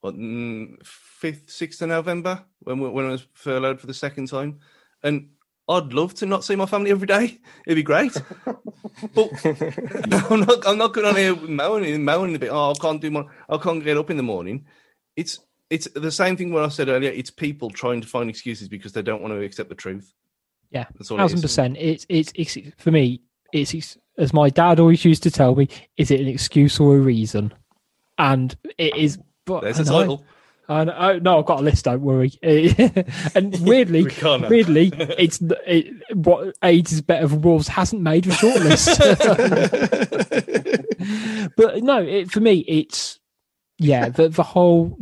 what 0.00 0.14
mm, 0.14 0.76
fifth, 0.86 1.50
sixth 1.50 1.82
of 1.82 1.88
November 1.88 2.44
when 2.60 2.80
when 2.92 3.06
I 3.06 3.10
was 3.10 3.26
furloughed 3.34 3.80
for 3.80 3.88
the 3.88 3.94
second 3.94 4.28
time, 4.28 4.60
and 5.02 5.30
I'd 5.68 5.92
love 5.92 6.14
to 6.14 6.26
not 6.26 6.44
see 6.44 6.56
my 6.56 6.66
family 6.66 6.92
every 6.92 7.06
day. 7.06 7.40
It'd 7.66 7.76
be 7.76 7.82
great. 7.82 8.14
but 9.14 9.30
I'm 10.30 10.40
not. 10.40 10.66
I'm 10.66 10.78
not 10.78 10.94
going 10.94 11.06
on 11.06 11.16
here 11.16 11.34
moaning, 11.36 12.04
moaning 12.04 12.36
a 12.36 12.38
bit. 12.38 12.50
Oh, 12.52 12.70
I 12.70 12.74
can't 12.80 13.00
do 13.00 13.10
my. 13.10 13.24
I 13.48 13.58
can't 13.58 13.82
get 13.82 13.96
up 13.96 14.10
in 14.10 14.16
the 14.16 14.22
morning. 14.22 14.66
It's 15.16 15.40
it's 15.72 15.88
the 15.94 16.10
same 16.10 16.36
thing 16.36 16.52
what 16.52 16.64
I 16.64 16.68
said 16.68 16.88
earlier. 16.90 17.10
It's 17.10 17.30
people 17.30 17.70
trying 17.70 18.02
to 18.02 18.06
find 18.06 18.28
excuses 18.28 18.68
because 18.68 18.92
they 18.92 19.00
don't 19.00 19.22
want 19.22 19.32
to 19.32 19.40
accept 19.40 19.70
the 19.70 19.74
truth. 19.74 20.12
Yeah, 20.70 20.84
That's 20.98 21.10
all 21.10 21.16
thousand 21.16 21.38
is. 21.38 21.42
percent. 21.42 21.76
It's, 21.78 22.04
it's 22.10 22.32
it's 22.34 22.58
for 22.76 22.90
me. 22.90 23.22
It's, 23.52 23.72
it's 23.72 23.96
as 24.18 24.34
my 24.34 24.50
dad 24.50 24.78
always 24.78 25.04
used 25.04 25.22
to 25.22 25.30
tell 25.30 25.54
me. 25.54 25.68
Is 25.96 26.10
it 26.10 26.20
an 26.20 26.28
excuse 26.28 26.78
or 26.78 26.96
a 26.96 27.00
reason? 27.00 27.54
And 28.18 28.54
it 28.76 28.94
is. 28.96 29.18
But 29.46 29.62
There's 29.62 29.80
a 29.80 29.84
title. 29.84 30.24
I 30.68 30.82
oh, 30.82 31.18
no, 31.18 31.38
I've 31.38 31.46
got 31.46 31.60
a 31.60 31.62
list. 31.62 31.86
Don't 31.86 32.02
worry. 32.02 32.32
and 32.42 33.58
weirdly, 33.60 34.06
weirdly, 34.22 34.92
it's 35.18 35.40
it, 35.66 35.94
what 36.14 36.54
AIDS 36.62 36.92
is 36.92 37.00
better 37.00 37.28
for 37.28 37.36
Wolves 37.36 37.68
hasn't 37.68 38.02
made 38.02 38.26
a 38.26 38.30
shortlist. 38.30 38.98
but 41.56 41.82
no, 41.82 42.02
it, 42.02 42.30
for 42.30 42.40
me, 42.40 42.58
it's 42.68 43.18
yeah, 43.78 44.10
the 44.10 44.28
the 44.28 44.42
whole 44.42 44.96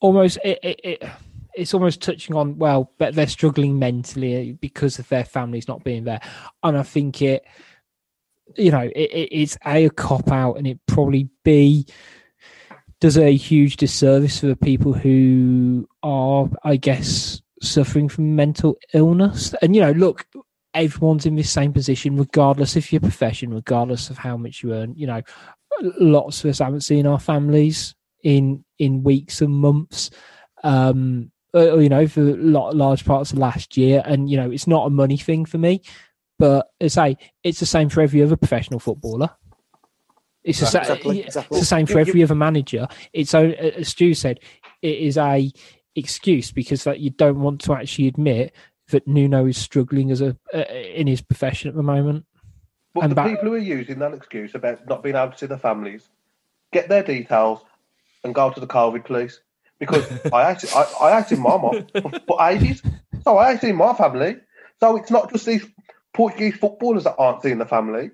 almost 0.00 0.38
it, 0.44 0.58
it, 0.62 0.80
it 0.84 1.10
it's 1.54 1.74
almost 1.74 2.00
touching 2.00 2.36
on 2.36 2.56
well, 2.56 2.92
but 2.98 3.14
they're 3.14 3.26
struggling 3.26 3.78
mentally 3.78 4.52
uh, 4.52 4.54
because 4.60 4.98
of 4.98 5.08
their 5.08 5.24
families 5.24 5.68
not 5.68 5.84
being 5.84 6.04
there, 6.04 6.20
and 6.62 6.78
I 6.78 6.82
think 6.82 7.20
it, 7.20 7.44
you 8.56 8.70
know, 8.70 8.88
it, 8.94 9.10
it, 9.10 9.28
it's 9.32 9.58
a, 9.66 9.86
a 9.86 9.90
cop 9.90 10.30
out, 10.30 10.54
and 10.54 10.66
it 10.66 10.78
probably 10.86 11.28
b 11.44 11.86
does 13.00 13.18
a 13.18 13.34
huge 13.34 13.76
disservice 13.76 14.40
for 14.40 14.46
the 14.46 14.56
people 14.56 14.92
who 14.92 15.88
are, 16.02 16.48
I 16.64 16.76
guess, 16.76 17.40
suffering 17.62 18.08
from 18.08 18.34
mental 18.34 18.76
illness. 18.92 19.54
And 19.62 19.74
you 19.74 19.82
know, 19.82 19.92
look, 19.92 20.26
everyone's 20.74 21.26
in 21.26 21.36
the 21.36 21.42
same 21.42 21.72
position, 21.72 22.16
regardless 22.16 22.76
of 22.76 22.90
your 22.92 23.00
profession, 23.00 23.52
regardless 23.54 24.10
of 24.10 24.18
how 24.18 24.36
much 24.36 24.62
you 24.62 24.72
earn. 24.74 24.94
You 24.96 25.08
know, 25.08 25.22
lots 25.80 26.44
of 26.44 26.50
us 26.50 26.58
haven't 26.60 26.82
seen 26.82 27.06
our 27.06 27.20
families 27.20 27.94
in 28.22 28.64
in 28.78 29.02
weeks 29.02 29.40
and 29.40 29.52
months. 29.54 30.10
Um, 30.64 31.30
uh, 31.54 31.78
you 31.78 31.88
know, 31.88 32.06
for 32.06 32.20
lot, 32.20 32.76
large 32.76 33.04
parts 33.04 33.32
of 33.32 33.38
last 33.38 33.76
year, 33.76 34.02
and 34.04 34.28
you 34.28 34.36
know, 34.36 34.50
it's 34.50 34.66
not 34.66 34.86
a 34.86 34.90
money 34.90 35.16
thing 35.16 35.44
for 35.46 35.56
me, 35.58 35.80
but 36.38 36.68
as 36.80 36.98
I 36.98 37.12
say, 37.12 37.18
it's 37.42 37.60
the 37.60 37.66
same 37.66 37.88
for 37.88 38.00
every 38.02 38.22
other 38.22 38.36
professional 38.36 38.80
footballer. 38.80 39.30
It's 40.44 40.60
the 40.60 40.66
sa- 40.66 40.80
Exactly, 40.80 41.20
exactly. 41.22 41.56
it's 41.58 41.66
the 41.68 41.74
same 41.76 41.86
for 41.86 41.98
every 41.98 42.22
other 42.22 42.34
manager. 42.34 42.86
It's 43.12 43.30
so, 43.30 43.46
as 43.50 43.88
Stu 43.88 44.14
said, 44.14 44.40
it 44.82 44.98
is 44.98 45.16
a 45.16 45.50
excuse 45.96 46.52
because 46.52 46.84
that 46.84 47.00
you 47.00 47.10
don't 47.10 47.40
want 47.40 47.60
to 47.62 47.72
actually 47.74 48.08
admit 48.08 48.54
that 48.90 49.06
Nuno 49.08 49.46
is 49.46 49.56
struggling 49.58 50.10
as 50.10 50.20
a 50.20 50.36
uh, 50.54 50.58
in 50.58 51.06
his 51.06 51.20
profession 51.22 51.68
at 51.68 51.74
the 51.76 51.82
moment. 51.82 52.24
But 52.94 53.04
And 53.04 53.10
the 53.10 53.16
back- 53.16 53.30
people 53.30 53.48
who 53.48 53.54
are 53.54 53.58
using 53.58 53.98
that 54.00 54.12
excuse 54.14 54.54
about 54.54 54.86
not 54.86 55.02
being 55.02 55.16
able 55.16 55.32
to 55.32 55.38
see 55.38 55.46
their 55.46 55.58
families, 55.58 56.08
get 56.72 56.88
their 56.88 57.02
details 57.02 57.60
and 58.24 58.34
go 58.34 58.50
to 58.50 58.60
the 58.60 58.66
COVID 58.66 59.04
police. 59.04 59.40
Because 59.78 60.06
I 60.32 60.42
actually, 60.50 60.70
I, 60.70 60.84
I 61.00 61.10
actually 61.12 61.38
my 61.38 61.56
mom 61.56 61.86
for, 61.92 62.10
for 62.26 62.48
ages, 62.48 62.82
so 63.24 63.38
I 63.38 63.52
actually 63.52 63.72
my 63.72 63.94
family. 63.94 64.36
So 64.80 64.96
it's 64.96 65.10
not 65.10 65.32
just 65.32 65.46
these 65.46 65.64
Portuguese 66.14 66.56
footballers 66.56 67.04
that 67.04 67.16
aren't 67.18 67.42
seeing 67.42 67.58
the 67.58 67.66
family. 67.66 68.10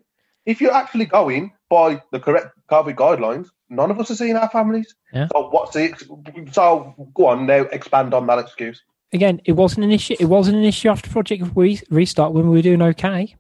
If 0.46 0.60
you're 0.60 0.74
actually 0.74 1.06
going 1.06 1.52
by 1.70 2.02
the 2.12 2.20
correct 2.20 2.48
COVID 2.70 2.94
guidelines, 2.96 3.48
none 3.70 3.90
of 3.90 3.98
us 3.98 4.10
are 4.10 4.14
seeing 4.14 4.36
our 4.36 4.50
families. 4.50 4.94
Yeah. 5.12 5.28
So 5.32 5.48
what's 5.48 5.72
the 5.72 5.84
ex- 5.84 6.04
so 6.52 6.94
go 7.14 7.26
on 7.26 7.46
now 7.46 7.62
expand 7.62 8.14
on 8.14 8.26
that 8.26 8.38
excuse. 8.38 8.82
Again, 9.12 9.40
it 9.44 9.52
wasn't 9.52 9.84
an 9.84 9.92
issue. 9.92 10.16
It 10.18 10.26
wasn't 10.26 10.56
an 10.56 10.64
issue 10.64 10.88
after 10.88 11.08
Project 11.08 11.44
Re- 11.54 11.80
Restart 11.88 12.32
when 12.32 12.48
we 12.48 12.56
were 12.56 12.62
doing 12.62 12.82
okay. 12.82 13.34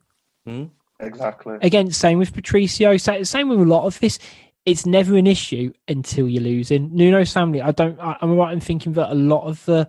Hmm? 0.46 0.64
Exactly. 1.00 1.58
Again, 1.60 1.90
same 1.90 2.18
with 2.18 2.32
Patricio. 2.32 2.96
Same 2.96 3.48
with 3.48 3.60
a 3.60 3.64
lot 3.64 3.84
of 3.84 3.98
this. 4.00 4.18
It's 4.66 4.86
never 4.86 5.16
an 5.16 5.26
issue 5.26 5.72
until 5.88 6.28
you're 6.28 6.42
losing. 6.42 6.94
Nuno's 6.94 7.32
family. 7.32 7.60
I 7.60 7.72
don't. 7.72 8.00
I, 8.00 8.16
I'm 8.20 8.34
right 8.36 8.52
in 8.52 8.60
thinking 8.60 8.94
that 8.94 9.12
a 9.12 9.14
lot 9.14 9.46
of 9.46 9.62
the, 9.66 9.86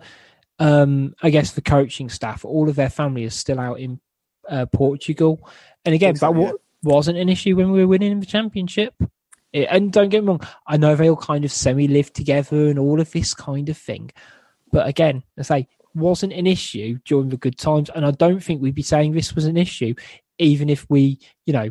um, 0.58 1.14
I 1.22 1.30
guess 1.30 1.52
the 1.52 1.62
coaching 1.62 2.08
staff, 2.10 2.44
all 2.44 2.68
of 2.68 2.76
their 2.76 2.90
family 2.90 3.24
is 3.24 3.34
still 3.34 3.58
out 3.58 3.80
in 3.80 4.00
uh, 4.48 4.66
Portugal. 4.66 5.48
And 5.84 5.94
again, 5.94 6.16
so, 6.16 6.26
that 6.26 6.34
wa- 6.34 6.52
wasn't 6.82 7.18
an 7.18 7.28
issue 7.28 7.56
when 7.56 7.72
we 7.72 7.80
were 7.80 7.88
winning 7.88 8.20
the 8.20 8.26
championship. 8.26 8.94
It- 9.52 9.68
and 9.70 9.90
don't 9.92 10.10
get 10.10 10.22
me 10.22 10.28
wrong, 10.28 10.46
I 10.66 10.76
know 10.76 10.94
they 10.94 11.08
all 11.08 11.16
kind 11.16 11.44
of 11.44 11.52
semi 11.52 11.88
live 11.88 12.12
together 12.12 12.66
and 12.68 12.78
all 12.78 13.00
of 13.00 13.10
this 13.12 13.32
kind 13.32 13.68
of 13.70 13.78
thing. 13.78 14.10
But 14.72 14.86
again, 14.86 15.22
I 15.38 15.42
say 15.42 15.68
wasn't 15.94 16.34
an 16.34 16.46
issue 16.46 16.98
during 17.06 17.30
the 17.30 17.38
good 17.38 17.56
times, 17.56 17.88
and 17.94 18.04
I 18.04 18.10
don't 18.10 18.40
think 18.44 18.60
we'd 18.60 18.74
be 18.74 18.82
saying 18.82 19.12
this 19.12 19.34
was 19.34 19.46
an 19.46 19.56
issue, 19.56 19.94
even 20.38 20.68
if 20.68 20.84
we, 20.90 21.18
you 21.46 21.54
know, 21.54 21.70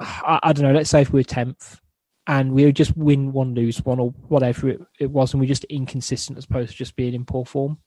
I, 0.00 0.40
I 0.42 0.52
don't 0.52 0.64
know. 0.64 0.72
Let's 0.72 0.90
say 0.90 1.02
if 1.02 1.12
we 1.12 1.20
were 1.20 1.24
tenth 1.24 1.80
and 2.26 2.52
we 2.52 2.64
would 2.64 2.76
just 2.76 2.96
win 2.96 3.32
one, 3.32 3.54
lose 3.54 3.84
one, 3.84 3.98
or 3.98 4.10
whatever 4.28 4.68
it, 4.68 4.80
it 4.98 5.10
was, 5.10 5.32
and 5.32 5.40
we're 5.40 5.46
just 5.46 5.64
inconsistent 5.64 6.38
as 6.38 6.44
opposed 6.44 6.70
to 6.70 6.76
just 6.76 6.96
being 6.96 7.14
in 7.14 7.24
poor 7.24 7.44
form. 7.44 7.78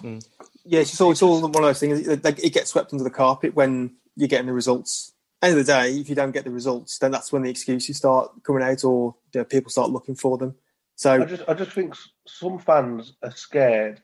Hmm. 0.00 0.18
Yeah, 0.64 0.80
it's 0.80 0.90
just 0.90 1.00
all, 1.00 1.12
it's 1.12 1.22
all 1.22 1.40
one 1.40 1.56
of 1.56 1.62
those 1.62 1.80
things. 1.80 2.06
It, 2.06 2.24
it 2.24 2.54
gets 2.54 2.70
swept 2.70 2.92
under 2.92 3.04
the 3.04 3.10
carpet 3.10 3.54
when 3.54 3.96
you're 4.16 4.28
getting 4.28 4.46
the 4.46 4.52
results. 4.52 5.12
End 5.42 5.58
of 5.58 5.66
the 5.66 5.72
day, 5.72 5.92
if 5.96 6.08
you 6.08 6.14
don't 6.14 6.30
get 6.30 6.44
the 6.44 6.50
results, 6.50 6.98
then 6.98 7.10
that's 7.10 7.32
when 7.32 7.42
the 7.42 7.50
excuses 7.50 7.96
start 7.96 8.30
coming 8.44 8.62
out, 8.62 8.84
or 8.84 9.16
you 9.34 9.40
know, 9.40 9.44
people 9.44 9.70
start 9.70 9.90
looking 9.90 10.14
for 10.14 10.38
them. 10.38 10.54
So 10.94 11.20
I 11.20 11.24
just 11.24 11.42
I 11.48 11.54
just 11.54 11.72
think 11.72 11.96
some 12.26 12.58
fans 12.58 13.14
are 13.22 13.32
scared 13.32 14.00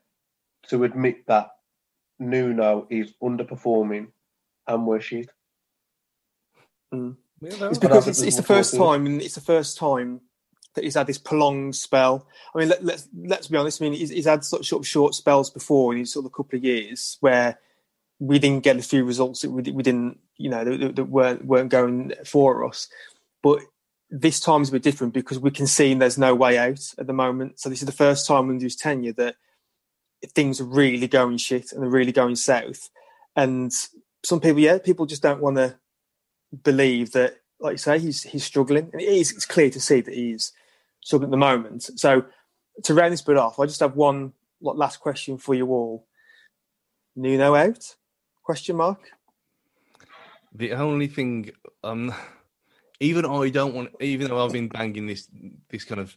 to 0.68 0.84
admit 0.84 1.26
that 1.28 1.50
Nuno 2.18 2.86
is 2.90 3.14
underperforming 3.22 4.08
and 4.66 4.86
we're 4.86 5.00
shit. 5.00 5.30
Hmm. 6.92 7.12
It's 7.42 7.78
because 7.78 8.08
it's, 8.08 8.22
it's 8.22 8.36
the 8.36 8.42
first 8.42 8.76
time, 8.76 9.06
and 9.06 9.22
it's 9.22 9.34
the 9.34 9.40
first 9.40 9.78
time 9.78 10.20
that 10.74 10.84
he's 10.84 10.94
had 10.94 11.06
this 11.06 11.18
prolonged 11.18 11.74
spell. 11.76 12.26
I 12.54 12.58
mean, 12.58 12.68
let, 12.68 12.84
let's 12.84 13.08
let's 13.16 13.48
be 13.48 13.56
honest. 13.56 13.80
I 13.80 13.84
mean, 13.84 13.94
he's, 13.94 14.10
he's 14.10 14.26
had 14.26 14.44
sort 14.44 14.60
of, 14.60 14.66
sort 14.66 14.82
of 14.82 14.86
short 14.86 15.14
spells 15.14 15.50
before 15.50 15.92
in 15.92 16.00
his 16.00 16.12
sort 16.12 16.24
of 16.24 16.32
a 16.32 16.34
couple 16.34 16.56
of 16.56 16.64
years 16.64 17.16
where 17.20 17.58
we 18.18 18.38
didn't 18.38 18.64
get 18.64 18.76
a 18.76 18.82
few 18.82 19.04
results 19.04 19.42
that 19.42 19.50
we, 19.50 19.62
we 19.70 19.82
didn't, 19.82 20.18
you 20.36 20.50
know, 20.50 20.64
that, 20.64 20.96
that 20.96 21.04
weren't 21.04 21.44
weren't 21.44 21.70
going 21.70 22.12
for 22.24 22.66
us. 22.66 22.88
But 23.42 23.60
this 24.10 24.40
time 24.40 24.62
is 24.62 24.70
a 24.70 24.72
bit 24.72 24.82
different 24.82 25.14
because 25.14 25.38
we 25.38 25.50
can 25.50 25.66
see 25.66 25.94
there's 25.94 26.18
no 26.18 26.34
way 26.34 26.58
out 26.58 26.94
at 26.98 27.06
the 27.06 27.12
moment. 27.12 27.60
So 27.60 27.68
this 27.68 27.82
is 27.82 27.86
the 27.86 27.92
first 27.92 28.26
time 28.26 28.48
under 28.48 28.64
his 28.64 28.76
tenure 28.76 29.12
that 29.12 29.36
things 30.34 30.60
are 30.60 30.64
really 30.64 31.06
going 31.06 31.36
shit 31.36 31.72
and 31.72 31.82
they're 31.82 31.90
really 31.90 32.12
going 32.12 32.36
south. 32.36 32.88
And 33.36 33.72
some 34.24 34.40
people, 34.40 34.60
yeah, 34.60 34.78
people 34.78 35.06
just 35.06 35.22
don't 35.22 35.40
want 35.40 35.56
to 35.56 35.76
believe 36.62 37.12
that, 37.12 37.36
like 37.60 37.72
you 37.72 37.78
say, 37.78 37.98
he's 37.98 38.22
he's 38.22 38.44
struggling, 38.44 38.90
and 38.92 39.00
it 39.00 39.08
is, 39.08 39.32
it's 39.32 39.44
clear 39.44 39.70
to 39.70 39.80
see 39.80 40.00
that 40.00 40.14
he's 40.14 40.52
struggling 41.02 41.28
at 41.28 41.32
the 41.32 41.36
moment. 41.36 41.82
So 41.98 42.24
to 42.84 42.94
round 42.94 43.12
this 43.12 43.22
bit 43.22 43.36
off, 43.36 43.58
I 43.58 43.66
just 43.66 43.80
have 43.80 43.96
one 43.96 44.32
last 44.60 45.00
question 45.00 45.38
for 45.38 45.54
you 45.54 45.66
all. 45.68 46.06
Nuno 47.16 47.54
out? 47.54 47.96
Question 48.42 48.76
mark. 48.76 49.10
The 50.54 50.72
only 50.72 51.08
thing, 51.08 51.50
um, 51.84 52.14
even 53.00 53.26
I 53.26 53.50
don't 53.50 53.74
want, 53.74 53.90
even 54.00 54.28
though 54.28 54.44
I've 54.44 54.52
been 54.52 54.68
banging 54.68 55.06
this, 55.06 55.28
this 55.68 55.84
kind 55.84 56.00
of, 56.00 56.16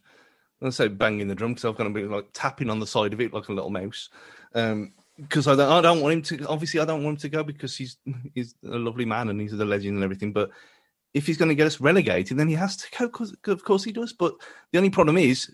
let's 0.60 0.76
say 0.76 0.88
banging 0.88 1.28
the 1.28 1.34
drum 1.34 1.52
because 1.52 1.64
I've 1.64 1.76
got 1.76 1.84
to 1.84 1.90
be 1.90 2.04
like 2.04 2.26
tapping 2.32 2.70
on 2.70 2.80
the 2.80 2.86
side 2.86 3.12
of 3.12 3.20
it 3.20 3.32
like 3.32 3.48
a 3.48 3.52
little 3.52 3.70
mouse. 3.70 4.08
Um, 4.54 4.92
because 5.16 5.46
I 5.46 5.54
don't, 5.54 5.70
I 5.70 5.80
don't 5.80 6.00
want 6.00 6.12
him 6.14 6.38
to. 6.38 6.46
Obviously, 6.48 6.80
I 6.80 6.84
don't 6.84 7.04
want 7.04 7.16
him 7.16 7.20
to 7.20 7.28
go 7.28 7.44
because 7.44 7.76
he's 7.76 7.96
he's 8.34 8.54
a 8.64 8.78
lovely 8.78 9.04
man 9.04 9.28
and 9.28 9.40
he's 9.40 9.52
the 9.52 9.64
legend 9.64 9.94
and 9.94 10.04
everything. 10.04 10.32
But 10.32 10.50
if 11.14 11.26
he's 11.26 11.36
going 11.36 11.50
to 11.50 11.54
get 11.54 11.66
us 11.66 11.80
relegated, 11.80 12.38
then 12.38 12.48
he 12.48 12.54
has 12.54 12.76
to 12.78 12.86
go. 12.98 13.08
Cause, 13.08 13.34
of 13.46 13.64
course, 13.64 13.84
he 13.84 13.92
does. 13.92 14.12
But 14.12 14.34
the 14.72 14.78
only 14.78 14.90
problem 14.90 15.18
is 15.18 15.50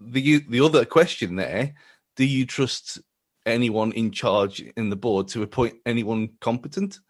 the 0.00 0.38
the 0.48 0.60
other 0.60 0.84
question 0.84 1.36
there: 1.36 1.74
Do 2.16 2.24
you 2.24 2.46
trust 2.46 3.00
anyone 3.44 3.92
in 3.92 4.10
charge 4.10 4.60
in 4.76 4.90
the 4.90 4.96
board 4.96 5.28
to 5.28 5.42
appoint 5.42 5.74
anyone 5.86 6.30
competent? 6.40 7.00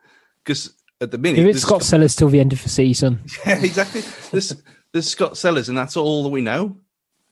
Because 0.44 0.74
at 1.00 1.10
the 1.10 1.18
minute, 1.18 1.40
If 1.40 1.56
it's 1.56 1.62
Scott 1.62 1.82
Sellars 1.82 2.16
till 2.16 2.28
the 2.28 2.40
end 2.40 2.52
of 2.52 2.62
the 2.62 2.68
season, 2.68 3.20
yeah, 3.46 3.62
exactly. 3.62 4.02
There's, 4.30 4.62
there's 4.92 5.08
Scott 5.08 5.36
Sellars, 5.36 5.68
and 5.68 5.76
that's 5.76 5.96
all 5.96 6.22
that 6.24 6.30
we 6.30 6.40
know. 6.40 6.78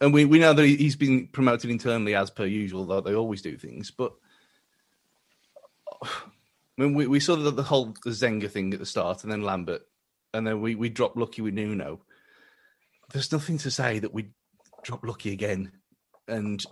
And 0.01 0.15
we, 0.15 0.25
we 0.25 0.39
know 0.39 0.53
that 0.53 0.65
he- 0.65 0.77
he's 0.77 0.97
been 0.97 1.29
promoted 1.29 1.71
internally 1.71 2.15
as 2.15 2.31
per 2.31 2.47
usual, 2.47 2.87
though 2.87 3.01
they 3.01 3.15
always 3.15 3.43
do 3.43 3.57
things. 3.57 3.91
But 3.91 4.13
I 6.03 6.09
mean, 6.83 6.95
we, 6.95 7.07
we 7.07 7.21
saw 7.21 7.37
the, 7.37 7.51
the 7.51 7.63
whole 7.63 7.95
the 8.05 8.11
Zenga 8.11 8.51
thing 8.51 8.73
at 8.73 8.81
the 8.81 8.87
start, 8.87 9.23
and 9.23 9.31
then 9.31 9.43
Lambert, 9.43 9.83
and 10.33 10.47
then 10.47 10.63
we, 10.63 10.75
we 10.75 10.89
dropped 10.89 11.17
lucky 11.17 11.43
with 11.43 11.55
Nuno. 11.55 12.01
There's 13.13 13.33
nothing 13.33 13.59
to 13.59 13.71
say 13.71 13.99
that 13.99 14.15
we 14.15 14.31
drop 14.83 15.05
lucky 15.05 15.33
again. 15.33 15.73
And 16.29 16.65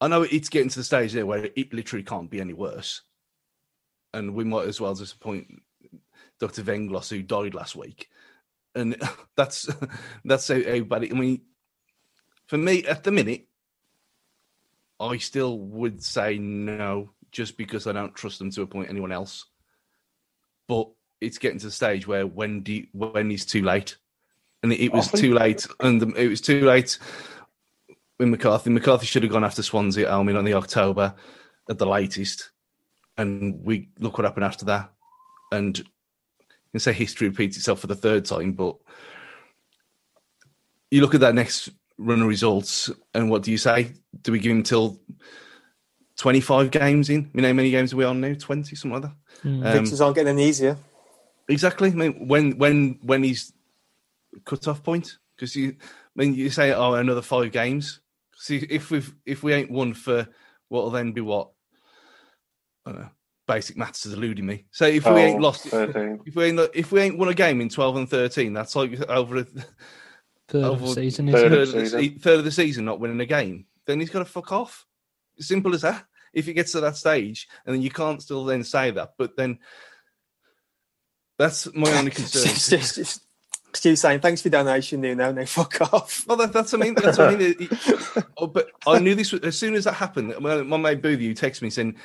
I 0.00 0.08
know 0.08 0.22
it's 0.22 0.48
getting 0.48 0.68
to 0.68 0.80
the 0.80 0.84
stage 0.84 1.12
there 1.12 1.24
where 1.24 1.48
it 1.56 1.72
literally 1.72 2.02
can't 2.02 2.30
be 2.30 2.40
any 2.40 2.52
worse. 2.52 3.02
And 4.12 4.34
we 4.34 4.44
might 4.44 4.66
as 4.66 4.80
well 4.80 4.94
disappoint 4.94 5.62
Dr. 6.40 6.62
Venglos, 6.62 7.08
who 7.08 7.22
died 7.22 7.54
last 7.54 7.76
week 7.76 8.08
and 8.74 8.96
that's 9.36 9.68
that's 10.24 10.48
how, 10.48 10.80
bad. 10.80 11.04
I 11.04 11.14
mean, 11.14 11.42
for 12.46 12.58
me 12.58 12.84
at 12.84 13.04
the 13.04 13.10
minute, 13.10 13.46
I 15.00 15.16
still 15.18 15.58
would 15.58 16.02
say 16.02 16.38
no, 16.38 17.10
just 17.32 17.56
because 17.56 17.86
I 17.86 17.92
don't 17.92 18.14
trust 18.14 18.38
them 18.38 18.50
to 18.52 18.62
appoint 18.62 18.90
anyone 18.90 19.12
else. 19.12 19.46
But 20.66 20.88
it's 21.20 21.38
getting 21.38 21.58
to 21.58 21.66
the 21.66 21.72
stage 21.72 22.06
where 22.06 22.26
when 22.26 22.60
do 22.62 22.72
you, 22.74 22.86
when 22.92 23.30
is 23.30 23.44
too 23.44 23.62
late, 23.62 23.96
and 24.62 24.72
it, 24.72 24.80
it 24.80 24.92
was 24.92 25.06
Often- 25.06 25.20
too 25.20 25.34
late, 25.34 25.66
and 25.80 26.16
it 26.16 26.28
was 26.28 26.40
too 26.40 26.64
late 26.64 26.98
with 28.18 28.28
McCarthy. 28.28 28.70
McCarthy 28.70 29.06
should 29.06 29.22
have 29.22 29.32
gone 29.32 29.44
after 29.44 29.62
Swansea 29.62 30.06
at 30.06 30.12
home 30.12 30.28
in 30.28 30.36
on 30.36 30.44
the 30.44 30.54
October 30.54 31.14
at 31.68 31.78
the 31.78 31.86
latest, 31.86 32.50
and 33.18 33.62
we 33.64 33.88
look 33.98 34.16
what 34.18 34.24
happened 34.24 34.44
after 34.44 34.64
that. 34.66 34.92
And 35.52 35.78
you 35.78 35.84
can 36.72 36.80
say 36.80 36.92
history 36.92 37.28
repeats 37.28 37.56
itself 37.56 37.80
for 37.80 37.86
the 37.86 37.94
third 37.94 38.24
time, 38.24 38.52
but 38.52 38.76
you 40.90 41.00
look 41.00 41.14
at 41.14 41.20
that 41.20 41.34
next 41.34 41.70
run 41.98 42.22
of 42.22 42.28
results, 42.28 42.90
and 43.14 43.30
what 43.30 43.42
do 43.42 43.50
you 43.50 43.58
say? 43.58 43.92
Do 44.22 44.32
we 44.32 44.38
give 44.38 44.52
him 44.52 44.62
till 44.62 45.00
twenty-five 46.16 46.70
games 46.70 47.10
in? 47.10 47.30
You 47.34 47.42
know, 47.42 47.48
how 47.48 47.54
many 47.54 47.70
games 47.70 47.92
are 47.92 47.96
we 47.96 48.04
on 48.04 48.20
now? 48.20 48.34
Twenty, 48.34 48.76
something 48.76 49.00
like 49.02 49.10
that. 49.10 49.48
Um, 49.48 49.72
Fixtures 49.72 50.00
aren't 50.00 50.16
getting 50.16 50.32
any 50.32 50.48
easier. 50.48 50.76
Exactly. 51.48 51.90
I 51.90 51.94
mean, 51.94 52.28
when 52.28 52.58
when 52.58 52.98
when 53.02 53.22
he's 53.22 53.52
cut 54.44 54.66
off 54.68 54.82
point, 54.82 55.18
because 55.36 55.54
you, 55.54 55.76
I 55.80 55.84
mean, 56.16 56.34
you 56.34 56.50
say, 56.50 56.72
oh, 56.72 56.94
another 56.94 57.22
five 57.22 57.52
games. 57.52 58.00
See, 58.36 58.66
if 58.68 58.90
we 58.90 58.98
have 58.98 59.14
if 59.26 59.42
we 59.42 59.52
ain't 59.52 59.70
won 59.70 59.94
for 59.94 60.26
what'll 60.68 60.90
then 60.90 61.12
be 61.12 61.20
what, 61.20 61.50
I 62.84 62.92
don't 62.92 63.00
know, 63.02 63.10
basic 63.46 63.76
maths 63.76 64.06
is 64.06 64.14
eluding 64.14 64.46
me. 64.46 64.64
So 64.70 64.86
if 64.86 65.04
we 65.04 65.10
Oh, 65.12 65.16
ain't 65.16 65.40
lost, 65.40 65.66
13. 65.66 66.20
if 66.26 66.34
we 66.34 66.44
ain't 66.46 66.60
if 66.74 66.90
we 66.90 67.00
ain't 67.00 67.18
won 67.18 67.28
a 67.28 67.34
game 67.34 67.60
in 67.60 67.68
twelve 67.68 67.96
and 67.96 68.08
thirteen, 68.08 68.52
that's 68.52 68.74
like 68.74 68.98
over 69.08 69.38
a 69.38 69.46
Third 70.54 70.64
of 70.64 70.80
the 70.80 70.86
season, 70.88 71.32
third 71.32 71.52
of, 71.52 71.72
the, 71.72 71.80
season. 71.80 72.00
se- 72.00 72.18
third 72.18 72.38
of 72.38 72.44
the 72.44 72.52
season 72.52 72.84
not 72.84 73.00
winning 73.00 73.20
a 73.20 73.26
game, 73.26 73.66
then 73.86 73.98
he's 73.98 74.10
got 74.10 74.20
to 74.20 74.24
fuck 74.24 74.52
off. 74.52 74.86
Simple 75.38 75.74
as 75.74 75.82
that. 75.82 76.04
If 76.32 76.46
it 76.46 76.54
gets 76.54 76.72
to 76.72 76.80
that 76.80 76.96
stage, 76.96 77.48
and 77.66 77.74
then 77.74 77.82
you 77.82 77.90
can't 77.90 78.22
still 78.22 78.44
then 78.44 78.62
say 78.62 78.92
that, 78.92 79.14
but 79.18 79.36
then 79.36 79.58
that's 81.38 81.72
my 81.74 81.90
only 81.92 82.10
concern. 82.12 83.04
Stu 83.74 83.96
saying, 83.96 84.20
thanks 84.20 84.40
for 84.40 84.48
donation, 84.48 85.00
Nuno. 85.00 85.32
No, 85.32 85.46
fuck 85.46 85.92
off. 85.92 86.24
Well, 86.28 86.36
that, 86.36 86.52
that's 86.52 86.72
what 86.72 86.82
I 86.82 86.84
mean. 86.84 86.94
That's 86.94 87.18
what 87.18 87.34
I 87.34 87.36
mean. 87.36 87.68
Oh, 88.36 88.46
but 88.46 88.70
I 88.86 88.98
knew 88.98 89.14
this 89.14 89.32
was, 89.32 89.42
as 89.42 89.58
soon 89.58 89.74
as 89.74 89.84
that 89.84 89.94
happened. 89.94 90.34
My, 90.40 90.62
my 90.62 90.76
mate 90.76 91.02
Boothie 91.02 91.36
texted 91.36 91.62
me 91.62 91.70
saying, 91.70 91.96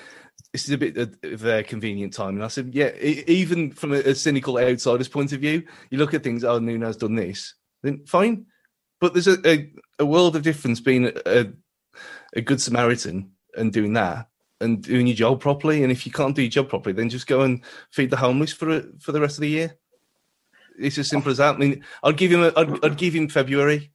"This 0.52 0.66
is 0.66 0.72
a 0.72 0.78
bit 0.78 0.97
of 0.97 1.45
a 1.45 1.64
convenient 1.64 2.14
time," 2.14 2.36
and 2.36 2.43
I 2.43 2.47
said, 2.47 2.74
"Yeah." 2.74 2.95
Even 2.97 3.72
from 3.72 3.93
a, 3.93 3.97
a 3.97 4.16
cynical 4.16 4.58
outsider's 4.58 5.08
point 5.08 5.34
of 5.34 5.41
view, 5.41 5.64
you 5.89 5.97
look 5.97 6.14
at 6.14 6.24
things. 6.24 6.43
Oh, 6.43 6.60
Nuno's 6.60 6.97
done 6.97 7.16
this. 7.16 7.56
Then 7.84 8.06
fine, 8.06 8.46
but 9.00 9.14
there's 9.14 9.28
a, 9.28 9.38
a, 9.48 9.72
a 10.00 10.06
world 10.06 10.36
of 10.36 10.44
difference 10.44 10.80
being 10.80 11.12
a, 11.26 11.48
a, 12.36 12.42
good 12.42 12.62
Samaritan 12.62 13.32
and 13.56 13.72
doing 13.72 13.94
that. 13.94 14.28
And 14.62 14.84
doing 14.84 15.08
your 15.08 15.16
job 15.16 15.40
properly, 15.40 15.84
and 15.84 15.92
if 15.92 16.06
you 16.06 16.12
can't 16.12 16.36
do 16.36 16.42
your 16.42 16.52
job 16.52 16.68
properly, 16.68 16.92
then 16.92 17.10
just 17.10 17.28
go 17.28 17.44
and 17.44 17.62
feed 17.92 18.10
the 18.10 18.18
homeless 18.18 18.52
for 18.52 18.84
for 19.00 19.14
the 19.14 19.22
rest 19.22 19.38
of 19.38 19.42
the 19.42 19.48
year. 19.48 19.78
It's 20.78 20.98
as 20.98 21.08
simple 21.08 21.32
as 21.32 21.38
that. 21.38 21.56
I 21.56 21.58
mean, 21.58 21.82
I'd 22.04 22.18
give 22.18 22.30
him 22.30 22.44
a, 22.44 22.52
I'd, 22.58 22.84
I'd 22.84 22.98
give 22.98 23.16
him 23.16 23.30
February 23.30 23.90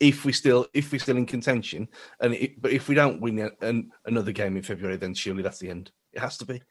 if 0.00 0.24
we 0.24 0.32
still 0.32 0.66
if 0.72 0.90
we're 0.90 0.98
still 0.98 1.18
in 1.18 1.26
contention, 1.26 1.88
and 2.20 2.32
it, 2.32 2.62
but 2.62 2.72
if 2.72 2.88
we 2.88 2.94
don't 2.94 3.20
win 3.20 3.50
an, 3.60 3.90
another 4.06 4.32
game 4.32 4.56
in 4.56 4.62
February, 4.62 4.96
then 4.96 5.12
surely 5.12 5.42
that's 5.42 5.58
the 5.58 5.68
end. 5.68 5.90
It 6.14 6.20
has 6.20 6.38
to 6.38 6.46
be. 6.46 6.62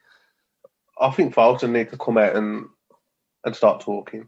I 1.00 1.12
think 1.12 1.36
Fulton 1.36 1.74
need 1.74 1.92
to 1.92 1.98
come 1.98 2.18
out 2.18 2.36
and 2.36 2.66
and 3.46 3.56
start 3.56 3.82
talking 3.82 4.28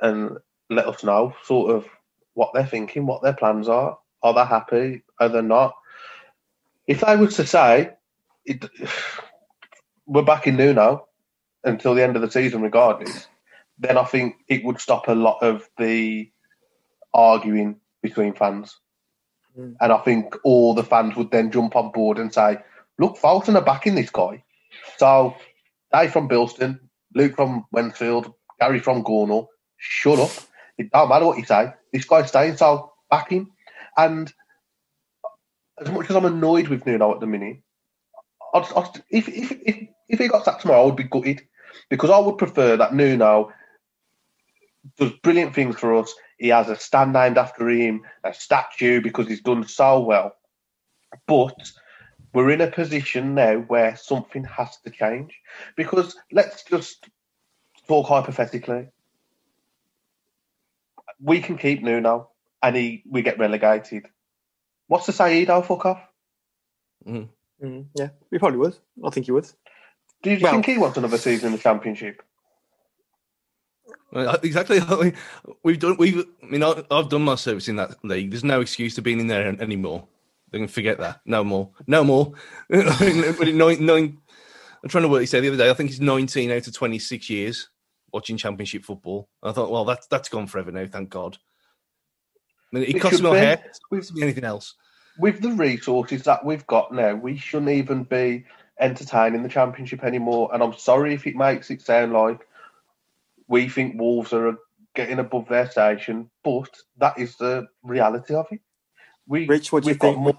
and 0.00 0.38
let 0.74 0.86
us 0.86 1.04
know 1.04 1.34
sort 1.44 1.70
of 1.70 1.86
what 2.34 2.50
they're 2.52 2.66
thinking, 2.66 3.06
what 3.06 3.22
their 3.22 3.32
plans 3.32 3.68
are. 3.68 3.98
Are 4.22 4.34
they 4.34 4.44
happy? 4.44 5.02
Are 5.20 5.28
they 5.28 5.42
not? 5.42 5.74
If 6.86 7.00
they 7.00 7.16
was 7.16 7.36
to 7.36 7.46
say 7.46 7.90
it, 8.44 8.64
we're 10.06 10.22
back 10.22 10.46
in 10.46 10.56
Nuno 10.56 11.08
until 11.62 11.94
the 11.94 12.02
end 12.02 12.16
of 12.16 12.22
the 12.22 12.30
season, 12.30 12.62
regardless, 12.62 13.26
then 13.78 13.96
I 13.96 14.04
think 14.04 14.36
it 14.48 14.64
would 14.64 14.80
stop 14.80 15.08
a 15.08 15.14
lot 15.14 15.42
of 15.42 15.68
the 15.78 16.30
arguing 17.12 17.80
between 18.02 18.34
fans. 18.34 18.78
Mm. 19.58 19.76
And 19.80 19.92
I 19.92 19.98
think 19.98 20.36
all 20.44 20.74
the 20.74 20.84
fans 20.84 21.16
would 21.16 21.30
then 21.30 21.50
jump 21.50 21.76
on 21.76 21.92
board 21.92 22.18
and 22.18 22.32
say, 22.32 22.58
look, 22.98 23.18
Fosun 23.18 23.56
are 23.56 23.64
backing 23.64 23.94
this 23.94 24.10
guy. 24.10 24.42
So 24.98 25.36
Dave 25.92 26.12
from 26.12 26.28
Bilston, 26.28 26.80
Luke 27.14 27.36
from 27.36 27.64
Wednesfield, 27.74 28.32
Gary 28.60 28.80
from 28.80 29.04
Gornal, 29.04 29.46
shut 29.76 30.18
up. 30.18 30.30
It 30.78 30.90
don't 30.90 31.08
matter 31.08 31.26
what 31.26 31.38
you 31.38 31.44
say. 31.44 31.72
This 31.92 32.04
guy's 32.04 32.28
staying, 32.28 32.56
so 32.56 32.92
back 33.10 33.30
him. 33.30 33.50
And 33.96 34.32
as 35.80 35.90
much 35.90 36.10
as 36.10 36.16
I'm 36.16 36.24
annoyed 36.24 36.68
with 36.68 36.86
Nuno 36.86 37.14
at 37.14 37.20
the 37.20 37.26
minute, 37.26 37.58
I'd, 38.52 38.72
I'd, 38.76 39.02
if, 39.10 39.28
if, 39.28 39.52
if, 39.52 39.88
if 40.08 40.18
he 40.18 40.28
got 40.28 40.44
sacked 40.44 40.62
tomorrow, 40.62 40.82
I 40.82 40.86
would 40.86 40.96
be 40.96 41.04
gutted 41.04 41.42
because 41.90 42.10
I 42.10 42.18
would 42.18 42.38
prefer 42.38 42.76
that 42.76 42.94
Nuno 42.94 43.52
does 44.98 45.12
brilliant 45.22 45.54
things 45.54 45.76
for 45.76 45.94
us. 45.96 46.12
He 46.38 46.48
has 46.48 46.68
a 46.68 46.76
stand 46.76 47.12
named 47.12 47.38
after 47.38 47.68
him, 47.68 48.02
a 48.22 48.34
statue 48.34 49.00
because 49.00 49.28
he's 49.28 49.40
done 49.40 49.66
so 49.66 50.00
well. 50.00 50.34
But 51.26 51.54
we're 52.32 52.50
in 52.50 52.60
a 52.60 52.70
position 52.70 53.34
now 53.34 53.58
where 53.58 53.96
something 53.96 54.44
has 54.44 54.76
to 54.84 54.90
change 54.90 55.38
because 55.76 56.16
let's 56.32 56.64
just 56.64 57.08
talk 57.86 58.08
hypothetically. 58.08 58.88
We 61.20 61.40
can 61.40 61.56
keep 61.58 61.82
Nuno 61.82 62.30
and 62.62 62.76
he 62.76 63.02
we 63.08 63.22
get 63.22 63.38
relegated. 63.38 64.06
What's 64.88 65.06
to 65.06 65.12
say 65.12 65.38
he 65.38 65.44
don't 65.44 65.64
fuck 65.64 65.86
off? 65.86 66.00
Mm, 67.06 67.28
yeah, 67.94 68.08
he 68.30 68.38
probably 68.38 68.58
would. 68.58 68.76
I 69.04 69.10
think 69.10 69.26
he 69.26 69.32
would. 69.32 69.46
Do 70.22 70.30
you 70.30 70.38
Well- 70.40 70.52
think 70.52 70.66
he 70.66 70.78
wants 70.78 70.96
another 70.98 71.18
season 71.18 71.46
in 71.48 71.52
the 71.52 71.58
championship? 71.58 72.22
Exactly. 74.12 74.80
We've 75.62 75.78
done. 75.78 75.96
We've. 75.98 76.24
I 76.42 76.46
mean, 76.46 76.62
I- 76.62 76.84
I've 76.90 77.08
done 77.08 77.22
my 77.22 77.34
service 77.34 77.68
in 77.68 77.76
that 77.76 78.02
league. 78.04 78.30
There's 78.30 78.44
no 78.44 78.60
excuse 78.60 78.94
to 78.94 79.02
being 79.02 79.20
in 79.20 79.26
there 79.26 79.46
anymore. 79.60 80.06
They 80.50 80.58
can 80.58 80.68
forget 80.68 80.98
that. 80.98 81.20
No 81.26 81.42
more. 81.42 81.70
No 81.86 82.04
more. 82.04 82.32
I 82.72 82.76
mean, 83.00 83.34
but 83.36 83.48
in 83.48 83.58
nine, 83.58 83.84
nine, 83.84 84.18
I'm 84.82 84.88
trying 84.88 85.02
to 85.02 85.08
work. 85.08 85.20
He 85.20 85.26
said 85.26 85.42
the 85.42 85.48
other 85.48 85.56
day. 85.56 85.68
I 85.68 85.74
think 85.74 85.90
he's 85.90 86.00
19 86.00 86.50
out 86.52 86.66
of 86.66 86.72
26 86.72 87.28
years 87.28 87.68
watching 88.14 88.38
Championship 88.38 88.84
football. 88.84 89.28
I 89.42 89.52
thought, 89.52 89.70
well, 89.70 89.84
that's 89.84 90.06
that's 90.06 90.28
gone 90.30 90.46
forever 90.46 90.70
now. 90.72 90.86
Thank 90.86 91.10
God. 91.10 91.36
I 92.72 92.76
mean, 92.78 92.84
it, 92.84 92.96
It 92.96 93.00
costs 93.00 93.18
should 93.18 93.24
me 93.24 93.30
my 93.30 93.36
be. 93.40 93.44
hair. 93.44 93.52
It 93.64 93.78
costs 93.92 94.12
anything 94.22 94.44
else. 94.44 94.74
With 95.18 95.42
the 95.42 95.50
resources 95.50 96.22
that 96.22 96.44
we've 96.44 96.66
got 96.66 96.92
now, 96.92 97.14
we 97.14 97.36
shouldn't 97.36 97.70
even 97.70 98.04
be 98.04 98.46
entertaining 98.80 99.42
the 99.42 99.48
championship 99.48 100.02
anymore. 100.02 100.50
And 100.52 100.62
I'm 100.62 100.76
sorry 100.76 101.14
if 101.14 101.26
it 101.26 101.36
makes 101.36 101.70
it 101.70 101.82
sound 101.82 102.12
like 102.12 102.46
we 103.46 103.68
think 103.68 104.00
Wolves 104.00 104.32
are 104.32 104.56
getting 104.94 105.18
above 105.18 105.48
their 105.48 105.70
station, 105.70 106.30
but 106.42 106.68
that 106.98 107.18
is 107.18 107.36
the 107.36 107.66
reality 107.82 108.34
of 108.34 108.46
it. 108.50 108.60
We, 109.26 109.46
Rich, 109.46 109.72
what 109.72 109.84
do 109.84 109.90
you 109.90 109.94
think? 109.94 110.18
more- 110.18 110.34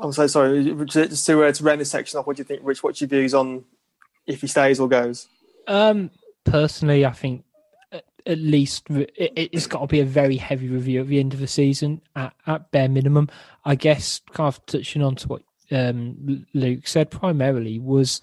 I'm 0.00 0.12
so 0.12 0.26
sorry. 0.26 0.62
Just 0.84 1.26
to, 1.26 1.42
uh, 1.44 1.52
to 1.52 1.64
round 1.64 1.80
this 1.80 1.90
section 1.90 2.18
off, 2.18 2.26
what 2.26 2.36
do 2.36 2.40
you 2.40 2.44
think, 2.44 2.60
Rich? 2.62 2.82
What's 2.82 3.00
your 3.00 3.08
views 3.08 3.34
on 3.34 3.64
if 4.26 4.42
he 4.42 4.46
stays 4.46 4.78
or 4.78 4.88
goes? 4.88 5.26
Um, 5.66 6.10
personally, 6.46 7.04
I 7.04 7.12
think 7.12 7.44
at, 7.92 8.38
least 8.38 8.88
it, 8.90 9.10
it's 9.36 9.66
got 9.66 9.80
to 9.80 9.86
be 9.86 10.00
a 10.00 10.04
very 10.04 10.36
heavy 10.36 10.68
review 10.68 11.00
at 11.02 11.08
the 11.08 11.20
end 11.20 11.34
of 11.34 11.40
the 11.40 11.46
season 11.46 12.00
at, 12.14 12.34
at 12.46 12.70
bare 12.70 12.88
minimum. 12.88 13.28
I 13.64 13.74
guess, 13.74 14.20
kind 14.32 14.48
of 14.48 14.64
touching 14.66 15.02
on 15.02 15.16
to 15.16 15.28
what 15.28 15.42
um, 15.70 16.46
Luke 16.54 16.86
said, 16.86 17.10
primarily 17.10 17.78
was 17.78 18.20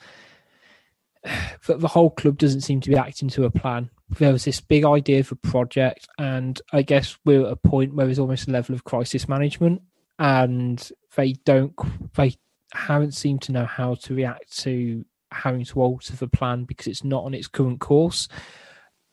that 1.67 1.80
the 1.80 1.88
whole 1.88 2.09
club 2.09 2.38
doesn't 2.38 2.61
seem 2.61 2.82
to 2.82 2.89
be 2.89 2.97
acting 2.97 3.30
to 3.30 3.45
a 3.45 3.51
plan. 3.51 3.89
There 4.09 4.34
was 4.34 4.45
this 4.45 4.61
big 4.61 4.86
idea 4.86 5.21
of 5.21 5.32
a 5.32 5.36
project, 5.36 6.07
and 6.17 6.61
I 6.71 6.82
guess 6.82 7.17
we're 7.26 7.45
at 7.45 7.51
a 7.51 7.55
point 7.55 7.95
where 7.95 8.05
there's 8.05 8.19
almost 8.19 8.47
a 8.47 8.51
level 8.51 8.76
of 8.76 8.84
crisis 8.84 9.28
management, 9.28 9.82
and 10.19 10.91
they 11.15 11.34
don't, 11.45 11.74
they 12.15 12.36
haven't 12.74 13.13
seemed 13.13 13.41
to 13.43 13.51
know 13.51 13.65
how 13.65 13.95
to 13.95 14.15
react 14.15 14.59
to 14.59 15.05
having 15.34 15.65
to 15.65 15.81
alter 15.81 16.15
the 16.15 16.27
plan 16.27 16.63
because 16.65 16.88
it's 16.88 17.03
not 17.03 17.23
on 17.23 17.34
its 17.34 17.47
current 17.47 17.79
course. 17.79 18.27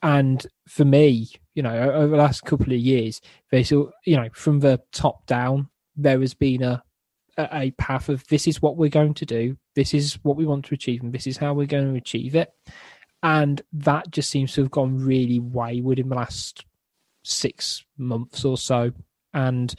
And 0.01 0.45
for 0.67 0.85
me, 0.85 1.29
you 1.53 1.61
know, 1.61 1.75
over 1.75 2.07
the 2.07 2.21
last 2.21 2.43
couple 2.43 2.73
of 2.73 2.79
years, 2.79 3.21
there's, 3.51 3.71
you 3.71 3.91
know, 4.05 4.29
from 4.33 4.59
the 4.59 4.81
top 4.91 5.25
down, 5.27 5.69
there 5.95 6.19
has 6.21 6.33
been 6.33 6.63
a 6.63 6.83
a 7.37 7.71
path 7.71 8.09
of 8.09 8.25
this 8.27 8.47
is 8.47 8.61
what 8.61 8.77
we're 8.77 8.89
going 8.89 9.13
to 9.15 9.25
do, 9.25 9.57
this 9.75 9.93
is 9.93 10.15
what 10.23 10.35
we 10.35 10.45
want 10.45 10.65
to 10.65 10.73
achieve, 10.73 11.01
and 11.01 11.13
this 11.13 11.27
is 11.27 11.37
how 11.37 11.53
we're 11.53 11.65
going 11.65 11.89
to 11.89 11.97
achieve 11.97 12.35
it. 12.35 12.51
And 13.23 13.61
that 13.73 14.11
just 14.11 14.29
seems 14.29 14.53
to 14.53 14.61
have 14.61 14.71
gone 14.71 14.97
really 14.97 15.39
wayward 15.39 15.99
in 15.99 16.09
the 16.09 16.15
last 16.15 16.65
six 17.23 17.85
months 17.97 18.43
or 18.43 18.57
so. 18.57 18.91
And 19.33 19.73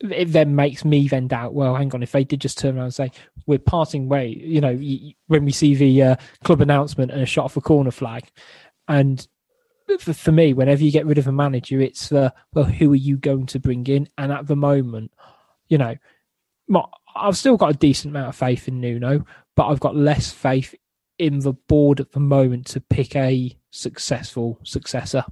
it 0.00 0.32
then 0.32 0.54
makes 0.54 0.84
me 0.84 1.08
then 1.08 1.28
doubt, 1.28 1.54
well, 1.54 1.74
hang 1.74 1.92
on, 1.94 2.02
if 2.02 2.12
they 2.12 2.24
did 2.24 2.40
just 2.40 2.58
turn 2.58 2.76
around 2.76 2.84
and 2.84 2.94
say, 2.94 3.10
we're 3.46 3.58
parting 3.58 4.08
way, 4.08 4.28
you 4.28 4.60
know, 4.60 4.78
when 5.26 5.44
we 5.44 5.52
see 5.52 5.74
the 5.74 6.02
uh, 6.02 6.16
club 6.44 6.60
announcement 6.60 7.10
and 7.10 7.20
a 7.20 7.26
shot 7.26 7.46
off 7.46 7.56
a 7.56 7.60
corner 7.60 7.90
flag. 7.90 8.30
And 8.86 9.26
for, 9.98 10.12
for 10.12 10.32
me, 10.32 10.52
whenever 10.52 10.82
you 10.82 10.92
get 10.92 11.06
rid 11.06 11.18
of 11.18 11.26
a 11.26 11.32
manager, 11.32 11.80
it's 11.80 12.10
the, 12.10 12.32
well, 12.52 12.66
who 12.66 12.92
are 12.92 12.96
you 12.96 13.16
going 13.16 13.46
to 13.46 13.58
bring 13.58 13.86
in? 13.86 14.08
And 14.16 14.30
at 14.30 14.46
the 14.46 14.56
moment, 14.56 15.12
you 15.68 15.78
know, 15.78 15.96
my, 16.68 16.84
I've 17.16 17.36
still 17.36 17.56
got 17.56 17.74
a 17.74 17.78
decent 17.78 18.12
amount 18.12 18.28
of 18.28 18.36
faith 18.36 18.68
in 18.68 18.80
Nuno, 18.80 19.24
but 19.56 19.66
I've 19.66 19.80
got 19.80 19.96
less 19.96 20.30
faith 20.30 20.74
in 21.18 21.40
the 21.40 21.54
board 21.54 21.98
at 21.98 22.12
the 22.12 22.20
moment 22.20 22.66
to 22.68 22.80
pick 22.80 23.16
a 23.16 23.58
successful 23.70 24.60
successor. 24.62 25.24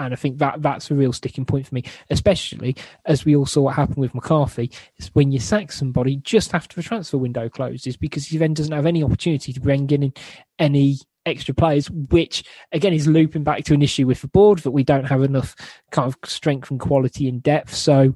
And 0.00 0.14
I 0.14 0.16
think 0.16 0.38
that 0.38 0.62
that's 0.62 0.90
a 0.90 0.94
real 0.94 1.12
sticking 1.12 1.44
point 1.44 1.66
for 1.66 1.74
me, 1.74 1.84
especially 2.08 2.74
as 3.04 3.24
we 3.24 3.36
all 3.36 3.44
saw 3.44 3.62
what 3.62 3.76
happened 3.76 3.98
with 3.98 4.14
McCarthy. 4.14 4.70
Is 4.96 5.14
when 5.14 5.30
you 5.30 5.38
sack 5.38 5.70
somebody 5.70 6.16
just 6.16 6.54
after 6.54 6.74
the 6.74 6.82
transfer 6.82 7.18
window 7.18 7.50
closes 7.50 7.98
because 7.98 8.26
he 8.26 8.38
then 8.38 8.54
doesn't 8.54 8.72
have 8.72 8.86
any 8.86 9.02
opportunity 9.02 9.52
to 9.52 9.60
bring 9.60 9.90
in 9.90 10.14
any 10.58 10.96
extra 11.26 11.52
players, 11.52 11.90
which 11.90 12.42
again 12.72 12.94
is 12.94 13.06
looping 13.06 13.44
back 13.44 13.64
to 13.64 13.74
an 13.74 13.82
issue 13.82 14.06
with 14.06 14.22
the 14.22 14.28
board 14.28 14.60
that 14.60 14.70
we 14.70 14.82
don't 14.82 15.04
have 15.04 15.22
enough 15.22 15.54
kind 15.90 16.06
of 16.06 16.16
strength 16.28 16.70
and 16.70 16.80
quality 16.80 17.28
in 17.28 17.40
depth. 17.40 17.74
So, 17.74 18.14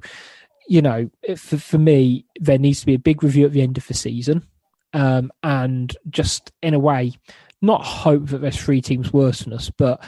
you 0.67 0.81
know, 0.81 1.11
for, 1.37 1.57
for 1.57 1.77
me, 1.77 2.25
there 2.39 2.57
needs 2.57 2.79
to 2.79 2.87
be 2.87 2.95
a 2.95 2.99
big 2.99 3.21
review 3.21 3.45
at 3.45 3.51
the 3.53 3.61
end 3.61 3.77
of 3.77 3.85
the 3.85 3.93
season 3.93 4.47
um, 4.93 5.31
and 5.43 5.95
just 6.09 6.51
in 6.63 6.73
a 6.73 6.79
way, 6.79 7.13
not 7.61 7.83
hope 7.83 8.27
that 8.27 8.39
there's 8.39 8.57
three 8.57 8.81
teams 8.81 9.11
worse 9.11 9.41
than 9.41 9.53
us, 9.53 9.69
but 9.69 10.03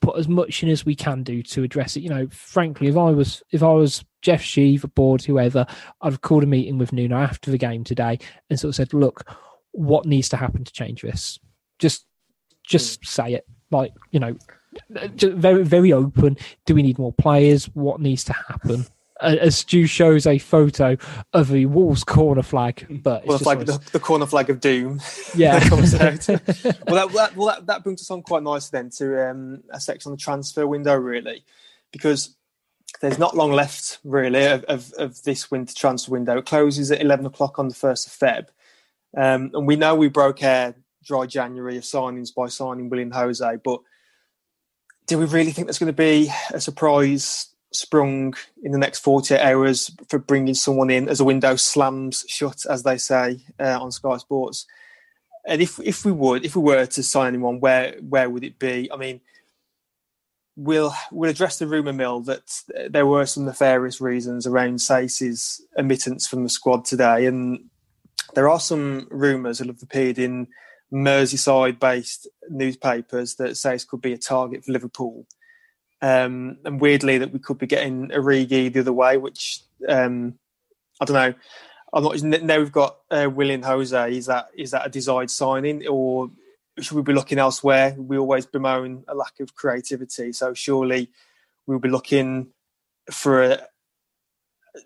put 0.00 0.18
as 0.18 0.28
much 0.28 0.62
in 0.62 0.68
as 0.68 0.84
we 0.84 0.94
can 0.94 1.22
do 1.22 1.42
to 1.42 1.62
address 1.62 1.96
it. 1.96 2.00
You 2.00 2.10
know, 2.10 2.28
frankly, 2.30 2.88
if 2.88 2.96
I 2.96 3.10
was 3.10 3.42
if 3.50 3.62
I 3.62 3.72
was 3.72 4.04
Jeff 4.22 4.42
Shi, 4.42 4.76
the 4.76 4.88
board, 4.88 5.22
whoever, 5.22 5.66
I'd 6.00 6.12
have 6.12 6.20
called 6.20 6.42
a 6.42 6.46
meeting 6.46 6.78
with 6.78 6.92
Nuno 6.92 7.16
after 7.16 7.50
the 7.50 7.58
game 7.58 7.84
today 7.84 8.18
and 8.50 8.58
sort 8.58 8.70
of 8.70 8.74
said, 8.76 8.92
look, 8.92 9.24
what 9.72 10.06
needs 10.06 10.28
to 10.30 10.36
happen 10.36 10.64
to 10.64 10.72
change 10.72 11.02
this? 11.02 11.38
Just 11.78 12.06
just 12.66 13.02
mm. 13.02 13.06
say 13.06 13.34
it. 13.34 13.46
Like, 13.70 13.92
you 14.10 14.20
know, 14.20 14.36
very 14.90 15.64
very 15.64 15.92
open. 15.92 16.36
Do 16.64 16.74
we 16.74 16.82
need 16.82 16.98
more 16.98 17.12
players? 17.12 17.66
What 17.66 18.00
needs 18.00 18.24
to 18.24 18.32
happen? 18.32 18.86
As 19.20 19.58
Stu 19.58 19.86
shows 19.86 20.26
a 20.26 20.38
photo 20.38 20.96
of 21.32 21.48
the 21.48 21.66
Wolves 21.66 22.04
corner 22.04 22.42
flag, 22.42 22.86
but 23.02 23.26
well, 23.26 23.36
it's 23.36 23.46
like 23.46 23.60
the, 23.60 23.80
the, 23.92 24.00
corner 24.00 24.26
flag 24.26 24.50
of 24.50 24.60
doom. 24.60 25.00
Yeah, 25.34 25.58
that 25.58 25.68
comes 25.70 25.94
out. 25.94 26.28
well, 26.86 27.06
that, 27.06 27.12
that, 27.14 27.36
well 27.36 27.46
that, 27.46 27.66
that 27.66 27.82
brings 27.82 28.02
us 28.02 28.10
on 28.10 28.22
quite 28.22 28.42
nicely 28.42 28.78
then 28.78 28.90
to 28.98 29.30
um, 29.30 29.62
a 29.70 29.80
section 29.80 30.10
on 30.10 30.16
the 30.16 30.20
transfer 30.20 30.66
window, 30.66 30.94
really, 30.94 31.44
because 31.92 32.36
there's 33.00 33.18
not 33.18 33.36
long 33.36 33.52
left 33.52 33.98
really 34.04 34.44
of, 34.44 34.64
of, 34.64 34.92
of, 34.98 35.22
this 35.22 35.50
winter 35.50 35.74
transfer 35.74 36.12
window. 36.12 36.38
It 36.38 36.46
closes 36.46 36.90
at 36.90 37.00
11 37.00 37.26
o'clock 37.26 37.58
on 37.58 37.68
the 37.68 37.74
1st 37.74 38.06
of 38.06 38.12
Feb. 38.12 38.48
Um, 39.16 39.50
and 39.54 39.66
we 39.66 39.76
know 39.76 39.94
we 39.94 40.08
broke 40.08 40.42
our 40.42 40.74
dry 41.04 41.26
January 41.26 41.76
of 41.76 41.84
signings 41.84 42.34
by 42.34 42.48
signing 42.48 42.88
Willian 42.88 43.10
Jose, 43.10 43.56
but 43.64 43.80
do 45.06 45.18
we 45.18 45.24
really 45.26 45.52
think 45.52 45.66
there's 45.66 45.78
going 45.78 45.86
to 45.86 45.92
be 45.92 46.30
a 46.52 46.60
surprise 46.60 47.48
sprung 47.78 48.34
in 48.62 48.72
the 48.72 48.78
next 48.78 49.00
48 49.00 49.40
hours 49.40 49.90
for 50.08 50.18
bringing 50.18 50.54
someone 50.54 50.90
in 50.90 51.08
as 51.08 51.20
a 51.20 51.24
window 51.24 51.56
slams 51.56 52.24
shut, 52.28 52.64
as 52.68 52.82
they 52.82 52.96
say 52.96 53.40
uh, 53.60 53.78
on 53.80 53.92
Sky 53.92 54.16
Sports. 54.16 54.66
And 55.46 55.62
if 55.62 55.78
if 55.80 56.04
we 56.04 56.12
would, 56.12 56.44
if 56.44 56.56
we 56.56 56.62
were 56.62 56.86
to 56.86 57.02
sign 57.02 57.28
anyone, 57.28 57.60
where 57.60 57.96
where 58.00 58.28
would 58.28 58.44
it 58.44 58.58
be? 58.58 58.90
I 58.92 58.96
mean, 58.96 59.20
we'll 60.56 60.92
we'll 61.12 61.30
address 61.30 61.58
the 61.58 61.68
rumor 61.68 61.92
mill 61.92 62.20
that 62.22 62.62
there 62.90 63.06
were 63.06 63.26
some 63.26 63.44
nefarious 63.44 64.00
reasons 64.00 64.46
around 64.46 64.78
Saïss's 64.78 65.64
admittance 65.76 66.26
from 66.26 66.42
the 66.42 66.48
squad 66.48 66.84
today, 66.84 67.26
and 67.26 67.70
there 68.34 68.48
are 68.48 68.60
some 68.60 69.06
rumours 69.10 69.58
that 69.58 69.68
have 69.68 69.82
appeared 69.82 70.18
in 70.18 70.48
Merseyside-based 70.92 72.28
newspapers 72.48 73.34
that 73.36 73.52
Saïss 73.52 73.86
could 73.86 74.00
be 74.00 74.12
a 74.12 74.18
target 74.18 74.64
for 74.64 74.72
Liverpool. 74.72 75.26
Um, 76.02 76.58
and 76.64 76.80
weirdly, 76.80 77.18
that 77.18 77.32
we 77.32 77.38
could 77.38 77.58
be 77.58 77.66
getting 77.66 78.08
Origi 78.08 78.72
the 78.72 78.80
other 78.80 78.92
way, 78.92 79.16
which 79.16 79.60
um, 79.88 80.38
I 81.00 81.04
don't 81.04 81.14
know. 81.14 81.34
I'm 81.92 82.04
not. 82.04 82.22
Now 82.42 82.58
we've 82.58 82.72
got 82.72 82.98
uh, 83.10 83.30
Willian 83.32 83.62
Jose. 83.62 84.16
Is 84.16 84.26
that 84.26 84.48
is 84.56 84.72
that 84.72 84.86
a 84.86 84.90
desired 84.90 85.30
signing, 85.30 85.86
or 85.86 86.30
should 86.80 86.96
we 86.96 87.02
be 87.02 87.14
looking 87.14 87.38
elsewhere? 87.38 87.94
We 87.96 88.18
always 88.18 88.44
bemoan 88.44 89.04
a 89.08 89.14
lack 89.14 89.40
of 89.40 89.54
creativity, 89.54 90.32
so 90.32 90.52
surely 90.52 91.08
we'll 91.66 91.78
be 91.78 91.88
looking 91.88 92.48
for 93.10 93.42
a 93.42 93.60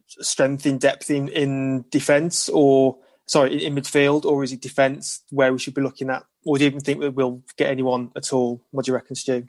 strength 0.07 0.67
in 0.67 0.79
depth 0.79 1.11
in, 1.11 1.29
in 1.29 1.85
defence, 1.91 2.49
or 2.49 2.99
sorry, 3.27 3.65
in 3.65 3.75
midfield, 3.75 4.25
or 4.25 4.45
is 4.45 4.53
it 4.53 4.61
defence 4.61 5.23
where 5.31 5.53
we 5.53 5.59
should 5.59 5.75
be 5.75 5.83
looking 5.83 6.11
at? 6.11 6.25
Or 6.45 6.57
do 6.57 6.65
you 6.65 6.71
even 6.71 6.81
think 6.81 7.01
that 7.01 7.15
we'll 7.15 7.43
get 7.57 7.71
anyone 7.71 8.13
at 8.17 8.33
all? 8.33 8.63
What 8.71 8.85
do 8.85 8.91
you 8.91 8.95
reckon, 8.95 9.17
Stu? 9.17 9.49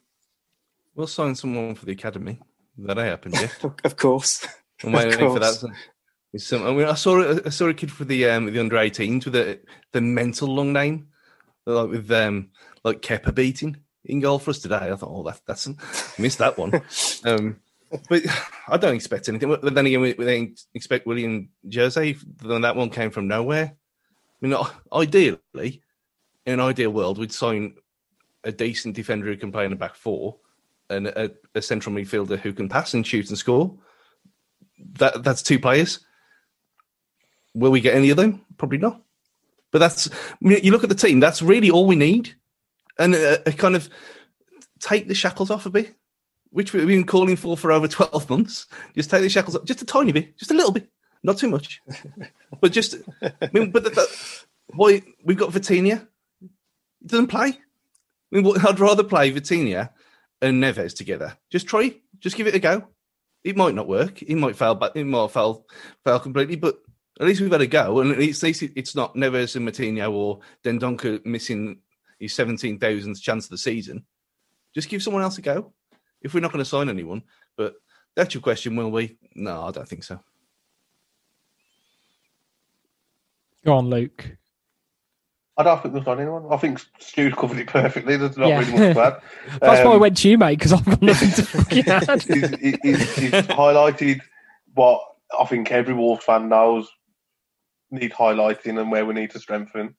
We'll 0.96 1.08
sign 1.08 1.36
someone 1.36 1.76
for 1.76 1.86
the 1.86 1.94
academy. 1.94 2.39
That 2.78 3.00
I 3.00 3.06
happened, 3.06 3.36
yeah. 3.39 3.50
of 3.84 3.98
course. 3.98 4.46
I'm 4.84 4.92
waiting 4.92 5.18
for 5.20 5.39
that. 5.39 5.72
Some, 6.38 6.66
I 6.66 6.72
mean, 6.72 6.88
I 6.88 6.94
saw 6.94 7.39
I 7.46 7.50
saw 7.50 7.68
a 7.68 7.74
kid 7.74 7.92
for 7.92 8.06
the 8.06 8.30
um, 8.30 8.52
the 8.52 8.60
under 8.60 8.78
18s 8.78 9.26
with 9.26 9.34
the 9.34 9.60
the 9.92 10.00
mental 10.00 10.48
long 10.48 10.72
name, 10.72 11.08
like 11.66 11.89
with 11.89 12.10
um 12.12 12.50
like 12.84 13.02
Kepa 13.02 13.36
beating 13.36 13.78
in 14.06 14.22
goal 14.22 14.39
for 14.39 14.52
us 14.52 14.60
today. 14.60 14.89
I 14.92 14.96
thought, 14.96 15.12
oh, 15.12 15.24
that, 15.24 15.42
that's 15.46 15.68
missed 16.18 16.39
that 16.39 16.58
one. 16.58 16.82
um, 17.26 17.60
but 18.10 18.24
I 18.68 18.78
don't 18.78 18.96
expect 18.96 19.28
anything. 19.28 19.50
But 19.50 19.74
then 19.76 19.86
again, 19.86 20.00
we, 20.00 20.14
we 20.14 20.26
don't 20.26 20.60
expect 20.74 21.06
Willian 21.06 21.50
Jose. 21.74 22.16
Then 22.38 22.62
that 22.62 22.78
one 22.78 22.89
came 22.89 23.12
from 23.12 23.28
nowhere. 23.28 23.76
I 24.42 24.48
mean, 24.48 24.58
ideally, 24.94 25.84
in 26.46 26.54
an 26.54 26.60
ideal 26.62 26.92
world, 26.92 27.18
we'd 27.18 27.34
sign 27.34 27.76
a 28.44 28.52
decent 28.52 28.96
defender 28.96 29.28
who 29.28 29.38
can 29.38 29.52
play 29.52 29.66
in 29.66 29.72
the 29.72 29.76
back 29.76 29.96
four 29.96 30.38
and 30.92 31.08
a, 31.08 31.32
a, 31.56 31.62
central 31.62 31.96
midfielder 31.96 32.39
who 32.39 32.54
can 32.54 32.70
pass 32.70 32.94
and 32.94 33.06
shoot 33.06 33.30
and 33.30 33.38
score. 33.38 33.78
That 34.94 35.24
that's 35.24 35.42
two 35.42 35.60
players. 35.60 36.00
Will 37.54 37.72
we 37.72 37.82
get 37.82 37.96
any 37.96 38.10
of 38.10 38.18
them? 38.18 38.46
Probably 38.58 38.78
not. 38.78 39.02
But 39.72 39.80
that's 39.80 40.10
you 40.42 40.72
look 40.72 40.84
at 40.84 40.89
the 40.89 40.96
team. 40.96 41.20
That's 41.20 41.42
really 41.42 41.72
all 41.72 41.88
we 41.88 41.96
need, 41.96 42.36
and 43.00 43.16
a, 43.16 43.50
a 43.50 43.54
kind 43.54 43.76
of 43.76 43.89
take 44.80 45.08
the 45.08 45.16
shackles 45.16 45.50
off 45.50 45.66
a 45.66 45.70
bit, 45.70 45.96
which 46.50 46.74
we've 46.74 46.88
been 46.88 47.06
calling 47.06 47.36
for 47.36 47.56
for 47.56 47.72
over 47.72 47.88
twelve 47.88 48.30
months. 48.30 48.68
Just 48.96 49.10
take 49.10 49.22
the 49.22 49.30
shackles 49.30 49.56
off, 49.56 49.64
just 49.64 49.82
a 49.82 49.86
tiny 49.86 50.12
bit, 50.12 50.38
just 50.38 50.52
a 50.52 50.56
little 50.56 50.72
bit, 50.72 50.89
not 51.24 51.38
too 51.38 51.50
much, 51.50 51.82
but 52.62 52.72
just. 52.72 52.96
I 53.22 53.50
mean, 53.54 53.72
but 53.72 53.86
the, 53.86 54.18
why 54.74 55.02
we've 55.24 55.38
got 55.38 55.52
Vitinha. 55.52 56.08
He 56.39 57.08
doesn't 57.08 57.28
play. 57.28 57.48
I 57.48 57.56
mean, 58.32 58.58
I'd 58.66 58.80
rather 58.80 59.04
play 59.04 59.32
Vitinha 59.32 59.89
and 60.42 60.62
Neves 60.62 60.96
together. 60.96 61.38
Just 61.50 61.68
try, 61.68 61.96
just 62.20 62.36
give 62.36 62.48
it 62.48 62.56
a 62.56 62.60
go. 62.60 62.88
It 63.44 63.58
might 63.58 63.76
not 63.76 63.88
work. 63.88 64.22
It 64.22 64.36
might 64.36 64.56
fail, 64.56 64.76
but 64.76 64.96
it 64.96 65.06
might 65.06 65.32
fail, 65.32 65.66
fail 66.04 66.20
completely. 66.20 66.56
But 66.56 66.80
at 67.20 67.28
least 67.28 67.42
we've 67.42 67.52
had 67.52 67.62
a 67.62 67.68
go, 67.68 68.00
and 68.00 68.12
at 68.12 68.18
least 68.18 68.44
it's 68.44 68.96
not 68.96 69.16
Neves 69.16 69.56
and 69.56 69.68
Moutinho 69.68 70.12
or 70.12 70.39
Dendoncker 70.64 71.26
missing 71.26 71.80
his 72.20 72.34
seventeen 72.34 72.80
thousandth 72.80 73.22
chance 73.22 73.46
of 73.46 73.52
the 73.52 73.57
season. 73.57 74.06
Just 74.74 74.90
give 74.90 75.03
someone 75.03 75.24
else 75.24 75.38
a 75.38 75.41
go. 75.41 75.74
If 76.22 76.34
we're 76.34 76.40
not 76.40 76.52
going 76.52 76.64
to 76.64 76.70
sign 76.70 76.88
anyone, 76.88 77.24
but 77.57 77.74
that's 78.15 78.34
your 78.34 78.41
question, 78.41 78.76
will 78.76 78.91
we? 78.91 79.18
No, 79.36 79.64
I 79.64 79.72
don't 79.72 79.88
think 79.88 80.03
so. 80.03 80.20
Go 83.65 83.74
on, 83.74 83.90
Luke. 83.90 84.38
I 85.62 85.64
don't 85.64 85.82
think 85.82 85.94
there's 85.94 86.06
not 86.06 86.20
anyone. 86.20 86.46
I 86.50 86.58
think 86.58 86.82
Stu's 87.00 87.34
covered 87.34 87.60
it 87.60 87.68
perfectly. 87.68 88.18
There's 88.18 88.38
not 88.38 88.50
yeah. 88.50 88.60
really 88.60 88.72
much 88.72 88.96
to 88.96 89.02
add. 89.02 89.22
That's 89.62 89.80
um, 89.80 89.86
why 89.86 89.92
I 89.92 89.96
um, 89.96 90.02
went 90.02 90.18
to 90.18 90.30
you, 90.30 90.38
mate, 90.38 90.58
because 90.58 90.74
I've 90.74 90.86
got 90.86 91.02
nothing 91.02 91.32
to 91.32 91.44
fucking 91.44 91.88
add. 91.88 92.24
he's, 92.24 92.80
he's, 92.82 93.16
he's 93.16 93.32
highlighted 93.32 94.22
what 94.74 95.02
I 95.38 95.46
think 95.46 95.72
every 95.72 95.94
Wolves 95.94 96.26
fan 96.26 96.50
knows 96.50 96.90
need 97.92 98.12
highlighting 98.12 98.80
and 98.80 98.92
where 98.92 99.06
we 99.06 99.14
need 99.14 99.32
to 99.32 99.40
strengthen. 99.40 99.96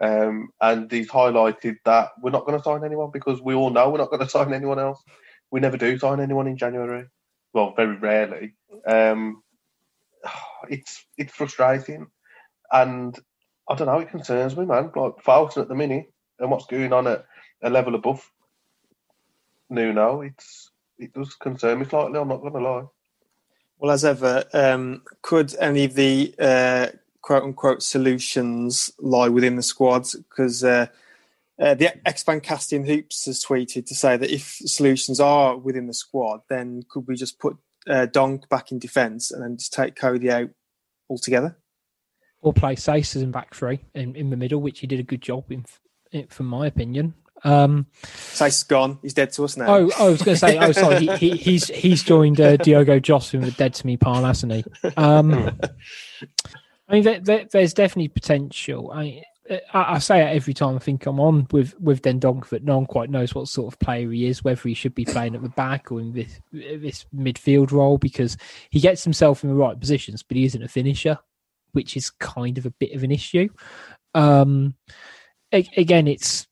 Um, 0.00 0.50
and 0.60 0.90
he's 0.90 1.08
highlighted 1.08 1.76
that 1.84 2.10
we're 2.22 2.30
not 2.30 2.46
going 2.46 2.58
to 2.58 2.64
sign 2.64 2.84
anyone 2.84 3.10
because 3.12 3.40
we 3.42 3.54
all 3.54 3.70
know 3.70 3.90
we're 3.90 3.98
not 3.98 4.10
going 4.10 4.20
to 4.24 4.28
sign 4.28 4.52
anyone 4.52 4.78
else. 4.78 5.02
We 5.50 5.60
never 5.60 5.76
do 5.76 5.98
sign 5.98 6.20
anyone 6.20 6.46
in 6.46 6.56
January. 6.56 7.06
Well, 7.52 7.74
very 7.76 7.96
rarely. 7.96 8.54
Um, 8.86 9.42
it's 10.68 11.04
it's 11.18 11.32
frustrating, 11.32 12.06
and 12.70 13.18
I 13.70 13.76
don't 13.76 13.86
know. 13.86 14.00
It 14.00 14.10
concerns 14.10 14.56
me, 14.56 14.66
man. 14.66 14.90
Like 14.96 15.22
Fosun 15.24 15.62
at 15.62 15.68
the 15.68 15.76
minute 15.76 16.12
and 16.40 16.50
what's 16.50 16.66
going 16.66 16.92
on 16.92 17.06
at 17.06 17.24
a 17.62 17.70
level 17.70 17.94
above 17.94 18.28
Nuno, 19.68 20.22
it's 20.22 20.72
it 20.98 21.14
does 21.14 21.34
concern 21.36 21.78
me 21.78 21.86
slightly. 21.86 22.18
I'm 22.18 22.28
not 22.28 22.40
going 22.40 22.52
to 22.52 22.58
lie. 22.58 22.84
Well, 23.78 23.92
as 23.92 24.04
ever, 24.04 24.44
um, 24.52 25.02
could 25.22 25.54
any 25.60 25.84
of 25.84 25.94
the 25.94 26.34
uh, 26.38 26.88
quote 27.22 27.44
unquote 27.44 27.82
solutions 27.82 28.90
lie 28.98 29.28
within 29.28 29.54
the 29.54 29.62
squad? 29.62 30.06
Because 30.12 30.64
uh, 30.64 30.86
uh, 31.60 31.74
the 31.74 31.96
X 32.06 32.24
casting 32.42 32.84
hoops 32.84 33.26
has 33.26 33.44
tweeted 33.44 33.86
to 33.86 33.94
say 33.94 34.16
that 34.16 34.34
if 34.34 34.56
solutions 34.64 35.20
are 35.20 35.56
within 35.56 35.86
the 35.86 35.94
squad, 35.94 36.40
then 36.48 36.82
could 36.90 37.06
we 37.06 37.14
just 37.14 37.38
put 37.38 37.56
uh, 37.86 38.06
Donk 38.06 38.48
back 38.48 38.72
in 38.72 38.80
defence 38.80 39.30
and 39.30 39.44
then 39.44 39.56
just 39.56 39.72
take 39.72 39.94
Coady 39.94 40.28
out 40.28 40.50
altogether? 41.08 41.56
Or 42.42 42.52
play 42.52 42.74
Saïss 42.74 43.20
in 43.20 43.30
back 43.30 43.54
three 43.54 43.80
in, 43.94 44.14
in 44.16 44.30
the 44.30 44.36
middle, 44.36 44.60
which 44.60 44.80
he 44.80 44.86
did 44.86 45.00
a 45.00 45.04
good 45.04 45.20
job 45.20 45.44
in, 45.50 45.64
from 46.28 46.46
my 46.46 46.66
opinion. 46.66 47.14
Um, 47.42 47.86
Saïss 48.02 48.66
gone. 48.66 48.98
He's 49.02 49.14
dead 49.14 49.32
to 49.32 49.44
us 49.44 49.56
now. 49.56 49.66
Oh, 49.68 49.90
I 49.98 50.08
was 50.08 50.22
going 50.22 50.34
to 50.34 50.38
say. 50.38 50.58
Oh, 50.58 50.72
sorry. 50.72 51.06
He, 51.06 51.16
he, 51.16 51.36
he's 51.36 51.68
he's 51.68 52.02
joined 52.02 52.40
uh, 52.40 52.56
Diogo 52.56 52.98
Jota 52.98 53.36
in 53.36 53.44
the 53.44 53.50
dead 53.52 53.74
to 53.74 53.86
me 53.86 53.96
pile, 53.96 54.24
hasn't 54.24 54.52
he? 54.52 54.64
Um, 54.96 55.58
I 56.88 56.92
mean, 56.92 57.04
there, 57.04 57.20
there, 57.20 57.46
there's 57.50 57.72
definitely 57.72 58.08
potential. 58.08 58.90
I, 58.92 59.22
I, 59.72 59.94
I 59.94 59.98
say 59.98 60.20
it 60.20 60.34
every 60.36 60.54
time 60.54 60.76
I 60.76 60.80
think 60.80 61.06
I'm 61.06 61.20
on 61.20 61.46
with 61.50 61.78
with 61.80 62.02
Dendoncker 62.02 62.50
that 62.50 62.64
no 62.64 62.76
one 62.76 62.86
quite 62.86 63.10
knows 63.10 63.34
what 63.34 63.48
sort 63.48 63.72
of 63.72 63.78
player 63.78 64.10
he 64.10 64.26
is, 64.26 64.44
whether 64.44 64.68
he 64.68 64.74
should 64.74 64.94
be 64.94 65.04
playing 65.04 65.34
at 65.34 65.42
the 65.42 65.48
back 65.50 65.90
or 65.90 66.00
in 66.00 66.12
this 66.12 66.40
this 66.52 67.06
midfield 67.14 67.72
role, 67.72 67.96
because 67.96 68.36
he 68.70 68.80
gets 68.80 69.04
himself 69.04 69.42
in 69.42 69.50
the 69.50 69.56
right 69.56 69.78
positions, 69.78 70.22
but 70.22 70.36
he 70.36 70.44
isn't 70.44 70.62
a 70.62 70.68
finisher, 70.68 71.18
which 71.72 71.96
is 71.96 72.10
kind 72.10 72.58
of 72.58 72.66
a 72.66 72.70
bit 72.70 72.94
of 72.94 73.02
an 73.02 73.10
issue. 73.10 73.48
Um, 74.14 74.74
again, 75.52 76.06
it's 76.06 76.46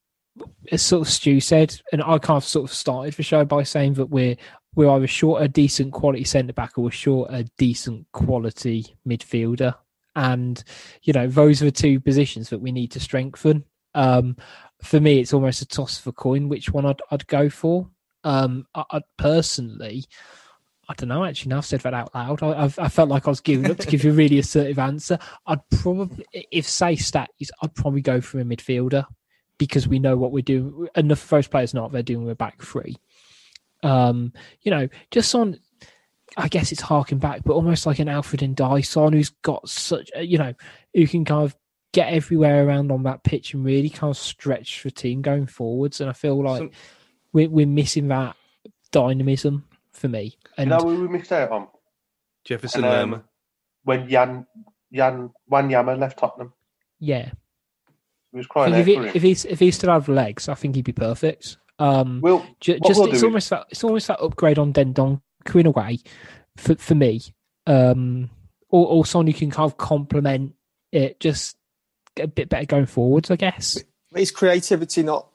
as 0.71 0.83
sort 0.83 1.07
of 1.07 1.13
Stu 1.13 1.41
said, 1.41 1.81
and 1.93 2.03
I 2.03 2.19
kind 2.19 2.37
of 2.37 2.45
sort 2.45 2.71
of 2.71 2.75
started 2.75 3.15
the 3.15 3.23
show 3.23 3.45
by 3.45 3.63
saying 3.63 3.95
that 3.95 4.07
we're 4.07 4.37
we're 4.75 4.91
either 4.91 5.07
short 5.07 5.43
a 5.43 5.49
decent 5.49 5.93
quality 5.93 6.25
centre 6.25 6.53
back 6.53 6.77
or 6.77 6.85
we're 6.85 6.91
short 6.91 7.31
a 7.33 7.45
decent 7.59 8.07
quality 8.13 8.97
midfielder. 9.09 9.75
And, 10.15 10.63
you 11.03 11.13
know, 11.13 11.27
those 11.27 11.63
are 11.63 11.67
the 11.67 11.73
two 11.73 12.01
positions 12.01 12.51
that 12.51 12.61
we 12.61 12.71
need 12.71 12.93
to 12.93 13.01
strengthen. 13.01 13.65
Um, 13.95 14.37
for 14.83 15.01
me, 15.01 15.19
it's 15.19 15.33
almost 15.33 15.63
a 15.63 15.67
toss 15.67 15.99
for 15.99 16.13
coin 16.13 16.49
which 16.49 16.71
one 16.71 16.87
I'd, 16.87 17.01
I'd 17.11 17.27
go 17.27 17.49
for. 17.49 17.89
Um, 18.25 18.67
I, 18.75 18.85
would 18.93 19.03
personally, 19.17 20.05
I 20.89 20.95
don't 20.95 21.09
know. 21.09 21.25
Actually, 21.25 21.51
now 21.51 21.59
I've 21.59 21.67
said 21.67 21.81
that 21.81 21.93
out 21.95 22.15
loud. 22.15 22.43
I, 22.43 22.65
I've, 22.65 22.79
I 22.79 22.89
felt 22.89 23.11
like 23.11 23.27
I 23.27 23.31
was 23.31 23.41
giving 23.41 23.71
up 23.71 23.79
to 23.79 23.87
give 23.87 24.05
you 24.05 24.11
a 24.11 24.15
really 24.15 24.39
assertive 24.39 24.79
answer. 24.79 25.19
I'd 25.47 25.61
probably, 25.71 26.25
if 26.33 26.67
say 26.67 26.97
stats, 26.97 27.51
I'd 27.63 27.75
probably 27.75 28.01
go 28.01 28.21
for 28.21 28.41
a 28.41 28.45
midfielder 28.45 29.05
because 29.59 29.87
we 29.87 29.99
know 29.99 30.17
what 30.17 30.33
we're 30.33 30.43
doing. 30.43 30.89
And 30.95 31.11
the 31.11 31.17
first 31.17 31.51
players 31.51 31.75
not 31.75 31.93
they're 31.93 32.03
doing. 32.03 32.25
We're 32.25 32.35
back 32.35 32.63
three. 32.63 32.97
Um, 33.83 34.33
you 34.63 34.71
know, 34.71 34.89
just 35.11 35.35
on 35.35 35.59
I 36.37 36.49
guess 36.49 36.73
it's 36.73 36.81
harking 36.81 37.19
back, 37.19 37.43
but 37.45 37.55
almost 37.55 37.87
like 37.87 37.99
an 37.99 38.09
Alfred 38.09 38.43
and 38.43 38.55
Dyson 38.55 39.13
who's 39.13 39.31
got 39.43 39.69
such, 39.69 40.11
you 40.21 40.39
know, 40.39 40.55
who 40.95 41.07
can 41.07 41.25
kind 41.25 41.45
of 41.45 41.57
get 41.93 42.13
everywhere 42.13 42.67
around 42.67 42.93
on 42.93 43.03
that 43.05 43.25
pitch 43.25 43.55
and 43.55 43.65
really 43.65 43.91
kind 43.91 44.11
of 44.11 44.17
stretch 44.17 44.83
the 44.83 44.91
team 44.91 45.23
going 45.23 45.47
forwards. 45.47 46.01
And 46.01 46.11
I 46.11 46.13
feel 46.13 46.43
like 46.43 46.61
so, 46.61 46.71
we're, 47.33 47.49
we're 47.49 47.67
missing 47.67 48.09
that 48.09 48.37
dynamism 48.93 49.68
for 49.99 50.09
me. 50.09 50.37
And 50.57 50.71
you 50.71 50.77
know 50.77 50.85
we 50.85 51.09
missed 51.09 51.33
out 51.33 51.51
on? 51.51 51.69
Jefferson 52.45 52.85
and, 52.85 53.15
um, 53.15 53.25
When 53.85 54.09
Jan, 54.09 54.47
Jan 54.93 55.31
Wanyama 55.51 55.99
left 55.99 56.19
Tottenham. 56.19 56.53
Yeah. 56.99 57.31
He 58.33 58.39
was 58.39 58.47
crying 58.47 58.75
if, 58.75 58.87
he, 58.87 58.97
if 58.97 59.23
he's 59.23 59.45
if 59.47 59.59
he 59.59 59.71
still 59.71 59.91
have 59.91 60.09
legs, 60.09 60.49
I 60.49 60.55
think 60.55 60.75
he'd 60.75 60.85
be 60.85 60.93
perfect. 60.93 61.57
Um, 61.79 62.21
well, 62.21 62.47
ju- 62.61 62.79
just 62.85 63.01
we'll 63.01 63.13
it's 63.13 63.23
almost 63.23 63.51
that 63.51 63.67
it's 63.71 63.85
almost 63.85 64.09
that 64.09 64.21
upgrade 64.21 64.59
on 64.59 64.73
Dendon 64.73 65.23
in 65.55 65.67
a 65.67 65.71
way 65.71 65.99
for 66.57 66.75
for 66.75 66.95
me, 66.95 67.23
um, 67.67 68.29
or, 68.69 68.87
or 68.87 69.07
someone 69.07 69.29
who 69.29 69.33
can 69.33 69.51
kind 69.51 69.71
of 69.71 69.79
complement 69.79 70.55
it, 70.93 71.21
just 71.21 71.57
get 72.15 72.25
a 72.25 72.29
bit 72.29 72.49
better 72.49 72.67
going 72.67 72.87
forwards, 72.87 73.31
I 73.31 73.37
guess. 73.37 73.83
Is 74.15 74.31
creativity 74.31 75.03
not 75.03 75.29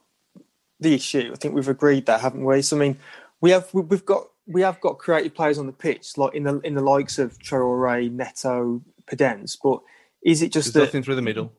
the 0.79 0.93
issue? 0.93 1.31
I 1.33 1.37
think 1.37 1.55
we've 1.55 1.67
agreed 1.67 2.05
that, 2.07 2.21
haven't 2.21 2.43
we? 2.43 2.61
So 2.61 2.77
I 2.77 2.79
mean, 2.79 2.97
we 3.41 3.51
have 3.51 3.73
we've 3.73 4.05
got 4.05 4.27
we 4.47 4.61
have 4.61 4.81
got 4.81 4.97
creative 4.97 5.33
players 5.33 5.57
on 5.57 5.67
the 5.67 5.73
pitch, 5.73 6.17
like 6.17 6.33
in 6.33 6.43
the 6.43 6.59
in 6.61 6.75
the 6.75 6.81
likes 6.81 7.19
of 7.19 7.37
Traore, 7.39 8.11
Neto, 8.11 8.81
Podence, 9.05 9.57
but 9.61 9.81
is 10.23 10.41
it 10.41 10.51
just 10.51 10.73
There's 10.73 10.85
that, 10.85 10.91
nothing 10.91 11.03
through 11.03 11.15
the 11.15 11.21
middle? 11.21 11.53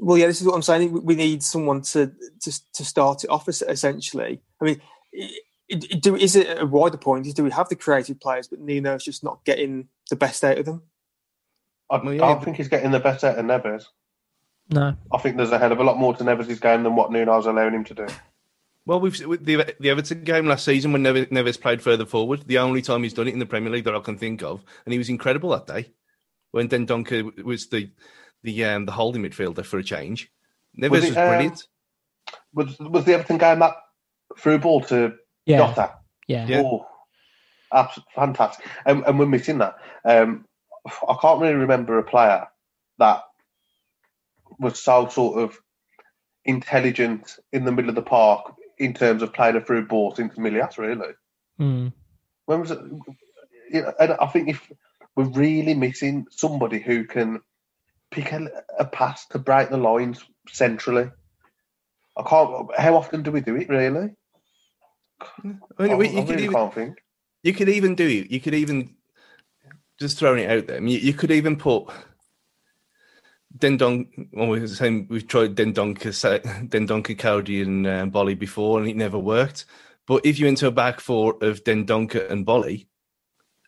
Well, 0.00 0.18
yeah, 0.18 0.26
this 0.26 0.40
is 0.40 0.46
what 0.46 0.54
I'm 0.54 0.62
saying. 0.62 1.04
We 1.04 1.14
need 1.14 1.42
someone 1.42 1.82
to 1.82 2.12
to 2.42 2.72
to 2.74 2.84
start 2.84 3.24
it 3.24 3.30
off 3.30 3.48
essentially. 3.48 4.40
I 4.60 4.64
mean, 4.64 4.80
do 6.00 6.16
is 6.16 6.36
it 6.36 6.60
a 6.60 6.66
wider 6.66 6.96
point? 6.96 7.26
Is 7.26 7.34
do 7.34 7.44
we 7.44 7.50
have 7.50 7.68
the 7.68 7.76
creative 7.76 8.20
players, 8.20 8.48
but 8.48 8.60
Nuno's 8.60 9.04
just 9.04 9.24
not 9.24 9.44
getting 9.44 9.88
the 10.10 10.16
best 10.16 10.44
out 10.44 10.58
of 10.58 10.66
them? 10.66 10.82
I, 11.90 11.98
well, 11.98 12.14
yeah, 12.14 12.24
I 12.24 12.32
don't 12.34 12.44
think 12.44 12.56
he's 12.56 12.68
getting 12.68 12.90
the 12.90 13.00
best 13.00 13.24
out 13.24 13.38
of 13.38 13.44
Neves. 13.44 13.86
No, 14.70 14.96
I 15.12 15.18
think 15.18 15.36
there's 15.36 15.52
a 15.52 15.58
hell 15.58 15.72
of 15.72 15.80
a 15.80 15.84
lot 15.84 15.98
more 15.98 16.14
to 16.14 16.24
Neves' 16.24 16.60
game 16.60 16.82
than 16.82 16.96
what 16.96 17.10
Nuno's 17.10 17.46
allowing 17.46 17.74
him 17.74 17.84
to 17.84 17.94
do. 17.94 18.06
Well, 18.86 19.00
we've 19.00 19.16
the 19.18 19.74
the 19.80 19.90
Everton 19.90 20.24
game 20.24 20.46
last 20.46 20.64
season 20.64 20.92
when 20.92 21.02
Neves, 21.02 21.30
Neves 21.30 21.60
played 21.60 21.80
further 21.80 22.04
forward. 22.04 22.42
The 22.46 22.58
only 22.58 22.82
time 22.82 23.02
he's 23.02 23.14
done 23.14 23.28
it 23.28 23.32
in 23.32 23.38
the 23.38 23.46
Premier 23.46 23.70
League 23.70 23.84
that 23.84 23.94
I 23.94 24.00
can 24.00 24.18
think 24.18 24.42
of, 24.42 24.62
and 24.84 24.92
he 24.92 24.98
was 24.98 25.08
incredible 25.08 25.50
that 25.50 25.66
day 25.66 25.90
when 26.50 26.68
Dendoncker 26.68 27.42
was 27.42 27.68
the 27.68 27.90
the 28.42 28.64
um, 28.64 28.84
the 28.84 28.92
holding 28.92 29.22
midfielder 29.22 29.64
for 29.64 29.78
a 29.78 29.84
change. 29.84 30.30
Neves 30.78 30.90
was, 30.90 31.04
it, 31.04 31.08
was 31.08 31.14
brilliant. 31.14 31.52
Um, 31.52 32.38
was 32.52 32.78
was 32.78 33.04
the 33.04 33.14
Everton 33.14 33.38
game 33.38 33.60
that 33.60 33.74
through 34.38 34.58
ball 34.58 34.82
to 34.82 35.14
yeah. 35.46 35.58
Jota. 35.58 35.94
Yeah. 36.26 36.46
yeah. 36.46 36.62
Oh, 36.62 36.86
absolutely 37.72 38.12
fantastic. 38.14 38.66
And, 38.86 39.04
and 39.06 39.18
we're 39.18 39.26
missing 39.26 39.58
that. 39.58 39.76
Um, 40.04 40.44
I 40.86 41.16
can't 41.20 41.40
really 41.40 41.54
remember 41.54 41.98
a 41.98 42.02
player 42.02 42.46
that 42.98 43.22
was 44.58 44.80
so 44.80 45.08
sort 45.08 45.42
of 45.42 45.58
intelligent 46.44 47.36
in 47.52 47.64
the 47.64 47.72
middle 47.72 47.88
of 47.88 47.94
the 47.94 48.02
park 48.02 48.54
in 48.78 48.94
terms 48.94 49.22
of 49.22 49.32
playing 49.32 49.56
a 49.56 49.60
through 49.60 49.86
ball 49.86 50.14
since 50.14 50.34
Milijas, 50.34 50.78
really. 50.78 51.12
Mm. 51.60 51.92
When 52.46 52.60
was 52.60 52.70
it? 52.70 52.78
You 53.70 53.82
know, 53.82 53.94
and 53.98 54.12
I 54.12 54.26
think 54.26 54.48
if 54.48 54.70
we're 55.16 55.24
really 55.24 55.74
missing 55.74 56.26
somebody 56.30 56.80
who 56.80 57.04
can 57.04 57.40
pick 58.10 58.32
a, 58.32 58.48
a 58.78 58.84
pass 58.84 59.26
to 59.26 59.38
break 59.38 59.70
the 59.70 59.76
lines 59.76 60.24
centrally. 60.48 61.10
I 62.16 62.22
can't. 62.22 62.78
How 62.78 62.96
often 62.96 63.22
do 63.22 63.32
we 63.32 63.40
do 63.40 63.56
it, 63.56 63.68
really? 63.68 64.10
I 65.78 65.86
mean, 65.86 65.98
we, 65.98 66.08
you 66.10 66.24
could 66.24 66.40
even 66.40 66.96
you 67.42 67.52
could 67.52 67.68
even 67.68 67.94
do 67.94 68.04
you 68.04 68.40
could 68.40 68.54
even 68.54 68.94
just 69.98 70.18
throwing 70.18 70.44
it 70.44 70.50
out 70.50 70.66
there. 70.66 70.76
I 70.76 70.80
mean, 70.80 70.94
you, 70.94 71.00
you 71.00 71.12
could 71.12 71.30
even 71.30 71.56
put 71.56 71.88
Dendon. 73.56 74.28
Well, 74.32 74.48
we 74.48 74.66
saying 74.66 75.06
we've 75.08 75.26
tried 75.26 75.54
Dendoncker, 75.54 76.12
Dendoncker, 76.68 77.18
Coady, 77.18 77.62
and 77.62 77.86
uh, 77.86 78.06
Boly 78.06 78.38
before, 78.38 78.78
and 78.78 78.88
it 78.88 78.96
never 78.96 79.18
worked. 79.18 79.66
But 80.06 80.26
if 80.26 80.38
you 80.38 80.46
enter 80.46 80.66
a 80.66 80.70
back 80.70 81.00
four 81.00 81.36
of 81.40 81.64
Dendoncker 81.64 82.30
and 82.30 82.46
Boly, 82.46 82.86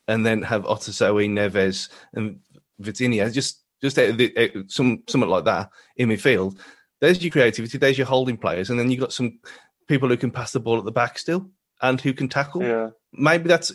and 0.08 0.24
then 0.24 0.42
have 0.42 0.64
Otasowie, 0.64 1.28
Neves, 1.28 1.88
and 2.14 2.40
Vitinha, 2.80 3.32
just 3.32 3.62
just 3.82 3.98
out 3.98 4.16
the, 4.16 4.36
out, 4.36 4.70
some 4.70 5.02
something 5.08 5.30
like 5.30 5.44
that 5.44 5.70
in 5.96 6.08
midfield. 6.08 6.58
There's 7.00 7.22
your 7.22 7.30
creativity. 7.30 7.78
There's 7.78 7.98
your 7.98 8.06
holding 8.06 8.36
players, 8.36 8.70
and 8.70 8.78
then 8.78 8.90
you 8.90 8.96
have 8.96 9.08
got 9.08 9.12
some 9.12 9.38
people 9.86 10.08
who 10.08 10.16
can 10.16 10.30
pass 10.30 10.52
the 10.52 10.60
ball 10.60 10.78
at 10.78 10.84
the 10.84 10.92
back 10.92 11.18
still 11.18 11.50
and 11.82 12.00
who 12.00 12.12
can 12.12 12.28
tackle. 12.28 12.62
Yeah. 12.62 12.90
Maybe 13.12 13.48
that's 13.48 13.72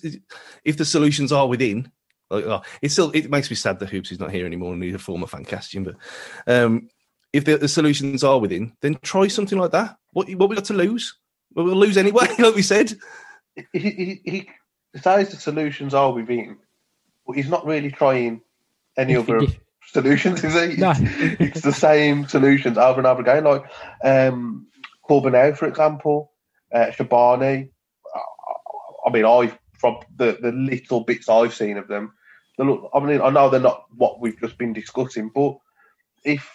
if 0.66 0.78
the 0.78 0.86
solutions 0.86 1.32
are 1.32 1.48
within. 1.48 1.92
Like, 2.32 2.46
oh, 2.46 2.62
it 2.82 2.90
still 2.90 3.12
it 3.12 3.30
makes 3.30 3.50
me 3.50 3.56
sad 3.56 3.80
that 3.80 3.90
Hoops 3.90 4.12
is 4.12 4.20
not 4.20 4.32
here 4.32 4.46
anymore 4.46 4.74
and 4.74 4.82
he's 4.82 4.96
a 4.96 5.00
former 5.00 5.28
Fancastian. 5.28 5.84
But 5.84 5.96
um, 6.48 6.90
if 7.34 7.46
the, 7.46 7.58
the, 7.58 7.68
solutions 7.68 8.24
are 8.24 8.40
within, 8.40 8.74
then 8.82 8.98
try 9.02 9.28
something 9.28 9.58
like 9.58 9.72
that. 9.72 9.98
What 10.14 10.30
what 10.36 10.50
we 10.50 10.56
got 10.56 10.66
to 10.66 10.74
lose? 10.74 11.18
Well, 11.54 11.66
we'll 11.66 11.76
lose 11.76 11.98
anyway, 11.98 12.28
like 12.40 12.56
we 12.56 12.62
said. 12.62 12.94
He, 13.56 13.64
he, 13.74 14.22
he 14.24 14.50
decides 14.94 15.32
the 15.32 15.38
solutions 15.38 15.94
are 15.94 16.14
within, 16.14 16.58
but 17.28 17.36
he's 17.36 17.50
not 17.50 17.66
really 17.66 17.92
trying 17.92 18.42
any 18.98 19.16
other 19.18 19.42
solutions, 19.88 20.44
is 20.44 20.54
he? 20.54 20.78
No. 20.80 20.94
it's 20.98 21.62
the 21.62 21.74
same 21.74 22.28
solutions 22.28 22.78
over 22.78 23.00
and 23.00 23.08
over 23.08 23.22
again. 23.22 23.44
Like 23.44 23.64
um, 24.04 24.68
Corbeanu, 25.10 25.58
for 25.58 25.68
example, 25.68 26.32
uh, 26.74 26.88
Shabani. 26.88 27.70
I 29.06 29.10
mean, 29.10 29.26
I 29.26 29.52
from 29.82 29.98
the, 30.16 30.38
the 30.40 30.52
little 30.52 31.02
bits 31.02 31.28
I've 31.28 31.56
seen 31.56 31.78
of 31.78 31.88
them, 31.88 32.14
they 32.14 32.21
look. 32.58 32.90
I 32.94 33.00
mean, 33.00 33.22
I 33.22 33.30
know 33.30 33.50
they're 33.50 33.60
not 33.60 33.86
what 33.96 34.20
we've 34.20 34.40
just 34.40 34.58
been 34.58 34.74
discussing, 34.74 35.32
but 35.34 35.58
if 36.24 36.50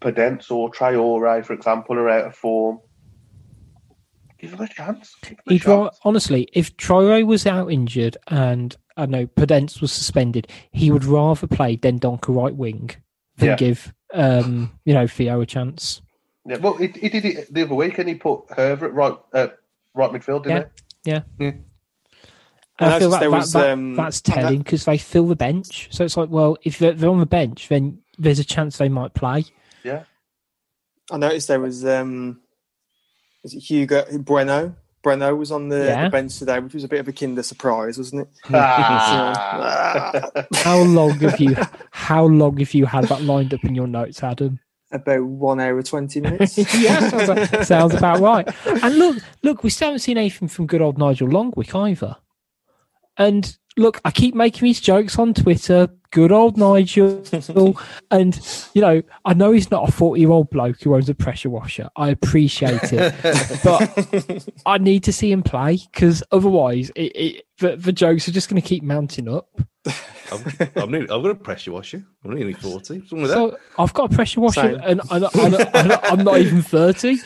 Podence 0.00 0.50
or 0.50 0.70
Traore, 0.70 1.44
for 1.44 1.52
example, 1.52 1.98
are 1.98 2.08
out 2.08 2.26
of 2.26 2.34
form, 2.34 2.80
give 4.38 4.52
them 4.52 4.60
a 4.60 4.68
chance. 4.68 5.14
Them 5.22 5.36
a 5.48 5.58
chance. 5.58 5.98
honestly, 6.04 6.48
if 6.52 6.76
Traore 6.76 7.26
was 7.26 7.46
out 7.46 7.70
injured 7.70 8.16
and 8.28 8.76
I 8.96 9.06
know 9.06 9.26
Podence 9.26 9.80
was 9.80 9.92
suspended, 9.92 10.48
he 10.72 10.90
would 10.90 11.04
rather 11.04 11.46
play 11.46 11.76
Dendoncker 11.76 12.34
right 12.34 12.54
wing 12.54 12.90
than 13.36 13.50
yeah. 13.50 13.56
give 13.56 13.94
um, 14.12 14.78
you 14.84 14.94
know 14.94 15.06
Theo 15.06 15.40
a 15.40 15.46
chance. 15.46 16.02
Yeah, 16.44 16.56
well, 16.56 16.74
he, 16.74 16.88
he 16.88 17.08
did 17.08 17.24
it 17.24 17.54
the 17.54 17.62
other 17.62 17.74
week, 17.74 17.98
and 17.98 18.08
he 18.08 18.16
put 18.16 18.44
Hoever 18.50 18.86
at 18.86 18.92
right 18.92 19.16
uh, 19.32 19.48
right 19.94 20.10
midfield, 20.10 20.44
didn't 20.44 20.68
yeah. 21.04 21.20
he? 21.38 21.40
Yeah. 21.40 21.46
Yeah. 21.46 21.52
I, 22.84 22.98
feel 22.98 23.10
that, 23.10 23.20
that, 23.20 23.30
was, 23.30 23.52
that, 23.52 23.70
um, 23.70 23.94
that's 23.94 24.20
telling 24.20 24.58
because 24.58 24.84
they 24.84 24.98
fill 24.98 25.26
the 25.26 25.36
bench. 25.36 25.88
So 25.90 26.04
it's 26.04 26.16
like, 26.16 26.30
well, 26.30 26.56
if 26.62 26.78
they're, 26.78 26.92
they're, 26.92 27.10
on 27.10 27.20
the 27.20 27.26
bench, 27.26 27.68
then 27.68 27.98
there's 28.18 28.38
a 28.38 28.44
chance 28.44 28.78
they 28.78 28.88
might 28.88 29.14
play. 29.14 29.44
Yeah. 29.84 30.04
I 31.10 31.16
noticed 31.16 31.48
there 31.48 31.60
was 31.60 31.84
um, 31.84 32.40
was 33.42 33.54
it 33.54 33.60
Hugo 33.60 34.04
Bueno? 34.18 34.74
Breno 35.02 35.36
was 35.36 35.50
on 35.50 35.68
the, 35.68 35.84
yeah. 35.84 36.04
the, 36.04 36.10
bench 36.10 36.38
today, 36.38 36.60
which 36.60 36.74
was 36.74 36.84
a 36.84 36.88
bit 36.88 37.00
of 37.00 37.08
a 37.08 37.12
kinder 37.12 37.42
surprise, 37.42 37.98
wasn't 37.98 38.22
it? 38.22 38.28
Ah. 38.54 40.30
how 40.54 40.80
long 40.82 41.18
have 41.18 41.40
you 41.40 41.56
how 41.90 42.24
long 42.24 42.58
have 42.58 42.72
you 42.72 42.86
had 42.86 43.04
that 43.06 43.22
lined 43.22 43.52
up 43.52 43.64
in 43.64 43.74
your 43.74 43.88
notes, 43.88 44.22
Adam? 44.22 44.60
about 44.92 45.24
one 45.24 45.58
hour 45.58 45.82
twenty 45.82 46.20
minutes. 46.20 46.58
yeah, 46.74 47.08
sounds, 47.08 47.28
like, 47.28 47.64
sounds, 47.64 47.94
about 47.94 48.20
right. 48.20 48.46
And 48.66 48.96
look, 48.96 49.22
look, 49.42 49.64
we 49.64 49.70
still 49.70 49.88
haven't 49.88 50.00
seen 50.00 50.18
anything 50.18 50.48
from 50.48 50.66
good 50.66 50.82
old 50.82 50.98
Nigel 50.98 51.28
Lonwijk 51.28 51.74
either. 51.74 52.16
And 53.16 53.56
look, 53.76 54.00
I 54.04 54.10
keep 54.10 54.34
making 54.34 54.64
these 54.66 54.80
jokes 54.80 55.18
on 55.18 55.34
Twitter. 55.34 55.88
Good 56.10 56.32
old 56.32 56.58
Nigel. 56.58 57.24
and, 58.10 58.68
you 58.74 58.82
know, 58.82 59.02
I 59.24 59.34
know 59.34 59.52
he's 59.52 59.70
not 59.70 59.88
a 59.88 59.92
40 59.92 60.20
year 60.20 60.30
old 60.30 60.50
bloke 60.50 60.82
who 60.82 60.94
owns 60.94 61.08
a 61.08 61.14
pressure 61.14 61.50
washer. 61.50 61.88
I 61.96 62.10
appreciate 62.10 62.92
it. 62.92 63.14
but 63.64 64.48
I 64.66 64.78
need 64.78 65.04
to 65.04 65.12
see 65.12 65.32
him 65.32 65.42
play 65.42 65.78
because 65.90 66.22
otherwise 66.30 66.90
it, 66.96 67.12
it, 67.14 67.44
the, 67.58 67.76
the 67.76 67.92
jokes 67.92 68.28
are 68.28 68.32
just 68.32 68.50
going 68.50 68.60
to 68.60 68.66
keep 68.66 68.82
mounting 68.82 69.28
up. 69.28 69.48
I'm, 70.30 70.44
I'm, 70.76 70.90
nearly, 70.90 71.10
I've 71.10 71.22
got 71.22 71.30
a 71.30 71.34
pressure 71.34 71.72
washer. 71.72 72.04
I'm 72.24 72.34
nearly 72.34 72.52
40. 72.52 72.98
What's 72.98 73.12
wrong 73.12 73.22
with 73.22 73.30
So 73.30 73.50
that? 73.50 73.60
I've 73.78 73.92
got 73.92 74.12
a 74.12 74.14
pressure 74.14 74.40
washer 74.40 74.60
and, 74.60 75.00
and, 75.10 75.24
and, 75.34 75.54
and 75.74 75.92
I'm 75.92 76.24
not 76.24 76.38
even 76.38 76.62
30. 76.62 77.16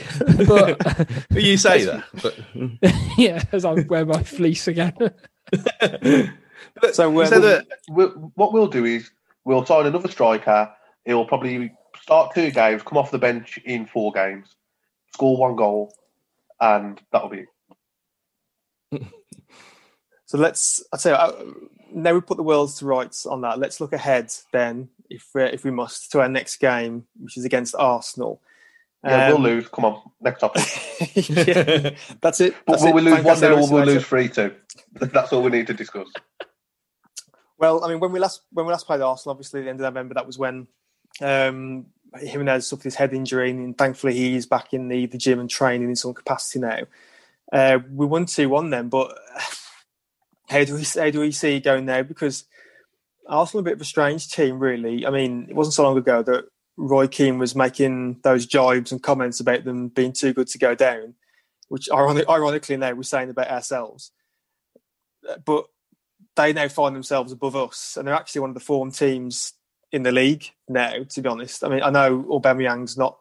But 0.46 1.08
You 1.30 1.56
say 1.56 1.84
that. 1.84 2.04
But, 2.22 2.34
mm. 2.54 2.78
yeah, 3.18 3.42
as 3.52 3.64
I 3.64 3.74
wear 3.74 4.06
my 4.06 4.22
fleece 4.22 4.68
again. 4.68 4.94
So, 6.92 7.18
uh, 7.20 7.28
that 7.28 7.66
we'll, 7.88 8.10
what 8.34 8.52
we'll 8.52 8.66
do 8.66 8.84
is 8.84 9.10
we'll 9.44 9.64
sign 9.64 9.86
another 9.86 10.10
striker. 10.10 10.70
He'll 11.04 11.24
probably 11.24 11.72
start 12.02 12.34
two 12.34 12.50
games, 12.50 12.82
come 12.82 12.98
off 12.98 13.10
the 13.10 13.18
bench 13.18 13.58
in 13.64 13.86
four 13.86 14.12
games, 14.12 14.56
score 15.14 15.36
one 15.36 15.56
goal, 15.56 15.94
and 16.60 17.00
that'll 17.12 17.28
be 17.28 17.46
it. 18.92 19.02
So 20.28 20.38
let's. 20.38 20.84
I 20.92 21.08
you, 21.08 21.14
uh, 21.14 21.44
now 21.94 22.12
we 22.12 22.20
put 22.20 22.36
the 22.36 22.42
worlds 22.42 22.78
to 22.78 22.86
rights 22.86 23.26
on 23.26 23.42
that. 23.42 23.60
Let's 23.60 23.80
look 23.80 23.92
ahead 23.92 24.34
then, 24.52 24.88
if 25.08 25.24
uh, 25.36 25.42
if 25.42 25.62
we 25.62 25.70
must, 25.70 26.10
to 26.10 26.20
our 26.20 26.28
next 26.28 26.56
game, 26.56 27.06
which 27.20 27.36
is 27.36 27.44
against 27.44 27.76
Arsenal. 27.76 28.42
Yeah, 29.04 29.26
Um, 29.26 29.32
we'll 29.42 29.52
lose. 29.52 29.68
Come 29.68 29.84
on, 29.84 30.02
next 30.20 30.40
topic. 30.40 30.64
yeah, 31.14 31.90
that's 32.20 32.40
it. 32.40 32.54
That's 32.66 32.82
will 32.82 32.88
it. 32.88 32.94
we 32.94 33.00
lose 33.02 33.14
Thank 33.14 33.26
one 33.26 33.40
nil 33.40 33.52
or 33.58 33.70
we'll 33.70 33.84
lose 33.84 34.04
three 34.04 34.28
two? 34.28 34.54
That's 34.94 35.32
all 35.32 35.42
we 35.42 35.50
need 35.50 35.66
to 35.66 35.74
discuss. 35.74 36.08
Well, 37.58 37.84
I 37.84 37.88
mean, 37.88 38.00
when 38.00 38.12
we 38.12 38.18
last 38.18 38.42
when 38.52 38.66
we 38.66 38.72
last 38.72 38.86
played 38.86 39.00
Arsenal, 39.00 39.32
obviously 39.32 39.60
at 39.60 39.64
the 39.64 39.70
end 39.70 39.80
of 39.80 39.84
November, 39.84 40.14
that 40.14 40.26
was 40.26 40.38
when 40.38 40.66
um, 41.20 41.86
Jimenez 42.18 42.66
suffered 42.66 42.84
his 42.84 42.94
head 42.94 43.12
injury, 43.12 43.50
and 43.50 43.76
thankfully 43.76 44.14
he's 44.14 44.46
back 44.46 44.72
in 44.72 44.88
the, 44.88 45.06
the 45.06 45.18
gym 45.18 45.40
and 45.40 45.50
training 45.50 45.88
in 45.88 45.96
some 45.96 46.14
capacity 46.14 46.60
now. 46.60 46.80
Uh, 47.52 47.78
we 47.92 48.06
won 48.06 48.26
two 48.26 48.48
one 48.48 48.70
then, 48.70 48.88
but 48.88 49.16
how 50.48 50.64
do 50.64 50.74
we 50.74 50.82
how 50.82 51.10
do 51.10 51.20
we 51.20 51.32
see 51.32 51.56
it 51.56 51.64
going 51.64 51.86
now? 51.86 52.02
Because 52.02 52.44
Arsenal 53.28 53.60
are 53.60 53.62
a 53.62 53.64
bit 53.64 53.74
of 53.74 53.80
a 53.80 53.84
strange 53.84 54.28
team, 54.28 54.58
really. 54.58 55.06
I 55.06 55.10
mean, 55.10 55.46
it 55.48 55.54
wasn't 55.54 55.74
so 55.74 55.84
long 55.84 55.98
ago 55.98 56.22
that 56.22 56.46
Roy 56.76 57.06
Keane 57.06 57.38
was 57.38 57.54
making 57.54 58.20
those 58.22 58.46
jibes 58.46 58.92
and 58.92 59.02
comments 59.02 59.40
about 59.40 59.64
them 59.64 59.88
being 59.88 60.12
too 60.12 60.32
good 60.32 60.48
to 60.48 60.58
go 60.58 60.74
down, 60.74 61.14
which 61.68 61.88
ironic, 61.90 62.28
ironically 62.28 62.76
now 62.76 62.92
we're 62.92 63.02
saying 63.02 63.30
about 63.30 63.50
ourselves. 63.50 64.12
But 65.44 65.66
they 66.36 66.52
now 66.52 66.68
find 66.68 66.94
themselves 66.94 67.32
above 67.32 67.56
us, 67.56 67.96
and 67.96 68.06
they're 68.06 68.14
actually 68.14 68.42
one 68.42 68.50
of 68.50 68.54
the 68.54 68.60
form 68.60 68.90
teams 68.90 69.54
in 69.90 70.02
the 70.02 70.12
league 70.12 70.44
now. 70.68 71.02
To 71.02 71.22
be 71.22 71.28
honest, 71.28 71.64
I 71.64 71.68
mean, 71.68 71.82
I 71.82 71.90
know 71.90 72.22
Aubameyang's 72.24 72.98
not 72.98 73.18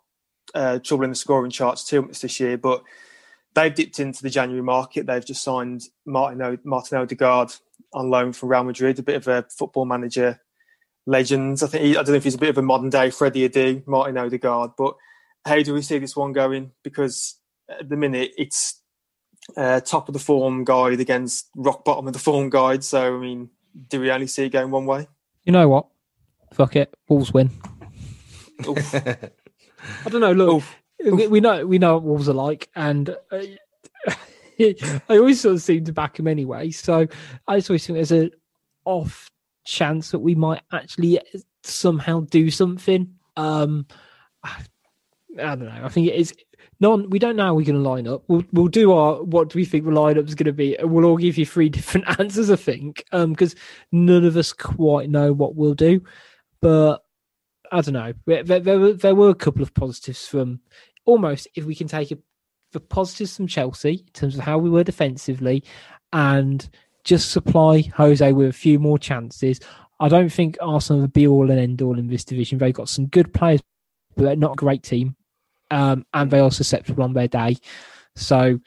uh, 0.54 0.80
troubling 0.80 1.12
the 1.12 1.16
scoring 1.16 1.52
charts 1.52 1.86
too 1.86 2.02
much 2.02 2.20
this 2.20 2.40
year, 2.40 2.58
but 2.58 2.84
they've 3.54 3.74
dipped 3.74 4.00
into 4.00 4.22
the 4.22 4.30
January 4.30 4.62
market. 4.62 5.08
They've 5.08 5.26
just 5.26 5.44
signed 5.44 5.84
Martin 6.06 6.42
o- 6.42 6.58
Martin 6.66 6.98
Odegaard 6.98 7.54
on 7.94 8.10
loan 8.10 8.34
from 8.34 8.50
Real 8.50 8.66
Madrid, 8.66 9.00
a 9.00 9.04
bit 9.04 9.16
of 9.16 9.28
a 9.30 9.46
football 9.50 9.86
manager 9.86 10.42
legend. 11.06 11.60
I 11.64 11.68
think 11.68 11.84
he, 11.84 11.92
I 11.92 12.04
don't 12.04 12.10
know 12.10 12.16
if 12.16 12.24
he's 12.24 12.36
a 12.36 12.40
bit 12.40 12.50
of 12.50 12.58
a 12.58 12.62
modern 12.62 12.90
day 12.90 13.10
Freddie 13.10 13.48
Adu, 13.48 13.86
Martin 13.88 14.18
Odegaard, 14.18 14.72
but 14.78 14.96
how 15.46 15.62
do 15.62 15.74
we 15.74 15.82
see 15.82 16.00
this 16.00 16.16
one 16.16 16.34
going? 16.34 16.72
Because 16.84 17.36
at 17.70 17.90
the 17.90 17.98
minute 17.98 18.32
it's 18.38 18.82
uh, 19.56 19.80
top 19.80 20.10
of 20.10 20.14
the 20.14 20.20
form 20.20 20.64
guide 20.64 21.00
against 21.00 21.50
rock 21.56 21.86
bottom 21.86 22.08
of 22.08 22.14
the 22.14 22.20
form 22.20 22.50
guide. 22.50 22.84
So 22.84 23.16
I 23.16 23.20
mean, 23.20 23.50
do 23.90 24.02
we 24.02 24.12
only 24.12 24.28
see 24.28 24.46
it 24.46 24.50
going 24.50 24.72
one 24.72 24.86
way? 24.86 25.08
You 25.44 25.54
know 25.54 25.68
what? 25.68 25.88
Fuck 26.54 26.76
it. 26.76 26.94
Wolves 27.10 27.34
win. 27.34 27.52
I 28.66 30.10
don't 30.10 30.22
know. 30.22 30.32
Look, 30.32 30.64
we, 31.04 31.28
we 31.28 31.40
know 31.40 31.66
we 31.66 31.78
know 31.78 31.96
what 31.96 32.04
Wolves 32.04 32.30
are 32.30 32.34
like, 32.34 32.70
and 32.76 33.10
uh, 33.10 33.42
I 34.60 34.76
always 35.10 35.42
sort 35.42 35.56
of 35.56 35.62
seem 35.62 35.84
to 35.86 35.94
back 35.94 36.18
him 36.18 36.28
anyway. 36.28 36.72
So 36.72 37.08
I 37.48 37.58
just 37.58 37.70
always 37.70 37.86
think 37.86 37.98
there's 37.98 38.12
a 38.12 38.32
off 38.86 39.30
chance 39.66 40.12
that 40.12 40.20
we 40.20 40.36
might 40.36 40.62
actually 40.72 41.20
somehow 41.64 42.22
do 42.22 42.50
something. 42.50 43.16
Um, 43.36 43.86
I, 44.44 44.64
I 45.38 45.56
don't 45.56 45.66
know. 45.66 45.82
I 45.84 45.90
think 45.90 46.08
it 46.08 46.16
is. 46.16 46.34
Non, 46.80 47.10
we 47.10 47.20
don't 47.20 47.36
know 47.36 47.46
how 47.46 47.54
we're 47.54 47.66
going 47.66 47.82
to 47.82 47.90
line 47.90 48.08
up. 48.08 48.24
We'll 48.28 48.44
we'll 48.52 48.68
do 48.68 48.92
our 48.92 49.24
what 49.24 49.50
do 49.50 49.58
we 49.58 49.66
think 49.66 49.86
the 49.86 49.92
lineup 49.92 50.28
is 50.28 50.36
going 50.36 50.46
to 50.46 50.54
be, 50.54 50.76
and 50.78 50.92
we'll 50.92 51.06
all 51.06 51.18
give 51.18 51.38
you 51.38 51.46
three 51.46 51.70
different 51.78 52.20
answers. 52.20 52.50
I 52.50 52.56
think, 52.56 53.04
um, 53.12 53.32
because 53.32 53.56
none 53.92 54.26
of 54.26 54.38
us 54.38 54.54
quite 54.54 55.10
know 55.10 55.34
what 55.34 55.56
we'll 55.56 55.74
do, 55.74 56.02
but 56.62 57.04
I 57.72 57.82
don't 57.82 57.94
know. 57.94 58.14
There, 58.26 58.44
there, 58.44 58.60
there 58.60 58.80
were 58.80 58.94
there 58.94 59.16
were 59.16 59.30
a 59.30 59.36
couple 59.36 59.62
of 59.62 59.74
positives 59.74 60.28
from 60.28 60.60
almost 61.06 61.48
if 61.56 61.66
we 61.66 61.76
can 61.76 61.88
take 61.88 62.12
a, 62.12 62.18
the 62.72 62.80
positives 62.80 63.38
from 63.38 63.48
Chelsea 63.48 64.04
in 64.08 64.14
terms 64.14 64.38
of 64.38 64.42
how 64.44 64.58
we 64.58 64.70
were 64.70 64.84
defensively, 64.84 65.64
and 66.12 66.70
just 67.06 67.32
supply 67.32 67.82
Jose 67.96 68.34
with 68.34 68.50
a 68.50 68.54
few 68.54 68.80
more 68.80 69.00
chances. 69.00 69.62
I 70.00 70.10
don't 70.10 70.32
think 70.32 70.58
Arsenal 70.60 71.04
would 71.04 71.14
be 71.14 71.28
all 71.28 71.50
and 71.50 71.60
end 71.60 71.82
all 71.82 71.98
in 71.98 72.08
this 72.08 72.26
division. 72.26 72.58
They've 72.58 72.74
got 72.74 72.90
some 72.90 73.06
good 73.06 73.34
players, 73.34 73.62
but 74.18 74.24
they're 74.24 74.36
not 74.36 74.54
a 74.54 74.56
great 74.56 74.84
team, 74.84 75.16
um, 75.72 76.06
and 76.14 76.30
they 76.30 76.40
are 76.40 76.52
susceptible 76.52 77.04
on 77.04 77.14
their 77.14 77.30
day. 77.30 77.56
So, 78.16 78.60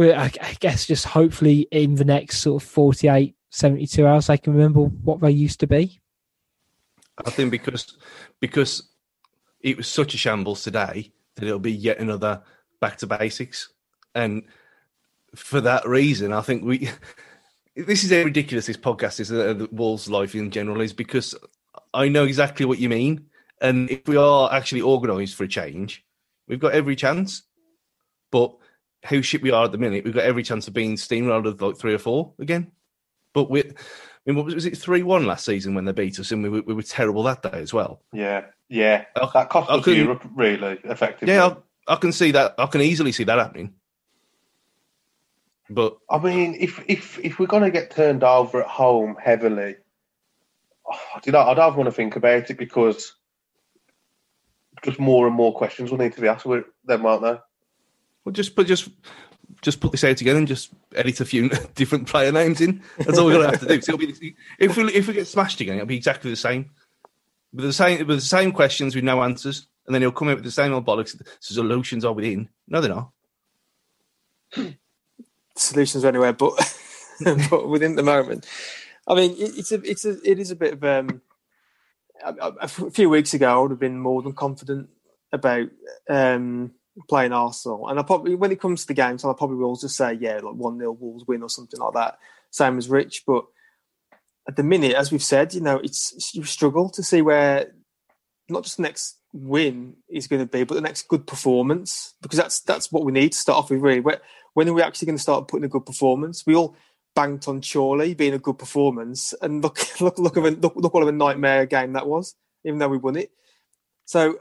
I 0.00 0.56
guess 0.58 0.86
just 0.86 1.04
hopefully 1.04 1.68
in 1.70 1.94
the 1.94 2.04
next 2.04 2.38
sort 2.38 2.62
of 2.62 2.68
48, 2.68 3.36
72 3.50 4.06
hours, 4.06 4.26
they 4.26 4.38
can 4.38 4.54
remember 4.54 4.80
what 4.80 5.20
they 5.20 5.30
used 5.30 5.60
to 5.60 5.68
be. 5.68 6.00
I 7.24 7.30
think 7.30 7.52
because 7.52 7.96
because 8.40 8.88
it 9.60 9.76
was 9.76 9.86
such 9.86 10.14
a 10.14 10.18
shambles 10.18 10.64
today 10.64 11.12
that 11.36 11.44
it'll 11.44 11.60
be 11.60 11.72
yet 11.72 12.00
another 12.00 12.42
back 12.80 12.96
to 12.98 13.06
basics, 13.06 13.72
and 14.16 14.42
for 15.36 15.60
that 15.60 15.86
reason, 15.86 16.32
I 16.32 16.40
think 16.40 16.64
we. 16.64 16.88
This 17.76 18.04
is 18.04 18.10
how 18.12 18.22
ridiculous 18.22 18.66
this 18.66 18.76
podcast 18.76 19.18
is. 19.20 19.32
Uh, 19.32 19.52
the 19.54 19.68
Wolves' 19.72 20.08
life 20.08 20.34
in 20.34 20.50
general 20.50 20.80
is 20.80 20.92
because 20.92 21.34
I 21.92 22.08
know 22.08 22.24
exactly 22.24 22.66
what 22.66 22.78
you 22.78 22.88
mean, 22.88 23.26
and 23.60 23.90
if 23.90 24.06
we 24.06 24.16
are 24.16 24.52
actually 24.52 24.82
organised 24.82 25.34
for 25.34 25.44
a 25.44 25.48
change, 25.48 26.04
we've 26.46 26.60
got 26.60 26.72
every 26.72 26.94
chance. 26.94 27.42
But 28.30 28.54
how 29.02 29.20
shit 29.20 29.42
we 29.42 29.50
are 29.50 29.64
at 29.64 29.72
the 29.72 29.78
minute, 29.78 30.04
we've 30.04 30.14
got 30.14 30.24
every 30.24 30.42
chance 30.42 30.68
of 30.68 30.74
being 30.74 30.94
steamrolled 30.96 31.46
of 31.46 31.60
like 31.60 31.76
three 31.76 31.94
or 31.94 31.98
four 31.98 32.32
again. 32.38 32.70
But 33.32 33.50
we, 33.50 33.62
I 33.64 33.72
mean, 34.26 34.36
what 34.36 34.44
was, 34.46 34.54
was 34.54 34.66
it 34.66 34.78
three 34.78 35.02
one 35.02 35.26
last 35.26 35.44
season 35.44 35.74
when 35.74 35.84
they 35.84 35.92
beat 35.92 36.20
us, 36.20 36.30
and 36.30 36.42
we, 36.44 36.48
were- 36.48 36.62
we 36.62 36.74
were 36.74 36.82
terrible 36.82 37.24
that 37.24 37.42
day 37.42 37.58
as 37.60 37.74
well. 37.74 38.02
Yeah, 38.12 38.46
yeah. 38.68 39.04
I- 39.16 39.28
that 39.34 39.48
cost 39.50 39.68
us 39.70 39.86
Europe 39.86 40.24
really 40.36 40.78
effectively. 40.84 41.34
Yeah, 41.34 41.56
I, 41.88 41.94
I 41.94 41.96
can 41.96 42.12
see 42.12 42.30
that. 42.30 42.54
I 42.56 42.66
can 42.66 42.82
easily 42.82 43.10
see 43.10 43.24
that 43.24 43.38
happening. 43.38 43.74
But 45.74 45.98
I 46.08 46.18
mean, 46.18 46.56
if 46.58 46.82
if 46.86 47.18
if 47.18 47.38
we're 47.38 47.46
gonna 47.46 47.70
get 47.70 47.90
turned 47.90 48.22
over 48.22 48.62
at 48.62 48.68
home 48.68 49.16
heavily, 49.22 49.76
oh, 50.90 51.00
you 51.24 51.32
know, 51.32 51.40
I 51.40 51.54
don't 51.54 51.76
want 51.76 51.88
to 51.88 51.92
think 51.92 52.14
about 52.16 52.48
it 52.50 52.56
because 52.56 53.16
just 54.84 55.00
more 55.00 55.26
and 55.26 55.34
more 55.34 55.54
questions 55.54 55.90
will 55.90 55.98
need 55.98 56.12
to 56.12 56.20
be 56.20 56.28
asked 56.28 56.46
with 56.46 56.64
them, 56.84 57.04
aren't 57.04 57.22
there? 57.22 57.40
Well, 58.24 58.32
just 58.32 58.54
put 58.54 58.68
just 58.68 58.88
just 59.62 59.80
put 59.80 59.92
this 59.92 60.04
out 60.04 60.20
again 60.20 60.36
and 60.36 60.46
just 60.46 60.70
edit 60.94 61.20
a 61.20 61.24
few 61.24 61.48
different 61.74 62.06
player 62.06 62.30
names 62.30 62.60
in. 62.60 62.82
That's 62.98 63.18
all 63.18 63.26
we're 63.26 63.34
gonna 63.34 63.50
have 63.50 63.60
to 63.60 63.66
do. 63.66 63.80
So 63.80 63.94
it'll 63.94 64.06
be, 64.06 64.36
if 64.58 64.76
we 64.76 64.84
if 64.92 65.08
we 65.08 65.14
get 65.14 65.26
smashed 65.26 65.60
again, 65.60 65.74
it'll 65.74 65.86
be 65.86 65.96
exactly 65.96 66.30
the 66.30 66.36
same. 66.36 66.70
With 67.52 67.64
the 67.64 67.72
same 67.72 68.06
with 68.06 68.18
the 68.18 68.20
same 68.20 68.52
questions 68.52 68.94
with 68.94 69.04
no 69.04 69.22
answers, 69.22 69.66
and 69.86 69.94
then 69.94 70.02
he'll 70.02 70.12
come 70.12 70.28
out 70.28 70.36
with 70.36 70.44
the 70.44 70.50
same 70.50 70.72
old 70.72 70.86
bollocks. 70.86 71.18
The 71.18 71.24
solutions 71.40 72.04
are 72.04 72.12
within. 72.12 72.48
No, 72.68 72.80
they're 72.80 72.94
not. 72.94 73.10
Solutions 75.56 76.04
are 76.04 76.08
anywhere 76.08 76.32
but 76.32 76.52
but 77.50 77.68
within 77.68 77.96
the 77.96 78.02
moment. 78.02 78.46
I 79.06 79.14
mean, 79.14 79.32
it, 79.32 79.58
it's 79.58 79.72
a 79.72 79.82
it's 79.82 80.04
a 80.04 80.16
it 80.28 80.38
is 80.38 80.50
a 80.50 80.56
bit 80.56 80.74
of 80.74 80.84
um. 80.84 81.22
A, 82.24 82.52
a- 82.60 82.68
few 82.68 83.10
weeks 83.10 83.34
ago, 83.34 83.52
I 83.52 83.60
would 83.60 83.70
have 83.70 83.80
been 83.80 83.98
more 83.98 84.22
than 84.22 84.32
confident 84.32 84.88
about 85.32 85.68
um 86.08 86.72
playing 87.08 87.32
Arsenal, 87.32 87.88
and 87.88 87.98
I 87.98 88.02
probably 88.02 88.34
when 88.34 88.52
it 88.52 88.60
comes 88.60 88.82
to 88.82 88.86
the 88.88 88.94
game, 88.94 89.10
games, 89.10 89.24
I 89.24 89.32
probably 89.36 89.56
will 89.56 89.76
just 89.76 89.96
say 89.96 90.14
yeah, 90.14 90.36
like 90.36 90.54
one 90.54 90.78
0 90.78 90.92
Wolves 90.92 91.24
win 91.26 91.42
or 91.42 91.50
something 91.50 91.80
like 91.80 91.94
that. 91.94 92.18
Same 92.50 92.78
as 92.78 92.88
Rich, 92.88 93.24
but 93.26 93.44
at 94.48 94.56
the 94.56 94.62
minute, 94.62 94.94
as 94.94 95.10
we've 95.10 95.22
said, 95.22 95.54
you 95.54 95.60
know, 95.60 95.76
it's 95.76 96.34
you 96.34 96.44
struggle 96.44 96.88
to 96.90 97.02
see 97.02 97.20
where 97.20 97.74
not 98.48 98.62
just 98.62 98.76
the 98.76 98.84
next 98.84 99.18
win 99.32 99.96
is 100.08 100.26
going 100.28 100.40
to 100.40 100.46
be, 100.46 100.64
but 100.64 100.76
the 100.76 100.80
next 100.80 101.08
good 101.08 101.26
performance, 101.26 102.14
because 102.22 102.38
that's 102.38 102.60
that's 102.60 102.92
what 102.92 103.04
we 103.04 103.12
need 103.12 103.32
to 103.32 103.38
start 103.38 103.58
off 103.58 103.70
with. 103.70 103.80
Really, 103.80 104.00
Where, 104.00 104.20
when 104.54 104.68
are 104.68 104.72
we 104.72 104.82
actually 104.82 105.06
going 105.06 105.16
to 105.16 105.22
start 105.22 105.48
putting 105.48 105.64
a 105.64 105.68
good 105.68 105.86
performance? 105.86 106.44
We 106.46 106.56
all 106.56 106.76
banked 107.14 107.46
on 107.46 107.60
Chorley 107.60 108.14
being 108.14 108.34
a 108.34 108.38
good 108.38 108.58
performance, 108.58 109.34
and 109.42 109.62
look, 109.62 109.78
look, 110.00 110.18
look, 110.18 110.36
of 110.36 110.44
a, 110.44 110.50
look, 110.50 110.74
look 110.76 110.94
what 110.94 111.02
of 111.02 111.08
a 111.08 111.12
nightmare 111.12 111.66
game 111.66 111.92
that 111.92 112.06
was, 112.06 112.34
even 112.64 112.78
though 112.78 112.88
we 112.88 112.98
won 112.98 113.16
it. 113.16 113.30
So 114.04 114.38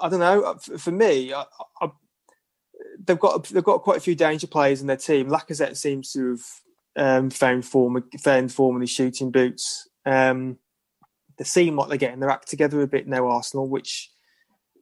I 0.00 0.08
don't 0.08 0.20
know. 0.20 0.56
For, 0.60 0.78
for 0.78 0.90
me, 0.90 1.32
I, 1.32 1.44
I, 1.80 1.90
they've 3.06 3.18
got 3.18 3.44
they've 3.44 3.64
got 3.64 3.82
quite 3.82 3.98
a 3.98 4.02
few 4.02 4.14
danger 4.14 4.46
players 4.46 4.80
in 4.80 4.86
their 4.86 4.96
team. 4.96 5.28
Lacazette 5.28 5.76
seems 5.76 6.12
to 6.12 6.30
have 6.30 6.40
um, 6.96 7.30
found 7.30 7.64
form, 7.64 8.02
found 8.20 8.52
form 8.52 8.76
in 8.76 8.82
his 8.82 8.90
shooting 8.90 9.30
boots. 9.30 9.88
Um, 10.06 10.58
they 11.38 11.44
seem 11.44 11.76
like 11.76 11.88
they're 11.88 11.98
getting 11.98 12.20
their 12.20 12.30
act 12.30 12.48
together 12.48 12.80
a 12.82 12.86
bit 12.86 13.08
now, 13.08 13.26
Arsenal, 13.28 13.68
which 13.68 14.10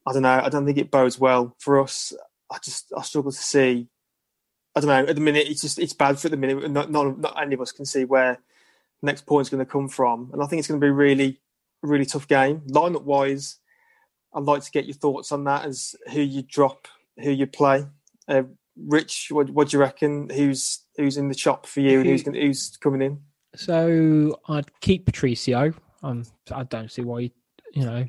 I 0.06 0.12
don't 0.12 0.22
know. 0.22 0.40
I 0.42 0.48
don't 0.48 0.66
think 0.66 0.78
it 0.78 0.90
bodes 0.90 1.18
well 1.18 1.56
for 1.58 1.80
us. 1.80 2.12
I 2.50 2.58
just 2.62 2.92
I 2.96 3.02
struggle 3.02 3.32
to 3.32 3.38
see. 3.38 3.88
I 4.74 4.80
don't 4.80 4.88
know. 4.88 5.10
At 5.10 5.14
the 5.14 5.20
minute, 5.20 5.48
it's 5.48 5.60
just 5.60 5.78
it's 5.78 5.92
bad 5.92 6.18
for 6.18 6.28
the 6.28 6.36
minute. 6.36 6.70
Not 6.70 6.90
not, 6.90 7.18
not 7.18 7.40
any 7.40 7.54
of 7.54 7.60
us 7.60 7.72
can 7.72 7.84
see 7.84 8.04
where 8.04 8.38
next 9.02 9.26
point 9.26 9.46
is 9.46 9.50
going 9.50 9.64
to 9.64 9.70
come 9.70 9.88
from, 9.88 10.30
and 10.32 10.42
I 10.42 10.46
think 10.46 10.60
it's 10.60 10.68
going 10.68 10.80
to 10.80 10.84
be 10.84 10.90
a 10.90 10.92
really 10.92 11.40
really 11.82 12.06
tough 12.06 12.28
game. 12.28 12.62
Lineup 12.68 13.02
wise, 13.02 13.58
I'd 14.34 14.44
like 14.44 14.62
to 14.64 14.70
get 14.70 14.86
your 14.86 14.94
thoughts 14.94 15.32
on 15.32 15.44
that 15.44 15.64
as 15.64 15.94
who 16.12 16.20
you 16.20 16.42
drop, 16.42 16.88
who 17.18 17.30
you 17.30 17.46
play. 17.46 17.86
Uh, 18.28 18.44
Rich, 18.76 19.28
what, 19.30 19.50
what 19.50 19.68
do 19.68 19.76
you 19.76 19.80
reckon? 19.80 20.30
Who's 20.30 20.84
who's 20.96 21.18
in 21.18 21.28
the 21.28 21.34
chop 21.34 21.66
for 21.66 21.80
you, 21.80 22.00
and 22.00 22.08
who's 22.08 22.22
gonna, 22.22 22.40
who's 22.40 22.76
coming 22.78 23.02
in? 23.02 23.20
So 23.54 24.40
I'd 24.48 24.80
keep 24.80 25.04
Patricio. 25.04 25.74
Um, 26.02 26.24
I 26.50 26.62
don't 26.64 26.90
see 26.90 27.02
why. 27.02 27.30
You 27.74 27.84
know, 27.84 28.04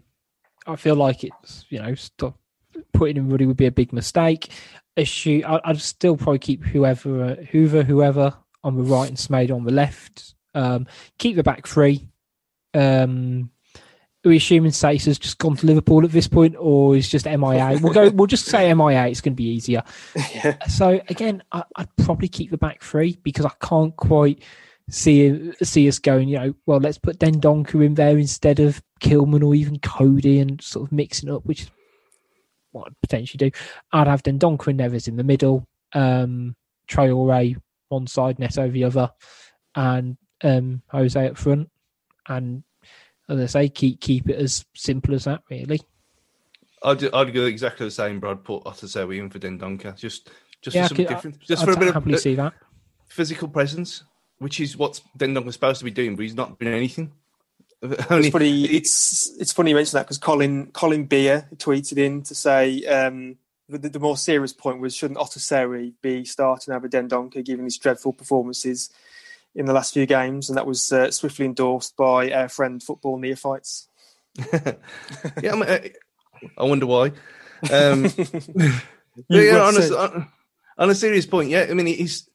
I 0.65 0.75
feel 0.77 0.95
like 0.95 1.25
it's 1.25 1.65
you 1.69 1.79
know 1.79 1.95
stop 1.95 2.37
putting 2.93 3.17
him 3.17 3.29
really 3.29 3.45
would 3.45 3.57
be 3.57 3.65
a 3.65 3.71
big 3.71 3.93
mistake. 3.93 4.49
Issue. 4.95 5.41
I'd 5.45 5.81
still 5.81 6.17
probably 6.17 6.39
keep 6.39 6.63
whoever, 6.63 7.35
Hoever, 7.51 7.83
whoever 7.83 8.33
on 8.63 8.75
the 8.75 8.83
right 8.83 9.09
and 9.09 9.17
Smaid 9.17 9.51
on 9.51 9.63
the 9.63 9.71
left. 9.71 10.35
Um, 10.53 10.87
keep 11.17 11.35
the 11.35 11.43
back 11.43 11.67
three. 11.67 12.07
Um, 12.73 13.49
are 14.25 14.29
we 14.29 14.37
assuming 14.37 14.71
Saïss 14.71 15.05
has 15.05 15.19
just 15.19 15.37
gone 15.37 15.57
to 15.57 15.65
Liverpool 15.65 16.05
at 16.05 16.11
this 16.11 16.27
point, 16.27 16.55
or 16.57 16.95
is 16.95 17.09
just 17.09 17.25
MIA? 17.25 17.77
We'll 17.81 17.93
go. 17.93 18.09
We'll 18.09 18.27
just 18.27 18.45
say 18.45 18.73
MIA. 18.73 19.07
It's 19.07 19.19
going 19.19 19.33
to 19.33 19.37
be 19.37 19.49
easier. 19.49 19.83
yeah. 20.33 20.65
So 20.67 21.01
again, 21.09 21.43
I, 21.51 21.63
would 21.77 21.95
probably 21.97 22.29
keep 22.29 22.49
the 22.49 22.57
back 22.57 22.81
three 22.81 23.19
because 23.23 23.45
I 23.45 23.51
can't 23.61 23.95
quite 23.97 24.41
see 24.89 25.51
see 25.61 25.89
us 25.89 25.99
going. 25.99 26.29
You 26.29 26.39
know, 26.39 26.53
well, 26.65 26.79
let's 26.79 26.97
put 26.97 27.19
Dendoncker 27.19 27.85
in 27.85 27.95
there 27.95 28.17
instead 28.17 28.61
of 28.61 28.81
Kilman 29.01 29.45
or 29.45 29.55
even 29.55 29.79
Coady, 29.79 30.39
and 30.39 30.61
sort 30.61 30.87
of 30.87 30.93
mixing 30.93 31.29
up, 31.29 31.45
which 31.45 31.63
is 31.63 31.71
what 32.73 32.87
I'd 32.87 33.01
potentially 33.01 33.49
do. 33.49 33.57
I'd 33.91 34.07
have 34.07 34.23
Dendoncker 34.23 34.67
and 34.67 34.79
Neves 34.79 35.07
in 35.07 35.15
the 35.15 35.23
middle, 35.23 35.65
um, 35.93 36.55
Traore 36.87 37.55
one 37.89 38.07
side, 38.07 38.39
Neto 38.39 38.69
the 38.69 38.83
other, 38.83 39.09
and 39.75 40.17
um, 40.43 40.81
Jose 40.87 41.27
up 41.27 41.37
front, 41.37 41.69
and 42.27 42.63
as 43.29 43.39
I 43.39 43.45
say, 43.45 43.69
keep 43.69 44.01
keep 44.01 44.29
it 44.29 44.37
as 44.37 44.65
simple 44.75 45.15
as 45.15 45.23
that, 45.25 45.41
really. 45.49 45.81
I'd 46.83 47.13
I'd 47.13 47.33
go 47.33 47.45
exactly 47.45 47.87
the 47.87 47.91
same, 47.91 48.19
Brad. 48.19 48.43
Put 48.43 48.63
Otasowie 48.65 49.19
in 49.19 49.29
for 49.29 49.39
Dendoncker, 49.39 49.95
just 49.95 50.29
just 50.61 50.75
yeah, 50.75 50.83
for 50.83 50.89
something 50.89 51.07
different, 51.07 51.39
just 51.39 51.61
I'd 51.61 51.65
for 51.65 51.71
a 51.71 51.77
bit 51.77 51.95
of 51.95 52.19
see 52.19 52.35
that. 52.35 52.53
physical 53.07 53.47
presence, 53.47 54.03
which 54.39 54.59
is 54.59 54.75
what 54.77 54.99
Dendoncker's 55.17 55.53
supposed 55.53 55.79
to 55.79 55.85
be 55.85 55.91
doing, 55.91 56.15
but 56.15 56.23
he's 56.23 56.35
not 56.35 56.59
doing 56.59 56.73
anything. 56.73 57.13
Only, 58.09 58.27
it's 58.27 58.29
funny. 58.29 58.63
It's 58.65 59.31
it's 59.39 59.51
funny 59.51 59.71
you 59.71 59.75
mention 59.75 59.97
that 59.97 60.03
because 60.03 60.17
Colin 60.17 60.67
Colin 60.67 61.03
Beer 61.03 61.49
tweeted 61.57 61.97
in 61.97 62.23
to 62.23 62.33
say 62.33 62.85
um, 62.85 63.35
the, 63.67 63.89
the, 63.89 63.99
more 63.99 64.15
serious 64.15 64.53
point 64.53 64.79
was 64.79 64.95
shouldn't 64.95 65.19
Otasowie 65.19 65.93
be 66.01 66.23
starting 66.23 66.73
over 66.73 66.87
Dendoncker 66.87 67.43
given 67.43 67.65
his 67.65 67.77
dreadful 67.77 68.13
performances 68.13 68.89
in 69.53 69.65
the 69.65 69.73
last 69.73 69.93
few 69.93 70.05
games, 70.05 70.49
and 70.49 70.57
that 70.57 70.65
was 70.65 70.91
uh, 70.93 71.11
swiftly 71.11 71.45
endorsed 71.45 71.97
by 71.97 72.31
our 72.31 72.47
friend 72.47 72.81
football 72.81 73.17
neophytes. 73.17 73.87
yeah, 74.37 74.73
I, 75.51 75.55
mean, 75.55 75.63
I, 75.63 75.91
I, 76.57 76.63
wonder 76.63 76.87
why. 76.87 77.11
Um, 77.71 78.05
yeah, 79.29 79.59
on 79.59 79.77
a, 79.77 79.97
on, 79.97 80.27
on, 80.77 80.89
a, 80.89 80.95
serious 80.95 81.25
point, 81.25 81.49
yeah, 81.49 81.67
I 81.69 81.73
mean, 81.73 81.85
he's 81.85 82.29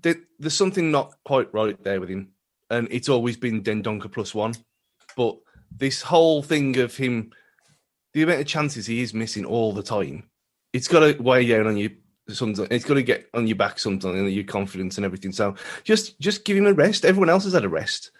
there, 0.00 0.16
there's 0.40 0.54
something 0.54 0.90
not 0.90 1.14
quite 1.24 1.52
right 1.54 1.80
there 1.84 2.00
with 2.00 2.08
him, 2.08 2.32
and 2.70 2.88
it's 2.90 3.08
always 3.08 3.36
been 3.36 3.62
Dendoncker 3.62 4.10
plus 4.10 4.34
one, 4.34 4.54
but 5.16 5.38
this 5.76 6.02
whole 6.02 6.42
thing 6.42 6.76
of 6.78 6.96
him, 6.96 7.32
the 8.12 8.22
amount 8.22 8.40
of 8.40 8.46
chances 8.46 8.86
he 8.86 9.00
is 9.00 9.12
missing 9.12 9.44
all 9.44 9.72
the 9.72 9.82
time, 9.82 10.28
it's 10.72 10.88
got 10.88 11.00
to 11.00 11.20
weigh 11.20 11.48
down 11.48 11.66
on 11.66 11.76
you 11.76 11.96
something. 12.28 12.66
It's 12.70 12.84
got 12.84 12.94
to 12.94 13.02
get 13.02 13.28
on 13.34 13.46
your 13.46 13.56
back 13.56 13.78
something 13.78 14.10
and 14.10 14.32
your 14.32 14.44
confidence 14.44 14.96
and 14.96 15.04
everything. 15.04 15.32
So 15.32 15.56
just 15.84 16.18
just 16.20 16.44
give 16.44 16.56
him 16.56 16.66
a 16.66 16.72
rest. 16.72 17.04
Everyone 17.04 17.30
else 17.30 17.44
has 17.44 17.54
had 17.54 17.64
a 17.64 17.68
rest, 17.68 18.10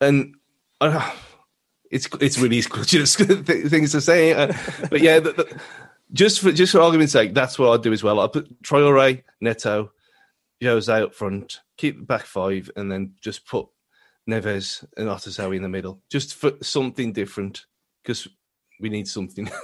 and 0.00 0.34
uh, 0.80 1.10
it's 1.90 2.08
it's 2.20 2.38
really 2.38 2.60
just 2.84 3.18
things 3.18 3.92
to 3.92 4.00
say. 4.00 4.32
Uh, 4.32 4.52
but 4.90 5.00
yeah, 5.00 5.20
the, 5.20 5.32
the, 5.32 5.60
just 6.12 6.40
for 6.40 6.52
just 6.52 6.72
for 6.72 6.80
argument's 6.80 7.12
sake, 7.12 7.34
that's 7.34 7.58
what 7.58 7.72
I'd 7.72 7.82
do 7.82 7.92
as 7.92 8.02
well. 8.02 8.20
I 8.20 8.26
put 8.26 8.62
Traore, 8.62 9.22
Neto, 9.40 9.92
Jose 10.62 10.92
up 10.92 11.14
front, 11.14 11.60
keep 11.76 11.98
the 11.98 12.04
back 12.04 12.26
five, 12.26 12.70
and 12.76 12.90
then 12.90 13.14
just 13.20 13.46
put 13.46 13.68
Neves 14.28 14.84
and 14.96 15.08
Otasowie 15.08 15.56
in 15.56 15.62
the 15.62 15.68
middle, 15.68 16.00
just 16.10 16.34
for 16.34 16.52
something 16.62 17.12
different 17.12 17.66
because 18.02 18.28
we 18.80 18.88
need 18.88 19.08
something. 19.08 19.50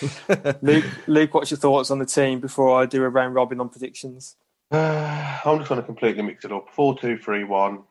Luke, 0.62 0.84
Luke, 1.06 1.34
what's 1.34 1.50
your 1.50 1.58
thoughts 1.58 1.90
on 1.90 1.98
the 1.98 2.06
team 2.06 2.40
before 2.40 2.80
I 2.80 2.86
do 2.86 3.02
a 3.02 3.08
round 3.08 3.34
robin 3.34 3.60
on 3.60 3.68
predictions? 3.68 4.36
Uh, 4.70 5.38
I'm 5.44 5.58
just 5.58 5.68
going 5.68 5.80
to 5.80 5.86
completely 5.86 6.22
mix 6.22 6.44
it 6.44 6.52
up. 6.52 6.68
4 6.72 6.98
2 6.98 7.18
3 7.18 7.44
1. 7.44 7.82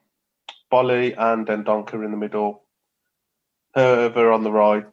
Boly 0.71 1.15
and 1.17 1.45
then 1.45 1.63
Donker 1.63 2.03
in 2.05 2.11
the 2.11 2.17
middle. 2.17 2.63
Hoever 3.75 4.31
on 4.31 4.43
the 4.43 4.51
right. 4.51 4.85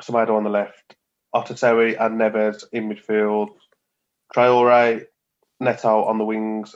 Semedo 0.00 0.36
on 0.36 0.44
the 0.44 0.50
left. 0.50 0.96
Otasowie 1.34 2.00
and 2.00 2.18
Neves 2.18 2.64
in 2.72 2.88
midfield. 2.88 3.48
Traore, 4.34 5.04
Neto 5.60 6.04
on 6.04 6.18
the 6.18 6.24
wings. 6.24 6.74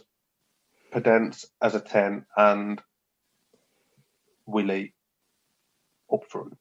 Podence 0.92 1.46
as 1.60 1.74
a 1.74 1.80
10. 1.80 2.26
And 2.36 2.80
Willie 4.46 4.94
up 6.12 6.24
front 6.28 6.58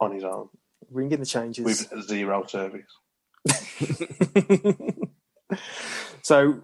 on 0.00 0.12
his 0.12 0.24
own 0.24 0.48
ringing 0.92 1.20
the 1.20 1.26
changes 1.26 1.64
with 1.64 2.04
zero 2.04 2.44
service. 2.46 2.86
so 6.22 6.60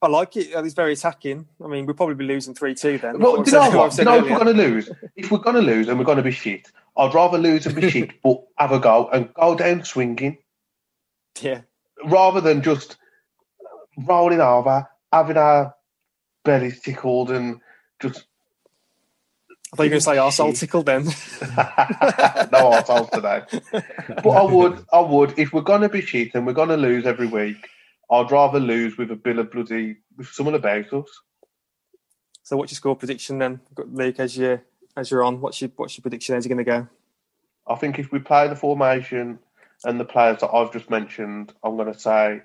I 0.00 0.08
like 0.08 0.36
it. 0.36 0.50
It's 0.52 0.74
very 0.74 0.92
attacking. 0.92 1.46
I 1.62 1.68
mean, 1.68 1.86
we'll 1.86 1.96
probably 1.96 2.16
be 2.16 2.24
losing 2.24 2.54
three 2.54 2.74
two 2.74 2.98
then. 2.98 3.18
Well, 3.18 3.44
you 3.44 3.52
know 3.52 3.70
what? 3.70 3.96
You 3.96 4.04
know, 4.04 4.18
if 4.18 4.24
we're 4.24 4.38
going 4.38 4.56
to 4.56 4.62
lose, 4.62 4.90
if 5.16 5.30
we're 5.30 5.38
going 5.38 5.56
to 5.56 5.62
lose 5.62 5.88
and 5.88 5.98
we're 5.98 6.04
going 6.04 6.16
to 6.16 6.22
be 6.22 6.32
shit, 6.32 6.70
I'd 6.96 7.14
rather 7.14 7.38
lose 7.38 7.66
and 7.66 7.74
be 7.74 7.90
shit, 7.90 8.10
but 8.22 8.42
have 8.58 8.72
a 8.72 8.78
go 8.78 9.08
and 9.08 9.32
go 9.34 9.54
down 9.54 9.84
swinging. 9.84 10.38
Yeah. 11.40 11.62
Rather 12.04 12.40
than 12.40 12.62
just 12.62 12.96
rolling 13.96 14.40
over, 14.40 14.88
having 15.12 15.36
our 15.36 15.74
bellies 16.44 16.80
tickled, 16.80 17.30
and 17.30 17.60
just 18.00 18.26
I 19.72 19.76
thought 19.76 19.84
you 19.84 19.88
were 19.88 19.90
going 19.90 20.00
to 20.00 20.04
say 20.04 20.18
oh, 20.18 20.28
arsehole 20.28 20.58
tickled 20.58 20.84
then. 20.84 21.04
no 22.52 22.70
arsehole 22.70 23.10
today. 23.10 23.40
But 24.22 24.30
I 24.30 24.42
would, 24.42 24.84
I 24.92 25.00
would, 25.00 25.38
if 25.38 25.54
we're 25.54 25.62
going 25.62 25.80
to 25.80 25.88
be 25.88 26.02
cheating, 26.02 26.44
we're 26.44 26.52
going 26.52 26.68
to 26.68 26.76
lose 26.76 27.06
every 27.06 27.26
week, 27.26 27.68
I'd 28.10 28.30
rather 28.30 28.60
lose 28.60 28.98
with 28.98 29.10
a 29.10 29.16
bill 29.16 29.38
of 29.38 29.50
bloody, 29.50 29.96
with 30.18 30.28
someone 30.28 30.54
about 30.54 30.92
us. 30.92 31.08
So 32.42 32.58
what's 32.58 32.70
your 32.70 32.76
score 32.76 32.96
prediction 32.96 33.38
then, 33.38 33.60
Luke, 33.86 34.20
as, 34.20 34.36
you, 34.36 34.60
as 34.94 35.10
you're 35.10 35.24
on? 35.24 35.40
What's 35.40 35.62
your, 35.62 35.70
what's 35.76 35.96
your 35.96 36.02
prediction? 36.02 36.34
How's 36.34 36.44
it 36.44 36.50
going 36.50 36.58
to 36.58 36.64
go? 36.64 36.88
I 37.66 37.76
think 37.76 37.98
if 37.98 38.12
we 38.12 38.18
play 38.18 38.48
the 38.48 38.56
formation 38.56 39.38
and 39.84 39.98
the 39.98 40.04
players 40.04 40.40
that 40.40 40.52
I've 40.52 40.72
just 40.72 40.90
mentioned, 40.90 41.54
I'm 41.64 41.76
going 41.78 41.90
to 41.90 41.98
say 41.98 42.42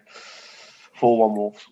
4 0.95 1.18
1 1.18 1.36
Wolves. 1.36 1.65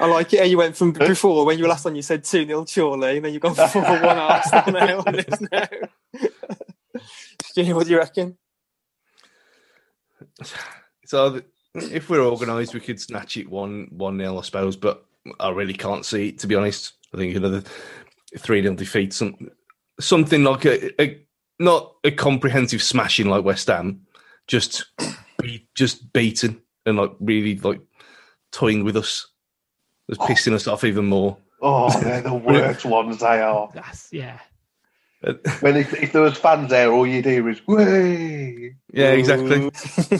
I 0.00 0.06
like 0.06 0.32
it. 0.32 0.48
You 0.48 0.58
went 0.58 0.76
from 0.76 0.92
before 0.92 1.44
when 1.46 1.58
you 1.58 1.64
were 1.64 1.68
last 1.68 1.86
on, 1.86 1.94
you 1.94 2.02
said 2.02 2.24
2 2.24 2.46
0 2.46 2.64
Chorley, 2.66 3.16
and 3.16 3.24
then 3.24 3.32
you've 3.32 3.42
gone 3.42 3.54
for 3.54 3.80
1 3.80 4.04
Arsenal 4.04 4.72
now 4.72 5.04
now. 5.52 5.66
What 7.74 7.86
do 7.86 7.90
you 7.92 7.98
reckon? 7.98 8.36
So, 11.06 11.40
if 11.74 12.10
we're 12.10 12.24
organised, 12.24 12.74
we 12.74 12.80
could 12.80 13.00
snatch 13.00 13.36
it 13.36 13.48
1 13.48 13.88
1 13.90 14.18
0, 14.18 14.38
I 14.38 14.42
suppose, 14.42 14.76
but 14.76 15.04
I 15.40 15.50
really 15.50 15.74
can't 15.74 16.04
see 16.04 16.28
it, 16.28 16.38
to 16.40 16.46
be 16.46 16.54
honest. 16.54 16.94
I 17.12 17.16
think 17.16 17.36
another 17.36 17.62
3 18.36 18.62
0 18.62 18.74
defeat, 18.74 19.12
some, 19.12 19.50
something 20.00 20.42
like 20.42 20.64
a, 20.64 21.02
a, 21.02 21.23
not 21.58 21.94
a 22.04 22.10
comprehensive 22.10 22.82
smashing 22.82 23.28
like 23.28 23.44
West 23.44 23.68
Ham, 23.68 24.06
just 24.46 24.86
be, 25.40 25.66
just 25.74 26.12
beaten 26.12 26.60
and 26.86 26.98
like 26.98 27.12
really 27.20 27.56
like 27.58 27.80
toying 28.52 28.84
with 28.84 28.96
us, 28.96 29.26
was 30.08 30.18
oh. 30.20 30.26
pissing 30.26 30.54
us 30.54 30.66
off 30.66 30.84
even 30.84 31.06
more. 31.06 31.36
Oh, 31.62 31.90
they're 32.00 32.20
the 32.20 32.34
worst 32.34 32.84
ones 32.84 33.20
they 33.20 33.40
are. 33.40 33.70
That's 33.74 34.12
yeah. 34.12 34.38
when 35.60 35.76
if, 35.76 35.94
if, 35.94 36.12
there 36.12 36.20
was 36.20 36.36
fans 36.36 36.68
there, 36.68 36.92
all 36.92 37.06
you'd 37.06 37.24
hear 37.24 37.48
is 37.48 37.66
"way." 37.66 38.76
Yeah, 38.92 39.12
exactly. 39.12 39.70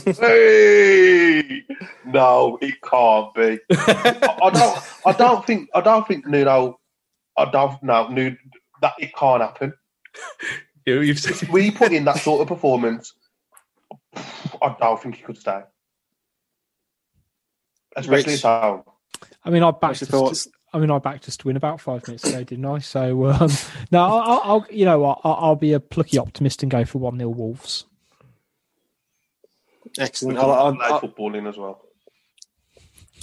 hey! 0.19 1.63
No, 2.07 2.59
it 2.63 2.81
can't 2.81 3.35
be. 3.35 3.59
I, 3.71 4.37
I, 4.43 4.51
don't. 4.51 4.79
I 5.05 5.13
don't 5.13 5.47
think. 5.47 5.69
I 5.75 5.83
don't 5.83 6.09
think 6.09 6.27
Nuno. 6.27 6.81
I 7.37 7.45
don't. 7.51 7.83
No, 7.83 8.09
that 8.81 8.95
it 8.99 9.15
can't 9.15 9.43
happen. 9.43 9.75
You, 10.87 11.01
you've 11.01 11.19
said 11.19 11.49
we 11.49 11.71
put 11.71 11.93
in 11.93 12.05
that 12.05 12.19
sort 12.19 12.43
of 12.43 12.49
performance 12.49 13.15
I 14.63 14.77
don't 14.79 15.03
think 15.03 15.17
he 15.17 15.23
could 15.23 15.39
stay, 15.39 15.61
especially 17.97 18.35
Rich. 18.35 18.45
at 18.45 18.63
home. 18.63 18.83
I 19.45 19.51
mean, 19.51 19.63
I 19.63 19.67
What's 19.67 19.81
backed 19.81 20.03
us 20.03 20.09
thoughts? 20.09 20.45
to, 20.45 20.51
I 20.73 20.79
mean, 20.79 20.91
I 20.91 20.99
backed 20.99 21.29
us 21.29 21.37
to 21.39 21.47
win 21.47 21.57
about 21.57 21.81
five 21.81 22.07
minutes 22.07 22.25
ago, 22.25 22.43
didn't 22.45 22.65
I? 22.65 22.79
So 22.79 23.27
um, 23.27 23.51
no, 23.91 24.03
I'll, 24.03 24.19
I'll, 24.19 24.41
I'll 24.45 24.67
you 24.71 24.85
know, 24.85 24.99
what, 25.01 25.21
I'll, 25.25 25.39
I'll 25.41 25.57
be 25.57 25.73
a 25.73 25.81
plucky 25.81 26.19
optimist 26.19 26.63
and 26.63 26.71
go 26.71 26.85
for 26.85 26.99
one 26.99 27.19
0 27.19 27.31
Wolves. 27.31 27.85
We 29.85 29.91
Excellent. 30.03 30.39
could 30.39 30.51
I, 30.51 30.71
play 30.73 30.97
I, 30.97 31.01
football 31.01 31.35
in 31.35 31.47
as 31.47 31.57
well. 31.57 31.83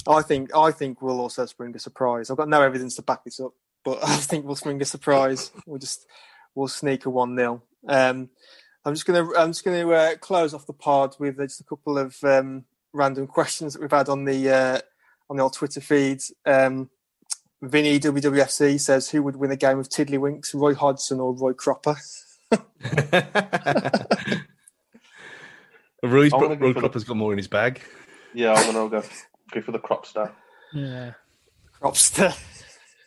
I 0.06 0.22
think 0.22 0.54
I 0.54 0.72
think 0.72 1.00
we'll 1.00 1.20
also 1.20 1.46
spring 1.46 1.74
a 1.76 1.78
surprise. 1.78 2.30
I've 2.30 2.36
got 2.36 2.48
no 2.48 2.62
evidence 2.62 2.96
to 2.96 3.02
back 3.02 3.24
this 3.24 3.40
up, 3.40 3.52
but 3.84 3.98
I 4.02 4.16
think 4.16 4.44
we'll 4.44 4.56
spring 4.56 4.80
a 4.80 4.84
surprise. 4.84 5.50
We'll 5.66 5.78
just 5.78 6.06
we'll 6.54 6.68
sneak 6.68 7.06
a 7.06 7.10
one 7.10 7.36
0 7.36 7.62
um, 7.88 8.28
I'm 8.84 8.94
just 8.94 9.06
gonna 9.06 9.28
I'm 9.36 9.50
just 9.50 9.64
gonna 9.64 9.88
uh, 9.88 10.16
close 10.16 10.54
off 10.54 10.66
the 10.66 10.72
pod 10.72 11.14
with 11.18 11.38
uh, 11.38 11.44
just 11.44 11.60
a 11.60 11.64
couple 11.64 11.98
of 11.98 12.16
um, 12.24 12.64
random 12.92 13.26
questions 13.26 13.72
that 13.74 13.80
we've 13.82 13.90
had 13.90 14.08
on 14.08 14.24
the 14.24 14.50
uh, 14.50 14.78
on 15.30 15.36
the 15.36 15.42
old 15.42 15.54
Twitter 15.54 15.80
feeds. 15.80 16.32
Um, 16.44 16.90
Vinny 17.62 18.00
WWFC 18.00 18.80
says 18.80 19.08
who 19.08 19.22
would 19.22 19.36
win 19.36 19.52
a 19.52 19.56
game 19.56 19.78
of 19.78 19.88
Tiddlywinks, 19.88 20.52
Roy 20.52 20.74
Hodgson 20.74 21.20
or 21.20 21.32
Roy 21.32 21.52
Cropper? 21.52 21.94
Roy's 26.02 26.32
Roy 26.32 26.40
go 26.40 26.56
for 26.56 26.56
the- 26.56 26.80
Cropper's 26.80 27.04
got 27.04 27.16
more 27.16 27.32
in 27.32 27.38
his 27.38 27.48
bag. 27.48 27.80
Yeah, 28.34 28.54
I'm 28.54 28.72
gonna 28.74 28.88
go 28.88 29.02
go 29.52 29.60
for 29.60 29.72
the 29.72 29.78
crop 29.78 30.06
star. 30.06 30.32
Yeah. 30.72 31.12
Cropster. 31.80 32.34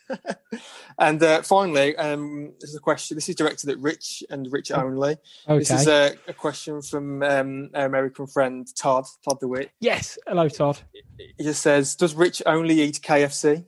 and 0.98 1.22
uh, 1.22 1.42
finally, 1.42 1.96
um, 1.96 2.52
this 2.60 2.70
is 2.70 2.76
a 2.76 2.80
question. 2.80 3.16
This 3.16 3.28
is 3.28 3.34
directed 3.34 3.70
at 3.70 3.78
Rich 3.78 4.24
and 4.30 4.50
Rich 4.50 4.70
only. 4.72 5.16
This 5.48 5.70
is 5.70 5.86
a, 5.86 6.14
a 6.28 6.32
question 6.32 6.82
from 6.82 7.22
um, 7.22 7.70
our 7.74 7.86
American 7.86 8.26
friend 8.26 8.66
Todd, 8.76 9.04
Todd 9.24 9.40
DeWitt. 9.40 9.70
yes. 9.80 10.18
Hello, 10.26 10.48
Todd. 10.48 10.78
He 11.36 11.44
just 11.44 11.62
says, 11.62 11.96
"Does 11.96 12.14
Rich 12.14 12.42
only 12.46 12.80
eat 12.80 13.00
KFC?" 13.02 13.64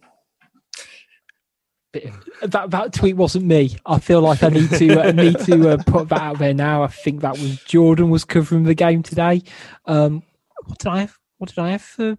That 2.43 2.70
that 2.70 2.93
tweet 2.93 3.16
wasn't 3.16 3.47
me. 3.47 3.77
I 3.86 3.98
feel 3.98 4.20
like 4.20 4.43
I 4.43 4.48
need 4.51 4.70
to 4.70 5.01
I 5.01 5.12
need 5.12 5.39
to 5.40 5.70
uh, 5.70 5.77
put 5.86 6.10
that 6.10 6.20
out 6.20 6.39
there 6.39 6.55
now. 6.55 6.82
I 6.82 6.89
think 6.89 7.23
that 7.23 7.39
was 7.39 7.62
Jordan 7.65 8.10
was 8.10 8.24
covering 8.24 8.65
the 8.65 8.74
game 8.74 9.02
today. 9.02 9.43
Um, 9.86 10.23
what 10.65 10.78
did 10.78 10.89
I 10.89 11.01
have? 11.01 11.19
What 11.39 11.48
did 11.48 11.59
I 11.59 11.70
have 11.70 11.82
for? 11.82 12.19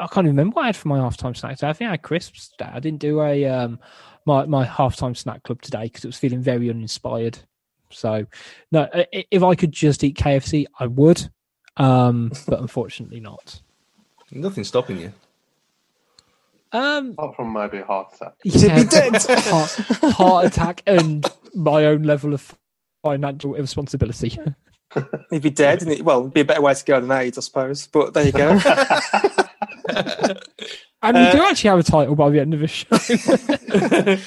I 0.00 0.06
can't 0.06 0.24
even 0.26 0.36
remember 0.36 0.54
what 0.56 0.62
I 0.62 0.66
had 0.66 0.76
for 0.76 0.88
my 0.88 0.98
halftime 0.98 1.36
snack 1.36 1.56
today. 1.56 1.68
I 1.68 1.72
think 1.74 1.88
I 1.88 1.92
had 1.92 2.02
crisps. 2.02 2.48
Today. 2.48 2.70
I 2.72 2.80
didn't 2.80 3.00
do 3.00 3.20
a 3.20 3.44
um 3.46 3.78
my 4.26 4.46
my 4.46 4.66
halftime 4.66 5.16
snack 5.16 5.42
club 5.42 5.60
today 5.62 5.84
because 5.84 6.04
it 6.04 6.08
was 6.08 6.16
feeling 6.16 6.40
very 6.40 6.70
uninspired. 6.70 7.38
So 7.90 8.26
no, 8.72 8.88
i- 8.94 9.06
i- 9.14 9.24
if 9.30 9.42
I 9.42 9.54
could 9.54 9.72
just 9.72 10.02
eat 10.04 10.16
KFC, 10.16 10.66
I 10.78 10.86
would. 10.86 11.28
Um, 11.76 12.32
but 12.48 12.60
unfortunately 12.60 13.20
not. 13.20 13.60
Nothing's 14.32 14.68
stopping 14.68 14.98
you. 14.98 15.12
Um, 16.72 17.12
Apart 17.12 17.34
from 17.36 17.52
maybe 17.52 17.78
a 17.78 17.84
heart 17.84 18.12
attack. 18.14 18.34
yeah, 18.44 18.82
be 18.82 18.88
dead. 18.88 19.16
heart, 19.28 19.70
heart 20.14 20.46
attack 20.46 20.82
and 20.86 21.26
my 21.54 21.84
own 21.86 22.04
level 22.04 22.32
of 22.32 22.56
financial 23.02 23.54
irresponsibility. 23.54 24.38
He'd 25.30 25.42
be 25.42 25.50
dead, 25.50 25.82
and 25.82 25.92
it, 25.92 26.04
well, 26.04 26.20
it'd 26.20 26.34
be 26.34 26.40
a 26.40 26.44
better 26.44 26.62
way 26.62 26.74
to 26.74 26.84
go 26.84 27.00
than 27.00 27.10
AIDS, 27.10 27.38
I 27.38 27.42
suppose. 27.42 27.86
But 27.86 28.14
there 28.14 28.26
you 28.26 28.32
go. 28.32 28.58
And 31.02 31.16
we 31.16 31.32
do 31.32 31.44
actually 31.44 31.70
have 31.70 31.78
a 31.78 31.82
title 31.82 32.14
by 32.14 32.30
the 32.30 32.40
end 32.40 32.52
of 32.54 32.60
the 32.60 32.68
show. 32.68 32.88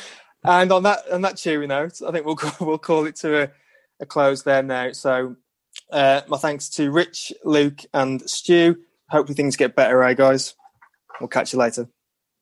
and 0.43 0.71
on 0.71 0.83
that 0.83 0.99
on 1.11 1.21
that 1.21 1.37
cheery 1.37 1.67
note, 1.67 2.01
I 2.05 2.11
think 2.11 2.25
we'll 2.25 2.35
call, 2.35 2.67
we'll 2.67 2.77
call 2.77 3.05
it 3.05 3.15
to 3.17 3.43
a, 3.43 3.51
a 3.99 4.05
close 4.05 4.43
there 4.43 4.63
now. 4.63 4.91
So, 4.91 5.35
uh, 5.91 6.21
my 6.27 6.37
thanks 6.37 6.69
to 6.71 6.91
Rich, 6.91 7.31
Luke, 7.43 7.81
and 7.93 8.27
Stu. 8.27 8.77
Hopefully 9.09 9.35
things 9.35 9.55
get 9.55 9.75
better, 9.75 10.01
eh, 10.03 10.13
guys? 10.13 10.55
We'll 11.19 11.27
catch 11.27 11.53
you 11.53 11.59
later. 11.59 11.87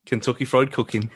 Kentucky 0.06 0.46
Fried 0.46 0.72
Cooking. 0.72 1.12